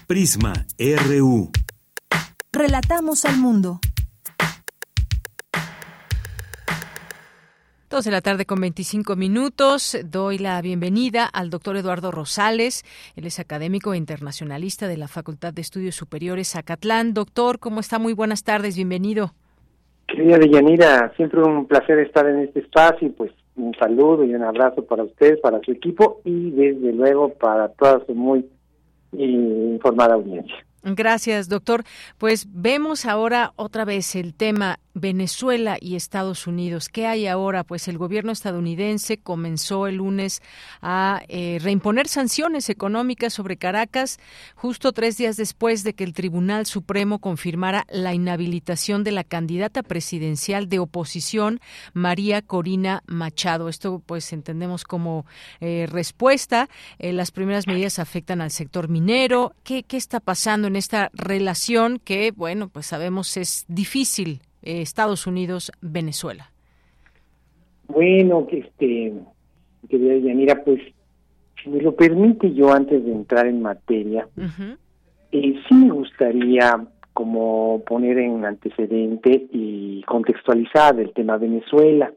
Prisma 0.07 0.53
RU. 0.77 1.49
Relatamos 2.53 3.26
al 3.26 3.38
mundo. 3.38 3.80
Dos 7.90 8.06
de 8.06 8.11
la 8.11 8.22
tarde 8.22 8.45
con 8.45 8.61
25 8.61 9.15
minutos. 9.15 9.98
Doy 10.06 10.38
la 10.38 10.61
bienvenida 10.61 11.26
al 11.26 11.49
doctor 11.49 11.76
Eduardo 11.77 12.11
Rosales. 12.11 12.84
Él 13.15 13.26
es 13.26 13.40
académico 13.40 13.94
e 13.94 13.98
internacionalista 13.98 14.88
de 14.88 14.98
la 14.98 15.07
Facultad 15.07 15.53
de 15.53 15.61
Estudios 15.61 15.95
Superiores 15.95 16.56
Acatlán. 16.56 17.15
Doctor, 17.15 17.57
¿cómo 17.57 17.80
está? 17.80 17.98
Muy 17.98 18.14
buenas 18.14 18.44
tardes. 18.44 18.76
Bienvenido. 18.76 19.32
Querida 20.07 20.38
Deyanira, 20.38 21.14
siempre 21.15 21.41
un 21.41 21.65
placer 21.65 21.98
estar 21.98 22.27
en 22.27 22.41
este 22.41 22.60
espacio 22.60 23.07
y 23.07 23.11
pues 23.11 23.32
un 23.56 23.73
saludo 23.73 24.23
y 24.23 24.36
un 24.36 24.44
abrazo 24.44 24.86
para 24.86 25.03
usted, 25.03 25.40
para 25.41 25.60
su 25.61 25.72
equipo 25.72 26.22
y 26.23 26.52
desde 26.52 26.94
luego 26.94 27.30
para 27.30 27.69
toda 27.69 28.06
su 28.06 28.14
muy 28.14 28.45
informada 29.20 30.14
audiencia. 30.16 30.56
Gracias, 30.88 31.49
doctor. 31.49 31.84
Pues 32.20 32.45
vemos 32.52 33.07
ahora 33.07 33.53
otra 33.56 33.86
vez 33.86 34.16
el 34.16 34.36
tema 34.36 34.80
Venezuela 34.94 35.78
y 35.82 35.95
Estados 35.95 36.45
Unidos. 36.45 36.90
¿Qué 36.90 37.07
hay 37.07 37.26
ahora? 37.26 37.64
Pues 37.64 37.88
el 37.88 37.98
gobierno 37.98 38.32
estadounidense 38.32 39.18
comenzó 39.18 39.88
el 39.88 39.95
lunes 39.95 40.41
a 40.82 41.24
eh, 41.28 41.57
reimponer 41.62 42.07
sanciones 42.07 42.70
económicas 42.70 43.34
sobre 43.34 43.57
Caracas, 43.57 44.20
justo 44.56 44.94
tres 44.94 45.18
días 45.18 45.36
después 45.38 45.84
de 45.84 45.95
que 45.95 46.06
el 46.06 46.14
Tribunal 46.14 46.66
Supremo 46.68 47.20
confirmara 47.20 47.86
la 47.90 48.14
inhabilitación 48.14 49.03
de 49.03 49.12
la 49.12 49.24
candidata 49.24 49.84
presidencial 49.84 50.70
de 50.70 50.80
oposición, 50.80 51.60
María 51.94 52.41
Corina 52.41 53.03
Machado. 53.07 53.70
Esto, 53.70 54.02
pues, 54.06 54.32
entendemos 54.32 54.86
como 54.86 55.26
eh, 55.60 55.88
respuesta. 55.91 56.70
Eh, 56.99 57.12
las 57.12 57.32
primeras 57.32 57.68
medidas 57.68 57.99
afectan 57.99 58.40
al 58.40 58.52
sector 58.52 58.88
minero. 58.88 59.53
¿Qué, 59.64 59.84
¿Qué 59.84 59.98
está 59.98 60.22
pasando 60.22 60.68
en 60.68 60.74
esta 60.76 61.10
relación 61.14 61.99
que, 61.99 62.31
bueno, 62.31 62.69
pues 62.69 62.88
sabemos 62.88 63.38
es 63.38 63.65
difícil 63.68 64.41
eh, 64.61 64.81
Estados 64.81 65.27
Unidos, 65.27 65.72
Venezuela? 65.81 66.52
Bueno, 67.88 68.47
este, 68.52 69.14
querida 69.89 70.18
Yanira, 70.18 70.64
pues, 70.64 70.81
si 71.64 71.69
me 71.69 71.81
lo 71.81 71.95
permite 71.95 72.53
yo 72.53 72.73
antes 72.73 73.03
de 73.06 73.11
entrar 73.11 73.47
en 73.47 73.61
materia, 73.61 74.27
eh, 75.31 75.60
sí 75.68 75.76
me 75.76 75.91
gustaría 75.91 76.88
como 77.14 77.81
poner 77.88 78.18
en 78.18 78.43
antecedente 78.43 79.47
y 79.52 80.03
contextualizar 80.03 80.99
el 80.99 81.14
tema 81.14 81.38
Venezuela. 81.38 82.11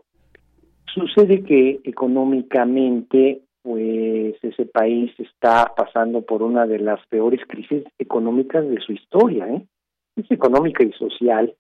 Sucede 0.93 1.45
que 1.45 1.81
económicamente, 1.85 3.43
pues 3.69 4.37
ese 4.41 4.65
país 4.65 5.13
está 5.19 5.75
pasando 5.77 6.23
por 6.23 6.43
una 6.43 6.67
de 6.67 6.79
las 6.79 7.07
peores 7.09 7.43
crisis 7.47 7.85
económicas 7.99 8.67
de 8.67 8.81
su 8.81 8.93
historia, 8.95 9.47
¿eh? 9.47 9.67
Es 10.17 10.31
económica 10.31 10.83
y 10.83 10.91
social, 10.93 11.55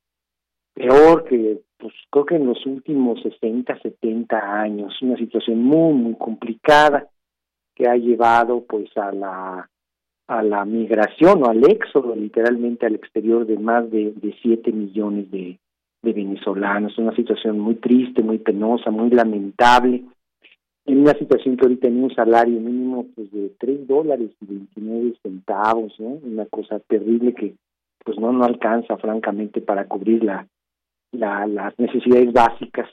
peor 0.73 1.25
que, 1.25 1.61
pues 1.77 1.93
creo 2.09 2.25
que 2.25 2.37
en 2.37 2.47
los 2.47 2.65
últimos 2.65 3.21
60, 3.21 3.79
70 3.83 4.39
años, 4.39 4.97
una 5.03 5.19
situación 5.19 5.63
muy, 5.63 5.93
muy 5.93 6.15
complicada 6.15 7.11
que 7.75 7.87
ha 7.87 7.97
llevado 7.97 8.65
pues 8.65 8.89
a 8.97 9.13
la 9.13 9.69
a 10.29 10.43
la 10.43 10.65
migración 10.65 11.43
o 11.43 11.51
al 11.51 11.63
éxodo 11.71 12.17
literalmente 12.17 12.87
al 12.87 12.95
exterior 12.95 13.47
de 13.47 13.59
más 13.59 13.91
de, 13.91 14.13
de 14.13 14.35
7 14.41 14.73
millones 14.73 15.31
de, 15.31 15.59
de 16.03 16.13
venezolanos. 16.15 16.97
Una 16.97 17.15
situación 17.15 17.59
muy 17.59 17.75
triste, 17.75 18.23
muy 18.23 18.39
penosa, 18.39 18.91
muy 18.91 19.11
lamentable. 19.11 20.05
En 20.89 21.01
una 21.01 21.13
situación 21.13 21.59
que 21.59 21.65
ahorita 21.65 21.87
en 21.87 22.03
un 22.03 22.15
salario 22.15 22.59
mínimo 22.59 23.07
pues 23.15 23.31
de 23.31 23.51
3 23.59 23.87
dólares 23.87 24.31
y 24.41 24.47
29 24.47 25.17
centavos, 25.23 25.93
¿no? 25.99 26.19
Una 26.23 26.47
cosa 26.47 26.81
terrible 26.81 27.35
que 27.35 27.57
pues 28.05 28.19
no 28.19 28.33
no 28.33 28.45
alcanza 28.45 28.97
francamente 28.97 29.61
para 29.61 29.87
cubrir 29.87 30.25
la, 30.25 30.49
la 31.13 31.47
las 31.47 31.79
necesidades 31.79 32.33
básicas. 32.33 32.89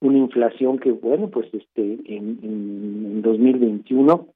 Una 0.00 0.18
inflación 0.18 0.78
que 0.78 0.92
bueno 0.92 1.28
pues 1.28 1.52
este 1.52 1.82
en, 2.06 2.38
en, 2.42 3.06
en 3.06 3.22
2021 3.22 4.28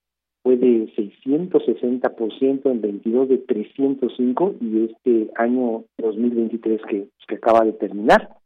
fue 0.43 0.57
de 0.57 0.93
660% 0.97 2.69
en 2.69 2.81
22 2.81 3.29
de 3.29 3.39
305 3.39 4.55
y 4.61 4.85
este 4.87 5.31
año 5.37 5.85
2023 5.99 6.83
que, 6.83 7.09
que 7.29 7.35
acaba 7.37 7.65
de 7.65 7.75
terminar 7.75 8.38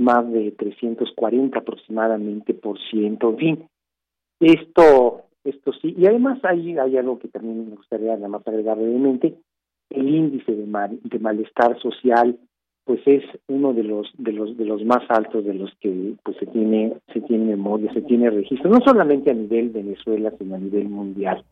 más 0.00 0.30
de 0.32 0.50
340 0.52 1.58
aproximadamente 1.58 2.54
por 2.54 2.78
ciento. 2.90 3.30
En 3.30 3.36
fin, 3.36 3.68
esto 4.40 5.22
esto 5.44 5.72
sí 5.80 5.94
y 5.96 6.06
además 6.06 6.38
hay 6.44 6.76
hay 6.78 6.96
algo 6.96 7.18
que 7.18 7.28
también 7.28 7.70
me 7.70 7.76
gustaría 7.76 8.16
nada 8.16 8.40
agregar 8.44 8.76
brevemente 8.76 9.36
el 9.90 10.08
índice 10.08 10.52
de, 10.52 10.66
mal, 10.66 11.00
de 11.02 11.18
malestar 11.18 11.78
social 11.80 12.38
pues 12.84 13.00
es 13.06 13.22
uno 13.48 13.72
de 13.72 13.84
los 13.84 14.10
de 14.18 14.32
los 14.32 14.56
de 14.56 14.64
los 14.64 14.84
más 14.84 15.02
altos 15.08 15.44
de 15.44 15.54
los 15.54 15.72
que 15.80 16.14
pues 16.22 16.36
se 16.38 16.46
tiene 16.46 16.94
se 17.12 17.20
tiene 17.22 17.44
memoria 17.46 17.92
se 17.92 18.02
tiene 18.02 18.30
registro 18.30 18.70
no 18.70 18.80
solamente 18.84 19.30
a 19.30 19.34
nivel 19.34 19.70
Venezuela 19.70 20.32
sino 20.38 20.56
a 20.56 20.58
nivel 20.58 20.88
mundial 20.88 21.42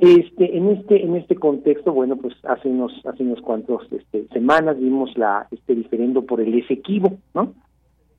este 0.00 0.56
en 0.56 0.70
este 0.70 1.04
en 1.04 1.16
este 1.16 1.36
contexto 1.36 1.92
bueno 1.92 2.16
pues 2.16 2.34
hace 2.44 2.68
unos 2.68 2.92
hace 3.04 3.22
unos 3.22 3.40
cuantos 3.40 3.86
este, 3.92 4.26
semanas 4.32 4.78
vimos 4.78 5.16
la 5.16 5.46
este 5.50 5.74
diferendo 5.74 6.22
por 6.22 6.40
el 6.40 6.52
Esequibo 6.58 7.18
no 7.32 7.54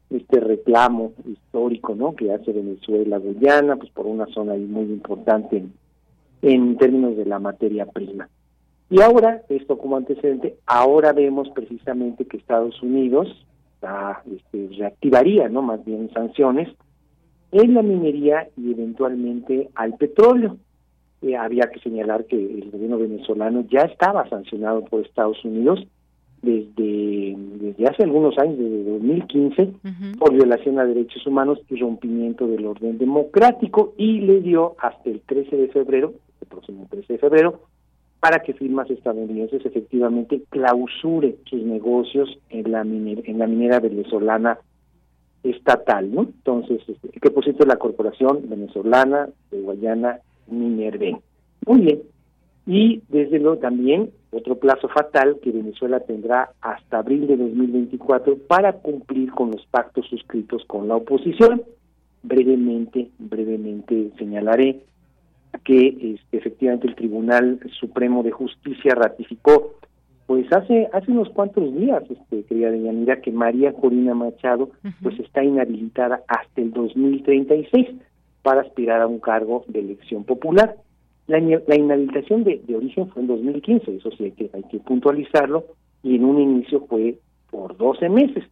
este 0.10 0.39
reclamo 0.39 1.14
histórico 1.26 1.95
no 1.95 2.15
que 2.15 2.31
hace 2.31 2.53
Venezuela 2.53 3.18
Guyana 3.18 3.76
pues 3.76 3.91
por 3.91 4.06
una 4.06 4.26
zona 4.27 4.53
ahí 4.53 4.65
muy 4.65 4.85
importante 4.85 5.65
en, 6.41 6.77
términos 6.77 7.18
de 7.18 7.26
la 7.26 7.39
materia 7.39 7.85
prima 7.85 8.30
y 8.89 9.02
ahora, 9.02 9.41
esto 9.49 9.77
como 9.77 9.97
antecedente, 9.97 10.57
ahora 10.68 11.11
vemos 11.11 11.49
precisamente 11.56 12.26
que 12.26 12.38
Estados 12.38 12.81
Unidos 12.84 13.27
este, 14.31 14.69
reactivaría, 14.77 15.49
¿no? 15.49 15.61
Más 15.61 15.84
bien 15.85 16.10
sanciones 16.14 16.69
en 17.52 17.73
la 17.73 17.81
minería 17.81 18.47
y 18.57 18.72
eventualmente 18.72 19.69
al 19.76 19.95
petróleo. 19.95 20.57
Eh, 21.26 21.35
había 21.35 21.72
que 21.72 21.80
señalar 21.80 22.26
que 22.26 22.35
el 22.35 22.69
gobierno 22.69 22.99
venezolano 22.99 23.65
ya 23.68 23.81
estaba 23.81 24.30
sancionado 24.30 24.85
por 24.85 25.03
Estados 25.03 25.43
Unidos 25.43 25.88
desde, 26.43 27.35
desde 27.35 27.88
hace 27.88 28.03
algunos 28.03 28.38
años, 28.38 28.60
desde 28.60 28.84
2015, 28.84 29.73
por 30.19 30.34
violación 30.34 30.77
a 30.77 30.85
derechos 30.85 31.26
humanos 31.26 31.60
y 31.68 31.77
rompimiento 31.77 32.45
del 32.45 32.68
orden 32.68 32.99
democrático, 32.99 33.95
y 33.97 34.19
le 34.22 34.41
dio 34.41 34.76
hasta 34.77 35.10
el 35.10 35.22
13 35.22 35.57
de 35.57 35.68
febrero, 35.69 36.14
el 36.41 36.47
próximo 36.47 36.85
13 36.91 37.14
de 37.14 37.18
febrero, 37.18 37.61
para 38.19 38.43
que 38.43 38.53
firmas 38.53 38.88
estadounidenses 38.91 39.65
efectivamente 39.65 40.43
clausure 40.49 41.38
sus 41.45 41.64
negocios 41.64 42.38
en 42.52 42.72
la 42.72 42.84
minera, 42.84 43.23
en 43.26 43.39
la 43.39 43.47
minera 43.47 43.80
venezolana 43.80 44.60
estatal, 45.41 46.14
¿no? 46.14 46.22
Entonces, 46.22 46.81
este, 46.88 47.19
que 47.19 47.31
por 47.31 47.43
cierto 47.43 47.65
la 47.65 47.77
corporación 47.77 48.47
venezolana 48.47 49.30
de 49.49 49.61
Guayana 49.61 50.19
Minerven. 50.47 51.19
Muy 51.65 51.81
bien. 51.81 52.01
Y 52.67 53.01
desde 53.09 53.39
luego 53.39 53.57
también 53.57 54.09
otro 54.31 54.55
plazo 54.55 54.89
fatal 54.89 55.39
que 55.41 55.51
Venezuela 55.51 55.99
tendrá 56.01 56.51
hasta 56.61 56.99
abril 56.99 57.27
de 57.27 57.38
2024 57.38 58.38
para 58.47 58.73
cumplir 58.73 59.31
con 59.31 59.51
los 59.51 59.65
pactos 59.67 60.07
suscritos 60.07 60.65
con 60.65 60.88
la 60.88 60.95
oposición. 60.95 61.61
Brevemente, 62.23 63.09
brevemente 63.19 64.11
señalaré 64.17 64.81
que 65.63 65.88
este, 65.88 66.38
efectivamente 66.38 66.88
el 66.88 66.95
Tribunal 66.95 67.59
Supremo 67.80 68.23
de 68.23 68.31
Justicia 68.31 68.93
ratificó 68.95 69.76
pues 70.26 70.51
hace 70.51 70.89
hace 70.91 71.11
unos 71.11 71.30
cuantos 71.30 71.73
días, 71.76 72.03
este, 72.09 72.43
querida 72.45 72.72
Deyanira, 72.72 73.22
que 73.22 73.31
María 73.31 73.73
Corina 73.73 74.15
Machado 74.15 74.72
pues 75.03 75.19
está 75.19 75.43
inhabilitada 75.43 76.23
hasta 76.27 76.61
el 76.61 76.72
2036 76.72 77.89
para 78.45 78.61
aspirar 78.61 79.01
a 79.01 79.07
un 79.07 79.19
cargo 79.19 79.65
de 79.67 79.80
elección 79.80 80.23
popular. 80.23 80.76
La, 81.26 81.39
la 81.39 81.76
inhabilitación 81.76 82.43
de, 82.43 82.61
de, 82.63 82.76
origen 82.76 83.09
fue 83.09 83.23
en 83.23 83.27
2015, 83.27 83.95
eso 83.95 84.11
sí 84.11 84.26
hay 84.26 84.31
que, 84.34 84.51
hay 84.53 84.61
que 84.65 84.77
puntualizarlo, 84.77 85.65
y 86.03 86.17
en 86.17 86.26
un 86.26 86.39
inicio 86.39 86.85
fue 86.85 87.15
por 87.49 87.76
12 87.76 88.07
meses, 88.09 88.43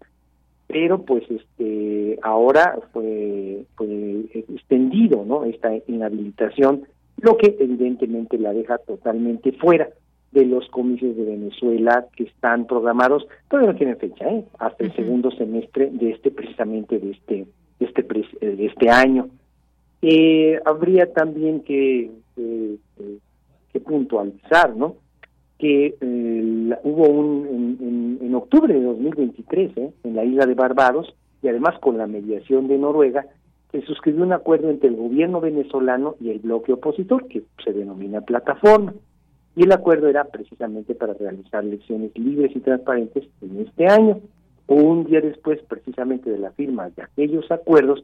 pero 0.66 1.04
pues 1.04 1.24
este 1.30 2.18
ahora 2.24 2.80
fue, 2.92 3.66
fue 3.76 4.26
extendido, 4.34 5.24
¿no? 5.24 5.46
Esta 5.46 5.70
inhabilitación 5.86 6.88
lo 7.18 7.38
que 7.38 7.56
evidentemente 7.60 8.40
la 8.40 8.52
deja 8.52 8.80
totalmente 8.80 9.52
fuera 9.52 9.90
de 10.32 10.48
los 10.48 10.68
comicios 10.70 11.16
de 11.16 11.26
Venezuela 11.26 12.08
que 12.18 12.24
están 12.24 12.66
programados, 12.66 13.28
todavía 13.48 13.72
no 13.72 13.78
tienen 13.78 13.98
fecha, 13.98 14.28
¿eh? 14.28 14.44
hasta 14.58 14.84
el 14.84 14.96
segundo 14.96 15.30
semestre 15.30 15.92
de 15.92 16.10
este 16.10 16.32
precisamente 16.32 16.98
de 16.98 17.12
este 17.12 17.46
de 17.80 17.86
este 17.86 18.02
de 18.42 18.66
este 18.66 18.90
año. 18.90 19.30
Eh, 20.06 20.60
habría 20.66 21.14
también 21.14 21.62
que 21.62 22.12
eh, 22.36 22.78
puntualizar, 23.86 24.76
¿no? 24.76 24.98
Que 25.58 25.96
hubo 26.84 27.08
un 27.08 27.78
en, 27.80 27.88
en, 27.88 28.20
en, 28.22 28.36
octubre 28.36 28.74
de 28.74 28.82
2023 28.82 29.72
en 30.04 30.16
la 30.16 30.26
isla 30.26 30.46
de 30.46 30.56
Barbados 30.56 31.16
y 31.42 31.48
además 31.48 31.80
con 31.80 31.98
la 31.98 32.06
mediación 32.06 32.68
de 32.68 32.78
Noruega 32.78 33.26
se 33.72 33.82
suscribió 33.84 34.24
un 34.24 34.34
acuerdo 34.34 34.70
entre 34.70 34.90
el 34.90 34.98
gobierno 34.98 35.40
venezolano 35.40 36.16
y 36.20 36.32
el 36.32 36.40
bloque 36.40 36.74
opositor, 36.74 37.28
que 37.30 37.44
se 37.64 37.72
denomina 37.72 38.20
plataforma. 38.20 38.94
Y 39.56 39.64
el 39.64 39.72
acuerdo 39.72 40.10
era 40.10 40.26
precisamente 40.26 40.96
para 40.96 41.14
realizar 41.14 41.64
elecciones 41.64 42.12
libres 42.18 42.54
y 42.56 42.60
transparentes 42.60 43.24
en 43.42 43.62
este 43.62 43.88
año. 43.88 44.20
Un 44.68 45.06
día 45.06 45.22
después, 45.22 45.62
precisamente 45.68 46.30
de 46.30 46.40
la 46.40 46.52
firma 46.52 46.90
de 46.90 47.04
aquellos 47.04 47.50
acuerdos, 47.52 48.04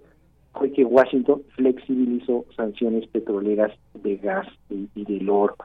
fue 0.53 0.71
que 0.71 0.83
Washington 0.83 1.41
flexibilizó 1.55 2.45
sanciones 2.55 3.07
petroleras 3.07 3.71
de 4.03 4.17
gas 4.17 4.47
y, 4.69 4.87
del 5.05 5.29
oro. 5.29 5.55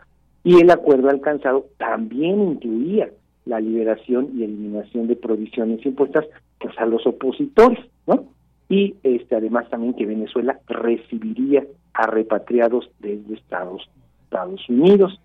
Y 0.42 0.60
el 0.60 0.70
acuerdo 0.70 1.08
alcanzado 1.08 1.66
también 1.78 2.40
incluía 2.40 3.10
la 3.46 3.60
liberación 3.60 4.30
y 4.34 4.44
eliminación 4.44 5.06
de 5.06 5.16
provisiones 5.16 5.84
impuestas 5.84 6.26
pues, 6.58 6.76
a 6.78 6.86
los 6.86 7.06
opositores, 7.06 7.78
¿no? 8.06 8.26
y 8.68 8.96
este 9.02 9.36
además 9.36 9.68
también 9.68 9.94
que 9.94 10.06
Venezuela 10.06 10.58
recibiría 10.66 11.64
a 11.92 12.06
repatriados 12.06 12.90
desde 13.00 13.34
Estados 13.34 13.88
Estados 14.24 14.68
Unidos. 14.68 15.20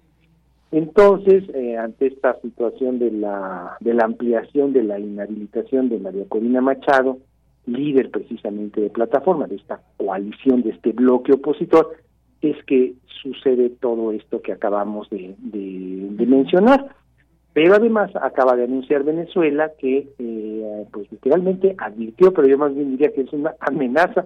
Entonces, 0.72 1.44
eh, 1.56 1.78
ante 1.78 2.08
esta 2.08 2.40
situación 2.42 3.00
de 3.00 3.12
la 3.12 3.78
de 3.80 3.94
la 3.94 4.06
ampliación 4.06 4.74
de 4.74 4.84
la 4.84 5.00
inhabilitación 5.00 5.90
de 5.90 6.00
María 6.00 6.26
Corina 6.28 6.62
Machado, 6.62 7.18
líder 7.66 8.10
precisamente 8.10 8.82
de 8.82 8.90
plataforma 8.90 9.48
de 9.48 9.56
esta 9.56 9.82
coalición 9.98 10.64
de 10.64 10.72
este 10.72 10.92
bloque 10.92 11.34
opositor, 11.34 11.96
es 12.42 12.56
que 12.66 12.94
sucede 13.22 13.70
todo 13.70 14.12
esto 14.12 14.42
que 14.42 14.54
acabamos 14.54 15.10
de, 15.10 15.36
de 15.40 16.26
mencionar. 16.26 16.96
Pero 17.54 17.76
además 17.76 18.12
acaba 18.16 18.56
de 18.56 18.66
anunciar 18.66 19.04
Venezuela 19.04 19.72
que, 19.80 20.08
eh, 20.18 20.86
pues 20.92 21.12
literalmente 21.12 21.76
advirtió, 21.78 22.32
pero 22.32 22.48
yo 22.48 22.58
más 22.58 22.74
bien 22.76 22.92
diría 22.92 23.12
que 23.12 23.22
es 23.22 23.34
una 23.34 23.56
amenaza 23.60 24.24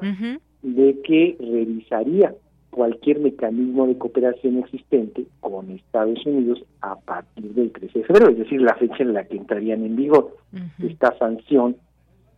de 0.61 1.01
que 1.03 1.38
revisaría 1.39 2.35
cualquier 2.69 3.19
mecanismo 3.19 3.88
de 3.88 3.97
cooperación 3.97 4.60
existente 4.60 5.26
con 5.39 5.69
Estados 5.72 6.26
Unidos 6.26 6.64
a 6.81 6.99
partir 6.99 7.53
del 7.53 7.72
13 7.72 7.99
de 7.99 8.05
febrero, 8.05 8.30
es 8.31 8.38
decir, 8.38 8.61
la 8.61 8.76
fecha 8.76 9.03
en 9.03 9.14
la 9.14 9.23
que 9.26 9.38
entrarían 9.38 9.85
en 9.85 9.95
vigor 9.95 10.35
esta 10.80 11.18
sanción 11.18 11.77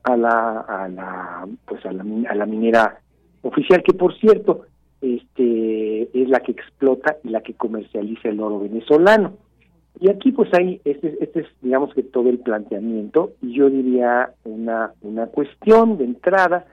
a 0.05 0.15
la 0.15 0.59
a 0.61 0.87
la 0.87 1.47
pues 1.65 1.85
a 1.85 1.91
la, 1.91 2.03
a 2.29 2.35
la 2.35 2.45
minera 2.45 2.99
oficial 3.41 3.83
que 3.83 3.93
por 3.93 4.17
cierto 4.17 4.65
este 5.01 6.03
es 6.19 6.29
la 6.29 6.39
que 6.39 6.51
explota 6.51 7.17
y 7.23 7.29
la 7.29 7.41
que 7.41 7.53
comercializa 7.53 8.29
el 8.29 8.39
oro 8.39 8.59
venezolano 8.59 9.33
Y 9.99 10.09
aquí 10.09 10.31
pues 10.31 10.49
hay, 10.53 10.81
este, 10.83 11.17
este 11.21 11.41
es 11.41 11.47
digamos 11.61 11.93
que 11.93 12.03
todo 12.03 12.29
el 12.29 12.39
planteamiento, 12.39 13.31
y 13.41 13.53
yo 13.53 13.69
diría 13.69 14.31
una, 14.43 14.91
una 15.01 15.27
cuestión 15.27 15.97
de 15.97 16.05
entrada, 16.05 16.65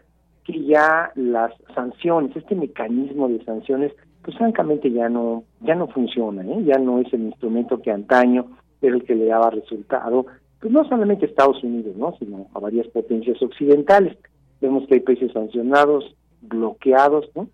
que 0.45 0.65
ya 0.65 1.13
las 1.15 1.53
sanciones, 1.75 2.35
este 2.35 2.57
mecanismo 2.57 3.29
de 3.29 3.45
sanciones, 3.45 3.93
pues 4.23 4.37
francamente 4.37 4.91
ya 4.91 5.09
no, 5.09 5.45
ya 5.61 5.75
no 5.77 5.87
funciona, 5.87 6.43
¿eh? 6.43 6.65
ya 6.65 6.79
no 6.79 6.99
es 6.99 7.13
el 7.13 7.23
instrumento 7.23 7.81
que 7.81 7.93
antaño 7.93 8.47
era 8.81 8.97
el 8.97 9.05
que 9.05 9.15
le 9.15 9.27
daba 9.27 9.51
resultado, 9.51 10.27
pues 10.63 10.73
no 10.73 10.85
solamente 10.85 11.27
Estados 11.27 11.63
Unidos, 11.65 11.97
¿no? 11.97 12.15
sino 12.21 12.47
a 12.55 12.61
varias 12.61 12.87
potencias 12.87 13.43
occidentales. 13.43 14.17
Vemos 14.61 14.87
que 14.87 14.95
hay 14.95 15.01
países 15.01 15.33
sancionados, 15.33 16.15
bloqueados, 16.41 17.29
¿no? 17.35 17.49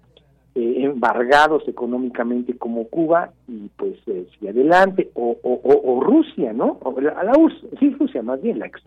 Eh, 0.55 0.85
embargados 0.85 1.67
económicamente 1.69 2.57
como 2.59 2.87
Cuba 2.89 3.33
y 3.47 3.71
pues 3.77 3.97
eh, 4.09 4.27
si 4.39 4.49
adelante 4.49 5.11
o, 5.15 5.37
o, 5.43 5.61
o, 5.63 6.01
Rusia 6.01 6.53
no 6.53 6.79
o 6.83 7.01
la, 7.01 7.23
la 7.23 7.33
URSS 7.39 7.79
sí 7.79 7.91
Rusia 7.91 8.23
más 8.23 8.43
bien 8.43 8.59
la 8.59 8.67
ex 8.67 8.83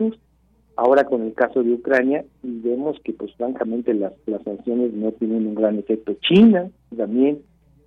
ahora 0.76 1.04
con 1.04 1.22
el 1.22 1.32
caso 1.32 1.62
de 1.62 1.72
Ucrania 1.72 2.24
y 2.42 2.60
vemos 2.60 2.98
que 3.04 3.12
pues 3.14 3.32
francamente 3.36 3.94
las, 3.94 4.12
las 4.26 4.42
sanciones 4.42 4.92
no 4.92 5.12
tienen 5.12 5.46
un 5.46 5.54
gran 5.54 5.78
efecto 5.78 6.14
China 6.20 6.68
también 6.94 7.40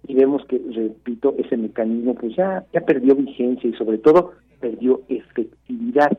y 0.07 0.15
vemos 0.15 0.43
que 0.45 0.59
repito 0.71 1.35
ese 1.37 1.55
mecanismo 1.57 2.15
pues 2.15 2.35
ya 2.35 2.65
ya 2.73 2.81
perdió 2.81 3.13
vigencia 3.13 3.69
y 3.69 3.73
sobre 3.73 3.99
todo 3.99 4.31
perdió 4.61 5.01
efectividad 5.09 6.17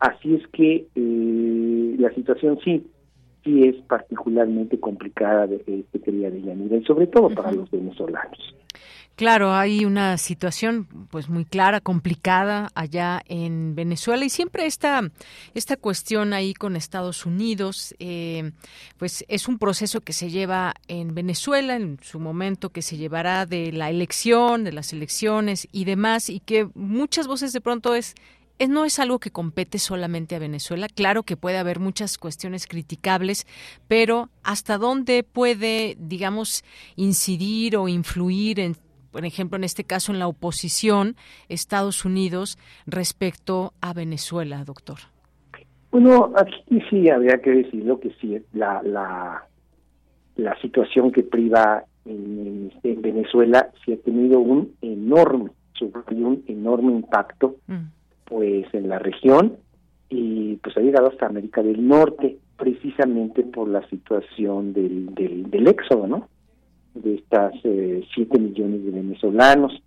así 0.00 0.34
es 0.34 0.46
que 0.48 0.86
eh, 0.94 1.96
la 1.98 2.12
situación 2.14 2.58
sí 2.64 2.84
sí 3.44 3.62
es 3.62 3.76
particularmente 3.86 4.78
complicada, 4.78 5.46
de, 5.46 5.56
este 5.66 6.00
quería 6.00 6.30
de 6.30 6.42
Yanira, 6.42 6.76
y 6.76 6.84
sobre 6.84 7.06
todo 7.06 7.30
para 7.30 7.52
los 7.52 7.70
venezolanos. 7.70 8.54
Claro, 9.16 9.52
hay 9.52 9.84
una 9.84 10.16
situación 10.16 10.86
pues 11.10 11.28
muy 11.28 11.44
clara, 11.44 11.80
complicada 11.82 12.70
allá 12.74 13.20
en 13.26 13.74
Venezuela 13.74 14.24
y 14.24 14.30
siempre 14.30 14.64
esta 14.64 15.02
esta 15.52 15.76
cuestión 15.76 16.32
ahí 16.32 16.54
con 16.54 16.74
Estados 16.74 17.26
Unidos, 17.26 17.94
eh, 17.98 18.52
pues 18.96 19.26
es 19.28 19.46
un 19.46 19.58
proceso 19.58 20.00
que 20.00 20.14
se 20.14 20.30
lleva 20.30 20.72
en 20.88 21.14
Venezuela 21.14 21.76
en 21.76 21.98
su 22.00 22.18
momento 22.18 22.70
que 22.70 22.80
se 22.80 22.96
llevará 22.96 23.44
de 23.44 23.72
la 23.72 23.90
elección, 23.90 24.64
de 24.64 24.72
las 24.72 24.94
elecciones 24.94 25.68
y 25.70 25.84
demás 25.84 26.30
y 26.30 26.40
que 26.40 26.70
muchas 26.74 27.26
voces 27.26 27.52
de 27.52 27.60
pronto 27.60 27.94
es 27.94 28.14
no 28.68 28.84
es 28.84 28.98
algo 28.98 29.18
que 29.18 29.30
compete 29.30 29.78
solamente 29.78 30.36
a 30.36 30.38
Venezuela. 30.38 30.86
Claro 30.88 31.22
que 31.22 31.36
puede 31.36 31.58
haber 31.58 31.80
muchas 31.80 32.18
cuestiones 32.18 32.66
criticables, 32.66 33.46
pero 33.88 34.28
¿hasta 34.42 34.78
dónde 34.78 35.22
puede, 35.22 35.96
digamos, 35.98 36.64
incidir 36.96 37.76
o 37.76 37.88
influir 37.88 38.60
en 38.60 38.76
por 39.10 39.24
ejemplo, 39.24 39.56
en 39.56 39.64
este 39.64 39.82
caso 39.82 40.12
en 40.12 40.20
la 40.20 40.28
oposición, 40.28 41.16
Estados 41.48 42.04
Unidos 42.04 42.58
respecto 42.86 43.72
a 43.80 43.92
Venezuela, 43.92 44.62
doctor? 44.64 44.98
Bueno, 45.90 46.32
aquí 46.36 46.80
sí 46.88 47.10
habría 47.10 47.38
que 47.38 47.50
decirlo 47.50 47.98
que 47.98 48.12
sí, 48.20 48.40
la, 48.52 48.80
la, 48.84 49.48
la 50.36 50.60
situación 50.60 51.10
que 51.10 51.24
priva 51.24 51.82
en, 52.04 52.70
Venezuela 52.82 53.70
sí 53.84 53.94
ha 53.94 53.96
tenido 53.96 54.38
un 54.38 54.76
enorme, 54.80 55.50
un 56.10 56.44
enorme 56.46 56.92
impacto 56.92 57.56
mm 57.66 57.99
pues 58.30 58.72
en 58.72 58.88
la 58.88 58.98
región 58.98 59.56
y 60.08 60.56
pues 60.56 60.76
ha 60.76 60.80
llegado 60.80 61.08
hasta 61.08 61.26
América 61.26 61.62
del 61.62 61.86
Norte 61.86 62.38
precisamente 62.56 63.42
por 63.42 63.68
la 63.68 63.86
situación 63.88 64.72
del, 64.72 65.14
del, 65.14 65.66
éxodo, 65.66 66.06
¿no? 66.06 66.28
De 66.94 67.16
estas 67.16 67.54
eh, 67.64 68.02
siete 68.14 68.38
millones 68.38 68.84
de 68.84 68.90
venezolanos. 68.90 69.82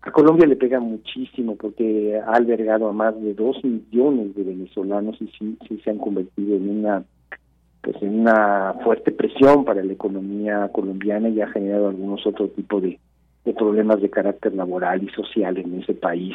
A 0.00 0.10
Colombia 0.10 0.46
le 0.46 0.56
pega 0.56 0.80
muchísimo 0.80 1.56
porque 1.56 2.18
ha 2.18 2.32
albergado 2.32 2.88
a 2.88 2.92
más 2.92 3.20
de 3.20 3.34
dos 3.34 3.62
millones 3.64 4.34
de 4.34 4.44
venezolanos 4.44 5.16
y 5.20 5.26
sí, 5.38 5.58
sí 5.68 5.80
se 5.84 5.90
han 5.90 5.98
convertido 5.98 6.56
en 6.56 6.68
una 6.68 7.04
pues 7.82 8.02
en 8.02 8.20
una 8.20 8.74
fuerte 8.82 9.12
presión 9.12 9.64
para 9.64 9.82
la 9.84 9.92
economía 9.92 10.68
colombiana 10.72 11.28
y 11.28 11.40
ha 11.40 11.46
generado 11.48 11.88
algunos 11.88 12.26
otros 12.26 12.52
tipos 12.54 12.82
de, 12.82 12.98
de 13.44 13.52
problemas 13.52 14.00
de 14.00 14.10
carácter 14.10 14.54
laboral 14.54 15.04
y 15.04 15.08
social 15.10 15.56
en 15.56 15.80
ese 15.80 15.94
país. 15.94 16.34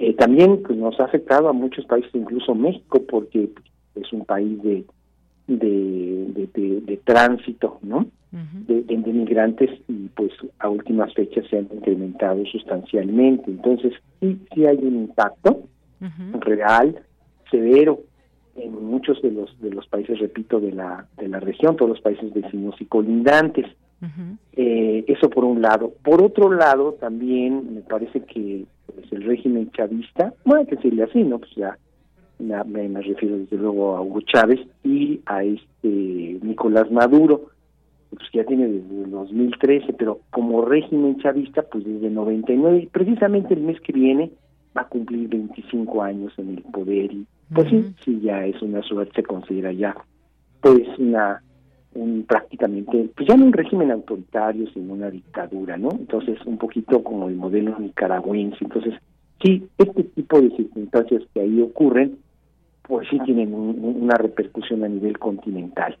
Eh, 0.00 0.14
también 0.14 0.62
pues, 0.62 0.78
nos 0.78 0.98
ha 1.00 1.04
afectado 1.04 1.48
a 1.48 1.52
muchos 1.52 1.84
países, 1.86 2.10
incluso 2.14 2.54
México, 2.54 3.02
porque 3.08 3.48
es 3.94 4.12
un 4.12 4.24
país 4.24 4.62
de 4.62 4.84
de, 5.48 6.48
de, 6.84 6.96
tránsito, 7.04 7.78
¿no? 7.82 8.06
de, 8.30 8.82
de, 8.82 8.96
migrantes 8.96 9.70
y 9.88 10.08
pues 10.14 10.30
a 10.58 10.68
últimas 10.68 11.14
fechas 11.14 11.46
se 11.48 11.56
han 11.56 11.68
incrementado 11.72 12.44
sustancialmente. 12.46 13.50
Entonces 13.50 13.94
sí, 14.20 14.38
sí 14.54 14.66
hay 14.66 14.76
un 14.76 14.96
impacto 14.96 15.62
real, 16.40 17.00
severo 17.50 18.00
en 18.56 18.84
muchos 18.84 19.22
de 19.22 19.30
los 19.30 19.58
de 19.60 19.70
los 19.70 19.86
países, 19.86 20.18
repito, 20.18 20.60
de 20.60 20.72
la 20.72 21.06
de 21.16 21.28
la 21.28 21.40
región, 21.40 21.76
todos 21.76 21.90
los 21.90 22.00
países 22.00 22.32
vecinos 22.32 22.74
y 22.80 22.84
colindantes. 22.84 23.66
eh, 24.52 25.04
eso 25.08 25.30
por 25.30 25.44
un 25.44 25.62
lado. 25.62 25.92
Por 26.04 26.22
otro 26.22 26.52
lado, 26.52 26.92
también 27.00 27.74
me 27.74 27.80
parece 27.80 28.20
que 28.20 28.64
el 29.12 29.22
régimen 29.22 29.70
chavista, 29.72 30.32
bueno, 30.44 30.60
hay 30.60 30.66
que 30.66 30.76
decirle 30.76 31.04
así, 31.04 31.22
¿no? 31.22 31.38
Pues 31.38 31.50
ya 31.56 31.76
me, 32.38 32.88
me, 32.88 33.02
refiero 33.02 33.38
desde 33.38 33.56
luego 33.56 33.96
a 33.96 34.02
Hugo 34.02 34.20
Chávez 34.22 34.60
y 34.84 35.20
a 35.26 35.42
este 35.44 36.38
Nicolás 36.42 36.90
Maduro, 36.90 37.50
pues 38.10 38.30
que 38.30 38.38
ya 38.38 38.44
tiene 38.44 38.68
desde 38.68 39.04
el 39.04 39.10
2013, 39.10 39.92
pero 39.94 40.20
como 40.30 40.64
régimen 40.64 41.18
chavista, 41.18 41.62
pues 41.62 41.84
desde 41.84 42.10
99, 42.10 42.78
y 42.78 42.86
precisamente 42.86 43.54
el 43.54 43.62
mes 43.62 43.80
que 43.80 43.92
viene 43.92 44.30
va 44.76 44.82
a 44.82 44.88
cumplir 44.88 45.28
25 45.28 46.02
años 46.02 46.32
en 46.38 46.50
el 46.50 46.62
poder 46.62 47.12
y 47.12 47.26
pues 47.52 47.68
sí, 47.70 47.94
sí 48.04 48.20
ya 48.20 48.44
es 48.44 48.60
una 48.60 48.82
suerte, 48.82 49.12
se 49.16 49.22
considera 49.22 49.72
ya 49.72 49.96
pues 50.60 50.86
una 50.98 51.42
un 51.94 52.24
prácticamente, 52.28 53.10
pues 53.16 53.28
ya 53.28 53.36
no 53.36 53.46
un 53.46 53.52
régimen 53.52 53.90
autoritario, 53.90 54.68
sino 54.72 54.92
una 54.92 55.10
dictadura, 55.10 55.76
¿no? 55.76 55.90
Entonces, 55.90 56.38
un 56.46 56.58
poquito 56.58 57.02
como 57.02 57.28
el 57.28 57.36
modelo 57.36 57.78
nicaragüense. 57.78 58.58
Entonces, 58.60 58.94
sí, 59.42 59.66
este 59.78 60.04
tipo 60.04 60.40
de 60.40 60.50
circunstancias 60.50 61.22
que 61.32 61.40
ahí 61.40 61.60
ocurren, 61.60 62.18
pues 62.82 63.08
sí 63.10 63.18
tienen 63.24 63.52
una 63.54 64.16
repercusión 64.16 64.84
a 64.84 64.88
nivel 64.88 65.18
continental. 65.18 65.96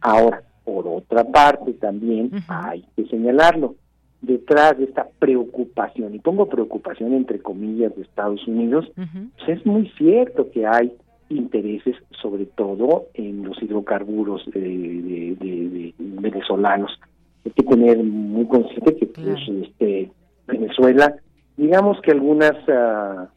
Ahora, 0.00 0.42
por 0.64 0.86
otra 0.86 1.24
parte, 1.24 1.72
también 1.74 2.30
hay 2.48 2.84
que 2.96 3.06
señalarlo, 3.06 3.76
detrás 4.20 4.78
de 4.78 4.84
esta 4.84 5.08
preocupación, 5.18 6.14
y 6.14 6.20
pongo 6.20 6.48
preocupación 6.48 7.12
entre 7.12 7.40
comillas 7.40 7.94
de 7.96 8.02
Estados 8.02 8.46
Unidos, 8.46 8.90
pues 8.94 9.58
es 9.58 9.66
muy 9.66 9.88
cierto 9.98 10.50
que 10.50 10.66
hay 10.66 10.92
intereses 11.36 11.96
sobre 12.20 12.46
todo 12.46 13.06
en 13.14 13.44
los 13.44 13.60
hidrocarburos 13.62 14.44
de, 14.46 15.94
venezolanos. 15.98 16.98
Hay 17.44 17.52
que 17.52 17.62
tener 17.64 18.02
muy 18.02 18.46
consciente 18.46 18.96
que 18.96 19.06
pues, 19.06 19.40
este, 19.48 20.10
Venezuela, 20.46 21.14
digamos 21.56 22.00
que 22.02 22.12
algunas 22.12 22.52
uh, 22.68 23.28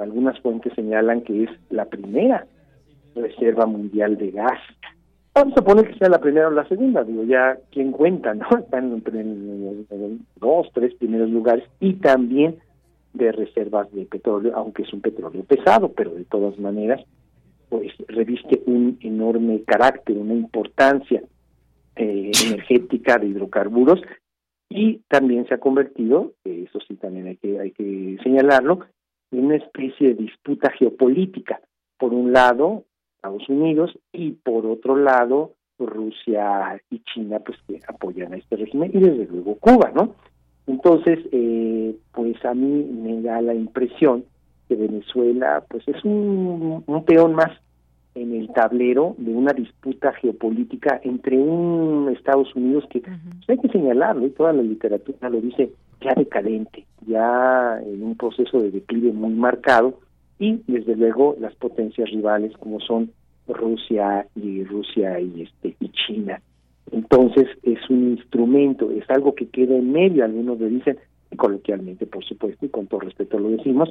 algunas 0.00 0.38
fuentes 0.40 0.72
señalan 0.74 1.22
que 1.22 1.44
es 1.44 1.50
la 1.70 1.86
primera 1.86 2.46
reserva 3.14 3.66
mundial 3.66 4.16
de 4.16 4.30
gas. 4.30 4.58
Vamos 5.34 5.56
a 5.56 5.62
poner 5.62 5.88
que 5.88 5.98
sea 5.98 6.08
la 6.08 6.20
primera 6.20 6.48
o 6.48 6.50
la 6.50 6.68
segunda, 6.68 7.04
digo, 7.04 7.24
ya 7.24 7.56
quién 7.70 7.90
cuenta, 7.92 8.34
¿no? 8.34 8.46
Están 8.58 8.92
entre 8.92 9.20
en 9.20 9.86
dos, 10.40 10.68
tres 10.74 10.94
primeros 10.94 11.30
lugares 11.30 11.64
y 11.80 11.94
también 11.94 12.56
de 13.14 13.32
reservas 13.32 13.90
de 13.92 14.06
petróleo, 14.06 14.52
aunque 14.54 14.82
es 14.82 14.92
un 14.92 15.00
petróleo 15.00 15.44
pesado, 15.44 15.92
pero 15.92 16.10
de 16.10 16.24
todas 16.24 16.58
maneras 16.58 17.02
pues 17.72 17.90
reviste 18.06 18.62
un 18.66 18.98
enorme 19.00 19.62
carácter, 19.62 20.18
una 20.18 20.34
importancia 20.34 21.22
eh, 21.96 22.30
energética 22.46 23.16
de 23.16 23.28
hidrocarburos 23.28 23.98
y 24.68 24.98
también 25.08 25.48
se 25.48 25.54
ha 25.54 25.58
convertido, 25.58 26.34
eso 26.44 26.80
sí 26.86 26.96
también 26.96 27.28
hay 27.28 27.36
que 27.36 27.58
hay 27.58 27.70
que 27.70 28.18
señalarlo, 28.22 28.80
en 29.30 29.46
una 29.46 29.56
especie 29.56 30.08
de 30.08 30.22
disputa 30.22 30.70
geopolítica. 30.78 31.62
Por 31.98 32.12
un 32.12 32.34
lado, 32.34 32.84
Estados 33.16 33.48
Unidos 33.48 33.98
y 34.12 34.32
por 34.32 34.66
otro 34.66 34.94
lado, 34.94 35.54
Rusia 35.78 36.78
y 36.90 37.00
China, 37.04 37.38
pues 37.38 37.56
que 37.66 37.80
apoyan 37.88 38.34
a 38.34 38.36
este 38.36 38.56
régimen 38.56 38.90
y 38.92 39.00
desde 39.00 39.24
luego 39.32 39.54
Cuba, 39.54 39.90
¿no? 39.94 40.14
Entonces, 40.66 41.20
eh, 41.32 41.96
pues 42.12 42.44
a 42.44 42.52
mí 42.52 42.84
me 42.84 43.22
da 43.22 43.40
la 43.40 43.54
impresión 43.54 44.26
Venezuela 44.68 45.64
pues 45.68 45.86
es 45.86 46.04
un, 46.04 46.84
peón 47.06 47.34
más 47.34 47.50
en 48.14 48.34
el 48.34 48.52
tablero 48.52 49.14
de 49.18 49.32
una 49.32 49.52
disputa 49.52 50.12
geopolítica 50.12 51.00
entre 51.02 51.38
un 51.38 52.12
Estados 52.16 52.54
Unidos 52.54 52.84
que 52.90 53.00
pues, 53.00 53.14
hay 53.48 53.58
que 53.58 53.68
señalarlo 53.68 54.26
y 54.26 54.30
toda 54.30 54.52
la 54.52 54.62
literatura 54.62 55.30
lo 55.30 55.40
dice 55.40 55.72
ya 56.00 56.14
decadente, 56.14 56.84
ya 57.06 57.80
en 57.80 58.02
un 58.02 58.16
proceso 58.16 58.60
de 58.60 58.70
declive 58.70 59.12
muy 59.12 59.32
marcado 59.32 60.00
y 60.38 60.60
desde 60.66 60.96
luego 60.96 61.36
las 61.40 61.54
potencias 61.54 62.10
rivales 62.10 62.56
como 62.58 62.80
son 62.80 63.10
Rusia 63.48 64.26
y 64.34 64.64
Rusia 64.64 65.20
y 65.20 65.42
este 65.42 65.76
y 65.80 65.88
China. 65.90 66.40
Entonces 66.90 67.46
es 67.62 67.78
un 67.88 68.10
instrumento, 68.10 68.90
es 68.90 69.08
algo 69.08 69.34
que 69.34 69.48
queda 69.48 69.76
en 69.76 69.92
medio, 69.92 70.24
algunos 70.24 70.60
le 70.60 70.68
dicen, 70.68 70.98
coloquialmente 71.36 72.06
por 72.06 72.24
supuesto 72.24 72.66
y 72.66 72.68
con 72.68 72.86
todo 72.86 73.00
respeto 73.00 73.38
lo 73.38 73.50
decimos, 73.50 73.90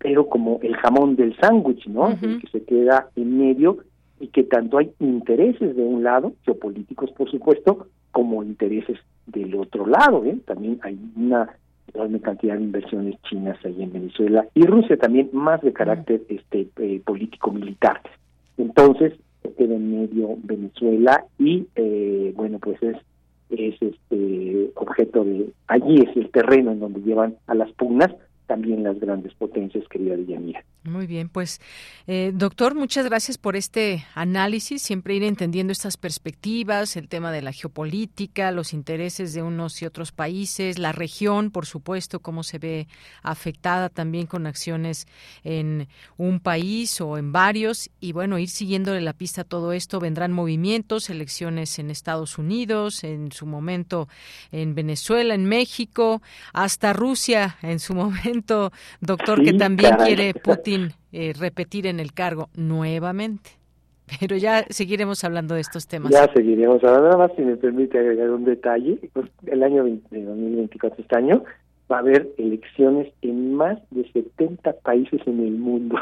pero 0.00 0.26
como 0.28 0.58
el 0.62 0.76
jamón 0.76 1.14
del 1.14 1.36
sándwich, 1.36 1.86
¿no? 1.86 2.08
El 2.10 2.40
que 2.40 2.48
se 2.50 2.64
queda 2.64 3.08
en 3.16 3.38
medio 3.38 3.78
y 4.18 4.28
que 4.28 4.42
tanto 4.42 4.78
hay 4.78 4.90
intereses 4.98 5.76
de 5.76 5.82
un 5.82 6.02
lado, 6.02 6.32
geopolíticos 6.44 7.10
por 7.12 7.30
supuesto, 7.30 7.86
como 8.10 8.42
intereses 8.42 8.98
del 9.26 9.54
otro 9.54 9.86
lado, 9.86 10.24
¿eh? 10.24 10.38
También 10.46 10.80
hay 10.82 10.98
una 11.16 11.50
enorme 11.92 12.20
cantidad 12.20 12.56
de 12.56 12.62
inversiones 12.62 13.20
chinas 13.28 13.58
ahí 13.64 13.82
en 13.82 13.92
Venezuela 13.92 14.46
y 14.54 14.64
Rusia 14.64 14.96
también 14.96 15.28
más 15.32 15.60
de 15.60 15.72
carácter 15.72 16.22
este 16.28 16.68
eh, 16.76 17.00
político 17.04 17.52
militar. 17.52 18.00
Entonces, 18.56 19.12
se 19.42 19.52
queda 19.52 19.74
en 19.74 20.00
medio 20.00 20.36
Venezuela 20.42 21.24
y 21.38 21.66
eh, 21.76 22.32
bueno, 22.36 22.58
pues 22.58 22.82
es 22.82 22.96
es 23.50 23.74
este 23.82 24.70
objeto 24.76 25.24
de 25.24 25.52
allí 25.66 26.02
es 26.02 26.16
el 26.16 26.30
terreno 26.30 26.70
en 26.70 26.80
donde 26.80 27.00
llevan 27.00 27.34
a 27.48 27.54
las 27.54 27.70
pugnas 27.72 28.14
también 28.50 28.82
las 28.82 28.98
grandes 28.98 29.32
potencias, 29.34 29.84
querida 29.88 30.16
Villamira. 30.16 30.64
Muy 30.82 31.06
bien, 31.06 31.28
pues 31.28 31.60
eh, 32.08 32.32
doctor, 32.34 32.74
muchas 32.74 33.04
gracias 33.04 33.38
por 33.38 33.54
este 33.54 34.04
análisis, 34.14 34.82
siempre 34.82 35.14
ir 35.14 35.22
entendiendo 35.22 35.70
estas 35.70 35.96
perspectivas, 35.96 36.96
el 36.96 37.06
tema 37.06 37.30
de 37.30 37.42
la 37.42 37.52
geopolítica, 37.52 38.50
los 38.50 38.72
intereses 38.72 39.34
de 39.34 39.42
unos 39.42 39.80
y 39.82 39.86
otros 39.86 40.10
países, 40.10 40.80
la 40.80 40.90
región, 40.90 41.52
por 41.52 41.64
supuesto, 41.64 42.18
cómo 42.18 42.42
se 42.42 42.58
ve 42.58 42.88
afectada 43.22 43.88
también 43.88 44.26
con 44.26 44.48
acciones 44.48 45.06
en 45.44 45.86
un 46.16 46.40
país 46.40 47.00
o 47.00 47.18
en 47.18 47.30
varios, 47.30 47.88
y 48.00 48.12
bueno, 48.12 48.36
ir 48.40 48.48
siguiéndole 48.48 49.00
la 49.00 49.12
pista 49.12 49.42
a 49.42 49.44
todo 49.44 49.72
esto, 49.72 50.00
vendrán 50.00 50.32
movimientos, 50.32 51.08
elecciones 51.08 51.78
en 51.78 51.90
Estados 51.90 52.36
Unidos, 52.36 53.04
en 53.04 53.30
su 53.30 53.46
momento 53.46 54.08
en 54.50 54.74
Venezuela, 54.74 55.34
en 55.34 55.44
México, 55.44 56.20
hasta 56.52 56.92
Rusia 56.92 57.58
en 57.62 57.78
su 57.78 57.94
momento, 58.00 58.39
doctor, 59.00 59.42
que 59.42 59.52
también 59.54 59.96
quiere 59.96 60.34
Putin 60.34 60.92
eh, 61.12 61.32
repetir 61.38 61.86
en 61.86 62.00
el 62.00 62.12
cargo 62.12 62.48
nuevamente. 62.54 63.50
Pero 64.18 64.36
ya 64.36 64.64
seguiremos 64.70 65.22
hablando 65.24 65.54
de 65.54 65.60
estos 65.60 65.86
temas. 65.86 66.10
Ya 66.10 66.30
seguiremos 66.32 66.82
hablando. 66.82 67.10
Nada 67.10 67.16
más, 67.16 67.32
si 67.36 67.42
me 67.42 67.56
permite 67.56 67.98
agregar 67.98 68.30
un 68.30 68.44
detalle. 68.44 68.98
Pues, 69.12 69.30
el 69.46 69.62
año 69.62 69.84
2024, 69.84 71.02
este 71.02 71.16
año, 71.16 71.44
va 71.90 71.96
a 71.96 72.00
haber 72.00 72.28
elecciones 72.38 73.12
en 73.22 73.54
más 73.54 73.78
de 73.90 74.10
70 74.12 74.72
países 74.82 75.20
en 75.26 75.40
el 75.40 75.52
mundo. 75.52 75.96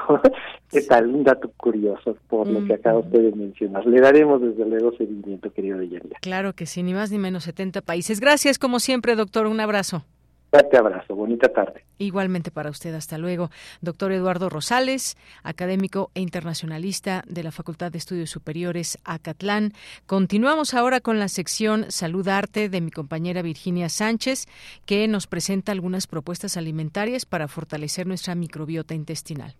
¿Qué 0.70 0.82
tal? 0.82 1.09
Un 1.09 1.24
dato 1.24 1.51
curioso 1.56 2.16
por 2.28 2.47
lo 2.47 2.65
que 2.66 2.74
acaba 2.74 2.98
usted 2.98 3.23
de 3.23 3.32
mencionar. 3.32 3.86
Le 3.86 4.01
daremos 4.01 4.40
desde 4.40 4.66
luego 4.66 4.93
seguimiento, 4.97 5.51
querido 5.52 5.78
Deyanira. 5.78 6.19
Claro 6.20 6.52
que 6.52 6.66
sí, 6.66 6.82
ni 6.82 6.93
más 6.93 7.10
ni 7.10 7.19
menos 7.19 7.44
70 7.44 7.81
países. 7.82 8.20
Gracias, 8.20 8.59
como 8.59 8.81
siempre, 8.81 9.16
doctor. 9.16 9.47
Un 9.47 9.60
abrazo. 9.60 10.05
Fuerte 10.51 10.79
abrazo, 10.79 11.15
bonita 11.15 11.53
tarde. 11.53 11.85
Igualmente 11.99 12.51
para 12.51 12.70
usted, 12.70 12.95
hasta 12.95 13.19
luego. 13.19 13.51
Doctor 13.83 14.12
Eduardo 14.12 14.49
Rosales, 14.49 15.16
académico 15.43 16.11
e 16.15 16.20
internacionalista 16.20 17.23
de 17.29 17.43
la 17.43 17.53
Facultad 17.53 17.93
de 17.93 17.99
Estudios 17.99 18.31
Superiores 18.31 18.99
Acatlán. 19.05 19.75
Continuamos 20.07 20.73
ahora 20.73 21.01
con 21.01 21.19
la 21.19 21.29
sección 21.29 21.91
Salud 21.91 22.27
Arte 22.29 22.70
de 22.70 22.81
mi 22.81 22.91
compañera 22.91 23.43
Virginia 23.43 23.91
Sánchez, 23.91 24.47
que 24.87 25.07
nos 25.07 25.27
presenta 25.27 25.73
algunas 25.73 26.07
propuestas 26.07 26.57
alimentarias 26.57 27.27
para 27.27 27.47
fortalecer 27.47 28.07
nuestra 28.07 28.35
microbiota 28.35 28.95
intestinal. 28.95 29.55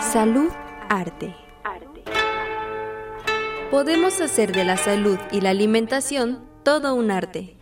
Salud 0.00 0.50
Arte. 0.88 1.49
Podemos 3.70 4.20
hacer 4.20 4.50
de 4.50 4.64
la 4.64 4.76
salud 4.76 5.16
y 5.30 5.42
la 5.42 5.50
alimentación 5.50 6.40
todo 6.64 6.92
un 6.92 7.12
arte. 7.12 7.59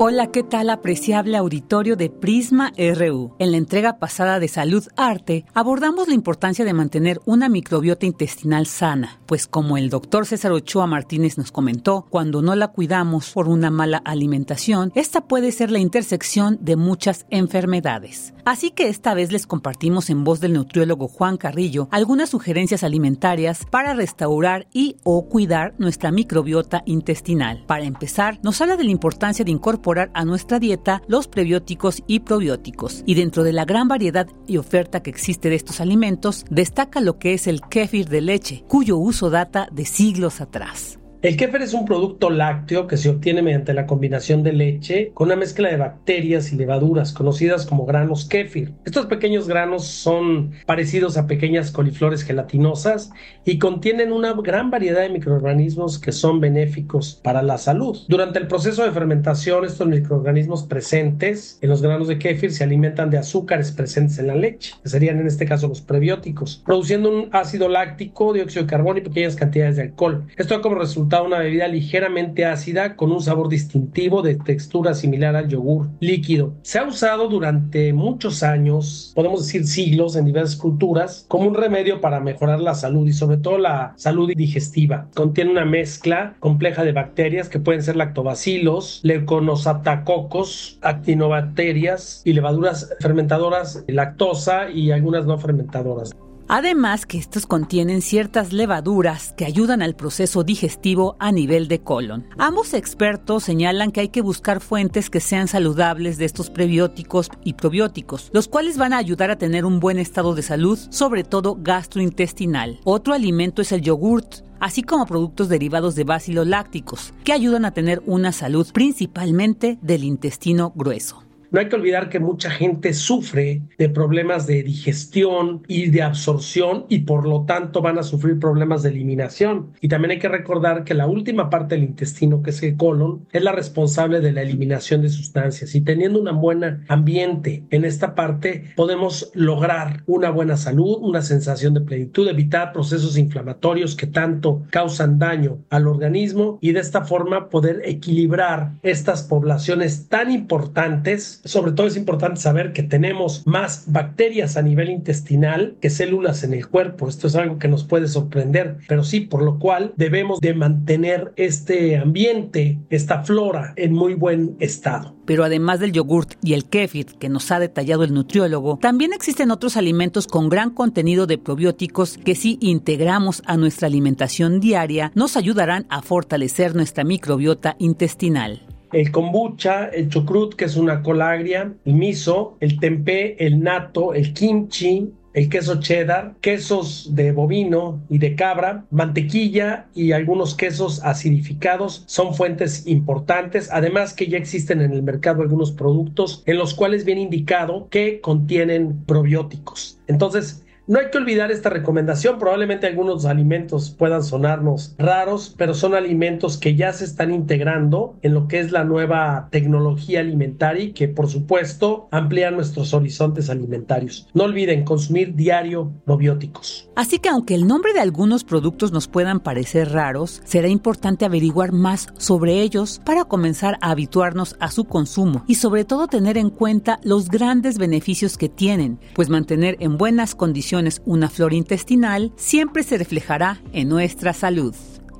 Hola, 0.00 0.28
¿qué 0.28 0.44
tal 0.44 0.70
apreciable 0.70 1.36
auditorio 1.36 1.96
de 1.96 2.08
Prisma 2.08 2.72
RU? 2.78 3.34
En 3.40 3.50
la 3.50 3.56
entrega 3.56 3.98
pasada 3.98 4.38
de 4.38 4.46
Salud 4.46 4.86
Arte 4.96 5.44
abordamos 5.54 6.06
la 6.06 6.14
importancia 6.14 6.64
de 6.64 6.72
mantener 6.72 7.20
una 7.24 7.48
microbiota 7.48 8.06
intestinal 8.06 8.68
sana, 8.68 9.18
pues 9.26 9.48
como 9.48 9.76
el 9.76 9.90
doctor 9.90 10.24
César 10.24 10.52
Ochoa 10.52 10.86
Martínez 10.86 11.36
nos 11.36 11.50
comentó, 11.50 12.06
cuando 12.10 12.42
no 12.42 12.54
la 12.54 12.68
cuidamos 12.68 13.32
por 13.32 13.48
una 13.48 13.72
mala 13.72 14.00
alimentación, 14.04 14.92
esta 14.94 15.22
puede 15.22 15.50
ser 15.50 15.72
la 15.72 15.80
intersección 15.80 16.58
de 16.60 16.76
muchas 16.76 17.26
enfermedades. 17.30 18.34
Así 18.44 18.70
que 18.70 18.88
esta 18.88 19.14
vez 19.14 19.32
les 19.32 19.48
compartimos 19.48 20.10
en 20.10 20.22
voz 20.22 20.38
del 20.38 20.52
nutriólogo 20.52 21.08
Juan 21.08 21.38
Carrillo 21.38 21.88
algunas 21.90 22.30
sugerencias 22.30 22.84
alimentarias 22.84 23.66
para 23.68 23.94
restaurar 23.94 24.68
y 24.72 24.96
o 25.02 25.28
cuidar 25.28 25.74
nuestra 25.78 26.12
microbiota 26.12 26.84
intestinal. 26.86 27.64
Para 27.66 27.84
empezar, 27.84 28.38
nos 28.44 28.60
habla 28.60 28.76
de 28.76 28.84
la 28.84 28.92
importancia 28.92 29.44
de 29.44 29.50
incorporar 29.50 29.87
a 30.12 30.24
nuestra 30.24 30.58
dieta 30.58 31.02
los 31.08 31.28
prebióticos 31.28 32.02
y 32.06 32.20
probióticos. 32.20 33.02
Y 33.06 33.14
dentro 33.14 33.42
de 33.42 33.52
la 33.52 33.64
gran 33.64 33.88
variedad 33.88 34.28
y 34.46 34.58
oferta 34.58 35.02
que 35.02 35.10
existe 35.10 35.48
de 35.48 35.56
estos 35.56 35.80
alimentos, 35.80 36.44
destaca 36.50 37.00
lo 37.00 37.18
que 37.18 37.34
es 37.34 37.46
el 37.46 37.62
kéfir 37.62 38.08
de 38.08 38.20
leche, 38.20 38.64
cuyo 38.68 38.98
uso 38.98 39.30
data 39.30 39.68
de 39.72 39.86
siglos 39.86 40.40
atrás. 40.40 40.97
El 41.20 41.36
kéfir 41.36 41.62
es 41.62 41.74
un 41.74 41.84
producto 41.84 42.30
lácteo 42.30 42.86
que 42.86 42.96
se 42.96 43.08
obtiene 43.08 43.42
mediante 43.42 43.74
la 43.74 43.86
combinación 43.86 44.44
de 44.44 44.52
leche 44.52 45.10
con 45.14 45.26
una 45.26 45.34
mezcla 45.34 45.68
de 45.68 45.76
bacterias 45.76 46.52
y 46.52 46.56
levaduras 46.56 47.12
conocidas 47.12 47.66
como 47.66 47.86
granos 47.86 48.24
kéfir. 48.24 48.72
Estos 48.84 49.06
pequeños 49.06 49.48
granos 49.48 49.84
son 49.84 50.52
parecidos 50.64 51.16
a 51.16 51.26
pequeñas 51.26 51.72
coliflores 51.72 52.22
gelatinosas 52.22 53.10
y 53.44 53.58
contienen 53.58 54.12
una 54.12 54.32
gran 54.34 54.70
variedad 54.70 55.00
de 55.00 55.08
microorganismos 55.08 55.98
que 55.98 56.12
son 56.12 56.38
benéficos 56.38 57.20
para 57.20 57.42
la 57.42 57.58
salud. 57.58 57.98
Durante 58.06 58.38
el 58.38 58.46
proceso 58.46 58.84
de 58.84 58.92
fermentación, 58.92 59.64
estos 59.64 59.88
microorganismos 59.88 60.66
presentes 60.66 61.58
en 61.60 61.70
los 61.70 61.82
granos 61.82 62.06
de 62.06 62.20
kéfir 62.20 62.52
se 62.52 62.62
alimentan 62.62 63.10
de 63.10 63.18
azúcares 63.18 63.72
presentes 63.72 64.20
en 64.20 64.28
la 64.28 64.36
leche, 64.36 64.74
que 64.84 64.88
serían 64.88 65.18
en 65.18 65.26
este 65.26 65.46
caso 65.46 65.66
los 65.66 65.80
prebióticos, 65.80 66.62
produciendo 66.64 67.10
un 67.10 67.28
ácido 67.32 67.68
láctico, 67.68 68.32
dióxido 68.32 68.62
de 68.62 68.70
carbono 68.70 69.00
y 69.00 69.02
pequeñas 69.02 69.34
cantidades 69.34 69.74
de 69.74 69.82
alcohol. 69.82 70.24
Esto 70.36 70.62
como 70.62 70.76
resultado 70.76 71.07
una 71.22 71.38
bebida 71.38 71.68
ligeramente 71.68 72.44
ácida 72.44 72.96
con 72.96 73.10
un 73.12 73.22
sabor 73.22 73.48
distintivo 73.48 74.22
de 74.22 74.36
textura 74.36 74.94
similar 74.94 75.36
al 75.36 75.48
yogur 75.48 75.88
líquido. 76.00 76.54
Se 76.62 76.78
ha 76.78 76.84
usado 76.84 77.28
durante 77.28 77.92
muchos 77.92 78.42
años, 78.42 79.12
podemos 79.14 79.46
decir 79.46 79.66
siglos, 79.66 80.16
en 80.16 80.26
diversas 80.26 80.56
culturas, 80.56 81.24
como 81.28 81.48
un 81.48 81.54
remedio 81.54 82.00
para 82.00 82.20
mejorar 82.20 82.60
la 82.60 82.74
salud 82.74 83.06
y 83.08 83.12
sobre 83.12 83.38
todo 83.38 83.58
la 83.58 83.94
salud 83.96 84.30
digestiva. 84.36 85.08
Contiene 85.14 85.50
una 85.50 85.64
mezcla 85.64 86.36
compleja 86.40 86.84
de 86.84 86.92
bacterias 86.92 87.48
que 87.48 87.58
pueden 87.58 87.82
ser 87.82 87.96
lactobacilos, 87.96 89.00
leuconosatacocos, 89.02 90.78
actinobacterias 90.82 92.22
y 92.24 92.32
levaduras 92.32 92.94
fermentadoras, 93.00 93.84
lactosa 93.88 94.70
y 94.70 94.90
algunas 94.90 95.26
no 95.26 95.38
fermentadoras. 95.38 96.14
Además 96.48 97.04
que 97.04 97.18
estos 97.18 97.46
contienen 97.46 98.00
ciertas 98.00 98.54
levaduras 98.54 99.34
que 99.36 99.44
ayudan 99.44 99.82
al 99.82 99.94
proceso 99.94 100.44
digestivo 100.44 101.14
a 101.18 101.30
nivel 101.30 101.68
de 101.68 101.80
colon. 101.80 102.26
Ambos 102.38 102.72
expertos 102.72 103.44
señalan 103.44 103.92
que 103.92 104.00
hay 104.00 104.08
que 104.08 104.22
buscar 104.22 104.60
fuentes 104.60 105.10
que 105.10 105.20
sean 105.20 105.46
saludables 105.46 106.16
de 106.16 106.24
estos 106.24 106.48
prebióticos 106.48 107.30
y 107.44 107.52
probióticos, 107.52 108.30
los 108.32 108.48
cuales 108.48 108.78
van 108.78 108.94
a 108.94 108.98
ayudar 108.98 109.30
a 109.30 109.36
tener 109.36 109.66
un 109.66 109.78
buen 109.78 109.98
estado 109.98 110.34
de 110.34 110.42
salud, 110.42 110.78
sobre 110.88 111.22
todo 111.22 111.58
gastrointestinal. 111.60 112.80
Otro 112.84 113.12
alimento 113.12 113.60
es 113.60 113.70
el 113.72 113.82
yogurt, 113.82 114.36
así 114.58 114.82
como 114.82 115.04
productos 115.04 115.50
derivados 115.50 115.94
de 115.96 116.06
lácticos, 116.46 117.12
que 117.24 117.34
ayudan 117.34 117.66
a 117.66 117.74
tener 117.74 118.02
una 118.06 118.32
salud 118.32 118.66
principalmente 118.72 119.78
del 119.82 120.02
intestino 120.02 120.72
grueso. 120.74 121.27
No 121.50 121.60
hay 121.60 121.68
que 121.68 121.76
olvidar 121.76 122.10
que 122.10 122.20
mucha 122.20 122.50
gente 122.50 122.92
sufre 122.92 123.62
de 123.78 123.88
problemas 123.88 124.46
de 124.46 124.62
digestión 124.62 125.62
y 125.66 125.88
de 125.88 126.02
absorción 126.02 126.84
y 126.90 127.00
por 127.00 127.26
lo 127.26 127.44
tanto 127.46 127.80
van 127.80 127.98
a 127.98 128.02
sufrir 128.02 128.38
problemas 128.38 128.82
de 128.82 128.90
eliminación. 128.90 129.72
Y 129.80 129.88
también 129.88 130.10
hay 130.10 130.18
que 130.18 130.28
recordar 130.28 130.84
que 130.84 130.92
la 130.92 131.06
última 131.06 131.48
parte 131.48 131.74
del 131.74 131.84
intestino, 131.84 132.42
que 132.42 132.50
es 132.50 132.62
el 132.62 132.76
colon, 132.76 133.26
es 133.32 133.42
la 133.42 133.52
responsable 133.52 134.20
de 134.20 134.32
la 134.32 134.42
eliminación 134.42 135.00
de 135.00 135.08
sustancias. 135.08 135.74
Y 135.74 135.80
teniendo 135.80 136.20
un 136.20 136.38
buen 136.38 136.84
ambiente 136.88 137.64
en 137.70 137.86
esta 137.86 138.14
parte, 138.14 138.64
podemos 138.76 139.30
lograr 139.34 140.02
una 140.06 140.30
buena 140.30 140.58
salud, 140.58 140.98
una 141.00 141.22
sensación 141.22 141.72
de 141.72 141.80
plenitud, 141.80 142.28
evitar 142.28 142.72
procesos 142.72 143.16
inflamatorios 143.16 143.96
que 143.96 144.06
tanto 144.06 144.64
causan 144.70 145.18
daño 145.18 145.58
al 145.70 145.88
organismo 145.88 146.58
y 146.60 146.72
de 146.72 146.80
esta 146.80 147.04
forma 147.04 147.48
poder 147.48 147.80
equilibrar 147.84 148.72
estas 148.82 149.22
poblaciones 149.22 150.08
tan 150.08 150.30
importantes 150.30 151.37
Sobre 151.44 151.72
todo 151.72 151.86
es 151.86 151.96
importante 151.96 152.40
saber 152.40 152.72
que 152.72 152.82
tenemos 152.82 153.46
más 153.46 153.84
bacterias 153.86 154.56
a 154.56 154.62
nivel 154.62 154.90
intestinal 154.90 155.76
que 155.80 155.90
células 155.90 156.44
en 156.44 156.54
el 156.54 156.68
cuerpo. 156.68 157.08
Esto 157.08 157.26
es 157.26 157.36
algo 157.36 157.58
que 157.58 157.68
nos 157.68 157.84
puede 157.84 158.08
sorprender, 158.08 158.78
pero 158.88 159.04
sí, 159.04 159.20
por 159.20 159.42
lo 159.42 159.58
cual 159.58 159.92
debemos 159.96 160.40
de 160.40 160.54
mantener 160.54 161.32
este 161.36 161.96
ambiente, 161.96 162.78
esta 162.90 163.22
flora 163.22 163.72
en 163.76 163.92
muy 163.92 164.14
buen 164.14 164.56
estado. 164.60 165.14
Pero 165.24 165.44
además 165.44 165.80
del 165.80 165.92
yogurt 165.92 166.34
y 166.42 166.54
el 166.54 166.64
kefir 166.64 167.06
que 167.18 167.28
nos 167.28 167.50
ha 167.50 167.60
detallado 167.60 168.02
el 168.02 168.14
nutriólogo, 168.14 168.78
también 168.80 169.12
existen 169.12 169.50
otros 169.50 169.76
alimentos 169.76 170.26
con 170.26 170.48
gran 170.48 170.70
contenido 170.70 171.26
de 171.26 171.38
probióticos 171.38 172.18
que 172.18 172.34
si 172.34 172.58
integramos 172.60 173.42
a 173.46 173.56
nuestra 173.56 173.88
alimentación 173.88 174.60
diaria 174.60 175.12
nos 175.14 175.36
ayudarán 175.36 175.86
a 175.90 176.02
fortalecer 176.02 176.74
nuestra 176.74 177.04
microbiota 177.04 177.76
intestinal 177.78 178.62
el 178.92 179.10
kombucha, 179.10 179.86
el 179.86 180.08
chucrut, 180.08 180.54
que 180.54 180.64
es 180.64 180.76
una 180.76 181.02
cola 181.02 181.32
agria, 181.32 181.72
el 181.84 181.94
miso, 181.94 182.56
el 182.60 182.78
tempeh, 182.78 183.36
el 183.38 183.60
nato, 183.60 184.14
el 184.14 184.32
kimchi, 184.32 185.12
el 185.34 185.48
queso 185.48 185.80
cheddar, 185.80 186.34
quesos 186.40 187.14
de 187.14 187.32
bovino 187.32 188.00
y 188.08 188.18
de 188.18 188.34
cabra, 188.34 188.84
mantequilla 188.90 189.86
y 189.94 190.12
algunos 190.12 190.54
quesos 190.54 191.04
acidificados 191.04 192.02
son 192.06 192.34
fuentes 192.34 192.86
importantes, 192.86 193.68
además 193.70 194.14
que 194.14 194.26
ya 194.26 194.38
existen 194.38 194.80
en 194.80 194.92
el 194.92 195.02
mercado 195.02 195.42
algunos 195.42 195.70
productos 195.70 196.42
en 196.46 196.56
los 196.56 196.74
cuales 196.74 197.04
viene 197.04 197.22
indicado 197.22 197.88
que 197.90 198.20
contienen 198.20 199.04
probióticos. 199.04 199.98
Entonces, 200.08 200.64
no 200.88 200.98
hay 200.98 201.10
que 201.10 201.18
olvidar 201.18 201.52
esta 201.52 201.68
recomendación. 201.68 202.38
Probablemente 202.38 202.86
algunos 202.86 203.26
alimentos 203.26 203.90
puedan 203.90 204.24
sonarnos 204.24 204.94
raros, 204.96 205.54
pero 205.56 205.74
son 205.74 205.94
alimentos 205.94 206.56
que 206.56 206.76
ya 206.76 206.94
se 206.94 207.04
están 207.04 207.30
integrando 207.30 208.16
en 208.22 208.32
lo 208.32 208.48
que 208.48 208.58
es 208.58 208.72
la 208.72 208.84
nueva 208.84 209.48
tecnología 209.50 210.20
alimentaria 210.20 210.84
y 210.84 210.92
que 210.92 211.08
por 211.08 211.28
supuesto 211.28 212.08
amplían 212.10 212.54
nuestros 212.54 212.94
horizontes 212.94 213.50
alimentarios. 213.50 214.28
No 214.32 214.44
olviden 214.44 214.84
consumir 214.84 215.34
diario 215.34 215.92
probióticos. 216.06 216.88
Así 216.96 217.18
que 217.18 217.28
aunque 217.28 217.54
el 217.54 217.66
nombre 217.66 217.92
de 217.92 218.00
algunos 218.00 218.42
productos 218.42 218.90
nos 218.90 219.08
puedan 219.08 219.40
parecer 219.40 219.92
raros, 219.92 220.40
será 220.44 220.68
importante 220.68 221.26
averiguar 221.26 221.72
más 221.72 222.08
sobre 222.16 222.62
ellos 222.62 223.02
para 223.04 223.26
comenzar 223.26 223.76
a 223.82 223.90
habituarnos 223.90 224.56
a 224.58 224.70
su 224.70 224.84
consumo 224.84 225.44
y 225.46 225.56
sobre 225.56 225.84
todo 225.84 226.06
tener 226.06 226.38
en 226.38 226.48
cuenta 226.48 226.98
los 227.02 227.28
grandes 227.28 227.76
beneficios 227.76 228.38
que 228.38 228.48
tienen, 228.48 228.98
pues 229.14 229.28
mantener 229.28 229.76
en 229.80 229.98
buenas 229.98 230.34
condiciones 230.34 230.77
una 231.04 231.28
flora 231.28 231.54
intestinal 231.54 232.32
siempre 232.36 232.82
se 232.82 232.98
reflejará 232.98 233.60
en 233.72 233.88
nuestra 233.88 234.32
salud. 234.32 234.74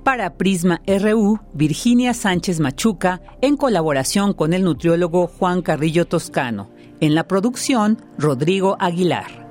Para 0.05 0.37
Prisma 0.37 0.81
RU, 0.87 1.39
Virginia 1.53 2.15
Sánchez 2.15 2.61
Machuca, 2.61 3.21
en 3.43 3.57
colaboración 3.57 4.33
con 4.33 4.53
el 4.53 4.65
nutriólogo 4.65 5.27
Juan 5.27 5.63
Carrillo 5.63 6.07
Toscano. 6.07 6.71
En 7.01 7.15
la 7.15 7.29
producción, 7.29 8.03
Rodrigo 8.17 8.77
Aguilar. 8.81 9.49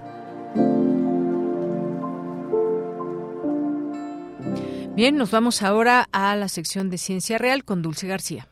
Bien, 4.96 5.16
nos 5.16 5.30
vamos 5.30 5.62
ahora 5.62 6.10
a 6.12 6.36
la 6.36 6.50
sección 6.50 6.90
de 6.90 6.98
Ciencia 6.98 7.38
Real 7.38 7.64
con 7.64 7.84
Dulce 7.84 8.08
García. 8.08 8.48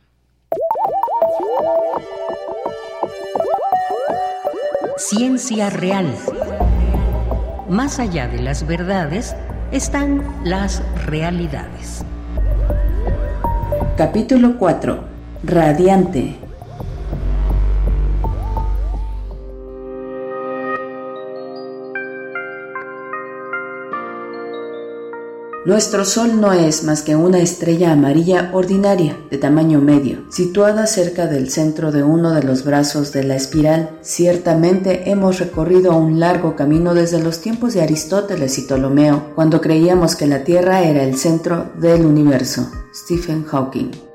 Ciencia 4.98 5.72
Real. 5.72 6.16
Más 7.70 7.98
allá 7.98 8.28
de 8.28 8.42
las 8.42 8.68
verdades 8.68 9.36
están 9.72 10.24
las 10.44 10.84
realidades. 11.08 12.06
Capítulo 13.98 14.58
4. 14.60 15.04
Radiante. 15.44 16.45
Nuestro 25.66 26.06
Sol 26.06 26.40
no 26.40 26.54
es 26.54 26.84
más 26.84 27.02
que 27.02 27.16
una 27.16 27.40
estrella 27.40 27.92
amarilla 27.92 28.52
ordinaria 28.54 29.18
de 29.32 29.40
tamaño 29.40 29.82
medio, 29.82 30.20
situada 30.30 30.86
cerca 30.86 31.26
del 31.26 31.50
centro 31.50 31.92
de 31.92 32.04
uno 32.04 32.34
de 32.34 32.44
los 32.44 32.64
brazos 32.64 33.12
de 33.12 33.24
la 33.24 33.36
espiral. 33.36 33.98
Ciertamente 34.02 35.10
hemos 35.10 35.40
recorrido 35.40 35.98
un 35.98 36.20
largo 36.20 36.56
camino 36.56 36.94
desde 36.94 37.20
los 37.20 37.40
tiempos 37.40 37.74
de 37.74 37.82
Aristóteles 37.82 38.60
y 38.60 38.62
Ptolomeo, 38.62 39.32
cuando 39.34 39.60
creíamos 39.60 40.16
que 40.16 40.28
la 40.28 40.44
Tierra 40.44 40.84
era 40.84 41.04
el 41.04 41.18
centro 41.18 41.72
del 41.80 42.06
universo. 42.06 42.70
Stephen 42.94 43.44
Hawking 43.46 44.15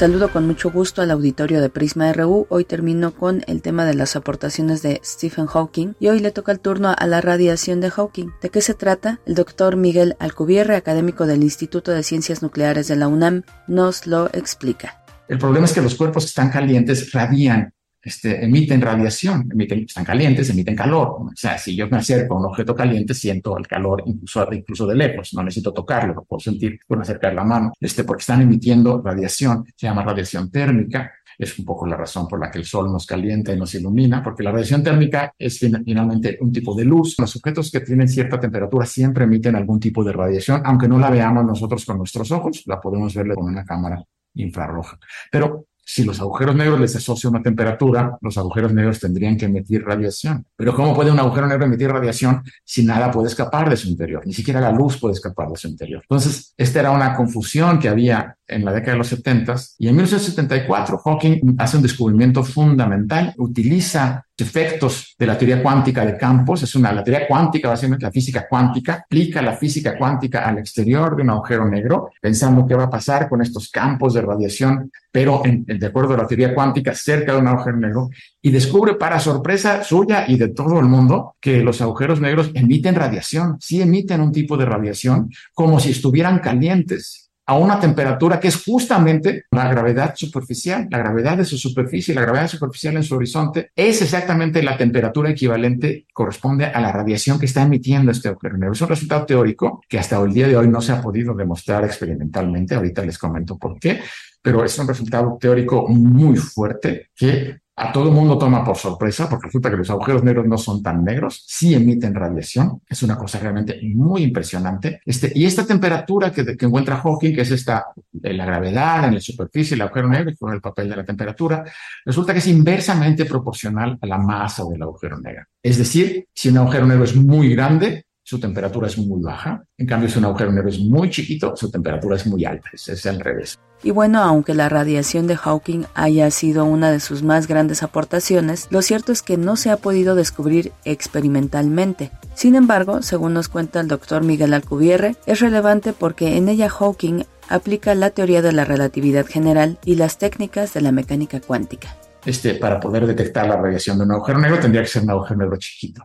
Saludo 0.00 0.32
con 0.32 0.46
mucho 0.46 0.70
gusto 0.70 1.02
al 1.02 1.10
auditorio 1.10 1.60
de 1.60 1.68
Prisma 1.68 2.10
RU. 2.14 2.46
Hoy 2.48 2.64
termino 2.64 3.12
con 3.12 3.42
el 3.46 3.60
tema 3.60 3.84
de 3.84 3.92
las 3.92 4.16
aportaciones 4.16 4.80
de 4.80 4.98
Stephen 5.04 5.44
Hawking 5.44 5.92
y 6.00 6.08
hoy 6.08 6.20
le 6.20 6.30
toca 6.30 6.52
el 6.52 6.58
turno 6.58 6.94
a 6.96 7.06
la 7.06 7.20
radiación 7.20 7.82
de 7.82 7.90
Hawking. 7.90 8.28
¿De 8.40 8.48
qué 8.48 8.62
se 8.62 8.72
trata? 8.72 9.20
El 9.26 9.34
doctor 9.34 9.76
Miguel 9.76 10.16
Alcubierre, 10.18 10.76
académico 10.76 11.26
del 11.26 11.42
Instituto 11.42 11.92
de 11.92 12.02
Ciencias 12.02 12.40
Nucleares 12.40 12.88
de 12.88 12.96
la 12.96 13.08
UNAM, 13.08 13.42
nos 13.68 14.06
lo 14.06 14.28
explica. 14.32 15.02
El 15.28 15.36
problema 15.36 15.66
es 15.66 15.74
que 15.74 15.82
los 15.82 15.96
cuerpos 15.96 16.24
que 16.24 16.28
están 16.28 16.48
calientes 16.48 17.12
radian 17.12 17.74
este, 18.02 18.44
emiten 18.44 18.80
radiación, 18.80 19.48
emiten, 19.52 19.80
están 19.80 20.04
calientes, 20.04 20.48
emiten 20.50 20.76
calor. 20.76 21.08
O 21.20 21.30
sea, 21.34 21.58
si 21.58 21.76
yo 21.76 21.88
me 21.88 21.98
acerco 21.98 22.34
a 22.34 22.38
un 22.40 22.46
objeto 22.46 22.74
caliente, 22.74 23.14
siento 23.14 23.56
el 23.58 23.66
calor 23.66 24.02
incluso, 24.06 24.46
incluso 24.52 24.86
de 24.86 24.94
lejos, 24.94 25.34
no 25.34 25.42
necesito 25.42 25.72
tocarlo, 25.72 26.14
lo 26.14 26.24
puedo 26.24 26.40
sentir 26.40 26.80
por 26.86 27.00
acercar 27.00 27.34
la 27.34 27.44
mano, 27.44 27.72
este, 27.80 28.04
porque 28.04 28.22
están 28.22 28.42
emitiendo 28.42 29.02
radiación, 29.02 29.64
se 29.76 29.86
llama 29.86 30.02
radiación 30.02 30.50
térmica, 30.50 31.12
es 31.40 31.58
un 31.58 31.64
poco 31.64 31.86
la 31.86 31.96
razón 31.96 32.28
por 32.28 32.38
la 32.38 32.50
que 32.50 32.58
el 32.58 32.66
sol 32.66 32.92
nos 32.92 33.06
calienta 33.06 33.52
y 33.52 33.56
nos 33.56 33.74
ilumina, 33.74 34.22
porque 34.22 34.42
la 34.42 34.50
radiación 34.50 34.82
térmica 34.82 35.32
es 35.38 35.58
finalmente 35.58 36.36
un 36.40 36.52
tipo 36.52 36.74
de 36.74 36.84
luz. 36.84 37.14
Los 37.18 37.34
objetos 37.36 37.70
que 37.70 37.80
tienen 37.80 38.08
cierta 38.08 38.38
temperatura 38.38 38.84
siempre 38.84 39.24
emiten 39.24 39.56
algún 39.56 39.80
tipo 39.80 40.04
de 40.04 40.12
radiación, 40.12 40.60
aunque 40.66 40.86
no 40.86 40.98
la 40.98 41.08
veamos 41.08 41.46
nosotros 41.46 41.86
con 41.86 41.96
nuestros 41.96 42.30
ojos, 42.30 42.62
la 42.66 42.78
podemos 42.78 43.14
ver 43.14 43.28
con 43.34 43.46
una 43.46 43.64
cámara 43.64 44.04
infrarroja. 44.34 44.98
Pero 45.32 45.66
si 45.92 46.04
los 46.04 46.20
agujeros 46.20 46.54
negros 46.54 46.78
les 46.78 46.94
asocia 46.94 47.28
una 47.28 47.42
temperatura, 47.42 48.16
los 48.20 48.38
agujeros 48.38 48.72
negros 48.72 49.00
tendrían 49.00 49.36
que 49.36 49.46
emitir 49.46 49.84
radiación. 49.84 50.46
Pero 50.54 50.72
¿cómo 50.72 50.94
puede 50.94 51.10
un 51.10 51.18
agujero 51.18 51.48
negro 51.48 51.64
emitir 51.64 51.90
radiación 51.90 52.44
si 52.64 52.84
nada 52.84 53.10
puede 53.10 53.26
escapar 53.26 53.68
de 53.68 53.76
su 53.76 53.88
interior? 53.88 54.24
Ni 54.24 54.32
siquiera 54.32 54.60
la 54.60 54.70
luz 54.70 55.00
puede 55.00 55.14
escapar 55.14 55.48
de 55.48 55.56
su 55.56 55.66
interior. 55.66 56.02
Entonces, 56.02 56.54
esta 56.56 56.78
era 56.78 56.92
una 56.92 57.16
confusión 57.16 57.80
que 57.80 57.88
había 57.88 58.36
en 58.46 58.64
la 58.64 58.72
década 58.72 58.92
de 58.92 58.98
los 58.98 59.08
70 59.08 59.56
y 59.78 59.88
en 59.88 59.96
1974 59.96 60.98
Hawking 60.98 61.56
hace 61.58 61.76
un 61.76 61.82
descubrimiento 61.82 62.44
fundamental, 62.44 63.34
utiliza 63.38 64.24
efectos 64.40 65.14
de 65.18 65.26
la 65.26 65.36
teoría 65.36 65.62
cuántica 65.62 66.04
de 66.04 66.16
campos, 66.16 66.62
es 66.62 66.74
una, 66.74 67.02
teoría 67.02 67.26
cuántica, 67.26 67.68
básicamente 67.68 68.04
la 68.04 68.12
física 68.12 68.46
cuántica, 68.48 69.04
aplica 69.04 69.42
la 69.42 69.54
física 69.54 69.96
cuántica 69.96 70.46
al 70.46 70.58
exterior 70.58 71.16
de 71.16 71.22
un 71.22 71.30
agujero 71.30 71.68
negro, 71.68 72.10
pensando 72.20 72.66
qué 72.66 72.74
va 72.74 72.84
a 72.84 72.90
pasar 72.90 73.28
con 73.28 73.42
estos 73.42 73.70
campos 73.70 74.14
de 74.14 74.22
radiación, 74.22 74.90
pero 75.10 75.42
de 75.44 75.86
acuerdo 75.86 76.14
a 76.14 76.18
la 76.18 76.26
teoría 76.26 76.54
cuántica, 76.54 76.94
cerca 76.94 77.32
de 77.32 77.38
un 77.40 77.48
agujero 77.48 77.76
negro, 77.76 78.10
y 78.42 78.50
descubre 78.50 78.94
para 78.94 79.18
sorpresa 79.18 79.82
suya 79.84 80.24
y 80.28 80.36
de 80.36 80.48
todo 80.48 80.78
el 80.80 80.86
mundo 80.86 81.36
que 81.40 81.62
los 81.62 81.80
agujeros 81.80 82.20
negros 82.20 82.50
emiten 82.54 82.94
radiación, 82.94 83.56
sí 83.60 83.80
emiten 83.80 84.20
un 84.20 84.32
tipo 84.32 84.56
de 84.56 84.64
radiación 84.64 85.30
como 85.52 85.80
si 85.80 85.90
estuvieran 85.90 86.38
calientes 86.38 87.29
a 87.50 87.54
una 87.54 87.80
temperatura 87.80 88.38
que 88.38 88.46
es 88.46 88.62
justamente 88.62 89.46
la 89.50 89.68
gravedad 89.68 90.14
superficial, 90.14 90.86
la 90.88 90.98
gravedad 90.98 91.36
de 91.36 91.44
su 91.44 91.58
superficie, 91.58 92.14
la 92.14 92.20
gravedad 92.20 92.46
superficial 92.46 92.94
en 92.94 93.02
su 93.02 93.16
horizonte, 93.16 93.72
es 93.74 94.00
exactamente 94.02 94.62
la 94.62 94.76
temperatura 94.76 95.30
equivalente, 95.30 96.06
corresponde 96.12 96.66
a 96.66 96.80
la 96.80 96.92
radiación 96.92 97.40
que 97.40 97.46
está 97.46 97.62
emitiendo 97.62 98.12
este 98.12 98.28
agujero 98.28 98.56
negro. 98.56 98.72
Es 98.72 98.80
un 98.82 98.88
resultado 98.88 99.26
teórico 99.26 99.82
que 99.88 99.98
hasta 99.98 100.22
el 100.22 100.32
día 100.32 100.46
de 100.46 100.56
hoy 100.56 100.68
no 100.68 100.80
se 100.80 100.92
ha 100.92 101.02
podido 101.02 101.34
demostrar 101.34 101.84
experimentalmente, 101.84 102.76
ahorita 102.76 103.04
les 103.04 103.18
comento 103.18 103.58
por 103.58 103.80
qué, 103.80 104.00
pero 104.40 104.64
es 104.64 104.78
un 104.78 104.86
resultado 104.86 105.36
teórico 105.40 105.88
muy 105.88 106.36
fuerte 106.36 107.08
que 107.16 107.62
a 107.80 107.92
todo 107.92 108.08
el 108.08 108.14
mundo 108.14 108.36
toma 108.36 108.62
por 108.62 108.76
sorpresa, 108.76 109.26
porque 109.26 109.46
resulta 109.46 109.70
que 109.70 109.78
los 109.78 109.88
agujeros 109.88 110.22
negros 110.22 110.46
no 110.46 110.58
son 110.58 110.82
tan 110.82 111.02
negros, 111.02 111.42
sí 111.46 111.74
emiten 111.74 112.14
radiación, 112.14 112.82
es 112.86 113.02
una 113.02 113.16
cosa 113.16 113.38
realmente 113.38 113.80
muy 113.94 114.22
impresionante. 114.22 115.00
Este, 115.06 115.32
y 115.34 115.46
esta 115.46 115.64
temperatura 115.66 116.30
que, 116.30 116.56
que 116.58 116.66
encuentra 116.66 116.98
Hawking, 116.98 117.34
que 117.34 117.40
es 117.40 117.50
esta, 117.50 117.86
la 118.12 118.44
gravedad 118.44 119.08
en 119.08 119.14
la 119.14 119.20
superficie 119.20 119.76
del 119.76 119.82
agujero 119.82 120.08
negro, 120.08 120.32
que 120.38 120.54
el 120.54 120.60
papel 120.60 120.90
de 120.90 120.96
la 120.96 121.04
temperatura, 121.04 121.64
resulta 122.04 122.34
que 122.34 122.40
es 122.40 122.46
inversamente 122.48 123.24
proporcional 123.24 123.98
a 123.98 124.06
la 124.06 124.18
masa 124.18 124.62
del 124.70 124.82
agujero 124.82 125.18
negro. 125.18 125.46
Es 125.62 125.78
decir, 125.78 126.26
si 126.34 126.50
un 126.50 126.58
agujero 126.58 126.86
negro 126.86 127.04
es 127.04 127.16
muy 127.16 127.48
grande, 127.54 128.04
su 128.30 128.38
temperatura 128.38 128.86
es 128.86 128.96
muy 128.96 129.20
baja. 129.20 129.64
En 129.76 129.88
cambio, 129.88 130.08
si 130.08 130.20
un 130.20 130.24
agujero 130.26 130.52
negro 130.52 130.68
es 130.68 130.78
muy 130.78 131.10
chiquito, 131.10 131.56
su 131.56 131.68
temperatura 131.68 132.14
es 132.14 132.28
muy 132.28 132.44
alta. 132.44 132.68
Es, 132.72 132.88
es 132.88 133.04
al 133.06 133.18
revés. 133.18 133.58
Y 133.82 133.90
bueno, 133.90 134.22
aunque 134.22 134.54
la 134.54 134.68
radiación 134.68 135.26
de 135.26 135.36
Hawking 135.36 135.82
haya 135.94 136.30
sido 136.30 136.64
una 136.64 136.92
de 136.92 137.00
sus 137.00 137.24
más 137.24 137.48
grandes 137.48 137.82
aportaciones, 137.82 138.68
lo 138.70 138.82
cierto 138.82 139.10
es 139.10 139.22
que 139.22 139.36
no 139.36 139.56
se 139.56 139.70
ha 139.70 139.78
podido 139.78 140.14
descubrir 140.14 140.70
experimentalmente. 140.84 142.12
Sin 142.34 142.54
embargo, 142.54 143.02
según 143.02 143.34
nos 143.34 143.48
cuenta 143.48 143.80
el 143.80 143.88
doctor 143.88 144.22
Miguel 144.22 144.54
Alcubierre, 144.54 145.16
es 145.26 145.40
relevante 145.40 145.92
porque 145.92 146.36
en 146.36 146.48
ella 146.48 146.68
Hawking 146.68 147.24
aplica 147.48 147.96
la 147.96 148.10
teoría 148.10 148.42
de 148.42 148.52
la 148.52 148.64
relatividad 148.64 149.26
general 149.26 149.80
y 149.84 149.96
las 149.96 150.18
técnicas 150.18 150.72
de 150.72 150.82
la 150.82 150.92
mecánica 150.92 151.40
cuántica. 151.40 151.96
Este, 152.24 152.54
para 152.54 152.78
poder 152.78 153.08
detectar 153.08 153.48
la 153.48 153.56
radiación 153.56 153.98
de 153.98 154.04
un 154.04 154.12
agujero 154.12 154.38
negro 154.38 154.60
tendría 154.60 154.82
que 154.82 154.88
ser 154.88 155.02
un 155.02 155.10
agujero 155.10 155.40
negro 155.40 155.56
chiquito. 155.56 156.04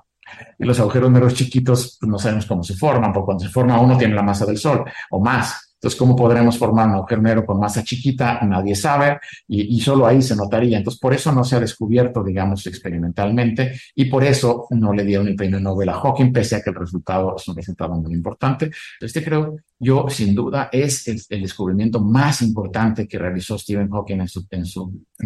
Y 0.57 0.65
los 0.65 0.79
agujeros 0.79 1.11
negros 1.11 1.33
chiquitos 1.33 1.97
pues, 1.99 2.09
no 2.09 2.17
sabemos 2.17 2.45
cómo 2.45 2.63
se 2.63 2.75
forman, 2.75 3.11
porque 3.13 3.25
cuando 3.25 3.43
se 3.43 3.49
forma 3.49 3.79
uno 3.79 3.97
tiene 3.97 4.15
la 4.15 4.23
masa 4.23 4.45
del 4.45 4.57
Sol 4.57 4.83
o 5.11 5.19
más. 5.19 5.65
Entonces, 5.75 5.99
¿cómo 5.99 6.15
podremos 6.15 6.57
formar 6.57 6.87
un 6.87 6.95
agujero 6.95 7.21
negro 7.21 7.45
con 7.45 7.59
masa 7.59 7.83
chiquita? 7.83 8.39
Nadie 8.41 8.75
sabe 8.75 9.19
y, 9.47 9.75
y, 9.75 9.79
solo 9.81 10.07
ahí 10.07 10.19
se 10.19 10.35
notaría. 10.35 10.79
Entonces, 10.79 10.99
por 10.99 11.13
eso 11.13 11.31
no 11.31 11.43
se 11.43 11.57
ha 11.57 11.59
descubierto, 11.59 12.23
digamos, 12.23 12.65
experimentalmente 12.65 13.79
y 13.93 14.05
por 14.05 14.23
eso 14.23 14.65
no 14.71 14.93
le 14.93 15.03
dieron 15.03 15.27
el 15.27 15.35
premio 15.35 15.59
Nobel 15.59 15.89
a 15.89 15.93
Hawking, 15.93 16.31
pese 16.33 16.55
a 16.55 16.61
que 16.63 16.71
el 16.71 16.75
resultado 16.75 17.35
es 17.37 17.47
un 17.47 17.55
resultado 17.55 17.93
muy 17.93 18.13
importante. 18.13 18.71
Este 18.99 19.23
creo 19.23 19.57
yo, 19.77 20.07
sin 20.09 20.33
duda, 20.33 20.69
es 20.71 21.07
el, 21.07 21.41
descubrimiento 21.41 21.99
más 21.99 22.41
importante 22.41 23.07
que 23.07 23.19
realizó 23.19 23.57
Stephen 23.57 23.89
Hawking 23.89 24.21
en 24.21 24.65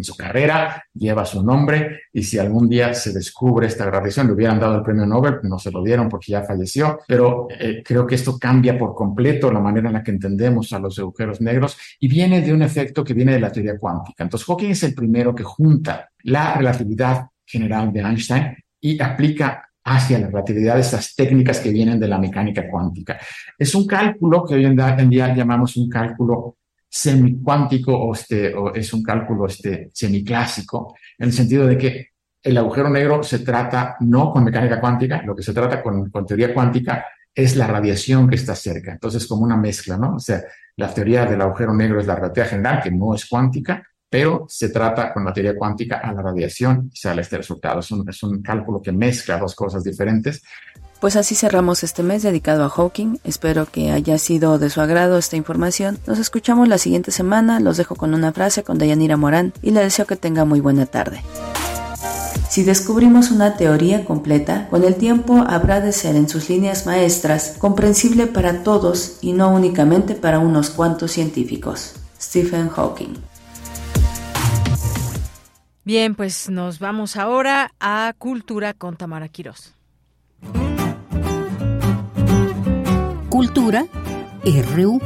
su 0.04 0.16
carrera, 0.18 0.84
lleva 0.94 1.26
su 1.26 1.44
nombre 1.44 2.02
y 2.12 2.24
si 2.24 2.40
algún 2.40 2.68
día 2.68 2.94
se 2.94 3.14
descubre 3.14 3.68
esta 3.68 3.90
radiación, 3.90 4.28
le 4.28 4.34
hubieran 4.34 4.60
dado 4.60 4.76
el 4.76 4.82
premio 4.82 5.06
Nobel, 5.06 5.36
no 5.44 5.60
se 5.60 5.72
lo 5.72 5.84
dieron 5.84 6.10
porque 6.10 6.32
ya 6.32 6.44
falleció, 6.44 7.00
pero 7.08 7.48
eh, 7.60 7.84
creo 7.86 8.08
que 8.08 8.16
esto 8.16 8.38
cambia 8.40 8.78
por 8.78 8.96
completo 8.96 9.52
la 9.52 9.60
manera 9.60 9.90
en 9.90 9.94
la 9.94 10.04
que 10.04 10.12
entendemos 10.12 10.74
a 10.74 10.80
los 10.80 10.98
agujeros 10.98 11.42
negros 11.42 11.78
y 12.00 12.08
viene 12.08 12.42
de 12.42 12.54
un 12.54 12.62
efecto 12.62 13.04
que 13.04 13.14
viene 13.14 13.34
de 13.34 13.40
la 13.40 13.52
teoría 13.52 13.78
cuántica. 13.78 14.24
Entonces, 14.24 14.48
Hawking 14.48 14.72
es 14.72 14.84
el 14.84 14.96
primero 14.96 15.36
que 15.36 15.44
junta 15.44 16.10
la 16.24 16.56
relatividad 16.56 17.28
general 17.46 17.94
de 17.94 18.00
Einstein 18.02 18.56
y 18.82 19.02
aplica 19.02 19.69
hacia 19.90 20.20
la 20.20 20.28
relatividad 20.28 20.78
estas 20.78 21.16
técnicas 21.16 21.60
que 21.60 21.72
vienen 21.72 22.00
de 22.00 22.08
la 22.08 22.20
mecánica 22.20 22.70
cuántica. 22.70 23.20
Es 23.58 23.74
un 23.74 23.88
cálculo 23.88 24.46
que 24.46 24.56
hoy 24.56 24.66
en 24.66 25.10
día 25.10 25.34
llamamos 25.34 25.76
un 25.78 25.90
cálculo 25.90 26.58
semicuántico 26.88 27.96
o, 27.98 28.14
este, 28.14 28.54
o 28.54 28.74
es 28.74 28.94
un 28.94 29.02
cálculo 29.02 29.48
este, 29.48 29.90
semiclásico, 29.94 30.96
en 31.18 31.28
el 31.28 31.34
sentido 31.34 31.66
de 31.66 31.78
que 31.78 32.08
el 32.42 32.58
agujero 32.58 32.90
negro 32.90 33.24
se 33.24 33.40
trata 33.40 33.98
no 34.02 34.32
con 34.32 34.44
mecánica 34.44 34.80
cuántica, 34.80 35.24
lo 35.24 35.36
que 35.36 35.44
se 35.44 35.54
trata 35.54 35.82
con, 35.82 36.10
con 36.10 36.26
teoría 36.26 36.54
cuántica 36.54 37.06
es 37.34 37.56
la 37.56 37.68
radiación 37.68 38.30
que 38.30 38.36
está 38.36 38.56
cerca. 38.56 38.92
Entonces, 38.92 39.26
como 39.26 39.44
una 39.44 39.58
mezcla, 39.58 39.98
¿no? 39.98 40.16
O 40.16 40.20
sea, 40.20 40.42
la 40.76 40.94
teoría 40.94 41.26
del 41.26 41.42
agujero 41.42 41.74
negro 41.74 42.00
es 42.00 42.08
la 42.08 42.16
relatividad 42.16 42.50
general, 42.50 42.82
que 42.84 42.92
no 42.92 43.14
es 43.14 43.26
cuántica, 43.26 43.84
pero 44.10 44.46
se 44.50 44.70
trata 44.70 45.14
con 45.14 45.24
la 45.24 45.34
teoría 45.34 45.56
cuántica 45.56 45.98
a 45.98 46.12
la 46.12 46.22
radiación 46.22 46.90
y 46.92 46.98
sale 46.98 47.22
este 47.22 47.38
resultado. 47.38 47.80
Es 47.80 47.92
un, 47.92 48.10
es 48.10 48.24
un 48.24 48.42
cálculo 48.42 48.82
que 48.82 48.92
mezcla 48.92 49.38
dos 49.38 49.56
cosas 49.56 49.84
diferentes. 49.84 50.42
Pues 51.00 51.16
así 51.16 51.34
cerramos 51.36 51.84
este 51.84 52.04
mes 52.04 52.24
dedicado 52.24 52.66
a 52.66 52.70
Hawking. 52.70 53.20
Espero 53.24 53.66
que 53.66 53.92
haya 53.92 54.18
sido 54.18 54.60
de 54.60 54.70
su 54.70 54.82
agrado 54.82 55.18
esta 55.18 55.38
información. 55.38 55.98
Nos 56.08 56.20
escuchamos 56.20 56.68
la 56.68 56.78
siguiente 56.78 57.12
semana. 57.12 57.62
Los 57.62 57.78
dejo 57.78 57.96
con 57.96 58.14
una 58.14 58.34
frase 58.34 58.64
con 58.64 58.78
Dayanira 58.78 59.16
Morán 59.16 59.54
y 59.62 59.72
le 59.72 59.80
deseo 59.82 60.06
que 60.06 60.18
tenga 60.18 60.44
muy 60.44 60.60
buena 60.60 60.86
tarde. 60.88 61.22
Si 62.50 62.64
descubrimos 62.64 63.30
una 63.30 63.58
teoría 63.58 64.04
completa, 64.06 64.68
con 64.70 64.84
el 64.84 64.96
tiempo 64.96 65.46
habrá 65.48 65.82
de 65.82 65.92
ser 65.92 66.16
en 66.16 66.28
sus 66.28 66.50
líneas 66.50 66.88
maestras 66.88 67.56
comprensible 67.60 68.26
para 68.26 68.64
todos 68.64 69.20
y 69.22 69.34
no 69.34 69.54
únicamente 69.54 70.16
para 70.16 70.40
unos 70.40 70.72
cuantos 70.72 71.12
científicos. 71.12 71.94
Stephen 72.20 72.70
Hawking. 72.70 73.14
Bien, 75.92 76.14
pues 76.14 76.52
nos 76.52 76.78
vamos 76.78 77.18
ahora 77.18 77.72
a 77.80 78.14
Cultura 78.16 78.76
con 78.76 78.96
Tamara 78.96 79.28
Quirós. 79.28 79.74
Cultura 83.32 83.88
RU. 84.76 85.02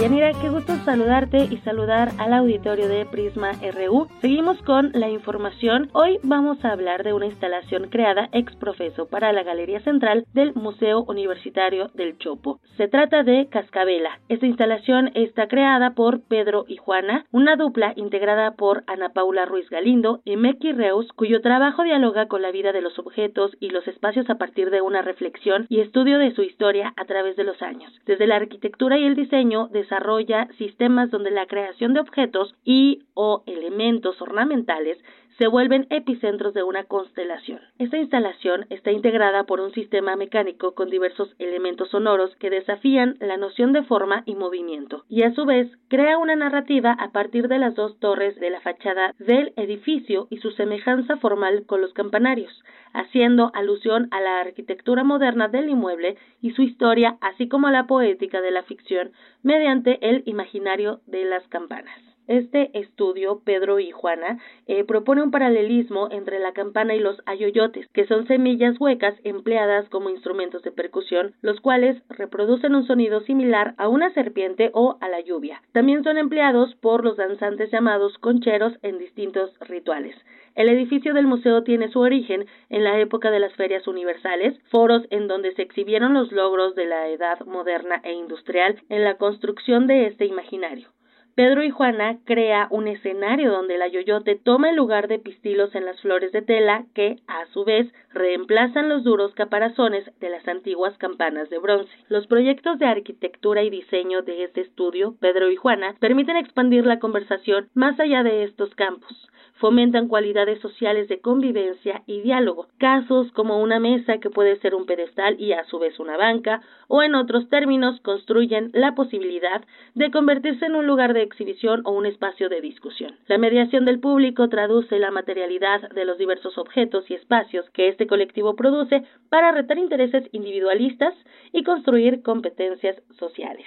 Yanira, 0.00 0.32
qué 0.40 0.48
gusto 0.48 0.74
saludarte 0.84 1.44
y 1.50 1.58
saludar 1.58 2.12
al 2.18 2.32
auditorio 2.32 2.88
de 2.88 3.04
Prisma 3.04 3.52
RU. 3.52 4.08
Seguimos 4.20 4.60
con 4.62 4.90
la 4.94 5.08
información. 5.10 5.90
Hoy 5.92 6.18
vamos 6.22 6.64
a 6.64 6.72
hablar 6.72 7.04
de 7.04 7.12
una 7.12 7.26
instalación 7.26 7.88
creada 7.88 8.28
ex 8.32 8.56
profeso 8.56 9.06
para 9.06 9.32
la 9.32 9.42
Galería 9.42 9.80
Central 9.80 10.24
del 10.32 10.54
Museo 10.54 11.04
Universitario 11.04 11.88
del 11.94 12.18
Chopo. 12.18 12.58
Se 12.76 12.88
trata 12.88 13.22
de 13.22 13.48
Cascabela. 13.48 14.18
Esta 14.28 14.46
instalación 14.46 15.10
está 15.14 15.46
creada 15.46 15.90
por 15.90 16.22
Pedro 16.22 16.64
y 16.66 16.78
Juana, 16.78 17.26
una 17.30 17.56
dupla 17.56 17.92
integrada 17.94 18.52
por 18.52 18.82
Ana 18.86 19.10
Paula 19.10 19.44
Ruiz 19.44 19.68
Galindo 19.68 20.20
y 20.24 20.36
Meki 20.36 20.72
Reus, 20.72 21.06
cuyo 21.14 21.42
trabajo 21.42 21.84
dialoga 21.84 22.26
con 22.26 22.42
la 22.42 22.50
vida 22.50 22.72
de 22.72 22.80
los 22.80 22.98
objetos 22.98 23.52
y 23.60 23.68
los 23.68 23.86
espacios 23.86 24.28
a 24.30 24.36
partir 24.36 24.70
de 24.70 24.80
una 24.80 25.02
reflexión 25.02 25.66
y 25.68 25.80
estudio 25.80 26.18
de 26.18 26.34
su 26.34 26.42
historia 26.42 26.94
a 26.96 27.04
través 27.04 27.36
de 27.36 27.44
los 27.44 27.60
años. 27.62 27.92
Desde 28.06 28.26
la 28.26 28.36
arquitectura 28.36 28.98
y 28.98 29.04
el 29.04 29.14
diseño 29.14 29.68
de 29.68 29.82
desarrolla 29.92 30.48
sistemas 30.56 31.10
donde 31.10 31.30
la 31.30 31.46
creación 31.46 31.92
de 31.92 32.00
objetos 32.00 32.54
y 32.64 33.02
o 33.12 33.42
elementos 33.46 34.20
ornamentales 34.22 34.96
se 35.38 35.46
vuelven 35.46 35.86
epicentros 35.90 36.54
de 36.54 36.62
una 36.62 36.84
constelación. 36.84 37.60
Esta 37.78 37.98
instalación 37.98 38.66
está 38.70 38.92
integrada 38.92 39.44
por 39.44 39.60
un 39.60 39.72
sistema 39.72 40.16
mecánico 40.16 40.74
con 40.74 40.90
diversos 40.90 41.34
elementos 41.38 41.90
sonoros 41.90 42.34
que 42.36 42.50
desafían 42.50 43.16
la 43.20 43.36
noción 43.36 43.72
de 43.72 43.82
forma 43.82 44.22
y 44.26 44.34
movimiento, 44.34 45.04
y 45.08 45.22
a 45.22 45.34
su 45.34 45.44
vez 45.44 45.70
crea 45.88 46.18
una 46.18 46.36
narrativa 46.36 46.92
a 46.92 47.12
partir 47.12 47.48
de 47.48 47.58
las 47.58 47.74
dos 47.74 47.98
torres 47.98 48.38
de 48.38 48.50
la 48.50 48.60
fachada 48.60 49.14
del 49.18 49.52
edificio 49.56 50.26
y 50.30 50.38
su 50.38 50.50
semejanza 50.52 51.16
formal 51.16 51.64
con 51.66 51.80
los 51.80 51.92
campanarios, 51.92 52.52
haciendo 52.92 53.50
alusión 53.54 54.08
a 54.10 54.20
la 54.20 54.40
arquitectura 54.40 55.04
moderna 55.04 55.48
del 55.48 55.70
inmueble 55.70 56.16
y 56.40 56.52
su 56.52 56.62
historia, 56.62 57.16
así 57.20 57.48
como 57.48 57.68
a 57.68 57.72
la 57.72 57.86
poética 57.86 58.40
de 58.40 58.50
la 58.50 58.62
ficción 58.62 59.12
mediante 59.42 59.98
el 60.08 60.22
imaginario 60.26 61.00
de 61.06 61.24
las 61.24 61.46
campanas. 61.48 62.11
Este 62.32 62.70
estudio, 62.72 63.42
Pedro 63.44 63.78
y 63.78 63.90
Juana, 63.90 64.38
eh, 64.66 64.84
propone 64.84 65.22
un 65.22 65.30
paralelismo 65.30 66.08
entre 66.10 66.38
la 66.38 66.54
campana 66.54 66.94
y 66.94 66.98
los 66.98 67.20
ayoyotes, 67.26 67.86
que 67.88 68.06
son 68.06 68.26
semillas 68.26 68.80
huecas 68.80 69.14
empleadas 69.22 69.86
como 69.90 70.08
instrumentos 70.08 70.62
de 70.62 70.72
percusión, 70.72 71.34
los 71.42 71.60
cuales 71.60 72.02
reproducen 72.08 72.74
un 72.74 72.86
sonido 72.86 73.20
similar 73.20 73.74
a 73.76 73.88
una 73.88 74.14
serpiente 74.14 74.70
o 74.72 74.96
a 75.02 75.10
la 75.10 75.20
lluvia. 75.20 75.60
También 75.72 76.04
son 76.04 76.16
empleados 76.16 76.74
por 76.76 77.04
los 77.04 77.18
danzantes 77.18 77.70
llamados 77.70 78.16
concheros 78.16 78.78
en 78.80 78.96
distintos 78.96 79.50
rituales. 79.60 80.16
El 80.54 80.70
edificio 80.70 81.12
del 81.12 81.26
museo 81.26 81.64
tiene 81.64 81.90
su 81.90 82.00
origen 82.00 82.46
en 82.70 82.84
la 82.84 82.98
época 82.98 83.30
de 83.30 83.40
las 83.40 83.52
ferias 83.56 83.86
universales, 83.86 84.58
foros 84.70 85.02
en 85.10 85.28
donde 85.28 85.52
se 85.52 85.60
exhibieron 85.60 86.14
los 86.14 86.32
logros 86.32 86.74
de 86.76 86.86
la 86.86 87.08
edad 87.08 87.40
moderna 87.44 88.00
e 88.04 88.14
industrial 88.14 88.82
en 88.88 89.04
la 89.04 89.18
construcción 89.18 89.86
de 89.86 90.06
este 90.06 90.24
imaginario. 90.24 90.88
Pedro 91.34 91.64
y 91.64 91.70
Juana 91.70 92.18
crea 92.26 92.68
un 92.70 92.88
escenario 92.88 93.50
donde 93.50 93.78
la 93.78 93.88
yoyote 93.88 94.36
toma 94.36 94.68
el 94.68 94.76
lugar 94.76 95.08
de 95.08 95.18
pistilos 95.18 95.74
en 95.74 95.86
las 95.86 95.98
flores 96.02 96.30
de 96.30 96.42
tela 96.42 96.84
que, 96.94 97.16
a 97.26 97.46
su 97.54 97.64
vez, 97.64 97.90
reemplazan 98.12 98.90
los 98.90 99.02
duros 99.02 99.34
caparazones 99.34 100.04
de 100.20 100.28
las 100.28 100.46
antiguas 100.46 100.96
campanas 100.98 101.48
de 101.48 101.58
bronce. 101.58 101.92
Los 102.08 102.26
proyectos 102.26 102.78
de 102.78 102.84
arquitectura 102.84 103.62
y 103.62 103.70
diseño 103.70 104.20
de 104.20 104.44
este 104.44 104.60
estudio, 104.60 105.14
Pedro 105.20 105.50
y 105.50 105.56
Juana, 105.56 105.96
permiten 106.00 106.36
expandir 106.36 106.84
la 106.84 106.98
conversación 106.98 107.70
más 107.72 107.98
allá 107.98 108.22
de 108.22 108.44
estos 108.44 108.74
campos 108.74 109.10
fomentan 109.54 110.08
cualidades 110.08 110.60
sociales 110.60 111.08
de 111.08 111.20
convivencia 111.20 112.02
y 112.06 112.20
diálogo, 112.20 112.66
casos 112.78 113.30
como 113.32 113.60
una 113.60 113.78
mesa 113.78 114.18
que 114.18 114.30
puede 114.30 114.58
ser 114.60 114.74
un 114.74 114.86
pedestal 114.86 115.40
y 115.40 115.52
a 115.52 115.64
su 115.64 115.78
vez 115.78 115.98
una 116.00 116.16
banca, 116.16 116.62
o 116.88 117.02
en 117.02 117.14
otros 117.14 117.48
términos 117.48 118.00
construyen 118.00 118.70
la 118.72 118.94
posibilidad 118.94 119.64
de 119.94 120.10
convertirse 120.10 120.66
en 120.66 120.74
un 120.74 120.86
lugar 120.86 121.14
de 121.14 121.22
exhibición 121.22 121.82
o 121.84 121.92
un 121.92 122.06
espacio 122.06 122.48
de 122.48 122.60
discusión. 122.60 123.16
La 123.26 123.38
mediación 123.38 123.84
del 123.84 124.00
público 124.00 124.48
traduce 124.48 124.98
la 124.98 125.10
materialidad 125.10 125.90
de 125.90 126.04
los 126.04 126.18
diversos 126.18 126.58
objetos 126.58 127.10
y 127.10 127.14
espacios 127.14 127.68
que 127.70 127.88
este 127.88 128.06
colectivo 128.06 128.56
produce 128.56 129.04
para 129.28 129.52
retar 129.52 129.78
intereses 129.78 130.28
individualistas 130.32 131.14
y 131.52 131.62
construir 131.62 132.22
competencias 132.22 132.96
sociales. 133.18 133.66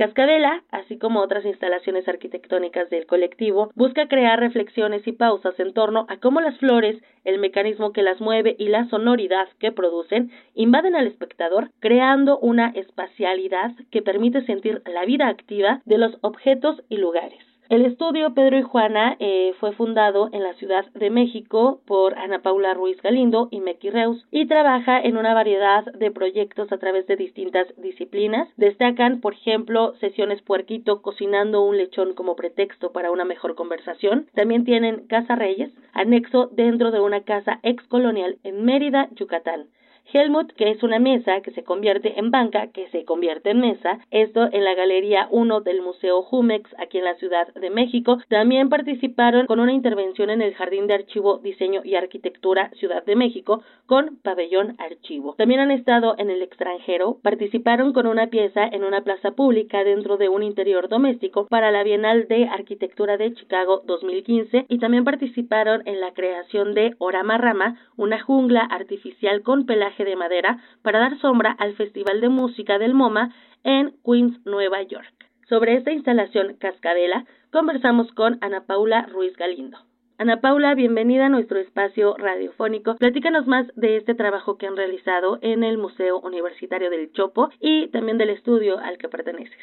Cascabela, 0.00 0.64
así 0.70 0.96
como 0.96 1.20
otras 1.20 1.44
instalaciones 1.44 2.08
arquitectónicas 2.08 2.88
del 2.88 3.04
colectivo, 3.04 3.70
busca 3.74 4.08
crear 4.08 4.40
reflexiones 4.40 5.06
y 5.06 5.12
pausas 5.12 5.60
en 5.60 5.74
torno 5.74 6.06
a 6.08 6.16
cómo 6.16 6.40
las 6.40 6.56
flores, 6.56 6.96
el 7.24 7.38
mecanismo 7.38 7.92
que 7.92 8.02
las 8.02 8.18
mueve 8.18 8.56
y 8.58 8.68
la 8.68 8.88
sonoridad 8.88 9.46
que 9.58 9.72
producen 9.72 10.30
invaden 10.54 10.96
al 10.96 11.06
espectador, 11.06 11.68
creando 11.80 12.38
una 12.38 12.70
espacialidad 12.70 13.72
que 13.90 14.00
permite 14.00 14.40
sentir 14.46 14.80
la 14.86 15.04
vida 15.04 15.28
activa 15.28 15.82
de 15.84 15.98
los 15.98 16.16
objetos 16.22 16.82
y 16.88 16.96
lugares. 16.96 17.49
El 17.70 17.86
estudio 17.86 18.34
Pedro 18.34 18.58
y 18.58 18.62
Juana 18.62 19.16
eh, 19.20 19.54
fue 19.60 19.70
fundado 19.70 20.28
en 20.32 20.42
la 20.42 20.54
Ciudad 20.54 20.86
de 20.92 21.08
México 21.08 21.80
por 21.86 22.18
Ana 22.18 22.42
Paula 22.42 22.74
Ruiz 22.74 23.00
Galindo 23.00 23.46
y 23.52 23.60
Mecky 23.60 23.90
Reus 23.90 24.26
y 24.32 24.46
trabaja 24.46 25.00
en 25.00 25.16
una 25.16 25.34
variedad 25.34 25.84
de 25.84 26.10
proyectos 26.10 26.72
a 26.72 26.78
través 26.78 27.06
de 27.06 27.14
distintas 27.14 27.68
disciplinas. 27.76 28.48
Destacan, 28.56 29.20
por 29.20 29.34
ejemplo, 29.34 29.94
sesiones 30.00 30.42
puerquito 30.42 31.00
cocinando 31.00 31.62
un 31.62 31.76
lechón 31.76 32.14
como 32.14 32.34
pretexto 32.34 32.90
para 32.90 33.12
una 33.12 33.24
mejor 33.24 33.54
conversación. 33.54 34.26
También 34.34 34.64
tienen 34.64 35.06
Casa 35.06 35.36
Reyes, 35.36 35.70
anexo 35.92 36.48
dentro 36.48 36.90
de 36.90 36.98
una 36.98 37.20
casa 37.20 37.60
ex 37.62 37.86
colonial 37.86 38.38
en 38.42 38.64
Mérida, 38.64 39.08
Yucatán. 39.12 39.68
Helmut, 40.12 40.52
que 40.52 40.70
es 40.70 40.82
una 40.82 40.98
mesa 40.98 41.40
que 41.40 41.52
se 41.52 41.62
convierte 41.62 42.18
en 42.18 42.30
banca, 42.30 42.68
que 42.68 42.88
se 42.88 43.04
convierte 43.04 43.50
en 43.50 43.60
mesa, 43.60 44.00
esto 44.10 44.48
en 44.52 44.64
la 44.64 44.74
Galería 44.74 45.28
1 45.30 45.60
del 45.60 45.82
Museo 45.82 46.22
Jumex, 46.22 46.74
aquí 46.78 46.98
en 46.98 47.04
la 47.04 47.14
Ciudad 47.14 47.52
de 47.54 47.70
México. 47.70 48.18
También 48.28 48.68
participaron 48.68 49.46
con 49.46 49.60
una 49.60 49.72
intervención 49.72 50.30
en 50.30 50.42
el 50.42 50.54
Jardín 50.54 50.86
de 50.86 50.94
Archivo, 50.94 51.38
Diseño 51.38 51.82
y 51.84 51.94
Arquitectura 51.94 52.70
Ciudad 52.78 53.04
de 53.04 53.16
México 53.16 53.62
con 53.86 54.16
Pabellón 54.22 54.74
Archivo. 54.78 55.34
También 55.36 55.60
han 55.60 55.70
estado 55.70 56.14
en 56.18 56.30
el 56.30 56.42
extranjero, 56.42 57.18
participaron 57.22 57.92
con 57.92 58.06
una 58.06 58.28
pieza 58.28 58.64
en 58.64 58.84
una 58.84 59.02
plaza 59.02 59.32
pública 59.32 59.84
dentro 59.84 60.16
de 60.16 60.28
un 60.28 60.42
interior 60.42 60.88
doméstico 60.88 61.46
para 61.46 61.70
la 61.70 61.82
Bienal 61.82 62.26
de 62.26 62.48
Arquitectura 62.48 63.16
de 63.16 63.34
Chicago 63.34 63.82
2015 63.86 64.66
y 64.68 64.78
también 64.78 65.04
participaron 65.04 65.82
en 65.86 66.00
la 66.00 66.12
creación 66.12 66.74
de 66.74 66.94
Orama 66.98 67.38
Rama, 67.38 67.78
una 67.96 68.20
jungla 68.20 68.62
artificial 68.62 69.42
con 69.42 69.66
pelaje 69.66 69.89
de 69.98 70.16
madera 70.16 70.58
para 70.82 70.98
dar 70.98 71.18
sombra 71.18 71.54
al 71.58 71.74
Festival 71.74 72.20
de 72.20 72.28
Música 72.28 72.78
del 72.78 72.94
MoMA 72.94 73.34
en 73.64 73.94
Queens, 74.04 74.38
Nueva 74.46 74.82
York. 74.82 75.12
Sobre 75.48 75.74
esta 75.74 75.92
instalación 75.92 76.56
Cascadela 76.58 77.26
conversamos 77.52 78.10
con 78.12 78.38
Ana 78.40 78.62
Paula 78.66 79.06
Ruiz 79.12 79.36
Galindo. 79.36 79.78
Ana 80.16 80.40
Paula, 80.40 80.74
bienvenida 80.74 81.26
a 81.26 81.28
nuestro 81.28 81.58
espacio 81.58 82.16
radiofónico. 82.16 82.96
Platícanos 82.96 83.46
más 83.46 83.66
de 83.74 83.96
este 83.96 84.14
trabajo 84.14 84.56
que 84.56 84.66
han 84.66 84.76
realizado 84.76 85.38
en 85.42 85.64
el 85.64 85.76
Museo 85.76 86.20
Universitario 86.20 86.88
del 86.88 87.12
Chopo 87.12 87.50
y 87.58 87.88
también 87.88 88.16
del 88.16 88.30
estudio 88.30 88.78
al 88.78 88.96
que 88.96 89.08
perteneces. 89.08 89.58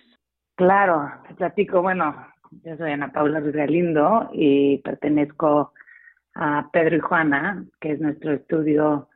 Claro, 0.56 1.10
te 1.28 1.36
platico. 1.36 1.82
Bueno, 1.82 2.16
yo 2.64 2.76
soy 2.76 2.91
Ana 2.91 3.12
Paula 3.12 3.40
Ruiz 3.40 3.56
Galindo 3.56 4.30
y 4.34 4.80
pertenezco 4.80 5.74
a 6.36 6.70
Pedro 6.72 6.98
y 6.98 6.99
Juana, 6.99 7.64
que 7.80 7.94
es 7.94 7.99
nuestro 7.99 8.34
estudio 8.34 9.08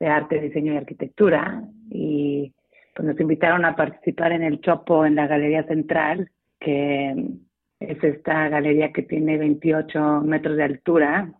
de 0.00 0.08
arte, 0.08 0.40
diseño 0.40 0.72
y 0.72 0.78
arquitectura 0.78 1.62
y 1.90 2.52
pues 2.94 3.06
nos 3.06 3.20
invitaron 3.20 3.64
a 3.64 3.76
participar 3.76 4.32
en 4.32 4.42
el 4.42 4.60
Chopo 4.60 5.06
en 5.06 5.14
la 5.14 5.26
Galería 5.26 5.62
Central, 5.64 6.30
que 6.58 7.14
es 7.78 8.04
esta 8.04 8.48
galería 8.48 8.92
que 8.92 9.02
tiene 9.02 9.38
28 9.38 10.22
metros 10.22 10.56
de 10.56 10.64
altura, 10.64 11.32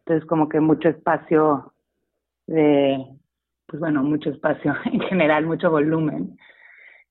entonces 0.00 0.26
como 0.26 0.48
que 0.48 0.60
mucho 0.60 0.88
espacio 0.88 1.72
de, 2.46 3.04
pues 3.66 3.80
bueno, 3.80 4.02
mucho 4.02 4.30
espacio 4.30 4.74
en 4.92 5.00
general, 5.00 5.46
mucho 5.46 5.70
volumen. 5.70 6.38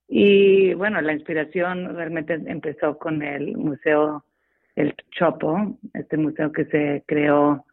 Y 0.08 0.74
bueno, 0.74 1.02
la 1.02 1.14
inspiración 1.14 1.96
realmente 1.96 2.34
empezó 2.34 2.98
con 2.98 3.22
el 3.22 3.58
Museo 3.58 4.24
El 4.76 4.96
Chopo, 5.12 5.78
este 5.94 6.16
museo 6.16 6.52
que 6.52 6.66
se 6.66 7.04
creó 7.06 7.66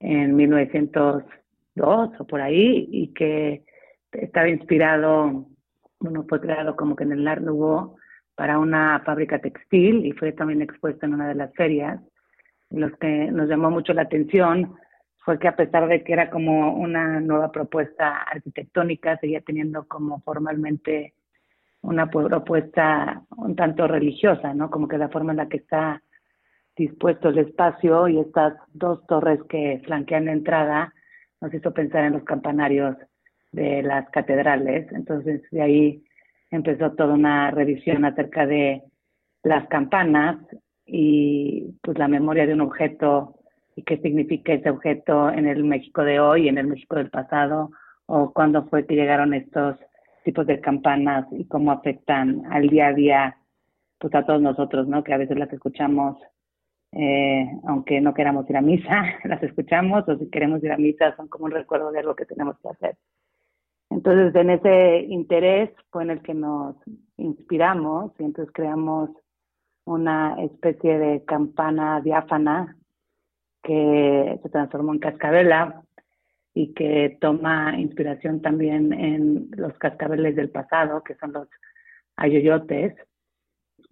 en 0.00 0.34
1900 0.34 1.22
dos 1.78 2.10
o 2.18 2.26
por 2.26 2.40
ahí, 2.40 2.88
y 2.90 3.14
que 3.14 3.64
estaba 4.12 4.48
inspirado, 4.48 5.46
bueno, 6.00 6.24
fue 6.28 6.40
creado 6.40 6.76
como 6.76 6.94
que 6.94 7.04
en 7.04 7.12
el 7.12 7.26
Art 7.26 7.42
Nouveau 7.42 7.96
para 8.34 8.58
una 8.58 9.00
fábrica 9.04 9.40
textil 9.40 10.06
y 10.06 10.12
fue 10.12 10.32
también 10.32 10.62
expuesto 10.62 11.06
en 11.06 11.14
una 11.14 11.28
de 11.28 11.34
las 11.34 11.52
ferias. 11.54 12.00
Lo 12.70 12.90
que 12.98 13.30
nos 13.32 13.48
llamó 13.48 13.70
mucho 13.70 13.92
la 13.94 14.02
atención 14.02 14.76
fue 15.24 15.38
que 15.38 15.48
a 15.48 15.56
pesar 15.56 15.88
de 15.88 16.04
que 16.04 16.12
era 16.12 16.30
como 16.30 16.74
una 16.74 17.20
nueva 17.20 17.50
propuesta 17.50 18.22
arquitectónica, 18.22 19.18
seguía 19.18 19.40
teniendo 19.40 19.86
como 19.88 20.20
formalmente 20.20 21.14
una 21.82 22.08
propuesta 22.08 23.22
un 23.36 23.56
tanto 23.56 23.86
religiosa, 23.86 24.54
¿no? 24.54 24.70
Como 24.70 24.88
que 24.88 24.98
la 24.98 25.08
forma 25.08 25.32
en 25.32 25.38
la 25.38 25.48
que 25.48 25.58
está 25.58 26.02
dispuesto 26.76 27.30
el 27.30 27.38
espacio 27.38 28.08
y 28.08 28.20
estas 28.20 28.54
dos 28.72 29.04
torres 29.06 29.40
que 29.48 29.82
flanquean 29.84 30.26
la 30.26 30.32
entrada 30.32 30.94
nos 31.40 31.52
hizo 31.54 31.72
pensar 31.72 32.04
en 32.04 32.14
los 32.14 32.24
campanarios 32.24 32.96
de 33.52 33.82
las 33.82 34.08
catedrales. 34.10 34.90
Entonces 34.92 35.42
de 35.50 35.62
ahí 35.62 36.04
empezó 36.50 36.92
toda 36.92 37.14
una 37.14 37.50
revisión 37.50 38.04
acerca 38.04 38.46
de 38.46 38.82
las 39.42 39.66
campanas 39.68 40.38
y 40.86 41.74
pues 41.82 41.98
la 41.98 42.08
memoria 42.08 42.46
de 42.46 42.54
un 42.54 42.62
objeto 42.62 43.34
y 43.76 43.82
qué 43.82 43.98
significa 43.98 44.52
ese 44.52 44.70
objeto 44.70 45.30
en 45.30 45.46
el 45.46 45.62
México 45.62 46.02
de 46.02 46.18
hoy, 46.18 46.48
en 46.48 46.58
el 46.58 46.66
México 46.66 46.96
del 46.96 47.10
pasado, 47.10 47.70
o 48.06 48.32
cuándo 48.32 48.66
fue 48.66 48.86
que 48.86 48.96
llegaron 48.96 49.34
estos 49.34 49.76
tipos 50.24 50.46
de 50.46 50.60
campanas 50.60 51.26
y 51.30 51.46
cómo 51.46 51.70
afectan 51.70 52.42
al 52.50 52.68
día 52.68 52.88
a 52.88 52.94
día 52.94 53.36
pues 53.98 54.14
a 54.14 54.24
todos 54.24 54.40
nosotros, 54.40 54.88
¿no? 54.88 55.04
Que 55.04 55.12
a 55.12 55.18
veces 55.18 55.38
las 55.38 55.52
escuchamos 55.52 56.16
eh, 56.92 57.50
aunque 57.66 58.00
no 58.00 58.14
queramos 58.14 58.48
ir 58.48 58.56
a 58.56 58.62
misa, 58.62 59.04
las 59.24 59.42
escuchamos 59.42 60.08
o 60.08 60.18
si 60.18 60.30
queremos 60.30 60.62
ir 60.64 60.72
a 60.72 60.78
misa 60.78 61.14
son 61.16 61.28
como 61.28 61.46
un 61.46 61.50
recuerdo 61.50 61.92
de 61.92 62.00
algo 62.00 62.14
que 62.14 62.26
tenemos 62.26 62.58
que 62.60 62.68
hacer. 62.68 62.96
Entonces, 63.90 64.34
en 64.34 64.50
ese 64.50 65.00
interés 65.08 65.70
fue 65.90 66.02
en 66.04 66.10
el 66.10 66.22
que 66.22 66.34
nos 66.34 66.76
inspiramos 67.16 68.12
y 68.18 68.24
entonces 68.24 68.52
creamos 68.52 69.10
una 69.84 70.36
especie 70.42 70.98
de 70.98 71.24
campana 71.24 72.00
diáfana 72.02 72.76
que 73.62 74.38
se 74.42 74.48
transformó 74.50 74.92
en 74.92 74.98
cascabela 74.98 75.82
y 76.54 76.74
que 76.74 77.16
toma 77.20 77.78
inspiración 77.78 78.42
también 78.42 78.92
en 78.92 79.48
los 79.52 79.72
cascabeles 79.78 80.36
del 80.36 80.50
pasado, 80.50 81.02
que 81.02 81.14
son 81.14 81.32
los 81.32 81.48
ayoyotes, 82.16 82.94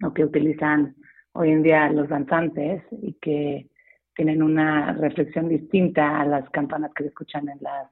o 0.03 0.13
que 0.13 0.25
utilizan 0.25 0.95
hoy 1.37 1.51
en 1.51 1.61
día 1.61 1.89
los 1.89 2.09
danzantes 2.09 2.83
y 2.91 3.13
que 3.13 3.67
tienen 4.15 4.41
una 4.41 4.93
reflexión 4.93 5.47
distinta 5.47 6.19
a 6.19 6.25
las 6.25 6.49
campanas 6.49 6.91
que 6.95 7.03
se 7.03 7.09
escuchan 7.09 7.47
en 7.49 7.59
las 7.61 7.91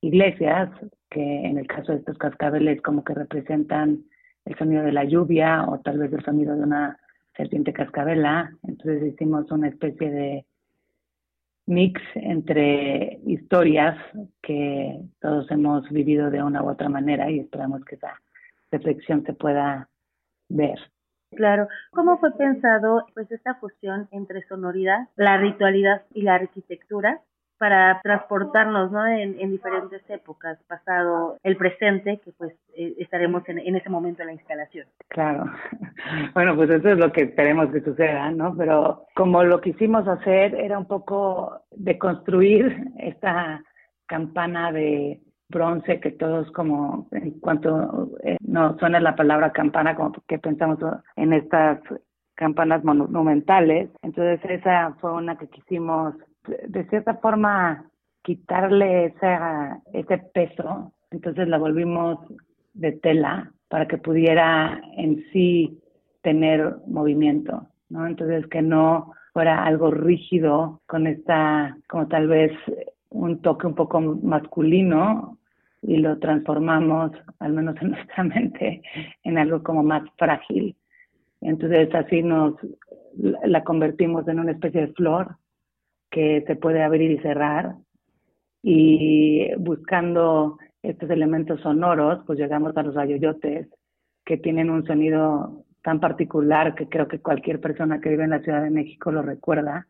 iglesias, 0.00 0.70
que 1.10 1.20
en 1.20 1.58
el 1.58 1.66
caso 1.66 1.92
de 1.92 1.98
estos 1.98 2.16
cascabeles 2.16 2.80
como 2.80 3.04
que 3.04 3.12
representan 3.12 4.04
el 4.46 4.56
sonido 4.56 4.82
de 4.82 4.92
la 4.92 5.04
lluvia 5.04 5.64
o 5.68 5.80
tal 5.80 5.98
vez 5.98 6.10
el 6.12 6.24
sonido 6.24 6.56
de 6.56 6.62
una 6.62 6.98
serpiente 7.36 7.74
cascabela. 7.74 8.50
Entonces 8.62 9.12
hicimos 9.12 9.50
una 9.50 9.68
especie 9.68 10.10
de 10.10 10.46
mix 11.66 12.00
entre 12.14 13.20
historias 13.26 13.98
que 14.40 14.98
todos 15.20 15.50
hemos 15.50 15.86
vivido 15.90 16.30
de 16.30 16.42
una 16.42 16.62
u 16.62 16.70
otra 16.70 16.88
manera 16.88 17.30
y 17.30 17.40
esperamos 17.40 17.84
que 17.84 17.96
esa 17.96 18.18
reflexión 18.70 19.22
se 19.26 19.34
pueda 19.34 19.90
ver. 20.48 20.78
Claro. 21.34 21.68
¿Cómo 21.90 22.18
fue 22.18 22.32
pensado 22.36 23.06
pues 23.14 23.30
esta 23.30 23.54
fusión 23.54 24.08
entre 24.12 24.42
sonoridad, 24.48 25.08
la 25.16 25.36
ritualidad 25.36 26.02
y 26.14 26.22
la 26.22 26.34
arquitectura 26.34 27.20
para 27.58 28.00
transportarnos 28.02 28.92
¿no? 28.92 29.06
en, 29.06 29.50
diferentes 29.50 30.00
épocas, 30.08 30.58
pasado, 30.68 31.36
el 31.42 31.56
presente, 31.56 32.20
que 32.24 32.32
pues 32.32 32.52
eh, 32.74 32.94
estaremos 32.98 33.42
en, 33.48 33.74
ese 33.74 33.90
momento 33.90 34.22
en 34.22 34.28
la 34.28 34.32
instalación. 34.34 34.86
Claro. 35.08 35.44
Bueno, 36.32 36.54
pues 36.54 36.70
eso 36.70 36.90
es 36.90 36.98
lo 36.98 37.10
que 37.10 37.22
esperemos 37.22 37.70
que 37.72 37.80
suceda, 37.80 38.30
¿no? 38.30 38.54
Pero 38.56 39.06
como 39.16 39.42
lo 39.42 39.60
quisimos 39.60 40.06
hacer 40.06 40.54
era 40.54 40.78
un 40.78 40.86
poco 40.86 41.62
de 41.72 41.98
construir 41.98 42.92
esta 42.98 43.62
campana 44.06 44.70
de 44.70 45.20
bronce 45.48 46.00
que 46.00 46.10
todos 46.12 46.50
como 46.52 47.08
en 47.12 47.38
cuanto 47.40 48.10
eh, 48.22 48.36
no 48.40 48.78
suena 48.78 49.00
la 49.00 49.16
palabra 49.16 49.52
campana 49.52 49.94
como 49.94 50.12
que 50.26 50.38
pensamos 50.38 50.78
en 51.16 51.32
estas 51.32 51.80
campanas 52.34 52.84
monumentales. 52.84 53.90
Entonces 54.02 54.40
esa 54.50 54.94
fue 55.00 55.12
una 55.12 55.36
que 55.38 55.48
quisimos 55.48 56.14
de 56.68 56.84
cierta 56.88 57.14
forma 57.16 57.84
quitarle 58.22 59.06
esa, 59.06 59.80
ese 59.92 60.18
peso. 60.18 60.92
Entonces 61.10 61.48
la 61.48 61.58
volvimos 61.58 62.18
de 62.74 62.92
tela 62.92 63.52
para 63.68 63.86
que 63.88 63.98
pudiera 63.98 64.80
en 64.96 65.24
sí 65.32 65.80
tener 66.22 66.76
movimiento 66.86 67.68
no 67.88 68.06
entonces 68.06 68.46
que 68.48 68.62
no 68.62 69.12
fuera 69.32 69.64
algo 69.64 69.90
rígido 69.90 70.80
con 70.86 71.06
esta 71.06 71.76
como 71.88 72.08
tal 72.08 72.28
vez 72.28 72.52
un 73.10 73.40
toque 73.40 73.66
un 73.66 73.74
poco 73.74 74.00
masculino 74.00 75.37
y 75.82 75.98
lo 75.98 76.18
transformamos, 76.18 77.12
al 77.38 77.52
menos 77.52 77.76
en 77.80 77.90
nuestra 77.92 78.24
mente, 78.24 78.82
en 79.24 79.38
algo 79.38 79.62
como 79.62 79.82
más 79.82 80.02
frágil. 80.16 80.76
Entonces 81.40 81.94
así 81.94 82.22
nos 82.22 82.54
la 83.16 83.64
convertimos 83.64 84.26
en 84.28 84.40
una 84.40 84.52
especie 84.52 84.82
de 84.82 84.92
flor 84.92 85.36
que 86.10 86.44
se 86.46 86.56
puede 86.56 86.82
abrir 86.82 87.10
y 87.10 87.18
cerrar 87.18 87.76
y 88.62 89.54
buscando 89.56 90.58
estos 90.82 91.10
elementos 91.10 91.60
sonoros, 91.60 92.20
pues 92.26 92.38
llegamos 92.38 92.76
a 92.76 92.82
los 92.82 92.96
ayoyotes 92.96 93.68
que 94.24 94.36
tienen 94.36 94.70
un 94.70 94.84
sonido 94.86 95.64
tan 95.82 96.00
particular 96.00 96.74
que 96.74 96.88
creo 96.88 97.08
que 97.08 97.20
cualquier 97.20 97.60
persona 97.60 98.00
que 98.00 98.10
vive 98.10 98.24
en 98.24 98.30
la 98.30 98.42
Ciudad 98.42 98.62
de 98.62 98.70
México 98.70 99.10
lo 99.10 99.22
recuerda. 99.22 99.86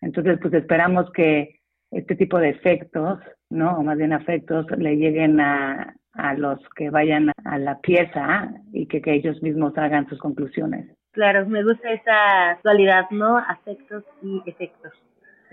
Entonces, 0.00 0.38
pues 0.40 0.54
esperamos 0.54 1.10
que 1.12 1.60
este 1.94 2.16
tipo 2.16 2.38
de 2.38 2.50
efectos, 2.50 3.18
¿no? 3.50 3.78
O 3.78 3.82
más 3.82 3.96
bien 3.96 4.12
afectos, 4.12 4.66
le 4.78 4.96
lleguen 4.96 5.40
a, 5.40 5.94
a 6.12 6.34
los 6.34 6.58
que 6.76 6.90
vayan 6.90 7.32
a 7.44 7.58
la 7.58 7.80
pieza 7.80 8.50
y 8.72 8.86
que, 8.86 9.00
que 9.00 9.14
ellos 9.14 9.42
mismos 9.42 9.76
hagan 9.76 10.08
sus 10.08 10.18
conclusiones. 10.18 10.90
Claro, 11.12 11.46
me 11.46 11.62
gusta 11.62 11.92
esa 11.92 12.58
dualidad, 12.62 13.08
¿no? 13.10 13.38
Afectos 13.38 14.04
y 14.22 14.42
efectos. 14.46 14.92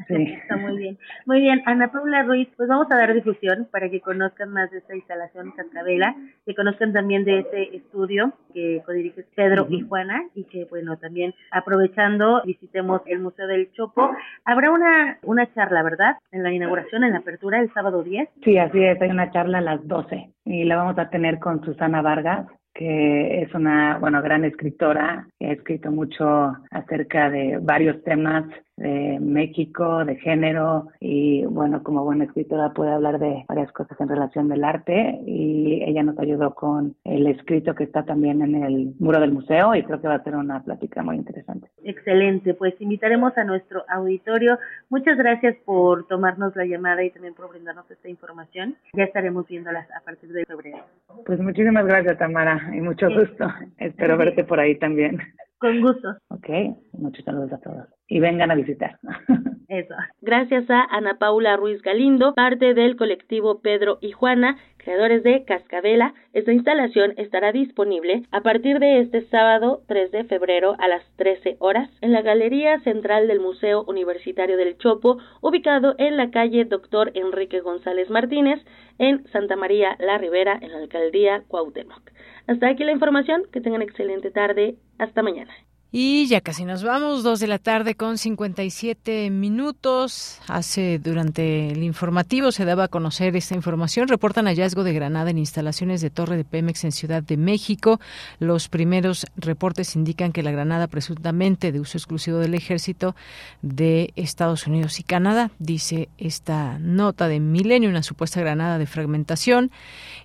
Sí. 0.08 0.34
Está 0.42 0.58
muy 0.58 0.78
bien. 0.78 0.98
Muy 1.26 1.42
bien, 1.42 1.62
Ana 1.66 1.92
Paula 1.92 2.24
Ruiz, 2.24 2.48
pues 2.58 2.70
vamos 2.70 2.88
a 2.92 2.98
dar 2.98 3.14
difusión 3.14 3.68
para 3.72 3.90
que 3.90 4.02
conozcan 4.02 4.50
más 4.50 4.72
de 4.72 4.80
esta 4.80 4.96
instalación 4.96 5.52
Cascabela, 5.52 6.16
que 6.46 6.56
conozcan 6.56 6.94
también 6.94 7.24
de 7.26 7.40
este 7.40 7.76
estudio 7.76 8.34
que 8.54 8.82
codirige 8.86 9.26
Pedro 9.36 9.68
y 9.70 9.82
Juana 9.82 10.24
y 10.36 10.44
que, 10.46 10.66
bueno, 10.66 10.98
también 10.98 11.34
aprovechando, 11.52 12.42
visitemos 12.46 13.02
el 13.06 13.20
Museo 13.20 13.48
del 13.48 13.72
Chopo. 13.74 14.12
Habrá 14.46 14.72
una, 14.72 15.20
una 15.24 15.52
charla, 15.54 15.84
¿verdad? 15.84 16.18
En 16.32 16.44
la 16.44 16.52
inauguración, 16.52 17.04
en 17.04 17.12
la 17.14 17.20
apertura, 17.20 17.60
el 17.60 17.72
sábado 17.74 18.04
10. 18.04 18.30
Sí, 18.44 18.58
así 18.58 18.84
es, 18.84 19.02
hay 19.02 19.10
una 19.10 19.32
charla 19.32 19.60
a 19.60 19.62
las 19.62 19.88
12 19.88 20.30
y 20.46 20.64
la 20.66 20.76
vamos 20.76 20.98
a 20.98 21.10
tener 21.10 21.40
con 21.40 21.64
Susana 21.64 22.02
Vargas, 22.02 22.48
que 22.74 23.42
es 23.42 23.54
una, 23.54 23.98
bueno, 24.00 24.22
gran 24.22 24.46
escritora, 24.46 25.28
que 25.40 25.48
ha 25.48 25.52
escrito 25.52 25.92
mucho 25.92 26.54
acerca 26.72 27.30
de 27.30 27.60
varios 27.62 28.02
temas 28.04 28.46
de 28.78 29.20
México, 29.20 30.06
de 30.06 30.16
género 30.18 30.88
y 31.00 31.46
bueno, 31.46 31.84
como 31.84 32.04
buena 32.04 32.26
escritora 32.26 32.74
puede 32.74 32.92
hablar 32.92 33.20
de 33.20 33.46
varias 33.48 33.72
cosas 33.72 34.00
en 34.00 34.08
relación 34.08 34.50
del 34.50 34.64
arte 34.64 35.20
y 35.26 35.84
ella 35.84 36.04
nos 36.04 36.18
ayudó 36.20 36.54
con 36.56 36.96
el 37.04 37.28
escrito 37.28 37.76
que 37.76 37.84
está 37.84 38.04
también 38.04 38.42
en 38.42 38.64
el 38.64 38.94
muro 39.00 39.20
del 39.20 39.34
museo 39.34 39.76
y 39.76 39.84
creo 39.84 40.02
que 40.02 40.08
va 40.08 40.16
a 40.16 40.24
ser 40.24 40.36
una 40.36 40.64
plática 40.64 41.04
muy 41.04 41.18
interesante. 41.18 41.68
Excelente, 41.84 42.54
pues 42.54 42.74
invitaremos 42.80 43.38
a 43.38 43.44
nuestro 43.44 43.84
auditorio. 43.90 44.58
Muchas 44.90 45.18
gracias 45.18 45.56
por 45.66 46.08
tomarnos 46.08 46.56
la 46.56 46.66
llamada 46.66 47.04
y 47.04 47.12
también 47.12 47.34
por 47.34 47.50
brindarnos 47.50 47.90
esta 47.92 48.10
información. 48.10 48.76
Ya 48.94 49.04
estaremos 49.04 49.48
viéndolas 49.48 49.88
a 49.92 50.04
partir 50.04 50.32
de 50.32 50.46
febrero. 50.46 50.80
Pues 51.26 51.40
muchísimas 51.40 51.86
gracias 51.86 52.18
Tamara 52.18 52.60
y 52.74 52.82
mucho 52.82 53.08
gusto. 53.10 53.48
Espero 53.78 54.18
verte 54.18 54.44
por 54.44 54.60
ahí 54.60 54.78
también. 54.78 55.20
Con 55.60 55.80
gusto. 55.80 56.18
Ok, 56.30 56.50
muchos 56.94 57.24
saludos 57.24 57.54
a 57.54 57.60
todos. 57.60 57.88
Y 58.12 58.20
vengan 58.20 58.52
a 58.52 58.56
visitar. 58.56 59.00
Eso. 59.70 59.96
Gracias 60.20 60.70
a 60.70 60.84
Ana 60.84 61.18
Paula 61.18 61.56
Ruiz 61.56 61.82
Galindo, 61.82 62.34
parte 62.34 62.74
del 62.74 62.98
colectivo 62.98 63.62
Pedro 63.62 64.00
y 64.02 64.12
Juana, 64.12 64.58
creadores 64.76 65.24
de 65.24 65.46
Cascabela. 65.46 66.14
Esta 66.34 66.52
instalación 66.52 67.14
estará 67.16 67.54
disponible 67.54 68.24
a 68.32 68.42
partir 68.42 68.80
de 68.80 69.00
este 69.00 69.22
sábado 69.30 69.84
3 69.88 70.12
de 70.12 70.26
febrero 70.26 70.76
a 70.80 70.90
las 70.90 71.06
13 71.16 71.56
horas 71.60 71.90
en 72.02 72.12
la 72.12 72.22
Galería 72.22 72.82
Central 72.82 73.30
del 73.30 73.40
Museo 73.40 73.86
Universitario 73.86 74.58
del 74.58 74.78
Chopo, 74.78 75.20
ubicado 75.40 75.96
en 75.98 76.18
la 76.18 76.32
calle 76.32 76.66
Doctor 76.66 77.12
Enrique 77.14 77.62
González 77.62 78.10
Martínez, 78.10 78.60
en 78.98 79.26
Santa 79.30 79.56
María 79.56 79.96
La 80.00 80.18
Ribera, 80.18 80.60
en 80.62 80.74
la 80.74 80.80
alcaldía 80.80 81.44
Cuauhtémoc. 81.48 82.12
Hasta 82.46 82.68
aquí 82.68 82.84
la 82.84 82.92
información. 82.92 83.44
Que 83.54 83.62
tengan 83.62 83.82
excelente 83.82 84.32
tarde. 84.32 84.76
Hasta 84.98 85.24
mañana. 85.24 85.54
Y 85.94 86.28
ya 86.28 86.40
casi 86.40 86.64
nos 86.64 86.84
vamos, 86.86 87.22
dos 87.22 87.42
de 87.42 87.48
la 87.48 87.60
tarde 87.60 87.96
con 87.96 88.18
57 88.18 89.30
minutos. 89.30 90.40
Hace 90.48 91.00
durante 91.00 91.70
el 91.70 91.84
informativo 91.84 92.54
se 92.54 92.64
daba 92.64 92.86
a 92.86 92.88
conocer 92.88 93.36
esta 93.36 93.56
información. 93.56 94.08
Reportan 94.08 94.46
hallazgo 94.46 94.86
de 94.86 94.94
granada 94.94 95.32
en 95.32 95.38
instalaciones 95.38 96.00
de 96.00 96.10
Torre 96.10 96.38
de 96.38 96.46
Pemex 96.46 96.86
en 96.86 96.94
Ciudad 96.94 97.22
de 97.22 97.36
México. 97.36 98.00
Los 98.40 98.70
primeros 98.70 99.28
reportes 99.36 99.98
indican 99.98 100.32
que 100.32 100.44
la 100.44 100.52
granada 100.52 100.88
presuntamente 100.88 101.74
de 101.74 101.82
uso 101.82 101.98
exclusivo 101.98 102.38
del 102.38 102.54
ejército 102.54 103.14
de 103.62 104.14
Estados 104.16 104.68
Unidos 104.68 104.98
y 105.02 105.04
Canadá, 105.04 105.52
dice 105.60 106.08
esta 106.18 106.80
nota 106.80 107.28
de 107.28 107.42
Milenio, 107.42 107.90
una 107.90 108.04
supuesta 108.04 108.40
granada 108.40 108.78
de 108.78 108.88
fragmentación 108.88 109.72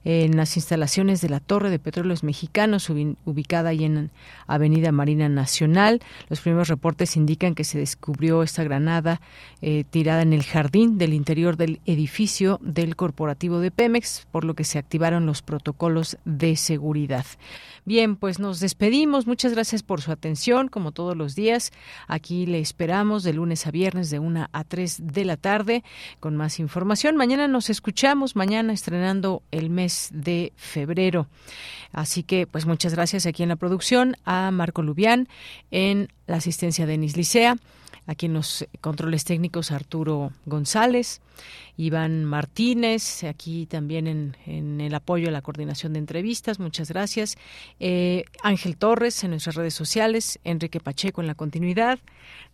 en 0.05 0.37
las 0.37 0.57
instalaciones 0.57 1.21
de 1.21 1.29
la 1.29 1.41
Torre 1.41 1.71
de 1.71 1.81
Petróleos 1.81 2.23
Mexicanos, 2.23 2.89
ubicada 2.89 3.71
ahí 3.71 3.85
en 3.85 4.13
Avenida 4.47 4.93
Marina 4.93 5.29
Nacional 5.29 5.56
los 5.61 6.41
primeros 6.41 6.69
reportes 6.69 7.17
indican 7.17 7.55
que 7.55 7.65
se 7.65 7.79
descubrió 7.79 8.43
esta 8.43 8.65
granada 8.65 9.21
eh, 9.63 9.85
tirada 9.89 10.23
en 10.23 10.33
el 10.33 10.43
jardín 10.43 10.99
del 10.99 11.15
interior 11.15 11.57
del 11.57 11.81
edificio 11.87 12.59
del 12.63 12.97
corporativo 12.97 13.61
de 13.61 13.71
Pemex, 13.71 14.27
por 14.31 14.45
lo 14.45 14.55
que 14.55 14.65
se 14.65 14.79
activaron 14.79 15.27
los 15.27 15.43
protocolos 15.43 16.19
de 16.25 16.57
seguridad. 16.57 17.27
Bien, 17.85 18.17
pues 18.17 18.41
nos 18.41 18.59
despedimos. 18.59 19.29
Muchas 19.29 19.53
gracias 19.53 19.85
por 19.85 20.03
su 20.03 20.11
atención, 20.11 20.67
como 20.67 20.91
todos 20.91 21.17
los 21.17 21.37
días. 21.37 21.73
Aquí 22.09 22.45
le 22.45 22.59
esperamos 22.59 23.23
de 23.23 23.33
lunes 23.33 23.67
a 23.67 23.71
viernes 23.71 24.11
de 24.11 24.19
1 24.19 24.49
a 24.51 24.65
3 24.65 25.07
de 25.07 25.25
la 25.25 25.37
tarde 25.37 25.85
con 26.19 26.35
más 26.37 26.59
información. 26.59 27.17
Mañana 27.17 27.47
nos 27.47 27.71
escuchamos, 27.71 28.35
mañana 28.35 28.73
estrenando 28.73 29.43
el 29.53 29.71
mes 29.71 30.11
de 30.13 30.53
febrero. 30.57 31.29
Así 31.93 32.23
que, 32.25 32.47
pues 32.47 32.67
muchas 32.67 32.95
gracias 32.95 33.25
aquí 33.25 33.43
en 33.43 33.49
la 33.51 33.57
producción 33.57 34.17
a 34.25 34.51
Marco 34.51 34.83
Lubián, 34.83 35.29
en 35.71 36.09
la 36.27 36.37
asistencia 36.37 36.87
de 36.87 36.93
Denis 36.93 37.17
Licea, 37.17 37.57
aquí 38.07 38.27
en 38.27 38.35
los 38.35 38.67
controles 38.81 39.25
técnicos 39.25 39.73
Arturo 39.73 40.33
González, 40.45 41.21
Iván 41.77 42.25
Martínez, 42.25 43.25
aquí 43.25 43.67
también 43.67 44.35
en, 44.47 44.81
el 44.81 44.95
apoyo 44.95 45.29
a 45.29 45.33
la 45.33 45.43
coordinación 45.43 45.93
de 45.93 45.99
entrevistas, 45.99 46.59
muchas 46.59 46.91
gracias. 46.91 47.37
Eh, 47.81 48.25
Ángel 48.43 48.77
Torres 48.77 49.23
en 49.25 49.31
nuestras 49.31 49.57
redes 49.57 49.75
sociales, 49.75 50.39
Enrique 50.45 50.81
Pacheco 50.81 51.21
en 51.21 51.27
la 51.27 51.35
continuidad, 51.35 51.99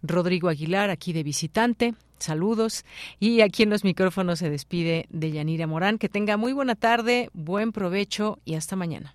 Rodrigo 0.02 0.48
Aguilar 0.48 0.90
aquí 0.90 1.12
de 1.12 1.22
visitante, 1.22 1.94
saludos. 2.18 2.84
Y 3.20 3.42
aquí 3.42 3.62
en 3.62 3.70
los 3.70 3.84
micrófonos 3.84 4.38
se 4.38 4.50
despide 4.50 5.06
de 5.10 5.30
Yanira 5.30 5.66
Morán. 5.66 5.98
Que 5.98 6.08
tenga 6.08 6.36
muy 6.36 6.52
buena 6.52 6.74
tarde, 6.74 7.28
buen 7.34 7.72
provecho 7.72 8.38
y 8.44 8.54
hasta 8.54 8.76
mañana. 8.76 9.14